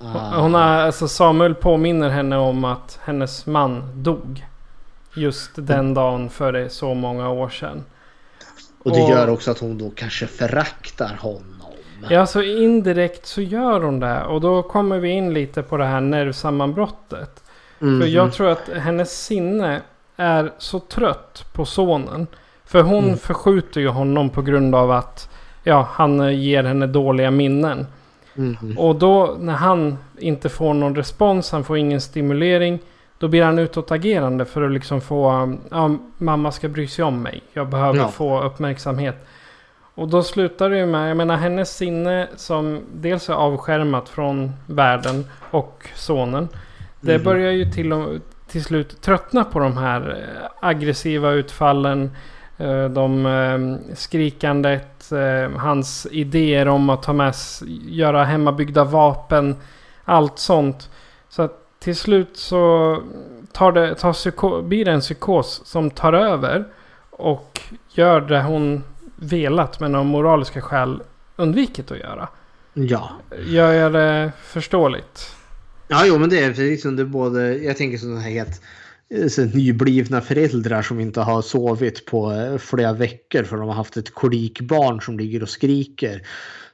Ah. 0.00 0.40
Hon 0.40 0.54
har, 0.54 0.62
alltså 0.62 1.08
Samuel 1.08 1.54
påminner 1.54 2.08
henne 2.08 2.36
om 2.36 2.64
att 2.64 2.98
hennes 3.04 3.46
man 3.46 3.82
dog. 3.94 4.46
Just 5.14 5.50
den 5.54 5.94
dagen 5.94 6.30
för 6.30 6.68
så 6.68 6.94
många 6.94 7.28
år 7.30 7.48
sedan. 7.48 7.84
Och 8.84 8.90
det 8.92 9.02
Och- 9.02 9.10
gör 9.10 9.30
också 9.30 9.50
att 9.50 9.58
hon 9.58 9.78
då 9.78 9.90
kanske 9.90 10.26
föraktar 10.26 11.16
honom. 11.20 11.44
Ja, 12.08 12.26
så 12.26 12.42
indirekt 12.42 13.26
så 13.26 13.40
gör 13.40 13.80
hon 13.80 14.00
det. 14.00 14.22
Och 14.24 14.40
då 14.40 14.62
kommer 14.62 14.98
vi 14.98 15.08
in 15.10 15.34
lite 15.34 15.62
på 15.62 15.76
det 15.76 15.84
här 15.84 16.00
nervsammanbrottet. 16.00 17.42
Mhm. 17.82 18.00
För 18.00 18.08
jag 18.08 18.32
tror 18.32 18.48
att 18.48 18.68
hennes 18.68 19.24
sinne 19.24 19.80
är 20.16 20.52
så 20.58 20.78
trött 20.80 21.44
på 21.52 21.64
sonen. 21.64 22.26
För 22.64 22.82
hon 22.82 23.04
Mm. 23.04 23.16
förskjuter 23.16 23.80
ju 23.80 23.88
honom 23.88 24.30
på 24.30 24.42
grund 24.42 24.74
av 24.74 24.90
att 24.90 25.28
ja, 25.64 25.88
han 25.92 26.20
eh, 26.20 26.30
ger 26.30 26.64
henne 26.64 26.86
dåliga 26.86 27.30
minnen. 27.30 27.86
Mhm. 28.34 28.78
Och 28.78 28.96
då 28.96 29.36
när 29.40 29.52
han 29.52 29.98
inte 30.18 30.48
får 30.48 30.74
någon 30.74 30.96
respons, 30.96 31.52
han 31.52 31.64
får 31.64 31.78
ingen 31.78 32.00
stimulering. 32.00 32.78
Då 33.18 33.28
blir 33.28 33.42
han 33.44 33.58
utåtagerande 33.58 34.44
för 34.44 34.62
att 34.62 34.72
liksom 34.72 35.00
få, 35.00 35.30
um, 35.30 35.60
ja, 35.70 35.90
mamma 36.18 36.52
ska 36.52 36.68
bry 36.68 36.86
sig 36.88 37.04
om 37.04 37.22
mig. 37.22 37.42
Jag 37.52 37.68
behöver 37.68 37.98
Ja. 37.98 38.08
få 38.08 38.42
uppmärksamhet. 38.42 39.26
Och 39.94 40.08
då 40.08 40.22
slutar 40.22 40.70
det 40.70 40.78
ju 40.78 40.86
med, 40.86 41.10
jag 41.10 41.16
menar 41.16 41.36
hennes 41.36 41.76
sinne 41.76 42.28
som 42.36 42.80
dels 42.94 43.28
är 43.28 43.34
avskärmat 43.34 44.08
från 44.08 44.52
världen 44.66 45.24
och 45.50 45.86
sonen. 45.94 46.48
Det 47.00 47.14
Mhm. 47.14 47.24
börjar 47.24 47.52
ju 47.52 47.70
till, 47.70 47.92
och, 47.92 48.18
till 48.46 48.64
slut 48.64 49.00
tröttna 49.02 49.44
på 49.44 49.58
de 49.58 49.76
här 49.76 50.10
eh, 50.10 50.50
aggressiva 50.68 51.30
utfallen. 51.30 52.10
eh, 52.58 52.84
De 52.84 53.26
eh, 53.26 53.94
skrikandet, 53.96 55.12
eh, 55.12 55.58
hans 55.58 56.06
idéer 56.10 56.68
om 56.68 56.90
att 56.90 57.02
ta 57.02 57.12
med, 57.12 57.34
göra 57.88 58.24
hemmabyggda 58.24 58.84
vapen. 58.84 59.56
Allt 60.04 60.38
sånt. 60.38 60.90
Så 61.28 61.42
att 61.42 61.56
till 61.78 61.96
slut 61.96 62.36
så 62.36 62.96
tar 63.52 63.72
det, 63.72 63.94
tar 63.94 64.12
psyko, 64.12 64.62
blir 64.62 64.84
det 64.84 64.92
en 64.92 65.00
psykos 65.00 65.62
som 65.64 65.90
tar 65.90 66.12
över. 66.12 66.64
Och 67.10 67.60
gör 67.88 68.20
det 68.20 68.42
hon 68.42 68.84
velat 69.16 69.80
men 69.80 69.94
av 69.94 70.04
moraliska 70.04 70.60
skäl 70.60 71.02
undvikit 71.36 71.90
att 71.90 71.98
göra. 71.98 72.28
Ja. 72.74 73.08
Gör 73.46 73.72
jag 73.72 73.92
det 73.92 74.32
förståeligt? 74.42 75.36
Ja, 75.90 76.06
jo, 76.06 76.18
men 76.18 76.28
det 76.28 76.38
är 76.38 76.54
liksom 76.54 76.96
det 76.96 77.02
är 77.02 77.06
både. 77.06 77.58
Jag 77.58 77.76
tänker 77.76 77.98
sådana 77.98 78.20
här 78.20 78.30
helt 78.30 78.62
eh, 79.14 79.28
så 79.28 79.44
nyblivna 79.44 80.20
föräldrar 80.20 80.82
som 80.82 81.00
inte 81.00 81.20
har 81.20 81.42
sovit 81.42 82.04
på 82.04 82.32
eh, 82.32 82.58
flera 82.58 82.92
veckor 82.92 83.42
för 83.42 83.56
de 83.56 83.68
har 83.68 83.74
haft 83.74 83.96
ett 83.96 84.14
kolikbarn 84.14 85.00
som 85.00 85.18
ligger 85.18 85.42
och 85.42 85.48
skriker. 85.48 86.22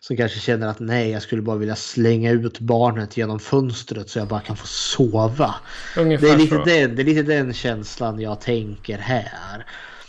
Som 0.01 0.16
kanske 0.16 0.38
känner 0.40 0.66
att 0.66 0.80
nej, 0.80 1.10
jag 1.10 1.22
skulle 1.22 1.43
bara 1.43 1.56
vilja 1.56 1.76
slänga 1.76 2.30
ut 2.30 2.60
barnet 2.60 3.16
genom 3.16 3.38
fönstret 3.38 4.09
så 4.09 4.18
jag 4.18 4.28
bara 4.28 4.40
kan 4.40 4.56
få 4.56 4.66
sova. 4.66 5.55
Ungefär 5.97 6.26
Det 6.26 6.32
är, 6.32 6.38
lite 6.38 6.56
så. 6.56 6.64
den, 6.64 6.97
det 6.97 7.02
är 7.02 7.05
lite 7.05 7.22
den 7.22 7.52
känslan 7.52 8.20
jag 8.20 8.40
tänker 8.40 8.98
här. 8.98 9.66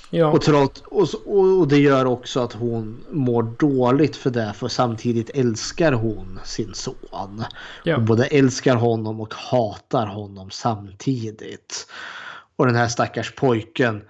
Ja. 0.09 0.27
Och, 0.31 0.41
trots, 0.41 0.81
och, 0.81 1.59
och 1.59 1.67
det 1.67 1.79
gör 1.79 2.05
också 2.05 2.39
att 2.39 2.53
hon 2.53 3.05
mår 3.11 3.43
dåligt 3.43 4.15
för 4.15 4.29
det. 4.29 4.53
För 4.55 4.67
samtidigt 4.67 5.29
älskar 5.29 5.91
hon 5.91 6.39
sin 6.43 6.73
son. 6.73 7.43
Ja. 7.83 7.95
Hon 7.95 8.05
både 8.05 8.25
älskar 8.25 8.75
honom 8.75 9.21
och 9.21 9.33
hatar 9.33 10.07
honom 10.07 10.49
samtidigt. 10.49 11.87
Och 12.55 12.65
den 12.65 12.75
här 12.75 12.87
stackars 12.87 13.35
pojken 13.35 14.01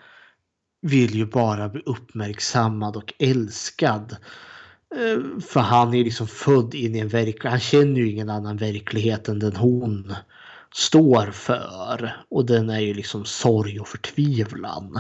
vill 0.82 1.16
ju 1.16 1.26
bara 1.26 1.70
bli 1.70 1.82
uppmärksammad 1.86 2.96
och 2.96 3.14
älskad. 3.20 4.16
Eh, 4.96 5.42
För 5.42 5.60
han 5.60 5.94
är 5.94 6.04
liksom 6.04 6.28
född 6.28 6.76
in 6.76 6.96
i 6.96 7.00
en 7.00 7.08
verklighet. 7.08 7.52
Han 7.52 7.60
känner 7.60 7.96
ju 7.96 8.12
ingen 8.12 8.30
annan 8.30 8.58
verklighet 8.58 9.28
än 9.28 9.40
den 9.40 9.56
hon 9.56 10.14
står 10.74 11.32
för. 11.32 12.16
Och 12.30 12.46
den 12.46 12.70
är 12.70 12.80
ju 12.80 12.94
liksom 12.94 13.26
sorg 13.26 13.80
och 13.80 13.88
förtvivlan. 13.88 15.00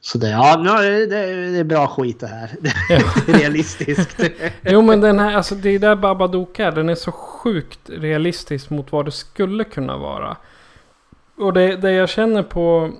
Så 0.00 0.18
det, 0.18 0.30
ja, 0.30 0.56
det, 0.56 1.06
det 1.06 1.58
är 1.58 1.64
bra 1.64 1.86
skit 1.86 2.20
det 2.20 2.26
här. 2.26 2.50
Det 2.88 3.32
är 3.32 3.38
realistiskt. 3.38 4.20
Jo 4.62 4.82
men 4.82 5.00
den 5.00 5.18
här, 5.18 5.36
alltså 5.36 5.54
det 5.54 5.70
är 5.70 5.78
där 5.78 5.96
Babadook 5.96 6.58
är. 6.58 6.72
Den 6.72 6.88
är 6.88 6.94
så 6.94 7.12
sjukt 7.12 7.80
realistisk 7.86 8.70
mot 8.70 8.92
vad 8.92 9.04
det 9.04 9.12
skulle 9.12 9.64
kunna 9.64 9.96
vara. 9.96 10.36
Och 11.36 11.52
det, 11.52 11.76
det 11.76 11.92
jag 11.92 12.08
känner 12.08 12.42
på... 12.42 12.90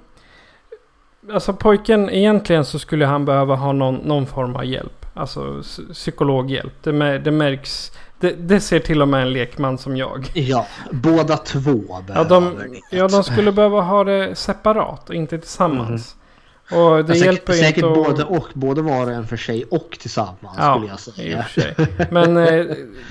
Alltså 1.33 1.53
pojken, 1.53 2.11
egentligen 2.11 2.65
så 2.65 2.79
skulle 2.79 3.07
han 3.07 3.25
behöva 3.25 3.55
ha 3.55 3.73
någon, 3.73 3.95
någon 3.95 4.27
form 4.27 4.57
av 4.57 4.65
hjälp. 4.65 5.07
Alltså 5.15 5.63
psykologhjälp. 5.93 6.83
Det, 6.83 7.19
det 7.19 7.31
märks... 7.31 7.93
Det, 8.21 8.33
det 8.33 8.61
ser 8.61 8.81
till 8.81 9.03
och 9.03 9.09
med 9.09 9.23
en 9.23 9.33
lekman 9.33 9.79
som 9.79 9.97
jag. 9.97 10.31
Ja, 10.35 10.67
båda 10.91 11.37
två 11.37 11.81
Ja 12.15 12.25
de, 12.25 12.57
ja, 12.91 13.09
de 13.09 13.25
skulle 13.25 13.53
behöva 13.53 13.81
ha 13.81 14.05
det 14.05 14.35
separat 14.37 15.09
och 15.09 15.15
inte 15.15 15.39
tillsammans. 15.39 16.17
Och 16.73 17.05
det 17.05 17.17
Ja, 17.19 17.25
hjälper 17.25 17.53
säkert, 17.53 17.55
ju 17.55 17.55
säkert 17.55 17.77
inte 17.85 17.89
att... 18.01 18.07
både 18.07 18.25
och. 18.25 18.47
Både 18.55 18.83
var 18.83 19.07
och 19.07 19.13
en 19.13 19.27
för 19.27 19.37
sig 19.37 19.65
och 19.65 19.97
tillsammans 20.01 20.57
Ja, 20.59 20.97
skulle 20.97 21.27
jag 21.29 21.51
säga. 21.51 21.87
Men 22.11 22.37
eh, 22.37 22.67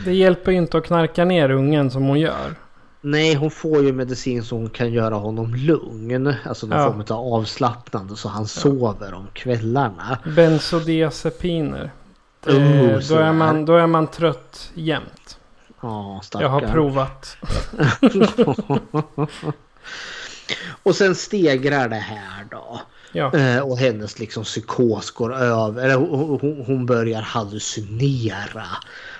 det 0.05 0.13
hjälper 0.13 0.51
ju 0.51 0.57
inte 0.57 0.77
att 0.77 0.85
knarka 0.85 1.25
ner 1.25 1.51
ungen 1.51 1.91
som 1.91 2.03
hon 2.03 2.19
gör. 2.19 2.55
Nej, 3.01 3.33
hon 3.33 3.51
får 3.51 3.83
ju 3.83 3.93
medicin 3.93 4.43
som 4.43 4.69
kan 4.69 4.91
göra 4.91 5.15
honom 5.15 5.55
lugn. 5.55 6.33
Alltså 6.45 6.67
någon 6.67 6.79
Ja. 6.79 6.87
form 6.87 7.17
av 7.17 7.33
avslappnande 7.33 8.15
så 8.15 8.29
han 8.29 8.47
sover 8.47 9.13
om 9.13 9.27
kvällarna. 9.33 10.17
Bensodiazepiner. 10.35 11.91
Det, 12.43 12.51
Oh, 12.51 12.99
då, 13.09 13.15
är 13.15 13.33
man, 13.33 13.65
då 13.65 13.75
är 13.75 13.87
man 13.87 14.07
trött 14.07 14.71
jämt. 14.73 15.39
Ja, 15.81 16.21
Jag 16.33 16.49
har 16.49 16.61
provat. 16.61 17.37
och 20.83 20.95
sen 20.95 21.15
stegrar 21.15 21.89
det 21.89 21.95
här 21.95 22.47
då. 22.51 22.81
Ja. 23.11 23.35
Eh, 23.35 23.59
och 23.59 23.77
hennes 23.77 24.19
liksom 24.19 24.43
psykos 24.43 25.11
går 25.11 25.35
över. 25.35 25.83
Eller 25.83 25.95
hon 26.65 26.85
börjar 26.85 27.21
hallucinera. 27.21 28.67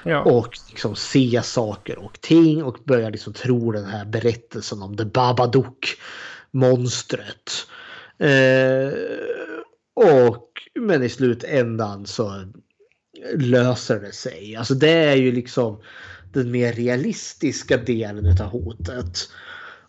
Ja. 0.03 0.21
Och 0.21 0.57
liksom 0.69 0.95
se 0.95 1.41
saker 1.43 1.99
och 1.99 2.21
ting. 2.21 2.63
Och 2.63 2.77
börjar 2.83 3.11
liksom 3.11 3.33
tro 3.33 3.71
den 3.71 3.85
här 3.85 4.05
berättelsen 4.05 4.81
om 4.81 4.97
The 4.97 5.05
Babadook. 5.05 5.95
Monstret. 6.51 7.67
Eh, 8.17 8.93
och 9.93 10.49
men 10.75 11.03
i 11.03 11.09
slutändan 11.09 12.05
så 12.05 12.43
löser 13.37 13.99
det 13.99 14.13
sig. 14.13 14.55
Alltså 14.55 14.73
det 14.73 14.89
är 14.89 15.15
ju 15.15 15.31
liksom 15.31 15.81
den 16.33 16.51
mer 16.51 16.73
realistiska 16.73 17.77
delen 17.77 18.25
utav 18.25 18.47
hotet. 18.47 19.29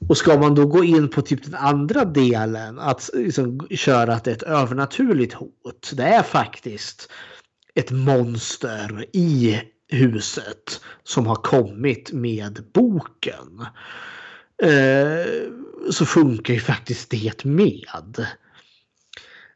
Och 0.09 0.16
ska 0.16 0.39
man 0.39 0.55
då 0.55 0.66
gå 0.66 0.85
in 0.85 1.09
på 1.09 1.23
typ 1.23 1.44
den 1.44 1.55
andra 1.55 2.05
delen, 2.05 2.78
att 2.78 3.11
liksom 3.15 3.69
köra 3.70 4.15
att 4.15 4.24
det 4.24 4.31
är 4.31 4.35
ett 4.35 4.43
övernaturligt 4.43 5.35
hot. 5.35 5.93
Det 5.94 6.02
är 6.02 6.23
faktiskt 6.23 7.11
ett 7.74 7.90
monster 7.90 9.07
i 9.12 9.61
huset 9.89 10.81
som 11.05 11.27
har 11.27 11.35
kommit 11.35 12.12
med 12.12 12.65
boken. 12.73 13.66
Eh, 14.62 15.51
så 15.90 16.07
funkar 16.07 16.55
ju 16.55 16.61
faktiskt 16.61 17.11
det 17.11 17.44
med. 17.44 18.27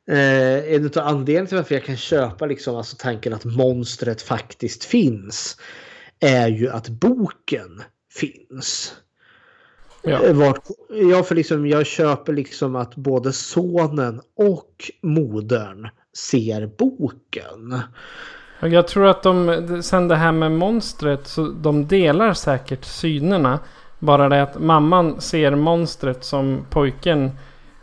Eh, 0.08 0.74
en 0.74 0.86
av 0.86 0.98
anledningarna 0.98 1.46
till 1.46 1.56
varför 1.56 1.74
jag 1.74 1.84
kan 1.84 1.96
köpa 1.96 2.46
liksom, 2.46 2.76
alltså 2.76 2.96
tanken 2.98 3.32
att 3.32 3.44
monstret 3.44 4.22
faktiskt 4.22 4.84
finns 4.84 5.56
är 6.20 6.48
ju 6.48 6.70
att 6.70 6.88
boken 6.88 7.82
finns. 8.12 8.94
Ja. 10.02 10.24
Eh, 10.24 10.34
Vart, 10.34 10.62
ja, 10.88 11.22
för 11.22 11.34
liksom 11.34 11.66
jag 11.66 11.86
köper 11.86 12.32
liksom 12.32 12.76
att 12.76 12.96
både 12.96 13.32
sonen 13.32 14.20
och 14.36 14.90
modern 15.02 15.88
ser 16.30 16.66
boken. 16.66 17.80
Jag 18.60 18.88
tror 18.88 19.06
att 19.06 19.22
de, 19.22 19.82
sen 19.82 20.08
det 20.08 20.16
här 20.16 20.32
med 20.32 20.52
monstret, 20.52 21.26
så 21.26 21.46
de 21.48 21.88
delar 21.88 22.32
säkert 22.32 22.84
synerna. 22.84 23.58
Bara 23.98 24.28
det 24.28 24.42
att 24.42 24.60
mamman 24.60 25.20
ser 25.20 25.54
monstret 25.54 26.24
som 26.24 26.66
pojken 26.70 27.30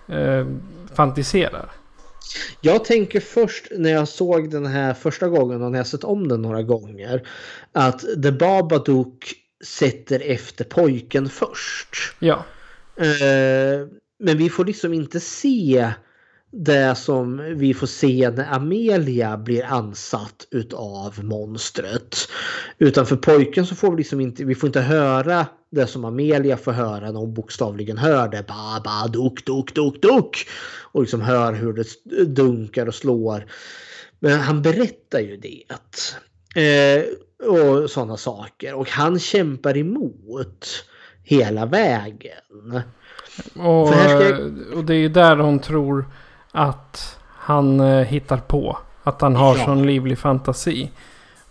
eh, 0.08 0.46
fantiserar. 0.96 1.81
Jag 2.62 2.86
tänker 2.86 3.20
först 3.20 3.68
när 3.72 3.90
jag 3.90 4.08
såg 4.08 4.52
den 4.52 4.66
här 4.66 4.94
första 4.94 5.28
gången 5.28 5.62
och 5.62 5.72
när 5.72 5.80
jag 5.80 5.88
sett 5.88 6.04
om 6.04 6.28
den 6.28 6.42
några 6.42 6.64
gånger. 6.64 7.28
Att 7.72 8.00
The 8.00 8.32
Babadook 8.32 9.34
sätter 9.66 10.20
efter 10.20 10.64
pojken 10.64 11.30
först. 11.30 12.16
Ja. 12.20 12.46
Eh, 12.96 13.88
men 14.20 14.38
vi 14.38 14.50
får 14.50 14.66
liksom 14.66 14.94
inte 14.94 15.20
se 15.20 15.94
det 16.52 16.96
som 16.98 17.38
vi 17.56 17.74
får 17.74 17.88
se 17.88 18.32
när 18.36 18.54
Amelia 18.54 19.38
blir 19.38 19.66
ansatt 19.66 20.48
utav 20.52 21.24
monstret. 21.24 22.18
Utan 22.78 23.06
för 23.06 23.16
pojken 23.16 23.66
så 23.66 23.76
får 23.76 23.92
vi 23.92 23.98
liksom 23.98 24.22
inte, 24.22 24.44
vi 24.46 24.56
får 24.56 24.68
inte 24.68 24.82
höra 24.82 25.46
det 25.72 25.88
som 25.88 26.06
Amelia 26.06 26.58
får 26.58 26.72
höra 26.72 27.12
när 27.12 27.20
hon 27.20 27.34
bokstavligen 27.34 27.98
hör 27.98 28.28
det. 28.28 28.48
Ba, 28.48 28.80
ba, 28.84 29.08
duk, 29.08 29.46
duk, 29.46 29.76
duk, 29.76 30.02
duk. 30.02 30.48
Och 30.92 31.02
liksom 31.02 31.22
hör 31.22 31.54
hur 31.54 31.74
det 31.74 32.24
dunkar 32.26 32.86
och 32.88 32.96
slår. 32.96 33.46
Men 34.20 34.40
han 34.40 34.62
berättar 34.62 35.20
ju 35.20 35.38
det. 35.38 35.64
Eh, 36.62 37.04
och 37.50 37.90
sådana 37.90 38.18
saker. 38.18 38.74
Och 38.74 38.90
han 38.90 39.20
kämpar 39.20 39.78
emot 39.78 40.66
hela 41.24 41.66
vägen. 41.66 42.82
Och, 43.56 43.94
jag- 43.94 44.52
och 44.76 44.86
det 44.86 44.96
är 44.96 45.10
där 45.10 45.36
hon 45.38 45.60
tror 45.60 46.06
att 46.52 47.18
han 47.28 47.80
eh, 47.80 48.06
hittar 48.06 48.38
på. 48.38 48.78
Att 49.04 49.22
han 49.22 49.36
har 49.36 49.58
Ja. 49.58 49.66
sån 49.66 49.86
livlig 49.86 50.18
fantasi. 50.18 50.92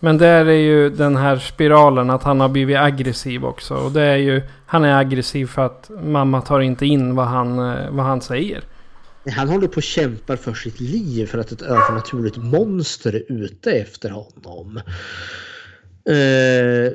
Men 0.01 0.19
där 0.19 0.47
är 0.47 0.53
ju 0.53 0.91
den 0.91 1.17
här 1.17 1.37
spiralen 1.39 2.11
att 2.11 2.23
han 2.23 2.41
har 2.41 2.49
blivit 2.49 2.77
aggressiv 2.77 3.45
också. 3.45 3.75
Och 3.75 3.93
det 3.93 4.03
är 4.03 4.17
ju, 4.17 4.43
han 4.67 4.85
är 4.85 4.99
aggressiv 4.99 5.47
för 5.47 5.67
att 5.67 5.91
mamma 6.03 6.41
tar 6.41 6.61
inte 6.61 6.87
in 6.87 7.15
vad 7.15 7.27
han, 7.27 7.59
eh, 7.59 7.91
vad 7.91 8.07
han 8.07 8.21
säger. 8.21 8.63
Han 9.37 9.49
håller 9.49 9.69
på 9.69 9.77
och 9.77 9.83
kämpar 9.83 10.37
för 10.37 10.55
sitt 10.55 10.81
liv 10.81 11.27
för 11.27 11.39
att 11.39 11.53
ett 11.53 11.63
övernaturligt 11.63 12.37
monster 12.37 13.15
är 13.15 13.33
ute 13.33 13.73
efter 13.73 14.11
honom. 14.11 14.77
Eh, 16.09 16.93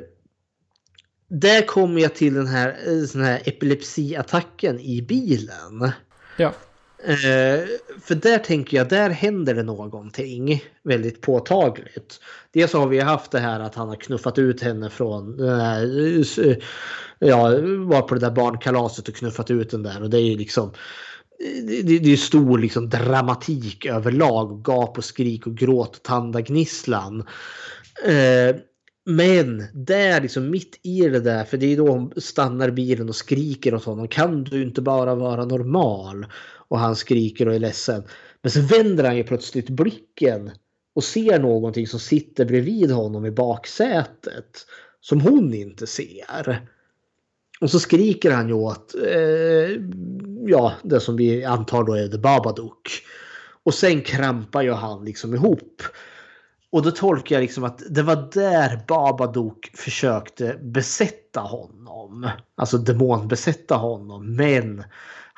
där 1.28 1.66
kommer 1.66 2.00
jag 2.00 2.14
till 2.14 2.34
den 2.34 2.46
här, 2.46 2.68
eh, 2.68 3.06
sån 3.06 3.20
här 3.20 3.40
epilepsiattacken 3.44 4.80
i 4.80 5.02
bilen. 5.02 5.90
Ja. 6.36 6.52
Eh, 7.06 7.64
för 8.00 8.14
där 8.14 8.38
tänker 8.38 8.76
jag, 8.76 8.88
där 8.88 9.10
händer 9.10 9.54
det 9.54 9.62
någonting 9.62 10.64
väldigt 10.82 11.20
påtagligt. 11.20 12.20
Dels 12.52 12.72
har 12.72 12.86
vi 12.86 13.00
haft 13.00 13.30
det 13.30 13.38
här 13.38 13.60
att 13.60 13.74
han 13.74 13.88
har 13.88 13.96
knuffat 13.96 14.38
ut 14.38 14.62
henne 14.62 14.90
från, 14.90 15.48
eh, 15.48 15.82
eh, 15.82 16.56
ja, 17.18 17.48
var 17.78 18.02
på 18.02 18.14
det 18.14 18.20
där 18.20 18.30
barnkalaset 18.30 19.08
och 19.08 19.14
knuffat 19.14 19.50
ut 19.50 19.70
den 19.70 19.82
där 19.82 20.02
och 20.02 20.10
det 20.10 20.18
är 20.18 20.22
ju 20.22 20.36
liksom 20.36 20.72
det, 21.38 21.82
det 21.82 21.98
det 21.98 22.12
är 22.12 22.16
stor 22.16 22.58
liksom 22.58 22.88
dramatik 22.88 23.86
överlag. 23.86 24.64
Gap 24.64 24.98
och 24.98 25.04
skrik 25.04 25.46
och 25.46 25.56
gråt 25.56 25.96
och 25.96 26.02
tandagnisslan. 26.02 27.20
Eh, 28.04 28.56
men 29.08 29.64
där 29.74 30.20
liksom 30.20 30.50
mitt 30.50 30.80
i 30.82 31.00
det 31.00 31.20
där, 31.20 31.44
för 31.44 31.56
det 31.56 31.72
är 31.72 31.76
då 31.76 31.88
hon 31.88 32.12
stannar 32.16 32.70
bilen 32.70 33.08
och 33.08 33.16
skriker 33.16 33.74
åt 33.74 33.84
honom. 33.84 34.08
Kan 34.08 34.44
du 34.44 34.62
inte 34.62 34.82
bara 34.82 35.14
vara 35.14 35.44
normal? 35.44 36.26
Och 36.68 36.78
han 36.78 36.96
skriker 36.96 37.48
och 37.48 37.54
är 37.54 37.58
ledsen. 37.58 38.02
Men 38.42 38.50
så 38.50 38.60
vänder 38.60 39.04
han 39.04 39.16
ju 39.16 39.24
plötsligt 39.24 39.70
blicken 39.70 40.50
och 40.94 41.04
ser 41.04 41.38
någonting 41.38 41.86
som 41.86 42.00
sitter 42.00 42.44
bredvid 42.44 42.90
honom 42.90 43.26
i 43.26 43.30
baksätet. 43.30 44.66
Som 45.00 45.20
hon 45.20 45.54
inte 45.54 45.86
ser. 45.86 46.68
Och 47.60 47.70
så 47.70 47.80
skriker 47.80 48.30
han 48.30 48.48
ju 48.48 48.54
åt, 48.54 48.94
eh, 48.94 49.82
ja, 50.46 50.72
det 50.82 51.00
som 51.00 51.16
vi 51.16 51.44
antar 51.44 51.84
då 51.84 51.94
är 51.94 52.08
The 52.08 52.18
Babadook. 52.18 52.88
Och 53.62 53.74
sen 53.74 54.02
krampar 54.02 54.62
ju 54.62 54.72
han 54.72 55.04
liksom 55.04 55.34
ihop. 55.34 55.82
Och 56.70 56.82
då 56.82 56.90
tolkar 56.90 57.36
jag 57.36 57.42
liksom 57.42 57.64
att 57.64 57.82
det 57.90 58.02
var 58.02 58.30
där 58.32 58.80
Babadook 58.88 59.70
försökte 59.74 60.58
besätta 60.62 61.40
honom. 61.40 62.28
Alltså 62.56 62.78
demonbesätta 62.78 63.74
honom. 63.74 64.36
Men 64.36 64.84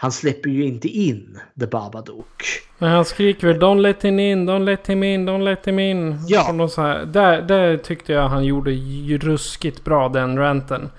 han 0.01 0.12
släpper 0.12 0.51
ju 0.51 0.65
inte 0.65 0.89
in 0.89 1.39
The 1.61 1.66
Babadook. 1.66 2.43
Men 2.79 2.91
han 2.91 3.05
skriker 3.05 3.47
väl 3.47 3.57
Don't 3.61 3.81
let 3.81 4.05
him 4.05 4.19
in, 4.19 4.51
don't 4.51 4.65
let 4.65 4.87
him 4.87 5.03
in, 5.03 5.29
don't 5.29 5.45
let 5.45 5.69
him 5.69 5.79
in. 5.79 6.19
Ja. 6.29 6.69
Så 6.69 6.83
här. 6.83 7.05
Där, 7.07 7.43
där 7.43 7.77
tyckte 7.77 8.12
jag 8.12 8.29
han 8.29 8.45
gjorde 8.45 8.70
ruskigt 9.19 9.85
bra 9.85 10.09
den 10.09 10.39
ranten. 10.39 10.91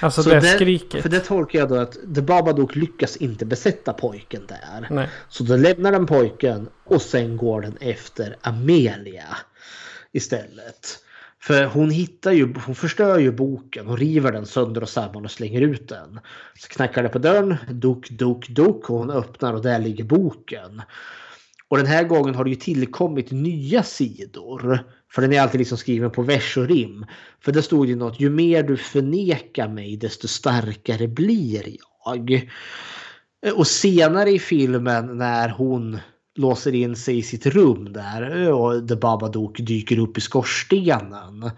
Alltså 0.00 0.22
Så 0.22 0.30
det 0.30 0.40
där- 0.40 0.54
skriket. 0.54 1.02
För 1.02 1.08
det 1.08 1.20
tolkar 1.20 1.58
jag 1.58 1.68
då 1.68 1.74
att 1.76 1.92
The 2.14 2.22
Babadook 2.22 2.74
lyckas 2.76 3.16
inte 3.16 3.44
besätta 3.46 3.92
pojken 3.92 4.42
där. 4.46 4.86
Nej. 4.90 5.08
Så 5.28 5.44
då 5.44 5.56
lämnar 5.56 5.92
den 5.92 6.06
pojken 6.06 6.68
och 6.84 7.02
sen 7.02 7.36
går 7.36 7.60
den 7.60 7.76
efter 7.80 8.36
Amelia 8.40 9.36
istället. 10.12 10.98
För 11.46 11.64
hon 11.64 11.90
hittar 11.90 12.32
ju, 12.32 12.54
hon 12.66 12.74
förstör 12.74 13.18
ju 13.18 13.32
boken 13.32 13.86
och 13.86 13.98
river 13.98 14.32
den 14.32 14.46
sönder 14.46 14.82
och 14.82 14.88
samman 14.88 15.24
och 15.24 15.30
slänger 15.30 15.60
ut 15.60 15.88
den. 15.88 16.20
Så 16.58 16.68
knackar 16.68 17.02
det 17.02 17.08
på 17.08 17.18
dörren, 17.18 17.56
duk, 17.70 18.10
duk, 18.10 18.48
duk 18.48 18.90
och 18.90 18.98
hon 18.98 19.10
öppnar 19.10 19.54
och 19.54 19.62
där 19.62 19.78
ligger 19.78 20.04
boken. 20.04 20.82
Och 21.68 21.76
den 21.76 21.86
här 21.86 22.04
gången 22.04 22.34
har 22.34 22.44
det 22.44 22.50
ju 22.50 22.56
tillkommit 22.56 23.30
nya 23.30 23.82
sidor. 23.82 24.84
För 25.12 25.22
den 25.22 25.32
är 25.32 25.40
alltid 25.40 25.58
liksom 25.58 25.78
skriven 25.78 26.10
på 26.10 26.22
vers 26.22 26.56
och 26.56 26.68
rim. 26.68 27.06
För 27.40 27.52
det 27.52 27.62
stod 27.62 27.86
ju 27.86 27.96
något, 27.96 28.20
ju 28.20 28.30
mer 28.30 28.62
du 28.62 28.76
förnekar 28.76 29.68
mig 29.68 29.96
desto 29.96 30.28
starkare 30.28 31.08
blir 31.08 31.76
jag. 32.04 32.50
Och 33.54 33.66
senare 33.66 34.30
i 34.30 34.38
filmen 34.38 35.18
när 35.18 35.48
hon 35.48 35.98
låser 36.36 36.74
in 36.74 36.96
sig 36.96 37.18
i 37.18 37.22
sitt 37.22 37.46
rum 37.46 37.92
där 37.92 38.52
och 38.52 38.88
The 38.88 38.96
Babadook 38.96 39.58
dyker 39.58 39.98
upp 39.98 40.18
i 40.18 40.20
skorstenen. 40.20 41.50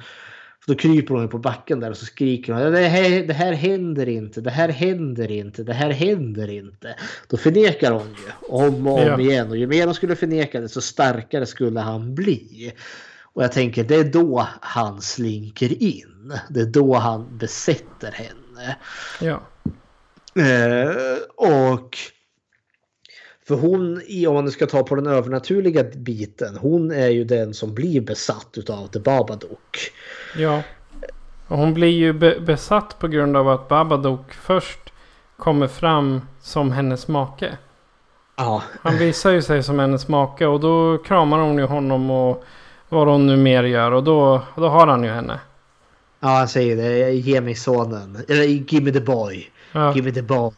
Då 0.67 0.75
kryper 0.75 1.15
hon 1.15 1.29
på 1.29 1.39
backen 1.39 1.81
där 1.81 1.91
och 1.91 1.97
så 1.97 2.07
skriker 2.07 2.53
hon 2.53 2.73
det 2.73 2.89
här, 2.89 3.27
det 3.27 3.35
här 3.35 3.53
händer 3.53 4.09
inte, 4.09 4.41
det 4.41 4.51
här 4.51 4.69
händer 4.69 5.31
inte, 5.31 5.63
det 5.63 5.73
här 5.73 5.91
händer 5.91 6.51
inte. 6.51 6.97
Då 7.29 7.37
förnekar 7.37 7.93
hon 7.93 8.07
ju 8.09 8.33
om 8.49 8.87
och 8.87 8.99
om 8.99 9.07
Ja. 9.07 9.21
igen 9.21 9.51
och 9.51 9.57
ju 9.57 9.67
mer 9.67 9.85
hon 9.85 9.95
skulle 9.95 10.17
förneka 10.17 10.61
det 10.61 10.69
så 10.69 10.81
starkare 10.81 11.47
skulle 11.47 11.81
han 11.81 12.15
bli. 12.15 12.73
Och 13.23 13.45
jag 13.45 13.53
tänker 13.53 13.85
det 13.85 13.95
är 13.95 14.05
då 14.05 14.49
han 14.61 15.01
slinker 15.01 15.83
in. 15.83 16.33
Det 16.51 16.61
är 16.61 16.67
då 16.67 16.95
han 16.95 17.39
besätter 17.39 18.13
henne. 18.13 18.77
Ja. 19.21 19.43
Eh, 20.43 21.17
och 21.37 21.97
för 23.49 23.55
hon, 23.55 24.03
om 24.29 24.35
man 24.35 24.45
nu 24.45 24.51
ska 24.51 24.67
ta 24.67 24.83
på 24.83 24.95
den 24.95 25.07
övernaturliga 25.07 25.85
biten, 25.85 26.57
hon 26.57 26.91
är 26.91 27.09
ju 27.09 27.25
den 27.25 27.55
som 27.55 27.75
blir 27.75 28.01
besatt 28.01 28.49
utav 28.57 28.87
The 28.87 28.99
Babadook. 28.99 29.79
Ja. 30.37 30.63
Och 31.47 31.59
hon 31.59 31.75
blir 31.75 31.89
ju 31.89 32.13
be 32.13 32.41
besatt 32.41 32.99
på 32.99 33.09
grund 33.09 33.37
av 33.37 33.49
att 33.49 33.69
Babadook 33.69 34.33
först 34.33 34.81
kommer 35.37 35.67
fram 35.67 36.21
som 36.41 36.73
hennes 36.73 37.09
make. 37.09 37.57
Ja. 38.37 38.63
Han 38.83 38.99
visar 38.99 39.31
ju 39.31 39.43
sig 39.43 39.63
som 39.63 39.79
hennes 39.79 40.09
make 40.09 40.47
och 40.47 40.61
då 40.61 40.99
kramar 40.99 41.39
hon 41.39 41.59
ju 41.59 41.65
honom 41.65 42.11
och 42.11 42.45
vad 42.89 43.09
hon 43.09 43.27
nu 43.27 43.37
mer 43.37 43.65
gör 43.65 43.91
och 43.91 44.05
då, 44.05 44.43
då 44.57 44.69
har 44.69 44.87
han 44.87 45.05
ju 45.05 45.11
henne. 45.11 45.41
Ja, 46.21 46.29
han 46.29 46.49
säger 46.49 46.77
det. 46.77 47.11
Ge 47.11 47.41
mig 47.41 47.55
sonen. 47.55 48.19
Eller 48.29 48.45
give 48.45 48.85
me 48.85 48.93
the 48.93 49.01
boy. 49.01 49.51
Ja. 49.73 49.95
Give 49.95 50.07
me 50.07 50.15
the 50.15 50.23
boy. 50.23 50.53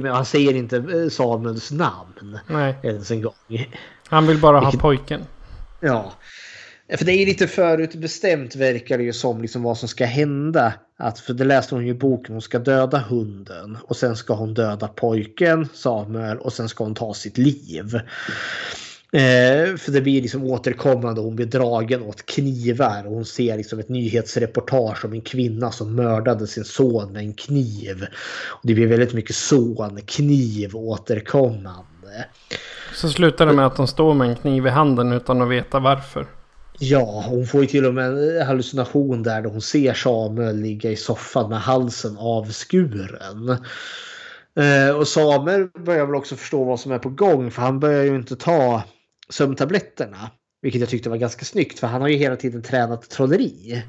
Han 0.00 0.24
säger 0.24 0.54
inte 0.54 0.76
eh, 0.76 1.08
Samuels 1.10 1.70
namn 1.70 2.38
Nej, 2.46 2.76
ens 2.82 3.10
en 3.10 3.22
gång. 3.22 3.34
han 4.08 4.26
vill 4.26 4.38
bara 4.38 4.60
ha 4.60 4.72
pojken. 4.72 5.20
Ja. 5.80 6.12
För 6.96 7.04
det 7.04 7.12
är 7.12 7.26
lite 7.26 7.46
förutbestämt 7.46 8.56
verkar 8.56 8.98
det 8.98 9.04
ju 9.04 9.12
som 9.12 9.42
liksom 9.42 9.62
vad 9.62 9.78
som 9.78 9.88
ska 9.88 10.04
hända. 10.04 10.74
Att, 10.98 11.18
för 11.18 11.34
det 11.34 11.44
läste 11.44 11.74
hon 11.74 11.84
ju 11.84 11.90
i 11.90 11.94
boken, 11.94 12.34
hon 12.34 12.42
ska 12.42 12.58
döda 12.58 12.98
hunden. 12.98 13.78
Och 13.82 13.96
sen 13.96 14.16
ska 14.16 14.34
hon 14.34 14.54
döda 14.54 14.88
pojken 14.88 15.68
Samuel 15.74 16.38
och 16.38 16.52
sen 16.52 16.68
ska 16.68 16.84
hon 16.84 16.94
ta 16.94 17.14
sitt 17.14 17.38
liv. 17.38 18.00
Eh, 19.14 19.76
för 19.76 19.92
det 19.92 20.00
blir 20.00 20.22
liksom 20.22 20.44
återkommande, 20.44 21.20
hon 21.20 21.36
blir 21.36 21.46
dragen 21.46 22.02
åt 22.02 22.26
knivar 22.26 23.06
och 23.06 23.12
hon 23.12 23.24
ser 23.24 23.56
liksom 23.56 23.78
ett 23.78 23.88
nyhetsreportage 23.88 25.04
om 25.04 25.12
en 25.12 25.20
kvinna 25.20 25.72
som 25.72 25.94
mördade 25.94 26.46
sin 26.46 26.64
son 26.64 27.12
med 27.12 27.22
en 27.22 27.34
kniv. 27.34 28.06
Och 28.48 28.60
det 28.62 28.74
blir 28.74 28.86
väldigt 28.86 29.12
mycket 29.12 29.36
son, 29.36 30.00
kniv 30.06 30.76
återkommande. 30.76 32.26
Så 32.94 33.08
slutar 33.08 33.46
det 33.46 33.52
med 33.52 33.66
att 33.66 33.76
de 33.76 33.86
står 33.86 34.14
med 34.14 34.28
en 34.28 34.36
kniv 34.36 34.66
i 34.66 34.70
handen 34.70 35.12
utan 35.12 35.42
att 35.42 35.50
veta 35.50 35.78
varför. 35.78 36.26
Ja, 36.78 37.24
hon 37.28 37.46
får 37.46 37.60
ju 37.60 37.66
till 37.66 37.86
och 37.86 37.94
med 37.94 38.06
en 38.06 38.46
hallucination 38.46 39.22
där, 39.22 39.42
där 39.42 39.50
hon 39.50 39.60
ser 39.60 39.94
Samuel 39.94 40.56
ligga 40.56 40.90
i 40.90 40.96
soffan 40.96 41.50
med 41.50 41.60
halsen 41.60 42.16
avskuren. 42.18 43.56
Eh, 44.56 44.96
och 44.96 45.08
Samuel 45.08 45.68
börjar 45.84 46.06
väl 46.06 46.14
också 46.14 46.36
förstå 46.36 46.64
vad 46.64 46.80
som 46.80 46.92
är 46.92 46.98
på 46.98 47.08
gång 47.08 47.50
för 47.50 47.62
han 47.62 47.80
börjar 47.80 48.04
ju 48.04 48.14
inte 48.14 48.36
ta 48.36 48.82
sömntabletterna. 49.32 50.30
Vilket 50.62 50.80
jag 50.80 50.90
tyckte 50.90 51.10
var 51.10 51.16
ganska 51.16 51.44
snyggt 51.44 51.78
för 51.78 51.86
han 51.86 52.00
har 52.00 52.08
ju 52.08 52.16
hela 52.16 52.36
tiden 52.36 52.62
tränat 52.62 53.10
trolleri. 53.10 53.82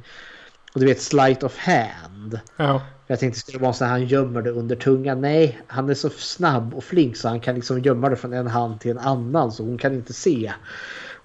Och 0.73 0.79
du 0.79 0.85
vet 0.85 1.01
sleight 1.01 1.43
of 1.43 1.57
hand. 1.57 2.39
Ja. 2.57 2.81
Jag 3.07 3.19
tänkte 3.19 3.39
skulle 3.39 3.57
det 3.57 3.63
vara 3.63 3.73
så 3.73 3.83
att 3.83 3.89
han 3.89 4.05
gömmer 4.05 4.41
det 4.41 4.51
under 4.51 4.75
tungan. 4.75 5.21
Nej, 5.21 5.59
han 5.67 5.89
är 5.89 5.93
så 5.93 6.09
snabb 6.09 6.73
och 6.73 6.83
flink 6.83 7.17
så 7.17 7.27
han 7.27 7.39
kan 7.39 7.55
liksom 7.55 7.79
gömma 7.81 8.09
det 8.09 8.15
från 8.15 8.33
en 8.33 8.47
hand 8.47 8.79
till 8.79 8.91
en 8.91 8.97
annan 8.97 9.51
så 9.51 9.63
hon 9.63 9.77
kan 9.77 9.93
inte 9.93 10.13
se. 10.13 10.53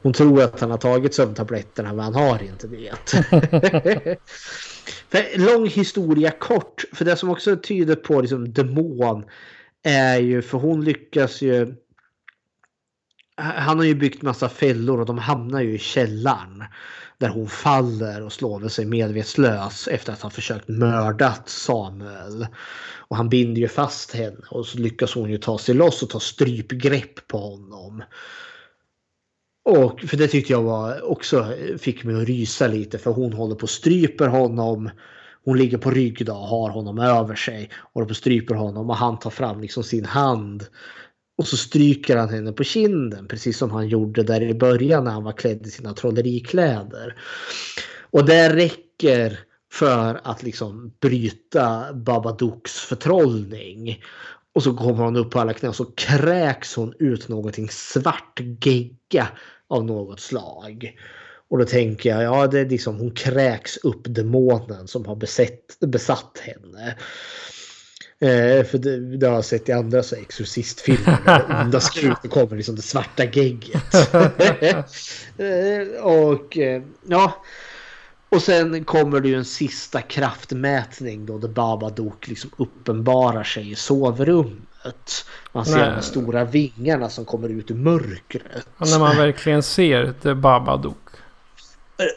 Hon 0.02 0.12
tror 0.12 0.42
att 0.42 0.60
han 0.60 0.70
har 0.70 0.78
tagit 0.78 1.14
sömntabletterna 1.14 1.92
men 1.92 2.04
han 2.04 2.14
har 2.14 2.42
inte 2.42 2.66
det. 2.66 4.18
lång 5.36 5.66
historia 5.66 6.30
kort. 6.30 6.84
För 6.92 7.04
det 7.04 7.16
som 7.16 7.30
också 7.30 7.56
tyder 7.56 7.96
på 7.96 8.20
liksom 8.20 8.52
demon 8.52 9.24
är 9.82 10.18
ju 10.18 10.42
för 10.42 10.58
hon 10.58 10.84
lyckas 10.84 11.42
ju. 11.42 11.74
Han 13.38 13.78
har 13.78 13.84
ju 13.84 13.94
byggt 13.94 14.22
massa 14.22 14.48
fällor 14.48 15.00
och 15.00 15.06
de 15.06 15.18
hamnar 15.18 15.60
ju 15.60 15.74
i 15.74 15.78
källaren. 15.78 16.64
Där 17.18 17.28
hon 17.28 17.48
faller 17.48 18.22
och 18.22 18.32
slår 18.32 18.68
sig 18.68 18.86
medvetslös 18.86 19.88
efter 19.88 20.12
att 20.12 20.22
ha 20.22 20.30
försökt 20.30 20.68
mördat 20.68 21.48
Samuel. 21.48 22.46
Och 23.08 23.16
han 23.16 23.28
binder 23.28 23.60
ju 23.60 23.68
fast 23.68 24.14
henne 24.14 24.36
och 24.50 24.66
så 24.66 24.78
lyckas 24.78 25.14
hon 25.14 25.30
ju 25.30 25.38
ta 25.38 25.58
sig 25.58 25.74
loss 25.74 26.02
och 26.02 26.10
ta 26.10 26.20
strypgrepp 26.20 27.28
på 27.28 27.38
honom. 27.38 28.02
Och 29.64 30.00
för 30.00 30.16
det 30.16 30.28
tyckte 30.28 30.52
jag 30.52 30.62
var 30.62 31.10
också 31.10 31.52
fick 31.78 32.04
mig 32.04 32.22
att 32.22 32.28
rysa 32.28 32.66
lite 32.66 32.98
för 32.98 33.10
hon 33.10 33.32
håller 33.32 33.54
på 33.54 33.62
och 33.62 33.70
stryper 33.70 34.26
honom. 34.28 34.90
Hon 35.44 35.58
ligger 35.58 35.78
på 35.78 35.90
rygg 35.90 36.26
då 36.26 36.32
och 36.32 36.48
har 36.48 36.70
honom 36.70 36.98
över 36.98 37.34
sig. 37.34 37.70
Håller 37.94 38.06
på 38.06 38.10
och 38.10 38.16
stryper 38.16 38.54
honom 38.54 38.90
och 38.90 38.96
han 38.96 39.18
tar 39.18 39.30
fram 39.30 39.60
liksom 39.60 39.84
sin 39.84 40.04
hand. 40.04 40.66
Och 41.38 41.46
så 41.46 41.56
stryker 41.56 42.16
han 42.16 42.28
henne 42.28 42.52
på 42.52 42.64
kinden 42.64 43.28
precis 43.28 43.58
som 43.58 43.70
han 43.70 43.88
gjorde 43.88 44.22
där 44.22 44.42
i 44.42 44.54
början 44.54 45.04
när 45.04 45.10
han 45.10 45.24
var 45.24 45.32
klädd 45.32 45.66
i 45.66 45.70
sina 45.70 45.94
trollerikläder. 45.94 47.16
Och 48.10 48.24
det 48.24 48.56
räcker 48.56 49.38
för 49.72 50.20
att 50.24 50.42
liksom 50.42 50.92
bryta 51.00 51.92
Babadooks 51.92 52.72
förtrollning. 52.72 54.02
Och 54.54 54.62
så 54.62 54.74
kommer 54.74 55.04
hon 55.04 55.16
upp 55.16 55.30
på 55.30 55.40
alla 55.40 55.52
knän 55.52 55.68
och 55.68 55.76
så 55.76 55.84
kräks 55.84 56.74
hon 56.74 56.94
ut 56.98 57.28
någonting 57.28 57.68
svart 57.68 58.40
gegga 58.64 59.28
av 59.68 59.84
något 59.84 60.20
slag. 60.20 60.98
Och 61.50 61.58
då 61.58 61.64
tänker 61.64 62.10
jag, 62.10 62.22
ja 62.22 62.46
det 62.46 62.60
är 62.60 62.68
liksom 62.68 62.98
hon 62.98 63.10
kräks 63.10 63.76
upp 63.76 64.00
demonen 64.04 64.88
som 64.88 65.06
har 65.06 65.16
besett, 65.16 65.80
besatt 65.80 66.38
henne. 66.38 66.96
Eh, 68.20 68.64
för 68.64 68.78
det, 68.78 69.16
det, 69.16 69.26
har 69.26 69.34
jag 69.34 69.44
sett 69.44 69.68
i 69.68 69.72
andra 69.72 70.02
så 70.02 70.16
exorcistfilmer. 70.16 71.44
onda 71.64 71.80
skrutet 71.80 72.30
kommer 72.30 72.56
liksom 72.56 72.76
det 72.76 72.82
svarta 72.82 73.24
gegget. 73.24 73.94
eh, 75.38 76.02
och 76.02 76.58
eh, 76.58 76.82
ja. 77.06 77.44
Och 78.30 78.42
sen 78.42 78.84
kommer 78.84 79.20
det 79.20 79.28
ju 79.28 79.34
en 79.34 79.44
sista 79.44 80.00
kraftmätning 80.00 81.26
då 81.26 81.38
där 81.38 81.48
Babadook 81.48 82.28
liksom 82.28 82.50
uppenbarar 82.56 83.44
sig 83.44 83.70
i 83.70 83.74
sovrummet. 83.74 85.26
Man 85.52 85.64
ser 85.64 85.76
Nej. 85.76 85.94
de 85.96 86.02
stora 86.02 86.44
vingarna 86.44 87.08
som 87.08 87.24
kommer 87.24 87.48
ut 87.48 87.70
ur 87.70 87.74
mörkret. 87.74 88.68
Och 88.76 88.88
när 88.88 88.98
man 88.98 89.16
verkligen 89.16 89.62
ser 89.62 90.14
The 90.22 90.34
Babadook. 90.34 91.07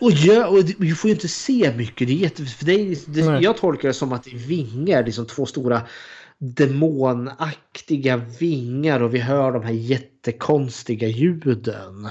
Och, 0.01 0.11
ja, 0.11 0.47
och 0.47 0.57
vi 0.77 0.91
får 0.91 1.07
ju 1.07 1.13
inte 1.13 1.27
se 1.27 1.73
mycket. 1.77 2.07
Det 2.07 2.13
är 2.13 2.17
jätte, 2.17 2.45
för 2.45 2.65
det 2.65 2.73
är, 2.73 2.97
det, 3.05 3.43
jag 3.43 3.57
tolkar 3.57 3.87
det 3.87 3.93
som 3.93 4.13
att 4.13 4.23
det 4.23 4.31
är 4.31 4.37
vingar, 4.37 5.05
liksom 5.05 5.25
två 5.25 5.45
stora 5.45 5.81
demonaktiga 6.37 8.17
vingar 8.17 9.03
och 9.03 9.15
vi 9.15 9.19
hör 9.19 9.51
de 9.51 9.63
här 9.63 9.73
jättekonstiga 9.73 11.07
ljuden. 11.07 12.09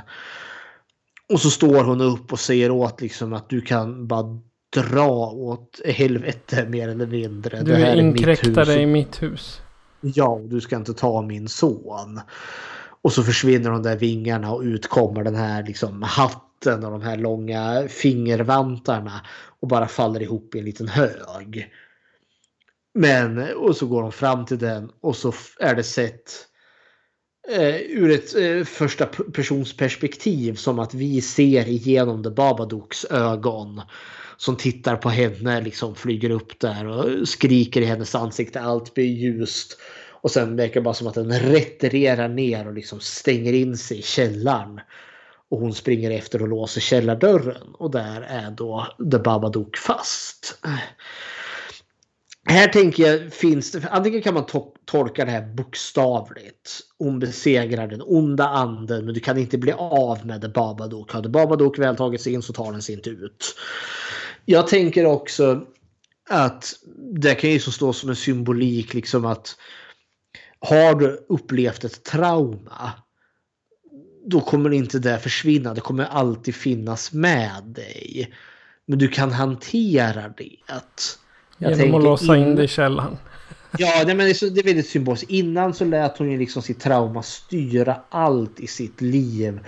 Och 1.29 1.41
så 1.41 1.51
står 1.51 1.85
hon 1.85 2.01
upp 2.01 2.33
och 2.33 2.41
säger 2.41 2.71
åt 2.71 3.01
liksom 3.01 3.33
att 3.33 3.49
du 3.49 3.61
kan 3.61 4.07
bara 4.07 4.41
dra 4.75 5.31
åt 5.31 5.81
helvete 5.85 6.67
mer 6.69 6.89
eller 6.89 7.07
mindre. 7.07 7.63
Du 7.63 7.73
är 7.73 7.97
inkräktare 7.97 8.73
i 8.81 8.87
mitt 8.87 9.23
hus. 9.23 9.61
Ja, 10.01 10.41
du 10.45 10.61
ska 10.61 10.77
inte 10.77 10.95
ta 10.95 11.23
min 11.23 11.49
son. 11.49 12.21
Och 13.03 13.13
så 13.13 13.23
försvinner 13.23 13.71
de 13.71 13.83
där 13.83 13.97
vingarna 13.97 14.53
och 14.53 14.63
ut 14.63 14.89
kommer 14.89 15.25
den 15.25 15.35
här 15.35 15.63
liksom 15.67 16.03
hatten 16.03 16.50
och 16.66 16.81
de 16.81 17.03
här 17.03 17.16
långa 17.16 17.89
fingervantarna. 17.89 19.27
Och 19.61 19.69
bara 19.69 19.89
faller 19.89 20.23
ihop 20.23 20.55
i 20.55 20.59
en 20.59 20.65
liten 20.65 20.89
hög. 20.89 21.73
Men 22.95 23.55
och 23.55 23.77
så 23.77 23.87
går 23.87 24.03
de 24.03 24.12
fram 24.12 24.47
till 24.47 24.59
den 24.59 24.91
och 25.01 25.16
så 25.16 25.32
är 25.61 25.74
det 25.74 25.82
sett 25.82 26.47
eh, 27.49 27.77
ur 27.77 28.11
ett 28.11 28.37
eh, 28.37 28.65
första 28.65 29.07
persons 29.07 29.77
perspektiv 29.77 30.55
som 30.55 30.78
att 30.78 30.95
vi 30.95 31.20
ser 31.20 31.69
igenom 31.69 32.23
The 32.23 32.31
Babadooks 32.31 33.05
ögon. 33.05 33.82
Som 34.37 34.57
tittar 34.57 34.97
på 34.97 35.09
henne, 35.09 35.61
liksom 35.61 35.95
flyger 35.95 36.31
upp 36.31 36.61
där 36.61 36.87
och 36.87 37.28
skriker 37.28 37.81
i 37.81 37.85
hennes 37.85 38.15
ansikte. 38.15 38.61
Allt 38.61 38.95
blir 38.95 39.05
ljust. 39.05 39.78
Och 40.11 40.31
sen 40.31 40.57
verkar 40.57 40.74
det 40.74 40.85
bara 40.85 40.95
som 40.95 41.07
att 41.07 41.15
den 41.15 41.32
retirerar 41.32 42.28
ner 42.28 42.66
och 42.66 42.74
liksom 42.74 43.01
stänger 43.01 43.53
in 43.53 43.77
sig 43.77 43.99
i 43.99 44.03
källaren. 44.03 44.81
Och 45.51 45.61
hon 45.61 45.75
springer 45.75 46.11
efter 46.11 46.43
och 46.43 46.49
låser 46.49 46.81
källardörren. 46.81 47.75
Och 47.75 47.91
där 47.91 48.21
är 48.21 48.51
då 48.51 48.87
The 49.13 49.19
Babadook 49.19 49.77
fast. 49.77 50.59
Här 52.49 52.69
tänker 52.69 53.03
jag 53.03 53.33
finns 53.33 53.73
det, 53.73 53.89
antingen 53.91 54.23
kan 54.23 54.35
man 54.35 54.47
to 54.47 54.75
tolka 54.85 55.25
det 55.25 55.31
här 55.31 55.55
bokstavligt. 55.55 56.81
Hon 56.99 57.19
besegrar 57.19 57.89
den 57.89 58.03
onda 58.03 58.49
anden 58.49 59.05
men 59.05 59.15
du 59.15 59.21
kan 59.21 59.39
inte 59.39 59.59
bli 59.59 59.73
av 59.73 60.27
med 60.27 60.41
The 60.41 60.49
Babadook. 60.49 61.13
Har 61.13 61.23
The 61.23 61.29
Babadook 61.29 61.79
väl 61.79 61.97
tagit 61.97 62.21
sig 62.21 62.33
in 62.33 62.43
så 62.43 62.53
tar 62.53 62.73
den 62.73 62.83
sig 62.83 62.95
inte 62.95 63.11
ut. 63.11 63.55
Jag 64.45 64.67
tänker 64.67 65.05
också 65.07 65.67
att 66.31 66.75
det 67.13 67.35
kan 67.35 67.51
ju 67.51 67.59
så 67.59 67.73
stå 67.73 67.93
som 67.93 68.11
en 68.11 68.17
symbolik 68.17 68.95
liksom 68.95 69.25
att 69.25 69.57
har 70.59 70.95
du 70.95 71.27
upplevt 71.29 71.85
ett 71.85 72.05
trauma 72.05 72.93
då 74.27 74.41
kommer 74.41 74.73
inte 74.73 74.99
det 74.99 75.19
försvinna. 75.19 75.75
Det 75.75 75.81
kommer 75.81 76.05
alltid 76.05 76.55
finnas 76.55 77.13
med 77.13 77.63
dig. 77.65 78.33
Men 78.87 78.99
du 78.99 79.09
kan 79.09 79.33
hantera 79.33 80.29
det. 80.29 80.57
Jag 81.59 81.79
Genom 81.79 81.95
att 81.95 82.05
låsa 82.05 82.37
in, 82.37 82.47
in 82.47 82.57
det 82.57 82.65
i 82.65 82.69
källaren. 82.69 83.17
Ja, 83.79 84.03
nej, 84.07 84.15
men 84.15 84.27
det 84.27 84.43
är, 84.43 84.65
väldigt 84.65 84.89
symboliskt. 84.89 85.31
Innan 85.31 85.75
så 85.75 85.85
lät 85.85 86.19
hon 86.19 86.31
ju 86.31 86.39
liksom 86.39 86.63
sitt 86.63 86.81
trauma 86.81 87.23
styra 87.23 87.97
allt 88.09 88.61
i 88.61 88.67
sitt 88.67 89.01
liv. 89.01 89.61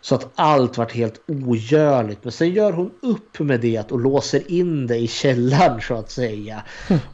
Så 0.00 0.14
att 0.14 0.32
allt 0.34 0.78
vart 0.78 0.92
helt 0.92 1.24
ogörligt. 1.28 2.24
Men 2.24 2.32
sen 2.32 2.50
gör 2.50 2.72
hon 2.72 2.90
upp 3.02 3.38
med 3.38 3.60
det 3.60 3.92
och 3.92 4.00
låser 4.00 4.50
in 4.50 4.86
det 4.86 4.96
i 4.96 5.08
källaren 5.08 5.80
så 5.80 5.94
att 5.94 6.10
säga. 6.10 6.62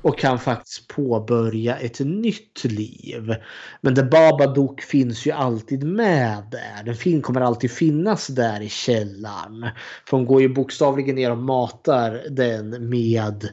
Och 0.03 0.19
kan 0.19 0.39
faktiskt 0.39 0.89
påbörja 0.89 1.77
ett 1.77 2.01
nytt 2.01 2.65
liv. 2.65 3.35
Men 3.81 3.95
det 3.95 4.03
Babadook 4.03 4.83
finns 4.83 5.27
ju 5.27 5.31
alltid 5.31 5.85
med 5.85 6.43
där. 6.51 6.85
Den 6.85 6.97
fin 6.97 7.23
kommer 7.23 7.41
alltid 7.41 7.71
finnas 7.71 8.27
där 8.27 8.61
i 8.61 8.69
källaren. 8.69 9.67
För 10.09 10.17
hon 10.17 10.27
går 10.27 10.41
ju 10.43 10.49
bokstavligen 10.49 11.15
ner 11.15 11.31
och 11.31 11.39
matar 11.39 12.23
den 12.31 12.89
med 12.89 13.49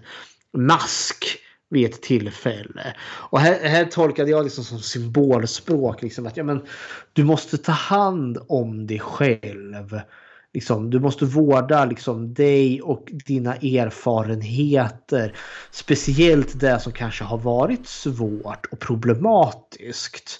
mask 0.53 1.40
vid 1.71 1.85
ett 1.85 2.01
tillfälle. 2.01 2.95
Och 3.03 3.39
här, 3.39 3.59
här 3.63 3.85
tolkade 3.85 4.31
jag 4.31 4.43
liksom 4.43 4.63
som 4.63 4.79
symbolspråk. 4.79 6.01
Liksom 6.01 6.27
att 6.27 6.37
ja, 6.37 6.43
men, 6.43 6.61
du 7.13 7.23
måste 7.23 7.57
ta 7.57 7.71
hand 7.71 8.37
om 8.47 8.87
dig 8.87 8.99
själv. 8.99 10.01
Liksom, 10.53 10.89
du 10.89 10.99
måste 10.99 11.25
vårda 11.25 11.85
liksom, 11.85 12.33
dig 12.33 12.81
och 12.81 13.09
dina 13.25 13.55
erfarenheter. 13.55 15.35
Speciellt 15.71 16.59
det 16.59 16.79
som 16.79 16.91
kanske 16.91 17.23
har 17.23 17.37
varit 17.37 17.87
svårt 17.87 18.65
och 18.71 18.79
problematiskt. 18.79 20.39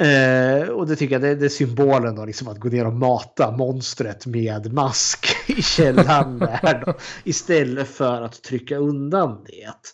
Eh, 0.00 0.68
och 0.68 0.86
det 0.86 0.96
tycker 0.96 1.14
jag 1.14 1.22
det, 1.22 1.34
det 1.34 1.44
är 1.44 1.48
symbolen 1.48 2.14
då, 2.14 2.24
liksom 2.24 2.48
att 2.48 2.60
gå 2.60 2.68
ner 2.68 2.86
och 2.86 2.92
mata 2.92 3.50
monstret 3.50 4.26
med 4.26 4.72
mask 4.72 5.26
i 5.46 5.62
källaren 5.62 6.38
där 6.38 6.82
då, 6.86 6.94
istället 7.24 7.88
för 7.88 8.22
att 8.22 8.42
trycka 8.42 8.76
undan 8.76 9.44
det. 9.46 9.90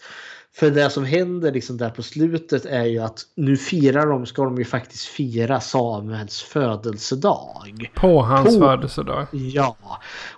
För 0.54 0.70
det 0.70 0.90
som 0.90 1.04
händer 1.04 1.52
liksom 1.52 1.76
där 1.76 1.90
på 1.90 2.02
slutet 2.02 2.64
är 2.64 2.84
ju 2.84 2.98
att 2.98 3.20
nu 3.34 3.56
firar 3.56 4.06
de, 4.06 4.26
ska 4.26 4.44
de 4.44 4.58
ju 4.58 4.64
faktiskt 4.64 5.04
fira 5.04 5.60
Samuels 5.60 6.42
födelsedag. 6.42 7.90
På 7.94 8.22
hans 8.22 8.58
på, 8.58 8.60
födelsedag? 8.60 9.26
Ja. 9.32 9.76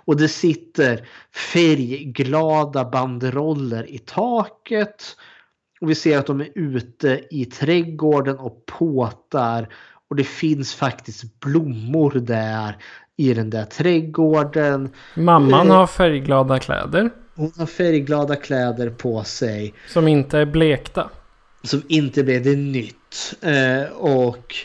Och 0.05 0.17
det 0.17 0.27
sitter 0.27 1.07
färgglada 1.53 2.85
banderoller 2.85 3.89
i 3.89 3.97
taket. 3.97 5.03
Och 5.81 5.89
vi 5.89 5.95
ser 5.95 6.17
att 6.17 6.27
de 6.27 6.41
är 6.41 6.49
ute 6.55 7.21
i 7.31 7.45
trädgården 7.45 8.37
och 8.37 8.65
påtar 8.65 9.67
Och 10.09 10.15
det 10.15 10.23
finns 10.23 10.75
faktiskt 10.75 11.39
blommor 11.39 12.11
där 12.11 12.77
i 13.17 13.33
den 13.33 13.49
där 13.49 13.65
trädgården. 13.65 14.89
Mamman 15.15 15.67
Eh, 15.67 15.75
har 15.75 15.87
färgglada 15.87 16.59
kläder. 16.59 17.11
Hon 17.35 17.51
har 17.57 17.65
färgglada 17.65 18.35
kläder 18.35 18.89
på 18.89 19.23
sig. 19.23 19.73
Som 19.87 20.07
inte 20.07 20.37
är 20.39 20.45
blekta. 20.45 21.09
Som 21.63 21.83
inte 21.87 22.23
blev 22.23 22.43
det 22.43 22.55
nytt. 22.55 23.33
Eh, 23.41 23.91
och, 23.97 24.55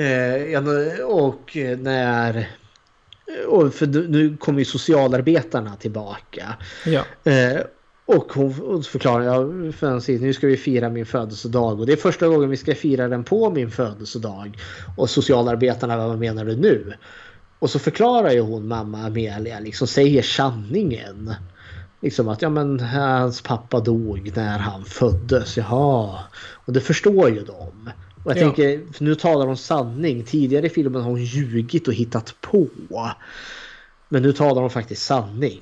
eh, 0.00 0.64
och 1.06 1.56
när... 1.78 2.50
Och 3.48 3.74
för 3.74 3.86
nu- 3.86 4.36
kommer 4.36 4.58
ju 4.58 4.64
socialarbetarna 4.64 5.76
tillbaka. 5.76 6.54
Ja. 6.86 7.04
Eh, 7.30 7.60
och 8.06 8.32
hon, 8.32 8.82
förklarar, 8.84 9.24
ja, 9.24 9.72
Francis, 9.72 10.20
nu 10.20 10.32
ska 10.32 10.46
vi 10.46 10.56
fira 10.56 10.88
min 10.90 11.06
födelsedag 11.06 11.80
och 11.80 11.86
det 11.86 11.92
är 11.92 11.96
första 11.96 12.28
gången 12.28 12.50
vi 12.50 12.56
ska 12.56 12.74
fira 12.74 13.08
den 13.08 13.24
på 13.24 13.50
min 13.50 13.70
födelsedag. 13.70 14.58
Och 14.96 15.10
socialarbetarna, 15.10 16.08
vad 16.08 16.18
menar 16.18 16.44
du 16.44 16.56
nu? 16.56 16.94
Och 17.58 17.70
så 17.70 17.78
förklarar 17.78 18.30
ju 18.30 18.40
hon 18.40 18.68
mamma 18.68 18.98
Amelia, 19.06 19.60
liksom 19.60 19.86
säger 19.86 20.22
sanningen. 20.22 21.34
Liksom 22.02 22.28
att 22.28 22.42
ja 22.42 22.48
men 22.50 22.80
hans 22.80 23.42
pappa 23.42 23.80
dog 23.80 24.32
när 24.36 24.58
han 24.58 24.84
föddes, 24.84 25.56
jaha. 25.56 26.18
Och 26.64 26.72
det 26.72 26.80
förstår 26.80 27.30
ju 27.30 27.44
de. 27.44 27.90
Och 28.24 28.30
jag 28.30 28.36
Ja. 28.36 28.40
tänker, 28.40 28.80
nu 28.98 29.14
talar 29.14 29.46
hon 29.46 29.56
sanning. 29.56 30.24
Tidigare 30.24 30.66
i 30.66 30.70
filmen 30.70 31.02
har 31.02 31.10
hon 31.10 31.24
ljugit 31.24 31.88
och 31.88 31.94
hittat 31.94 32.34
på. 32.40 32.68
Men 34.08 34.22
nu 34.22 34.32
talar 34.32 34.60
hon 34.60 34.70
faktiskt 34.70 35.02
sanning. 35.02 35.60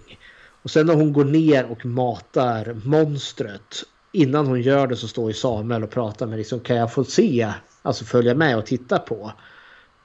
Och 0.63 0.71
sen 0.71 0.87
när 0.87 0.95
hon 0.95 1.13
går 1.13 1.25
ner 1.25 1.65
och 1.65 1.87
matar 1.87 2.81
monstret. 2.85 3.85
Innan 4.13 4.47
hon 4.47 4.63
gör 4.63 4.87
det 4.87 4.97
så 4.97 5.09
står 5.09 5.31
ju 5.31 5.35
Samuel 5.35 5.85
och 5.85 5.91
pratar 5.91 6.27
med 6.27 6.39
liksom 6.39 6.61
kan 6.61 6.77
jag 6.77 6.93
få 6.93 7.05
se, 7.05 7.53
alltså 7.83 8.05
följa 8.05 8.35
med 8.35 8.59
och 8.59 8.67
titta 8.67 8.99
på 8.99 9.33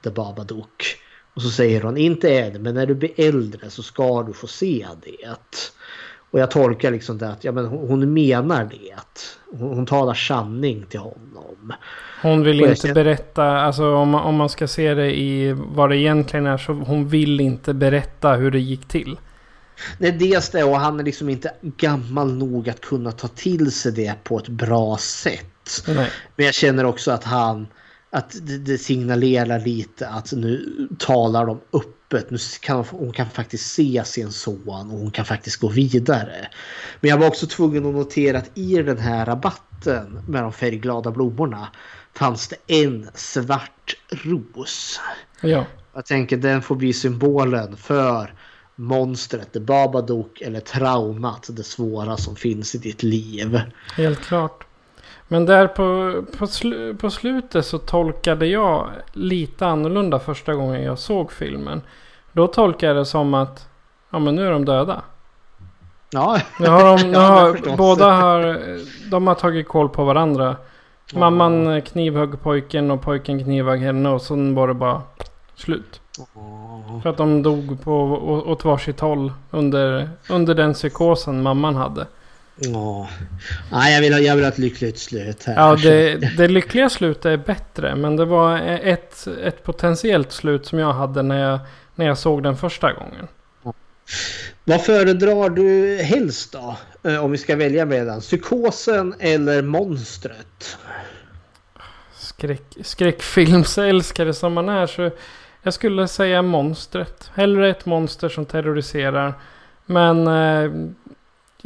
The 0.04 0.10
Babadook. 0.10 0.84
Och 1.34 1.42
så 1.42 1.50
säger 1.50 1.82
hon 1.82 1.96
inte 1.96 2.38
än 2.38 2.62
men 2.62 2.74
när 2.74 2.86
du 2.86 2.94
blir 2.94 3.20
äldre 3.20 3.70
så 3.70 3.82
ska 3.82 4.22
du 4.22 4.32
få 4.32 4.46
se 4.46 4.86
det. 5.02 5.36
Och 6.36 6.42
jag 6.42 6.50
tolkar 6.50 6.90
liksom 6.90 7.18
det 7.18 7.28
att 7.28 7.44
ja, 7.44 7.52
men 7.52 7.66
hon 7.66 8.12
menar 8.12 8.64
det. 8.64 8.96
Hon, 9.58 9.74
hon 9.76 9.86
talar 9.86 10.14
sanning 10.14 10.84
till 10.88 11.00
honom. 11.00 11.72
Hon 12.22 12.42
vill 12.42 12.60
inte 12.60 12.76
känner- 12.76 12.94
berätta, 12.94 13.44
alltså 13.44 13.94
om, 13.94 14.10
man- 14.10 14.22
om 14.22 14.34
man 14.34 14.48
ska 14.48 14.68
se 14.68 14.94
det 14.94 15.18
i 15.18 15.52
vad 15.52 15.90
det 15.90 15.96
egentligen 15.96 16.46
är 16.46 16.58
så 16.58 16.72
hon 16.72 17.08
vill 17.08 17.40
inte 17.40 17.74
berätta 17.74 18.32
hur 18.34 18.50
det 18.50 18.58
gick 18.58 18.88
till. 18.88 19.18
Nej, 19.98 20.12
dels 20.12 20.50
det 20.50 20.64
och 20.64 20.76
han 20.76 21.00
är 21.00 21.04
liksom 21.04 21.28
inte 21.28 21.52
gammal 21.62 22.32
nog 22.32 22.68
att 22.68 22.80
kunna 22.80 23.12
ta 23.12 23.28
till 23.28 23.72
sig 23.72 23.92
det 23.92 24.14
på 24.24 24.38
ett 24.38 24.48
bra 24.48 24.96
sätt. 24.96 25.84
Nej. 25.86 26.10
Men 26.36 26.46
jag 26.46 26.54
känner 26.54 26.84
också 26.84 27.10
att 27.10 27.24
han 27.24 27.66
att 28.10 28.36
det, 28.66 28.78
signalerar 28.78 29.60
lite 29.60 30.08
att 30.08 30.32
nu 30.32 30.88
talar 30.98 31.46
de 31.46 31.60
öppet. 32.06 32.30
Nu 32.30 32.38
kan 32.60 32.76
hon, 32.76 32.86
hon 32.90 33.12
kan 33.12 33.30
faktiskt 33.30 33.72
se 33.72 34.02
sin 34.04 34.32
son 34.32 34.62
och 34.66 34.98
hon 34.98 35.10
kan 35.10 35.24
faktiskt 35.24 35.60
gå 35.60 35.68
vidare. 35.68 36.48
Men 37.00 37.10
jag 37.10 37.18
var 37.18 37.26
också 37.26 37.46
tvungen 37.46 37.86
att 37.86 37.94
notera 37.94 38.38
att 38.38 38.58
i 38.58 38.82
den 38.82 38.98
här 38.98 39.26
rabatten 39.26 40.20
med 40.28 40.42
de 40.42 40.52
färgglada 40.52 41.10
blommorna 41.10 41.68
fanns 42.14 42.48
det 42.48 42.56
en 42.66 43.08
svart 43.14 43.96
ros. 44.10 45.00
Ja. 45.40 45.64
Jag 45.94 46.06
tänker 46.06 46.36
den 46.36 46.62
får 46.62 46.76
bli 46.76 46.92
symbolen 46.92 47.76
för 47.76 48.34
monstret, 48.76 49.52
det 49.52 49.60
Babadook 49.60 50.40
eller 50.40 50.60
traumat, 50.60 51.46
det 51.50 51.62
svåra 51.62 52.16
som 52.16 52.36
finns 52.36 52.74
i 52.74 52.78
ditt 52.78 53.02
liv. 53.02 53.60
Helt 53.96 54.20
klart. 54.20 54.65
Men 55.28 55.46
där 55.46 55.66
på, 55.66 56.22
på, 56.38 56.46
slu, 56.46 56.94
på 56.94 57.10
slutet 57.10 57.66
så 57.66 57.78
tolkade 57.78 58.46
jag 58.46 58.88
lite 59.12 59.66
annorlunda 59.66 60.18
första 60.18 60.54
gången 60.54 60.82
jag 60.82 60.98
såg 60.98 61.32
filmen. 61.32 61.82
Då 62.32 62.46
tolkade 62.46 62.86
jag 62.86 62.96
det 62.96 63.04
som 63.06 63.34
att 63.34 63.68
ja 64.10 64.18
men 64.18 64.34
nu 64.34 64.46
är 64.46 64.50
de 64.50 64.64
döda. 64.64 65.02
Ja, 66.10 66.38
Nu 66.60 66.66
har 66.66 66.84
de, 66.96 67.02
nu 67.10 67.12
Ja, 67.12 67.20
har, 67.20 67.52
förstås. 67.52 67.76
båda 67.76 68.12
har, 68.12 68.60
de 69.10 69.26
har 69.26 69.34
tagit 69.34 69.68
koll 69.68 69.88
på 69.88 70.04
varandra. 70.04 70.56
Mamman 71.14 71.82
knivhögg 71.82 72.42
pojken 72.42 72.90
och 72.90 73.02
pojken 73.02 73.44
knivhögg 73.44 73.80
henne 73.80 74.08
och 74.08 74.22
sen 74.22 74.54
var 74.54 74.68
det 74.68 74.74
bara 74.74 75.02
slut. 75.54 76.00
För 77.02 77.10
att 77.10 77.16
de 77.16 77.42
dog 77.42 77.84
på, 77.84 77.94
åt 78.46 78.64
varsitt 78.64 79.00
håll 79.00 79.32
under, 79.50 80.10
under 80.30 80.54
den 80.54 80.72
psykosen 80.74 81.42
mamman 81.42 81.76
hade. 81.76 82.06
Ja. 82.56 83.08
Nej, 83.72 83.94
jag 83.94 84.00
vill, 84.00 84.12
ha, 84.12 84.20
jag 84.20 84.36
vill 84.36 84.44
ha 84.44 84.52
ett 84.52 84.58
lyckligt 84.58 84.98
slut 84.98 85.44
här. 85.44 85.54
Ja, 85.54 85.76
det, 85.76 86.16
det 86.36 86.48
lyckliga 86.48 86.88
slutet 86.90 87.24
är 87.24 87.36
bättre. 87.36 87.96
Men 87.96 88.16
det 88.16 88.24
var 88.24 88.58
ett, 88.58 89.26
ett 89.44 89.62
potentiellt 89.62 90.32
slut 90.32 90.66
som 90.66 90.78
jag 90.78 90.92
hade 90.92 91.22
när 91.22 91.50
jag, 91.50 91.58
när 91.94 92.06
jag 92.06 92.18
såg 92.18 92.42
den 92.42 92.56
första 92.56 92.92
gången. 92.92 93.28
Vad 94.64 94.84
föredrar 94.84 95.48
du 95.50 95.96
helst 96.02 96.52
då? 96.52 96.76
Eh, 97.10 97.24
Om 97.24 97.30
vi 97.30 97.38
ska 97.38 97.56
välja 97.56 97.84
mellan 97.86 98.20
psykosen 98.20 99.14
eller 99.18 99.62
monstret? 99.62 100.78
Skräck, 102.14 102.76
skräckfilmsälskare 102.82 104.34
som 104.34 104.52
man 104.52 104.68
är 104.68 104.86
så 104.86 105.10
jag 105.62 105.74
skulle 105.74 106.08
säga 106.08 106.42
monstret. 106.42 107.30
Hellre 107.34 107.70
ett 107.70 107.86
monster 107.86 108.28
som 108.28 108.46
terroriserar. 108.46 109.34
Men 109.86 110.26
eh, 110.26 110.70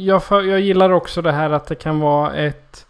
jag, 0.05 0.23
för, 0.23 0.43
jag 0.43 0.59
gillar 0.59 0.89
också 0.89 1.21
det 1.21 1.31
här 1.31 1.49
att 1.49 1.65
det 1.65 1.75
kan 1.75 1.99
vara 1.99 2.33
ett 2.33 2.85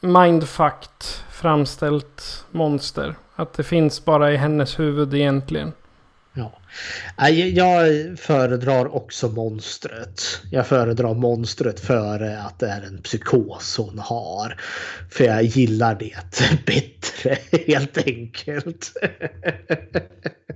mindfucked 0.00 1.04
framställt 1.30 2.46
monster. 2.50 3.14
Att 3.34 3.52
det 3.52 3.64
finns 3.64 4.04
bara 4.04 4.32
i 4.32 4.36
hennes 4.36 4.78
huvud 4.78 5.14
egentligen. 5.14 5.72
Ja. 6.32 6.52
Jag 7.54 7.88
föredrar 8.18 8.96
också 8.96 9.28
monstret. 9.28 10.22
Jag 10.50 10.66
föredrar 10.66 11.14
monstret 11.14 11.80
före 11.80 12.42
att 12.42 12.58
det 12.58 12.68
är 12.68 12.82
en 12.82 13.02
psykos 13.02 13.76
hon 13.76 13.98
har. 13.98 14.60
För 15.10 15.24
jag 15.24 15.42
gillar 15.42 15.94
det 15.94 16.14
bättre 16.66 17.38
helt 17.66 17.98
enkelt. 18.06 18.92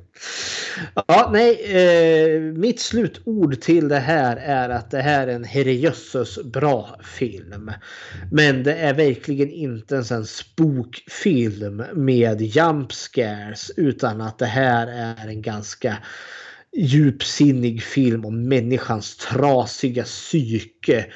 Ja, 0.94 1.30
nej, 1.32 1.60
eh, 1.76 2.40
mitt 2.40 2.80
slutord 2.80 3.60
till 3.60 3.88
det 3.88 3.98
här 3.98 4.36
är 4.36 4.68
att 4.68 4.90
det 4.90 5.00
här 5.00 5.26
är 5.26 5.34
en 5.34 5.44
herrejösses 5.44 6.38
bra 6.44 7.00
film. 7.04 7.72
Men 8.30 8.62
det 8.62 8.74
är 8.74 8.94
verkligen 8.94 9.50
inte 9.50 9.96
en 9.96 10.26
spookfilm 10.26 11.84
med 11.94 12.42
jump 12.42 12.92
scares 12.92 13.70
utan 13.76 14.20
att 14.20 14.38
det 14.38 14.46
här 14.46 14.86
är 14.86 15.28
en 15.28 15.42
ganska 15.42 15.98
djupsinnig 16.76 17.82
film 17.82 18.24
om 18.24 18.48
människans 18.48 19.16
trasiga 19.16 20.04
psyke 20.04 21.06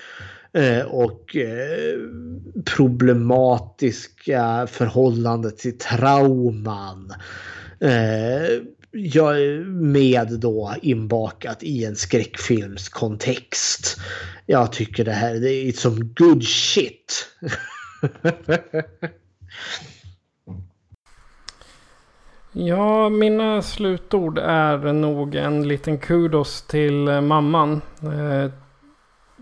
eh, 0.53 0.83
och 0.83 1.37
eh, 1.37 1.99
problematiska 2.65 4.67
förhållande 4.71 5.51
till 5.51 5.79
trauman. 5.79 7.13
Eh, 7.81 8.49
jag 8.91 9.43
är 9.43 9.65
med 9.65 10.41
då 10.41 10.75
inbakat 10.83 11.63
i 11.63 11.85
en 11.85 11.97
skräckfilmskontext. 11.97 13.97
Jag 14.47 14.73
tycker 14.73 15.05
det 15.05 15.13
här 15.13 15.35
det 15.35 15.53
är 15.53 15.73
som 15.73 16.15
good 16.15 16.45
shit. 16.45 17.27
Ja, 22.59 23.09
mina 23.09 23.62
slutord 23.62 24.39
är 24.39 24.93
nog 24.93 25.35
en 25.35 25.69
liten 25.69 25.99
kudos 25.99 26.62
till 26.62 27.09
eh, 27.09 27.20
mamman. 27.20 27.81
Eh, 28.03 28.51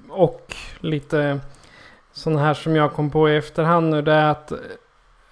och 0.09 0.57
lite 0.81 1.41
sån 2.13 2.37
här 2.37 2.55
som 2.55 2.77
jag 2.77 2.93
kom 2.93 3.11
på 3.11 3.31
i 3.31 3.37
efterhand 3.37 3.91
nu. 3.91 4.03
Det 4.03 4.13
är 4.13 4.31
att 4.31 4.53
eh, 4.53 4.59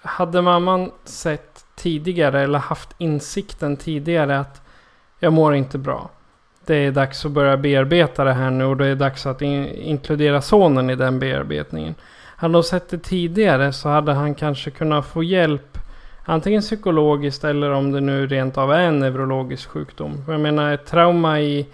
hade 0.01 0.41
mamman 0.41 0.91
sett 1.03 1.65
tidigare 1.75 2.41
eller 2.41 2.59
haft 2.59 2.89
insikten 2.97 3.77
tidigare 3.77 4.39
att 4.39 4.61
jag 5.19 5.33
mår 5.33 5.55
inte 5.55 5.77
bra. 5.77 6.09
Det 6.65 6.75
är 6.75 6.91
dags 6.91 7.25
att 7.25 7.31
börja 7.31 7.57
bearbeta 7.57 8.23
det 8.23 8.33
här 8.33 8.51
nu 8.51 8.65
och 8.65 8.77
det 8.77 8.87
är 8.87 8.95
dags 8.95 9.25
att 9.25 9.41
in 9.41 9.67
inkludera 9.67 10.41
sonen 10.41 10.89
i 10.89 10.95
den 10.95 11.19
bearbetningen. 11.19 11.95
Hade 12.35 12.53
hon 12.53 12.63
sett 12.63 12.89
det 12.89 12.97
tidigare 12.97 13.73
så 13.73 13.89
hade 13.89 14.13
han 14.13 14.35
kanske 14.35 14.71
kunnat 14.71 15.05
få 15.05 15.23
hjälp 15.23 15.72
Antingen 16.25 16.61
psykologiskt 16.61 17.43
eller 17.43 17.71
om 17.71 17.91
det 17.91 18.01
nu 18.01 18.27
rent 18.27 18.57
av 18.57 18.71
är 18.71 18.79
en 18.79 18.99
neurologisk 18.99 19.69
sjukdom. 19.69 20.23
Jag 20.27 20.39
menar 20.39 20.73
ett 20.73 20.85
trauma 20.85 21.39
i, 21.39 21.67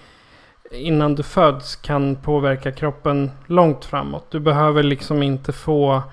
innan 0.72 1.16
du 1.16 1.24
föds 1.24 1.76
kan 1.76 2.16
påverka 2.16 2.72
kroppen 2.72 3.32
långt 3.46 3.86
framåt. 3.86 4.26
Du 4.32 4.40
behöver 4.40 4.84
liksom 4.84 5.24
inte 5.24 5.54
få, 5.54 6.04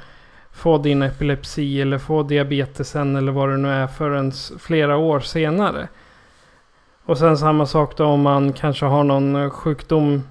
få 0.52 0.78
din 0.78 1.02
epilepsi 1.02 1.80
eller 1.80 1.98
få 1.98 2.22
diabetesen 2.22 3.16
eller 3.16 3.32
vad 3.32 3.48
det 3.48 3.56
nu 3.56 3.68
är 3.68 3.86
förrän 3.86 4.32
flera 4.58 4.96
år 4.96 5.20
senare. 5.20 5.88
Och 7.04 7.18
sen 7.18 7.38
samma 7.38 7.66
sak 7.66 7.96
då 7.96 8.04
om 8.04 8.22
man 8.22 8.52
kanske 8.52 8.86
har 8.86 9.04
någon 9.04 9.50
sjukdom 9.50 10.22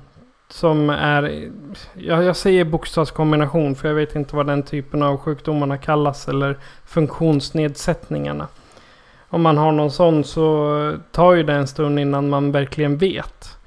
som 0.50 0.90
är, 0.90 1.52
ja, 1.94 2.24
jag 2.24 2.36
säger 2.36 2.66
bokstavskombination 2.66 3.76
för 3.76 3.88
jag 3.88 3.96
vet 3.96 4.16
inte 4.16 4.36
vad 4.36 4.48
den 4.48 4.64
typen 4.64 5.04
av 5.04 5.18
sjukdomarna 5.18 5.78
kallas 5.78 6.28
eller 6.28 6.58
funktionsnedsättningarna. 6.86 8.48
om 9.30 9.42
man 9.42 9.58
har 9.58 9.72
någon 9.72 9.92
sån 9.92 10.24
så 10.24 10.98
tar 11.12 11.34
ju 11.34 11.44
det 11.44 11.54
en 11.54 11.68
stund 11.68 12.00
innan 12.00 12.30
man 12.30 12.52
verkligen 12.52 12.98
vet. 12.98 13.58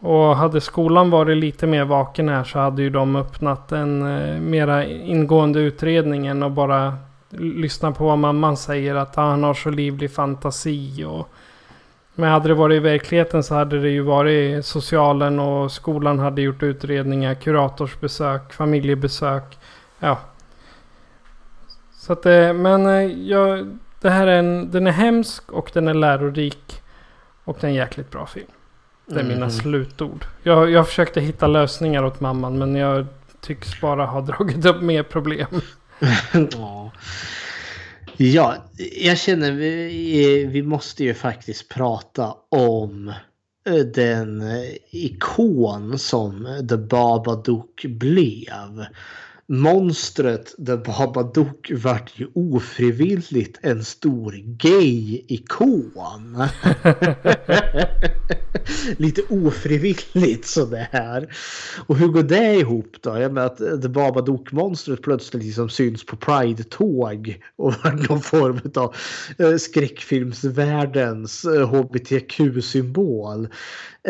Och 0.00 0.36
hade 0.36 0.60
skolan 0.60 1.10
varit 1.10 1.36
lite 1.36 1.66
mer 1.66 1.84
vaken 1.84 2.28
här 2.28 2.44
så 2.44 2.58
hade 2.58 2.82
ju 2.82 2.90
de 2.90 3.16
öppnat 3.16 3.72
en 3.72 4.02
eh, 4.02 4.40
mera 4.40 4.84
ingående 4.84 5.60
utredning 5.60 6.26
än 6.26 6.42
att 6.42 6.52
bara 6.52 6.96
lyssna 7.38 7.92
på 7.92 8.04
vad 8.04 8.18
mamman 8.18 8.56
säger 8.56 8.94
att 8.94 9.16
han 9.16 9.42
har 9.42 9.54
så 9.54 9.70
livlig 9.70 10.14
fantasi 10.14 11.04
och 11.04 11.28
men 12.16 12.30
hade 12.30 12.48
det 12.48 12.54
varit 12.54 12.76
i 12.76 12.78
verkligheten 12.78 13.42
så 13.42 13.54
hade 13.54 13.80
det 13.80 13.90
ju 13.90 14.00
varit 14.02 14.66
socialen 14.66 15.38
och 15.40 15.72
skolan 15.72 16.18
hade 16.18 16.42
gjort 16.42 16.62
utredningar, 16.62 17.34
kuratorsbesök, 17.34 18.52
familjebesök. 18.52 19.58
Ja. 19.98 20.18
Så 21.92 22.12
att 22.12 22.22
det, 22.22 22.52
men 22.52 22.86
eh, 22.86 23.02
jag, 23.28 23.78
det 24.00 24.10
här 24.10 24.26
är 24.26 24.38
en, 24.38 24.70
den 24.70 24.86
är 24.86 24.90
hemsk 24.92 25.52
och 25.52 25.70
den 25.74 25.88
är 25.88 25.94
lärorik. 25.94 26.82
Och 27.44 27.58
det 27.60 27.66
är 27.66 27.68
en 27.68 27.74
jäkligt 27.74 28.10
bra 28.10 28.26
film. 28.26 28.46
Det 29.06 29.20
är 29.20 29.24
mina 29.24 29.40
Mhm. 29.46 29.50
slutord. 29.50 30.24
Jag, 30.42 30.70
jag 30.70 30.86
försökte 30.88 31.20
hitta 31.20 31.46
lösningar 31.46 32.04
åt 32.04 32.20
mamman 32.20 32.58
men 32.58 32.74
jag 32.76 33.06
tycks 33.40 33.80
bara 33.80 34.06
ha 34.06 34.20
dragit 34.30 34.64
upp 34.64 34.82
mer 34.82 35.02
problem. 35.02 35.60
ja 36.52 36.90
ja, 38.16 38.56
jag 38.96 39.18
känner 39.18 39.52
vi, 39.52 40.42
eh, 40.42 40.48
vi 40.48 40.62
måste 40.62 41.04
ju 41.04 41.14
faktiskt 41.14 41.68
prata 41.68 42.34
om 42.48 43.08
eh, 43.66 43.74
den 43.94 44.40
eh, 44.40 44.76
ikon 44.90 45.98
som 45.98 46.64
The 46.68 46.76
Babadook 46.76 47.84
blev. 47.88 48.86
Monstret 49.48 50.54
The 50.66 50.76
Babadook 50.76 51.70
vart 51.82 52.20
ju 52.20 52.26
ofrivilligt 52.34 53.58
en 53.62 53.84
stor 53.84 54.32
gay-ikon. 54.32 56.36
Lite 58.96 59.22
ofrivilligt 59.28 60.46
sådär. 60.46 61.34
Och 61.86 61.96
hur 61.96 62.08
går 62.08 62.22
det 62.22 62.54
ihop 62.54 62.96
då? 63.00 63.18
Jag 63.18 63.32
menar 63.32 63.46
att 63.46 63.58
The 63.58 63.88
Babadook-monstret 63.88 65.02
plötsligt 65.02 65.42
liksom 65.42 65.68
syns 65.68 66.06
på 66.06 66.16
Pride-tåg 66.16 67.42
och 67.56 67.74
var 67.84 68.08
någon 68.08 68.20
form 68.20 68.60
av 68.74 68.94
eh, 69.38 69.56
skräckfilmsvärldens 69.56 71.44
eh, 71.44 71.68
HBTQ-symbol. 71.68 73.48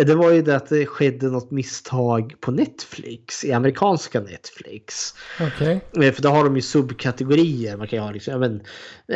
Det 0.05 0.15
var 0.15 0.31
ju 0.31 0.43
det 0.43 0.57
att 0.57 0.69
det 0.69 0.87
skedde 0.87 1.27
något 1.27 1.51
misstag 1.51 2.35
på 2.41 2.51
Netflix, 2.51 3.45
i 3.45 3.53
amerikanska 3.53 4.21
Netflix. 4.21 5.15
Okej. 5.41 5.81
Eh, 6.03 6.13
För 6.13 6.23
då 6.23 6.29
har 6.29 6.45
de 6.45 6.57
ju 6.57 6.63
subkategorier. 6.63 7.77
Man 7.77 7.89
kan 7.89 7.99
ju 7.99 8.03
ha 8.03 8.11
liksom, 8.11 8.41
men, 8.41 8.61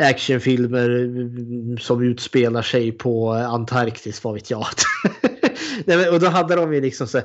actionfilmer 0.01 0.89
mm, 0.89 1.77
som 1.77 2.03
utspelar 2.03 2.61
sig 2.61 2.91
på 2.91 3.31
Antarktis, 3.31 4.23
vad 4.23 4.33
vet 4.33 4.51
jag. 4.51 4.65
Nej, 5.85 6.09
och 6.09 6.19
då 6.19 6.27
hade 6.27 6.55
de 6.55 6.73
ju 6.73 6.81
liksom 6.81 7.07
så 7.07 7.21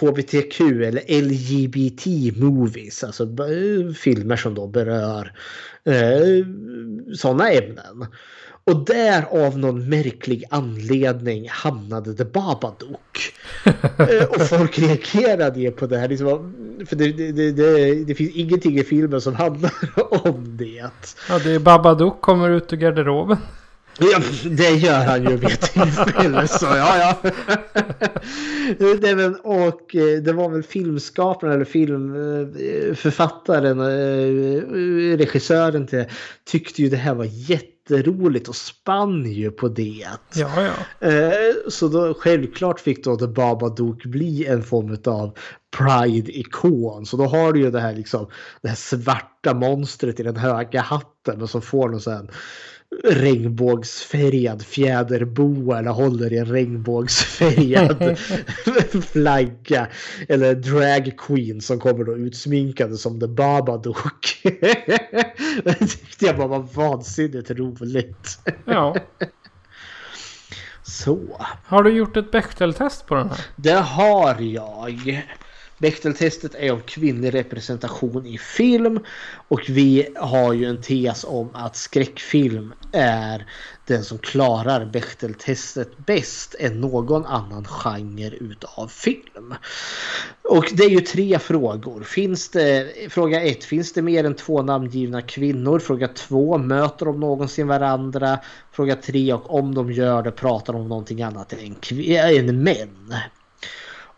HBTQ 0.00 0.60
eller 0.60 1.22
LGBT 1.22 2.36
movies, 2.36 3.04
alltså 3.04 3.22
eh, 3.24 3.92
filmer 3.94 4.36
som 4.36 4.54
då 4.54 4.66
berör 4.66 5.32
eh, 5.84 6.46
sådana 7.14 7.50
ämnen. 7.50 8.06
Och 8.64 8.84
där 8.84 9.46
av 9.46 9.58
någon 9.58 9.88
märklig 9.88 10.44
anledning 10.50 11.48
hamnade 11.48 12.14
The 12.14 12.24
Babadook. 12.24 13.32
Eh, 13.98 14.24
och 14.24 14.42
folk 14.42 14.78
reagerade 14.78 15.60
ju 15.60 15.70
på 15.70 15.86
det 15.86 15.98
här. 15.98 16.08
Liksom, 16.08 16.54
för 16.86 16.96
det, 16.96 17.12
det, 17.12 17.32
det, 17.32 17.52
det, 17.52 18.04
det 18.04 18.14
finns 18.14 18.34
ingenting 18.34 18.78
i 18.78 18.84
filmen 18.84 19.20
som 19.20 19.34
handlar 19.34 19.72
om 20.28 20.56
det. 20.56 20.90
Ja, 21.28 21.38
det 21.44 21.52
är 21.52 21.58
Babadook 21.58 22.20
kommer 22.20 22.50
ut 22.50 22.72
ur 22.72 22.76
garderoben. 22.76 23.36
Ja, 23.98 24.20
det 24.44 24.70
gör 24.70 25.04
han 25.04 25.30
ju 25.30 25.36
vid 25.36 25.60
tillfälle. 25.60 26.48
Så 26.48 26.66
ja, 26.66 26.98
ja. 26.98 27.16
det, 28.78 29.16
men, 29.16 29.34
och 29.34 29.96
eh, 29.96 30.22
det 30.22 30.32
var 30.32 30.48
väl 30.48 30.62
filmskaparen 30.62 31.54
eller 31.54 31.64
filmförfattaren, 31.64 33.80
eh, 33.80 34.62
regissören 35.16 35.86
till 35.86 35.98
det, 35.98 36.08
tyckte 36.44 36.82
ju 36.82 36.88
det 36.88 36.96
här 36.96 37.14
var 37.14 37.24
jätteroligt 37.90 38.48
och 38.48 38.56
spann 38.56 39.32
ju 39.32 39.50
på 39.50 39.68
det. 39.68 40.06
Ja, 40.34 40.62
ja. 40.62 41.08
Eh, 41.08 41.54
Så 41.68 41.88
då 41.88 42.14
självklart 42.14 42.80
fick 42.80 43.04
då 43.04 43.16
The 43.16 43.26
Babadook 43.26 44.04
bli 44.04 44.46
en 44.46 44.62
form 44.62 44.98
av 45.04 45.36
Pride-ikon. 45.76 47.06
Så 47.06 47.16
då 47.16 47.24
har 47.24 47.52
du 47.52 47.60
ju 47.60 47.70
det 47.70 47.80
här 47.80 47.94
liksom 47.94 48.26
det 48.62 48.68
här 48.68 48.76
svarta 48.76 49.54
monstret 49.54 50.20
i 50.20 50.22
den 50.22 50.36
höga 50.36 50.80
hatten 50.80 51.42
och 51.42 51.50
som 51.50 51.62
får 51.62 51.88
någon 51.88 52.00
sån 52.00 52.28
regnbågsfärgad 53.04 54.62
fjäderboa 54.62 55.78
eller 55.78 55.90
håller 55.90 56.32
i 56.32 56.38
en 56.38 56.46
regnbågsfärgad 56.46 58.18
flagga. 59.12 59.88
Eller 60.28 60.54
drag 60.54 61.18
queen 61.18 61.60
som 61.60 61.80
kommer 61.80 62.04
då 62.04 62.16
utsminkade 62.16 62.96
som 62.96 63.20
The 63.20 63.26
Babadook. 63.26 64.40
det 65.64 65.74
tyckte 65.78 66.26
jag 66.26 66.36
bara 66.36 66.48
var 66.48 66.68
vansinnigt 66.74 67.50
roligt. 67.50 68.38
Ja. 68.64 68.96
Så. 70.82 71.18
Har 71.66 71.82
du 71.82 71.90
gjort 71.90 72.16
ett 72.16 72.30
Bechdel-test 72.30 73.06
på 73.06 73.14
den 73.14 73.28
här? 73.28 73.40
Det 73.56 73.70
har 73.72 74.40
jag. 74.40 75.22
Bechteltestet 75.80 76.54
är 76.54 76.72
om 76.72 76.80
kvinnlig 76.80 77.34
representation 77.34 78.26
i 78.26 78.38
film 78.38 79.00
och 79.48 79.60
vi 79.68 80.08
har 80.16 80.52
ju 80.52 80.64
en 80.64 80.82
tes 80.82 81.24
om 81.24 81.50
att 81.54 81.76
skräckfilm 81.76 82.72
är 82.92 83.46
den 83.86 84.04
som 84.04 84.18
klarar 84.18 84.84
Bechteltestet 84.84 85.98
bäst 85.98 86.54
än 86.58 86.80
någon 86.80 87.26
annan 87.26 87.64
genre 87.64 88.30
utav 88.30 88.88
film. 88.88 89.54
Och 90.42 90.66
det 90.72 90.84
är 90.84 90.90
ju 90.90 91.00
tre 91.00 91.38
frågor. 91.38 92.02
Finns 92.02 92.48
det, 92.48 92.92
fråga 93.10 93.42
ett, 93.42 93.64
finns 93.64 93.92
det 93.92 94.02
mer 94.02 94.24
än 94.24 94.34
två 94.34 94.62
namngivna 94.62 95.22
kvinnor? 95.22 95.78
Fråga 95.78 96.08
två, 96.08 96.58
möter 96.58 97.06
de 97.06 97.20
någonsin 97.20 97.66
varandra? 97.66 98.38
Fråga 98.72 98.96
tre, 98.96 99.32
och 99.32 99.54
om 99.54 99.74
de 99.74 99.92
gör 99.92 100.22
det 100.22 100.30
pratar 100.30 100.72
de 100.72 100.82
om 100.82 100.88
någonting 100.88 101.22
annat 101.22 101.52
än, 101.52 101.76
kv- 101.76 102.38
än 102.38 102.62
män? 102.62 103.14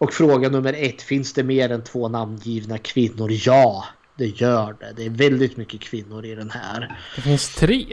Och 0.02 0.12
fråga 0.12 0.48
nummer 0.48 0.72
ett, 0.78 1.02
finns 1.02 1.32
det 1.32 1.42
mer 1.42 1.72
än 1.72 1.84
två 1.84 2.08
namngivna 2.08 2.78
kvinnor? 2.78 3.28
Ja, 3.32 3.84
det 4.18 4.26
gör 4.26 4.76
det. 4.80 4.92
Det 4.96 5.06
är 5.06 5.10
väldigt 5.10 5.56
mycket 5.56 5.80
kvinnor 5.80 6.24
i 6.24 6.34
den 6.34 6.50
här. 6.50 6.98
Det 7.16 7.22
finns 7.22 7.54
tre. 7.54 7.86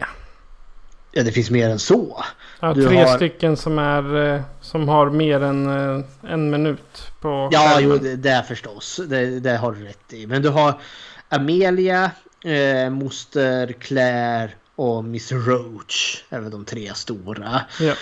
Ja, 1.11 1.23
det 1.23 1.31
finns 1.31 1.49
mer 1.49 1.69
än 1.69 1.79
så. 1.79 2.23
Ja, 2.59 2.73
Du 2.73 2.87
tre 2.87 3.03
har- 3.03 3.15
stycken 3.15 3.57
som, 3.57 3.79
är, 3.79 4.33
eh, 4.35 4.41
som 4.61 4.89
har 4.89 5.09
mer 5.09 5.41
än 5.43 5.67
eh, 5.97 6.05
en 6.31 6.49
minut 6.51 7.11
på 7.21 7.49
Ja, 7.51 7.59
skärmen. 7.59 7.89
jo, 7.89 7.97
det, 7.97 8.15
det 8.15 8.29
är 8.29 8.41
förstås. 8.41 8.99
Det, 9.07 9.39
det 9.39 9.57
har 9.57 9.71
du 9.71 9.83
rätt 9.85 10.13
i. 10.13 10.27
Men 10.27 10.41
du 10.41 10.49
har 10.49 10.81
Amelia, 11.29 12.11
eh, 12.45 12.89
Moster 12.89 13.73
Claire 13.79 14.51
och 14.75 15.03
Miss 15.03 15.31
Roach. 15.31 16.23
väl 16.29 16.49
de 16.51 16.65
tre 16.65 16.93
stora. 16.93 17.61
Ja. 17.81 17.93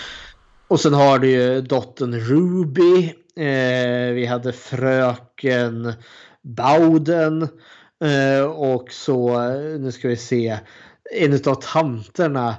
Och 0.68 0.80
sen 0.80 0.94
har 0.94 1.20
du 1.20 1.30
ju 1.30 1.62
dottern 1.62 2.16
Ruby. 2.20 3.14
Eh, 3.38 4.14
vi 4.14 4.26
hade 4.26 4.54
fröken 4.54 5.94
Bowden. 6.42 7.42
Eh, 8.04 8.46
och 8.46 8.92
så, 8.92 9.50
nu 9.80 9.92
ska 9.92 10.08
vi 10.08 10.18
se, 10.18 10.60
en 11.16 11.34
av 11.34 11.56
tanterna 11.56 12.56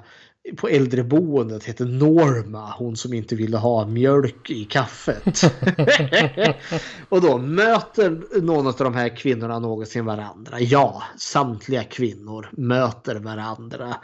på 0.56 0.68
äldreboendet 0.68 1.64
heter 1.64 1.84
Norma. 1.84 2.74
Hon 2.78 2.96
som 2.96 3.14
inte 3.14 3.34
ville 3.34 3.56
ha 3.56 3.86
mjölk 3.86 4.50
i 4.50 4.64
kaffet. 4.64 5.40
och 7.08 7.20
då 7.20 7.38
möter 7.38 8.40
någon 8.40 8.66
av 8.66 8.74
de 8.78 8.94
här 8.94 9.16
kvinnorna 9.16 9.58
någonsin 9.58 10.04
varandra? 10.04 10.60
Ja, 10.60 11.02
samtliga 11.16 11.84
kvinnor 11.84 12.48
möter 12.52 13.16
varandra. 13.16 13.96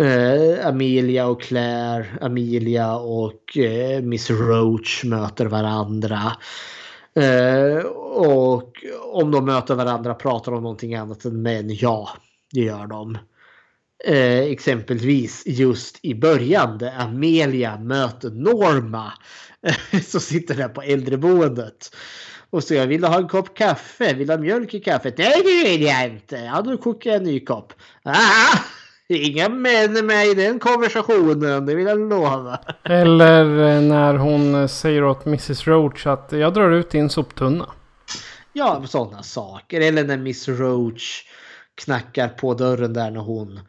Eh, 0.00 0.66
Amelia 0.66 1.26
och 1.26 1.42
Claire, 1.42 2.06
Amelia 2.20 2.96
och 2.96 3.58
eh, 3.58 4.02
Miss 4.02 4.30
Roach 4.30 5.04
möter 5.04 5.46
varandra. 5.46 6.36
Eh, 7.14 7.84
och 7.86 8.72
om 9.12 9.30
de 9.30 9.44
möter 9.44 9.74
varandra 9.74 10.14
pratar 10.14 10.52
de 10.52 10.56
om 10.56 10.62
någonting 10.62 10.94
annat 10.94 11.24
än 11.24 11.42
män. 11.42 11.74
Ja, 11.74 12.08
det 12.52 12.60
gör 12.60 12.86
de. 12.86 13.18
Eh, 14.04 14.40
exempelvis 14.40 15.42
just 15.46 15.98
i 16.02 16.14
början 16.14 16.78
där 16.78 16.92
Amelia 16.98 17.78
möter 17.78 18.30
Norma. 18.30 19.12
som 20.06 20.20
sitter 20.20 20.54
där 20.54 20.68
på 20.68 20.82
äldreboendet. 20.82 21.96
Och 22.50 22.64
så 22.64 22.74
jag 22.74 22.86
ville 22.86 23.06
ha 23.06 23.18
en 23.18 23.28
kopp 23.28 23.56
kaffe. 23.56 24.14
Vill 24.14 24.26
du 24.26 24.32
ha 24.32 24.40
mjölk 24.40 24.74
i 24.74 24.80
kaffet? 24.80 25.18
Nej 25.18 25.42
det 25.44 25.70
vill 25.70 25.82
jag 25.82 26.06
inte. 26.06 26.36
Ja 26.36 26.62
då 26.62 26.76
kokar 26.76 27.10
jag 27.10 27.16
en 27.16 27.24
ny 27.24 27.40
kopp. 27.40 27.72
Ah! 28.02 28.58
Inga 29.16 29.48
män 29.48 30.06
med 30.06 30.26
i 30.26 30.34
den 30.34 30.58
konversationen, 30.58 31.66
det 31.66 31.74
vill 31.74 31.86
jag 31.86 32.08
lova. 32.08 32.58
Eller 32.82 33.44
eh, 33.44 33.80
när 33.80 34.14
hon 34.14 34.54
eh, 34.54 34.66
säger 34.66 35.04
åt 35.04 35.26
Mrs 35.26 35.66
Roach 35.66 36.06
att 36.06 36.28
jag 36.32 36.54
drar 36.54 36.70
ut 36.70 36.90
din 36.90 37.10
soptunna. 37.10 37.66
Ja, 38.52 38.84
sådana 38.86 39.22
saker. 39.22 39.80
Eller 39.80 40.04
när 40.04 40.16
Miss 40.16 40.48
Roach 40.48 41.24
knackar 41.74 42.28
på 42.28 42.54
dörren 42.54 42.92
där 42.92 43.10
när 43.10 43.20
hon 43.20 43.60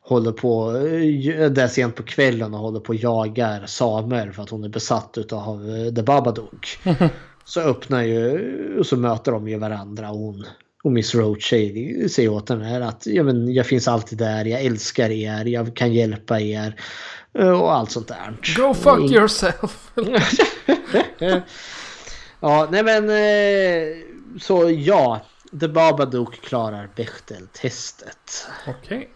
håller 0.00 0.32
på, 0.32 0.76
eh, 0.76 1.50
det 1.50 1.62
är 1.62 1.68
sent 1.68 1.96
på 1.96 2.02
kvällen 2.02 2.54
och 2.54 2.60
håller 2.60 2.80
på 2.80 2.88
och 2.88 2.94
jagar 2.94 3.66
Samuel 3.66 4.32
för 4.32 4.42
att 4.42 4.50
hon 4.50 4.64
är 4.64 4.68
besatt 4.68 5.16
eh, 5.16 5.24
The 5.94 6.02
Babadook. 6.02 6.78
så 7.44 7.60
öppnar 7.60 8.02
ju, 8.02 8.78
och 8.78 8.86
så 8.86 8.96
möter 8.96 9.32
de 9.32 9.48
ju 9.48 9.58
varandra 9.58 10.10
och 10.10 10.18
hon 10.18 10.44
och 10.84 10.92
Miss 10.92 11.14
Roach 11.14 11.50
säger, 11.50 12.08
säger 12.08 12.28
åt 12.28 12.48
henne 12.48 12.86
att 12.86 13.06
ja, 13.06 13.22
men 13.22 13.54
jag 13.54 13.66
finns 13.66 13.88
alltid 13.88 14.18
där, 14.18 14.44
jag 14.44 14.60
älskar 14.60 15.10
er, 15.10 15.44
jag 15.44 15.76
kan 15.76 15.92
hjälpa 15.92 16.40
er 16.40 16.80
eh, 17.38 17.60
och 17.60 17.74
allt 17.74 17.90
sånt 17.90 18.08
där. 18.08 18.36
Go 18.56 18.74
fuck 18.74 19.10
yourself! 19.10 19.90
ja, 22.40 22.68
nej 22.70 22.82
men 22.82 23.10
så 24.40 24.70
ja, 24.70 25.20
The 25.60 25.68
Babadook 25.68 26.40
klarar 26.40 26.88
Bechdel-testet. 26.96 28.48
Okej. 28.66 28.98
Okay. 28.98 29.06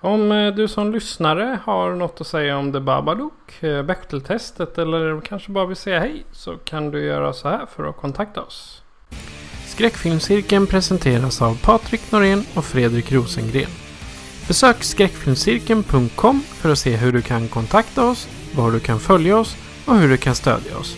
Om 0.00 0.32
eh, 0.32 0.54
du 0.54 0.68
som 0.68 0.92
lyssnare 0.92 1.58
har 1.64 1.94
något 1.94 2.20
att 2.20 2.26
säga 2.26 2.58
om 2.58 2.72
The 2.72 2.80
Babadook, 2.80 3.62
eh, 3.62 3.82
Bechteltestet 3.82 4.78
eller 4.78 5.20
kanske 5.20 5.52
bara 5.52 5.66
vill 5.66 5.76
säga 5.76 6.00
hej 6.00 6.24
så 6.32 6.56
kan 6.56 6.90
du 6.90 7.04
göra 7.04 7.32
så 7.32 7.48
här 7.48 7.66
för 7.66 7.84
att 7.84 7.96
kontakta 7.96 8.42
oss. 8.42 8.82
Skräckfilmscirkeln 9.76 10.66
presenteras 10.66 11.42
av 11.42 11.58
Patrik 11.62 12.12
Norén 12.12 12.44
och 12.54 12.64
Fredrik 12.64 13.12
Rosengren. 13.12 13.70
Besök 14.48 14.84
skräckfilmscirkeln.com 14.84 16.40
för 16.40 16.72
att 16.72 16.78
se 16.78 16.96
hur 16.96 17.12
du 17.12 17.22
kan 17.22 17.48
kontakta 17.48 18.04
oss, 18.04 18.28
var 18.54 18.72
du 18.72 18.80
kan 18.80 19.00
följa 19.00 19.38
oss 19.38 19.56
och 19.86 19.96
hur 19.96 20.08
du 20.08 20.16
kan 20.16 20.34
stödja 20.34 20.78
oss. 20.78 20.96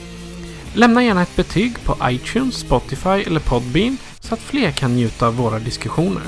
Lämna 0.74 1.04
gärna 1.04 1.22
ett 1.22 1.36
betyg 1.36 1.84
på 1.84 1.96
iTunes, 2.10 2.54
Spotify 2.54 3.08
eller 3.08 3.40
Podbean 3.40 3.98
så 4.20 4.34
att 4.34 4.40
fler 4.40 4.70
kan 4.70 4.96
njuta 4.96 5.26
av 5.26 5.36
våra 5.36 5.58
diskussioner. 5.58 6.22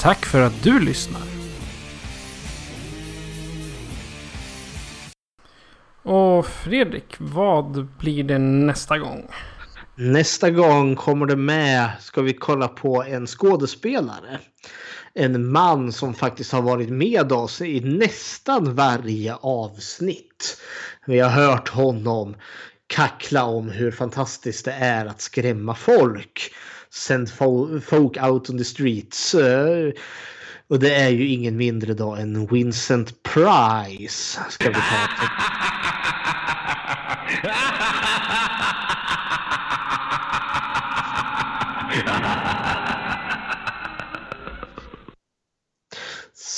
Tack 0.00 0.26
för 0.26 0.40
att 0.40 0.62
du 0.62 0.80
lyssnar! 0.80 1.22
Och 6.02 6.46
Fredrik, 6.46 7.14
vad 7.18 7.86
blir 7.86 8.24
det 8.24 8.38
nästa 8.38 8.98
gång? 8.98 9.28
Nästa 10.00 10.50
gång 10.50 10.96
kommer 10.96 11.26
det 11.26 11.36
med, 11.36 11.90
ska 12.00 12.22
vi 12.22 12.32
kolla 12.32 12.68
på 12.68 13.04
en 13.04 13.26
skådespelare. 13.26 14.38
En 15.14 15.52
man 15.52 15.92
som 15.92 16.14
faktiskt 16.14 16.52
har 16.52 16.62
varit 16.62 16.90
med 16.90 17.32
oss 17.32 17.60
i 17.60 17.80
nästan 17.80 18.74
varje 18.74 19.34
avsnitt. 19.34 20.60
Vi 21.06 21.20
har 21.20 21.30
hört 21.30 21.68
honom 21.68 22.36
kackla 22.86 23.44
om 23.44 23.70
hur 23.70 23.90
fantastiskt 23.90 24.64
det 24.64 24.72
är 24.72 25.06
att 25.06 25.20
skrämma 25.20 25.74
folk. 25.74 26.54
Send 26.90 27.30
folk 27.82 28.22
out 28.22 28.50
on 28.50 28.58
the 28.58 28.64
streets. 28.64 29.34
Eh, 29.34 29.92
och 30.68 30.78
det 30.78 30.94
är 30.94 31.08
ju 31.08 31.28
ingen 31.28 31.56
mindre 31.56 31.94
då 31.94 32.14
än 32.14 32.46
Vincent 32.46 33.22
Price. 33.22 34.40
Ska 34.50 34.68
vi 34.68 34.74
ta 34.74 35.77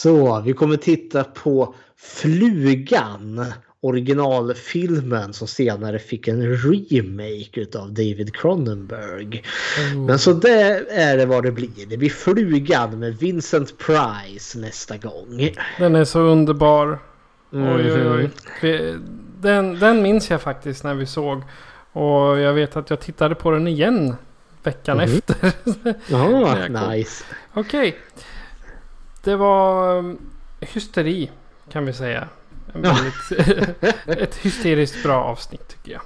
Så 0.02 0.40
vi 0.40 0.52
kommer 0.52 0.77
titta 0.77 1.24
på 1.24 1.74
Flugan 1.97 3.44
originalfilmen 3.81 5.32
som 5.32 5.48
senare 5.48 5.98
fick 5.98 6.28
en 6.28 6.56
remake 6.56 7.60
utav 7.60 7.89
David 7.89 8.35
Cronenberg. 8.36 9.43
Mm. 9.78 10.05
Men 10.05 10.18
så 10.18 10.32
det 10.32 10.86
är 10.90 11.16
det 11.16 11.27
vad 11.27 11.43
det 11.43 11.52
blir. 11.52 11.86
Det 11.86 11.97
blir 11.97 12.10
Flugan 12.10 12.98
med 12.98 13.16
Vincent 13.18 13.78
Price 13.78 14.59
nästa 14.59 14.97
gång. 14.97 15.55
Den 15.78 15.94
är 15.94 16.05
så 16.05 16.20
underbar. 16.20 16.98
Mm. 17.52 17.77
Oj, 17.77 17.93
oj, 17.93 18.31
oj. 18.62 18.98
Den, 19.40 19.78
den 19.78 20.02
minns 20.02 20.31
jag 20.31 20.40
faktiskt 20.40 20.85
när 20.85 20.94
vi 20.94 21.06
såg. 21.06 21.43
Och 21.93 22.39
jag 22.39 22.55
vet 22.55 22.77
att 22.77 22.90
jag 22.90 23.01
tittade 23.01 23.35
på 23.35 23.51
den 23.51 23.66
igen 23.66 24.14
veckan 24.62 25.01
mm. 25.01 25.16
efter. 25.16 25.52
Ja, 26.10 26.89
nice. 26.89 27.24
Okej. 27.55 27.89
Okay. 27.89 27.94
Det 29.22 29.36
var 29.36 29.97
um, 29.98 30.18
hysteri 30.60 31.30
kan 31.72 31.86
vi 31.86 31.92
säga. 31.92 32.28
Väldigt, 32.72 33.48
ett 34.06 34.36
hysteriskt 34.36 35.02
bra 35.02 35.24
avsnitt 35.24 35.68
tycker 35.68 35.92
jag. 35.92 36.02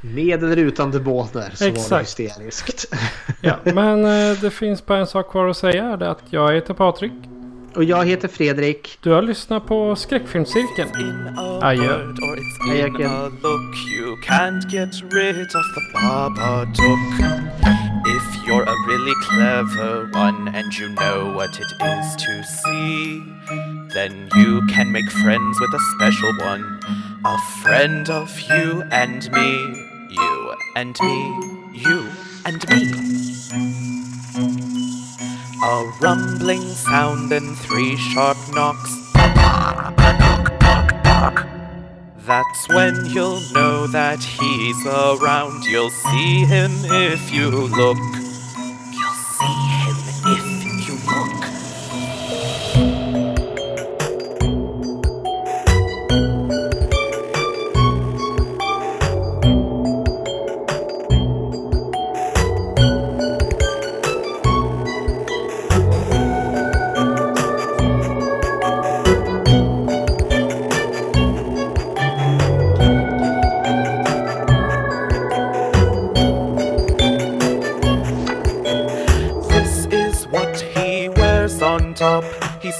Med 0.00 0.44
eller 0.44 0.56
utan 0.56 0.90
demoner 0.90 1.52
så 1.54 1.64
Exakt. 1.64 1.90
var 1.90 1.98
det 1.98 2.02
hysteriskt. 2.02 2.94
ja, 3.40 3.56
men 3.64 4.04
eh, 4.04 4.38
det 4.40 4.50
finns 4.50 4.86
bara 4.86 4.98
en 4.98 5.06
sak 5.06 5.30
kvar 5.30 5.48
att 5.48 5.56
säga. 5.56 5.96
Det 5.96 6.06
är 6.06 6.10
att 6.10 6.22
jag 6.30 6.54
heter 6.54 6.74
Patrik. 6.74 7.12
Och 7.74 7.84
jag 7.84 8.06
heter 8.06 8.28
Fredrik. 8.28 8.98
Du 9.02 9.10
har 9.10 9.22
lyssnat 9.22 9.66
på 9.66 9.96
Skräckfilmscirkeln. 9.96 10.90
Adjö. 11.62 12.12
Adjöken. 12.70 13.10
You're 18.56 18.64
a 18.64 18.86
really 18.86 19.14
clever 19.20 20.08
one 20.12 20.48
and 20.48 20.74
you 20.78 20.88
know 20.88 21.30
what 21.32 21.60
it 21.60 21.72
is 21.82 22.16
to 22.16 22.42
see, 22.42 23.22
then 23.92 24.30
you 24.34 24.66
can 24.68 24.90
make 24.90 25.10
friends 25.10 25.60
with 25.60 25.74
a 25.74 25.80
special 25.94 26.32
one. 26.38 26.80
A 27.24 27.38
friend 27.62 28.08
of 28.08 28.40
you 28.40 28.82
and 28.90 29.30
me, 29.30 29.52
you 30.08 30.54
and 30.74 30.96
me, 31.02 31.18
you 31.74 32.08
and 32.46 32.66
me. 32.70 32.92
A 35.62 35.92
rumbling 36.00 36.62
sound 36.62 37.32
and 37.32 37.58
three 37.58 37.96
sharp 37.96 38.38
knocks. 38.54 38.94
That's 42.24 42.68
when 42.68 43.04
you'll 43.06 43.42
know 43.52 43.86
that 43.88 44.22
he's 44.22 44.86
around. 44.86 45.64
You'll 45.64 45.90
see 45.90 46.44
him 46.46 46.70
if 46.84 47.30
you 47.32 47.50
look. 47.50 48.25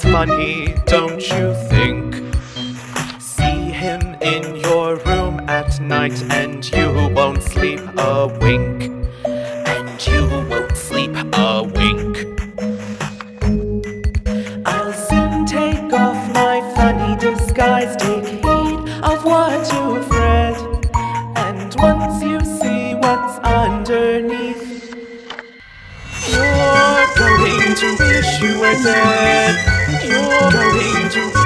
Funny, 0.02 0.74
don't 0.86 1.20
you 1.30 1.54
think? 1.68 2.14
See 3.20 3.70
him 3.70 4.16
in 4.20 4.56
your 4.56 4.96
room 4.96 5.40
at 5.48 5.80
night 5.80 6.22
and 6.32 6.68
you 6.70 7.10
won't 7.14 7.42
sleep 7.42 7.80
a 7.96 8.26
wink. 8.40 8.84
And 9.24 10.06
you 10.06 10.28
won't 10.50 10.76
sleep 10.76 11.14
a 11.14 11.62
wink. 11.62 12.14
I'll 14.66 14.92
soon 14.92 15.46
take 15.46 15.92
off 15.92 16.20
my 16.32 16.60
funny 16.76 17.16
disguise, 17.16 17.96
take 17.96 18.26
heed 18.26 18.78
of 19.02 19.24
what 19.24 19.72
you've 19.72 20.10
read. 20.10 20.56
And 21.36 21.74
once 21.78 22.22
you 22.22 22.40
see 22.40 22.94
what's 22.94 23.38
underneath, 23.38 24.94
you're 26.28 27.06
going 27.16 27.74
to 27.76 27.96
wish 27.98 28.40
you 28.42 28.60
were 28.60 28.82
dead 28.82 29.75
you. 30.08 31.45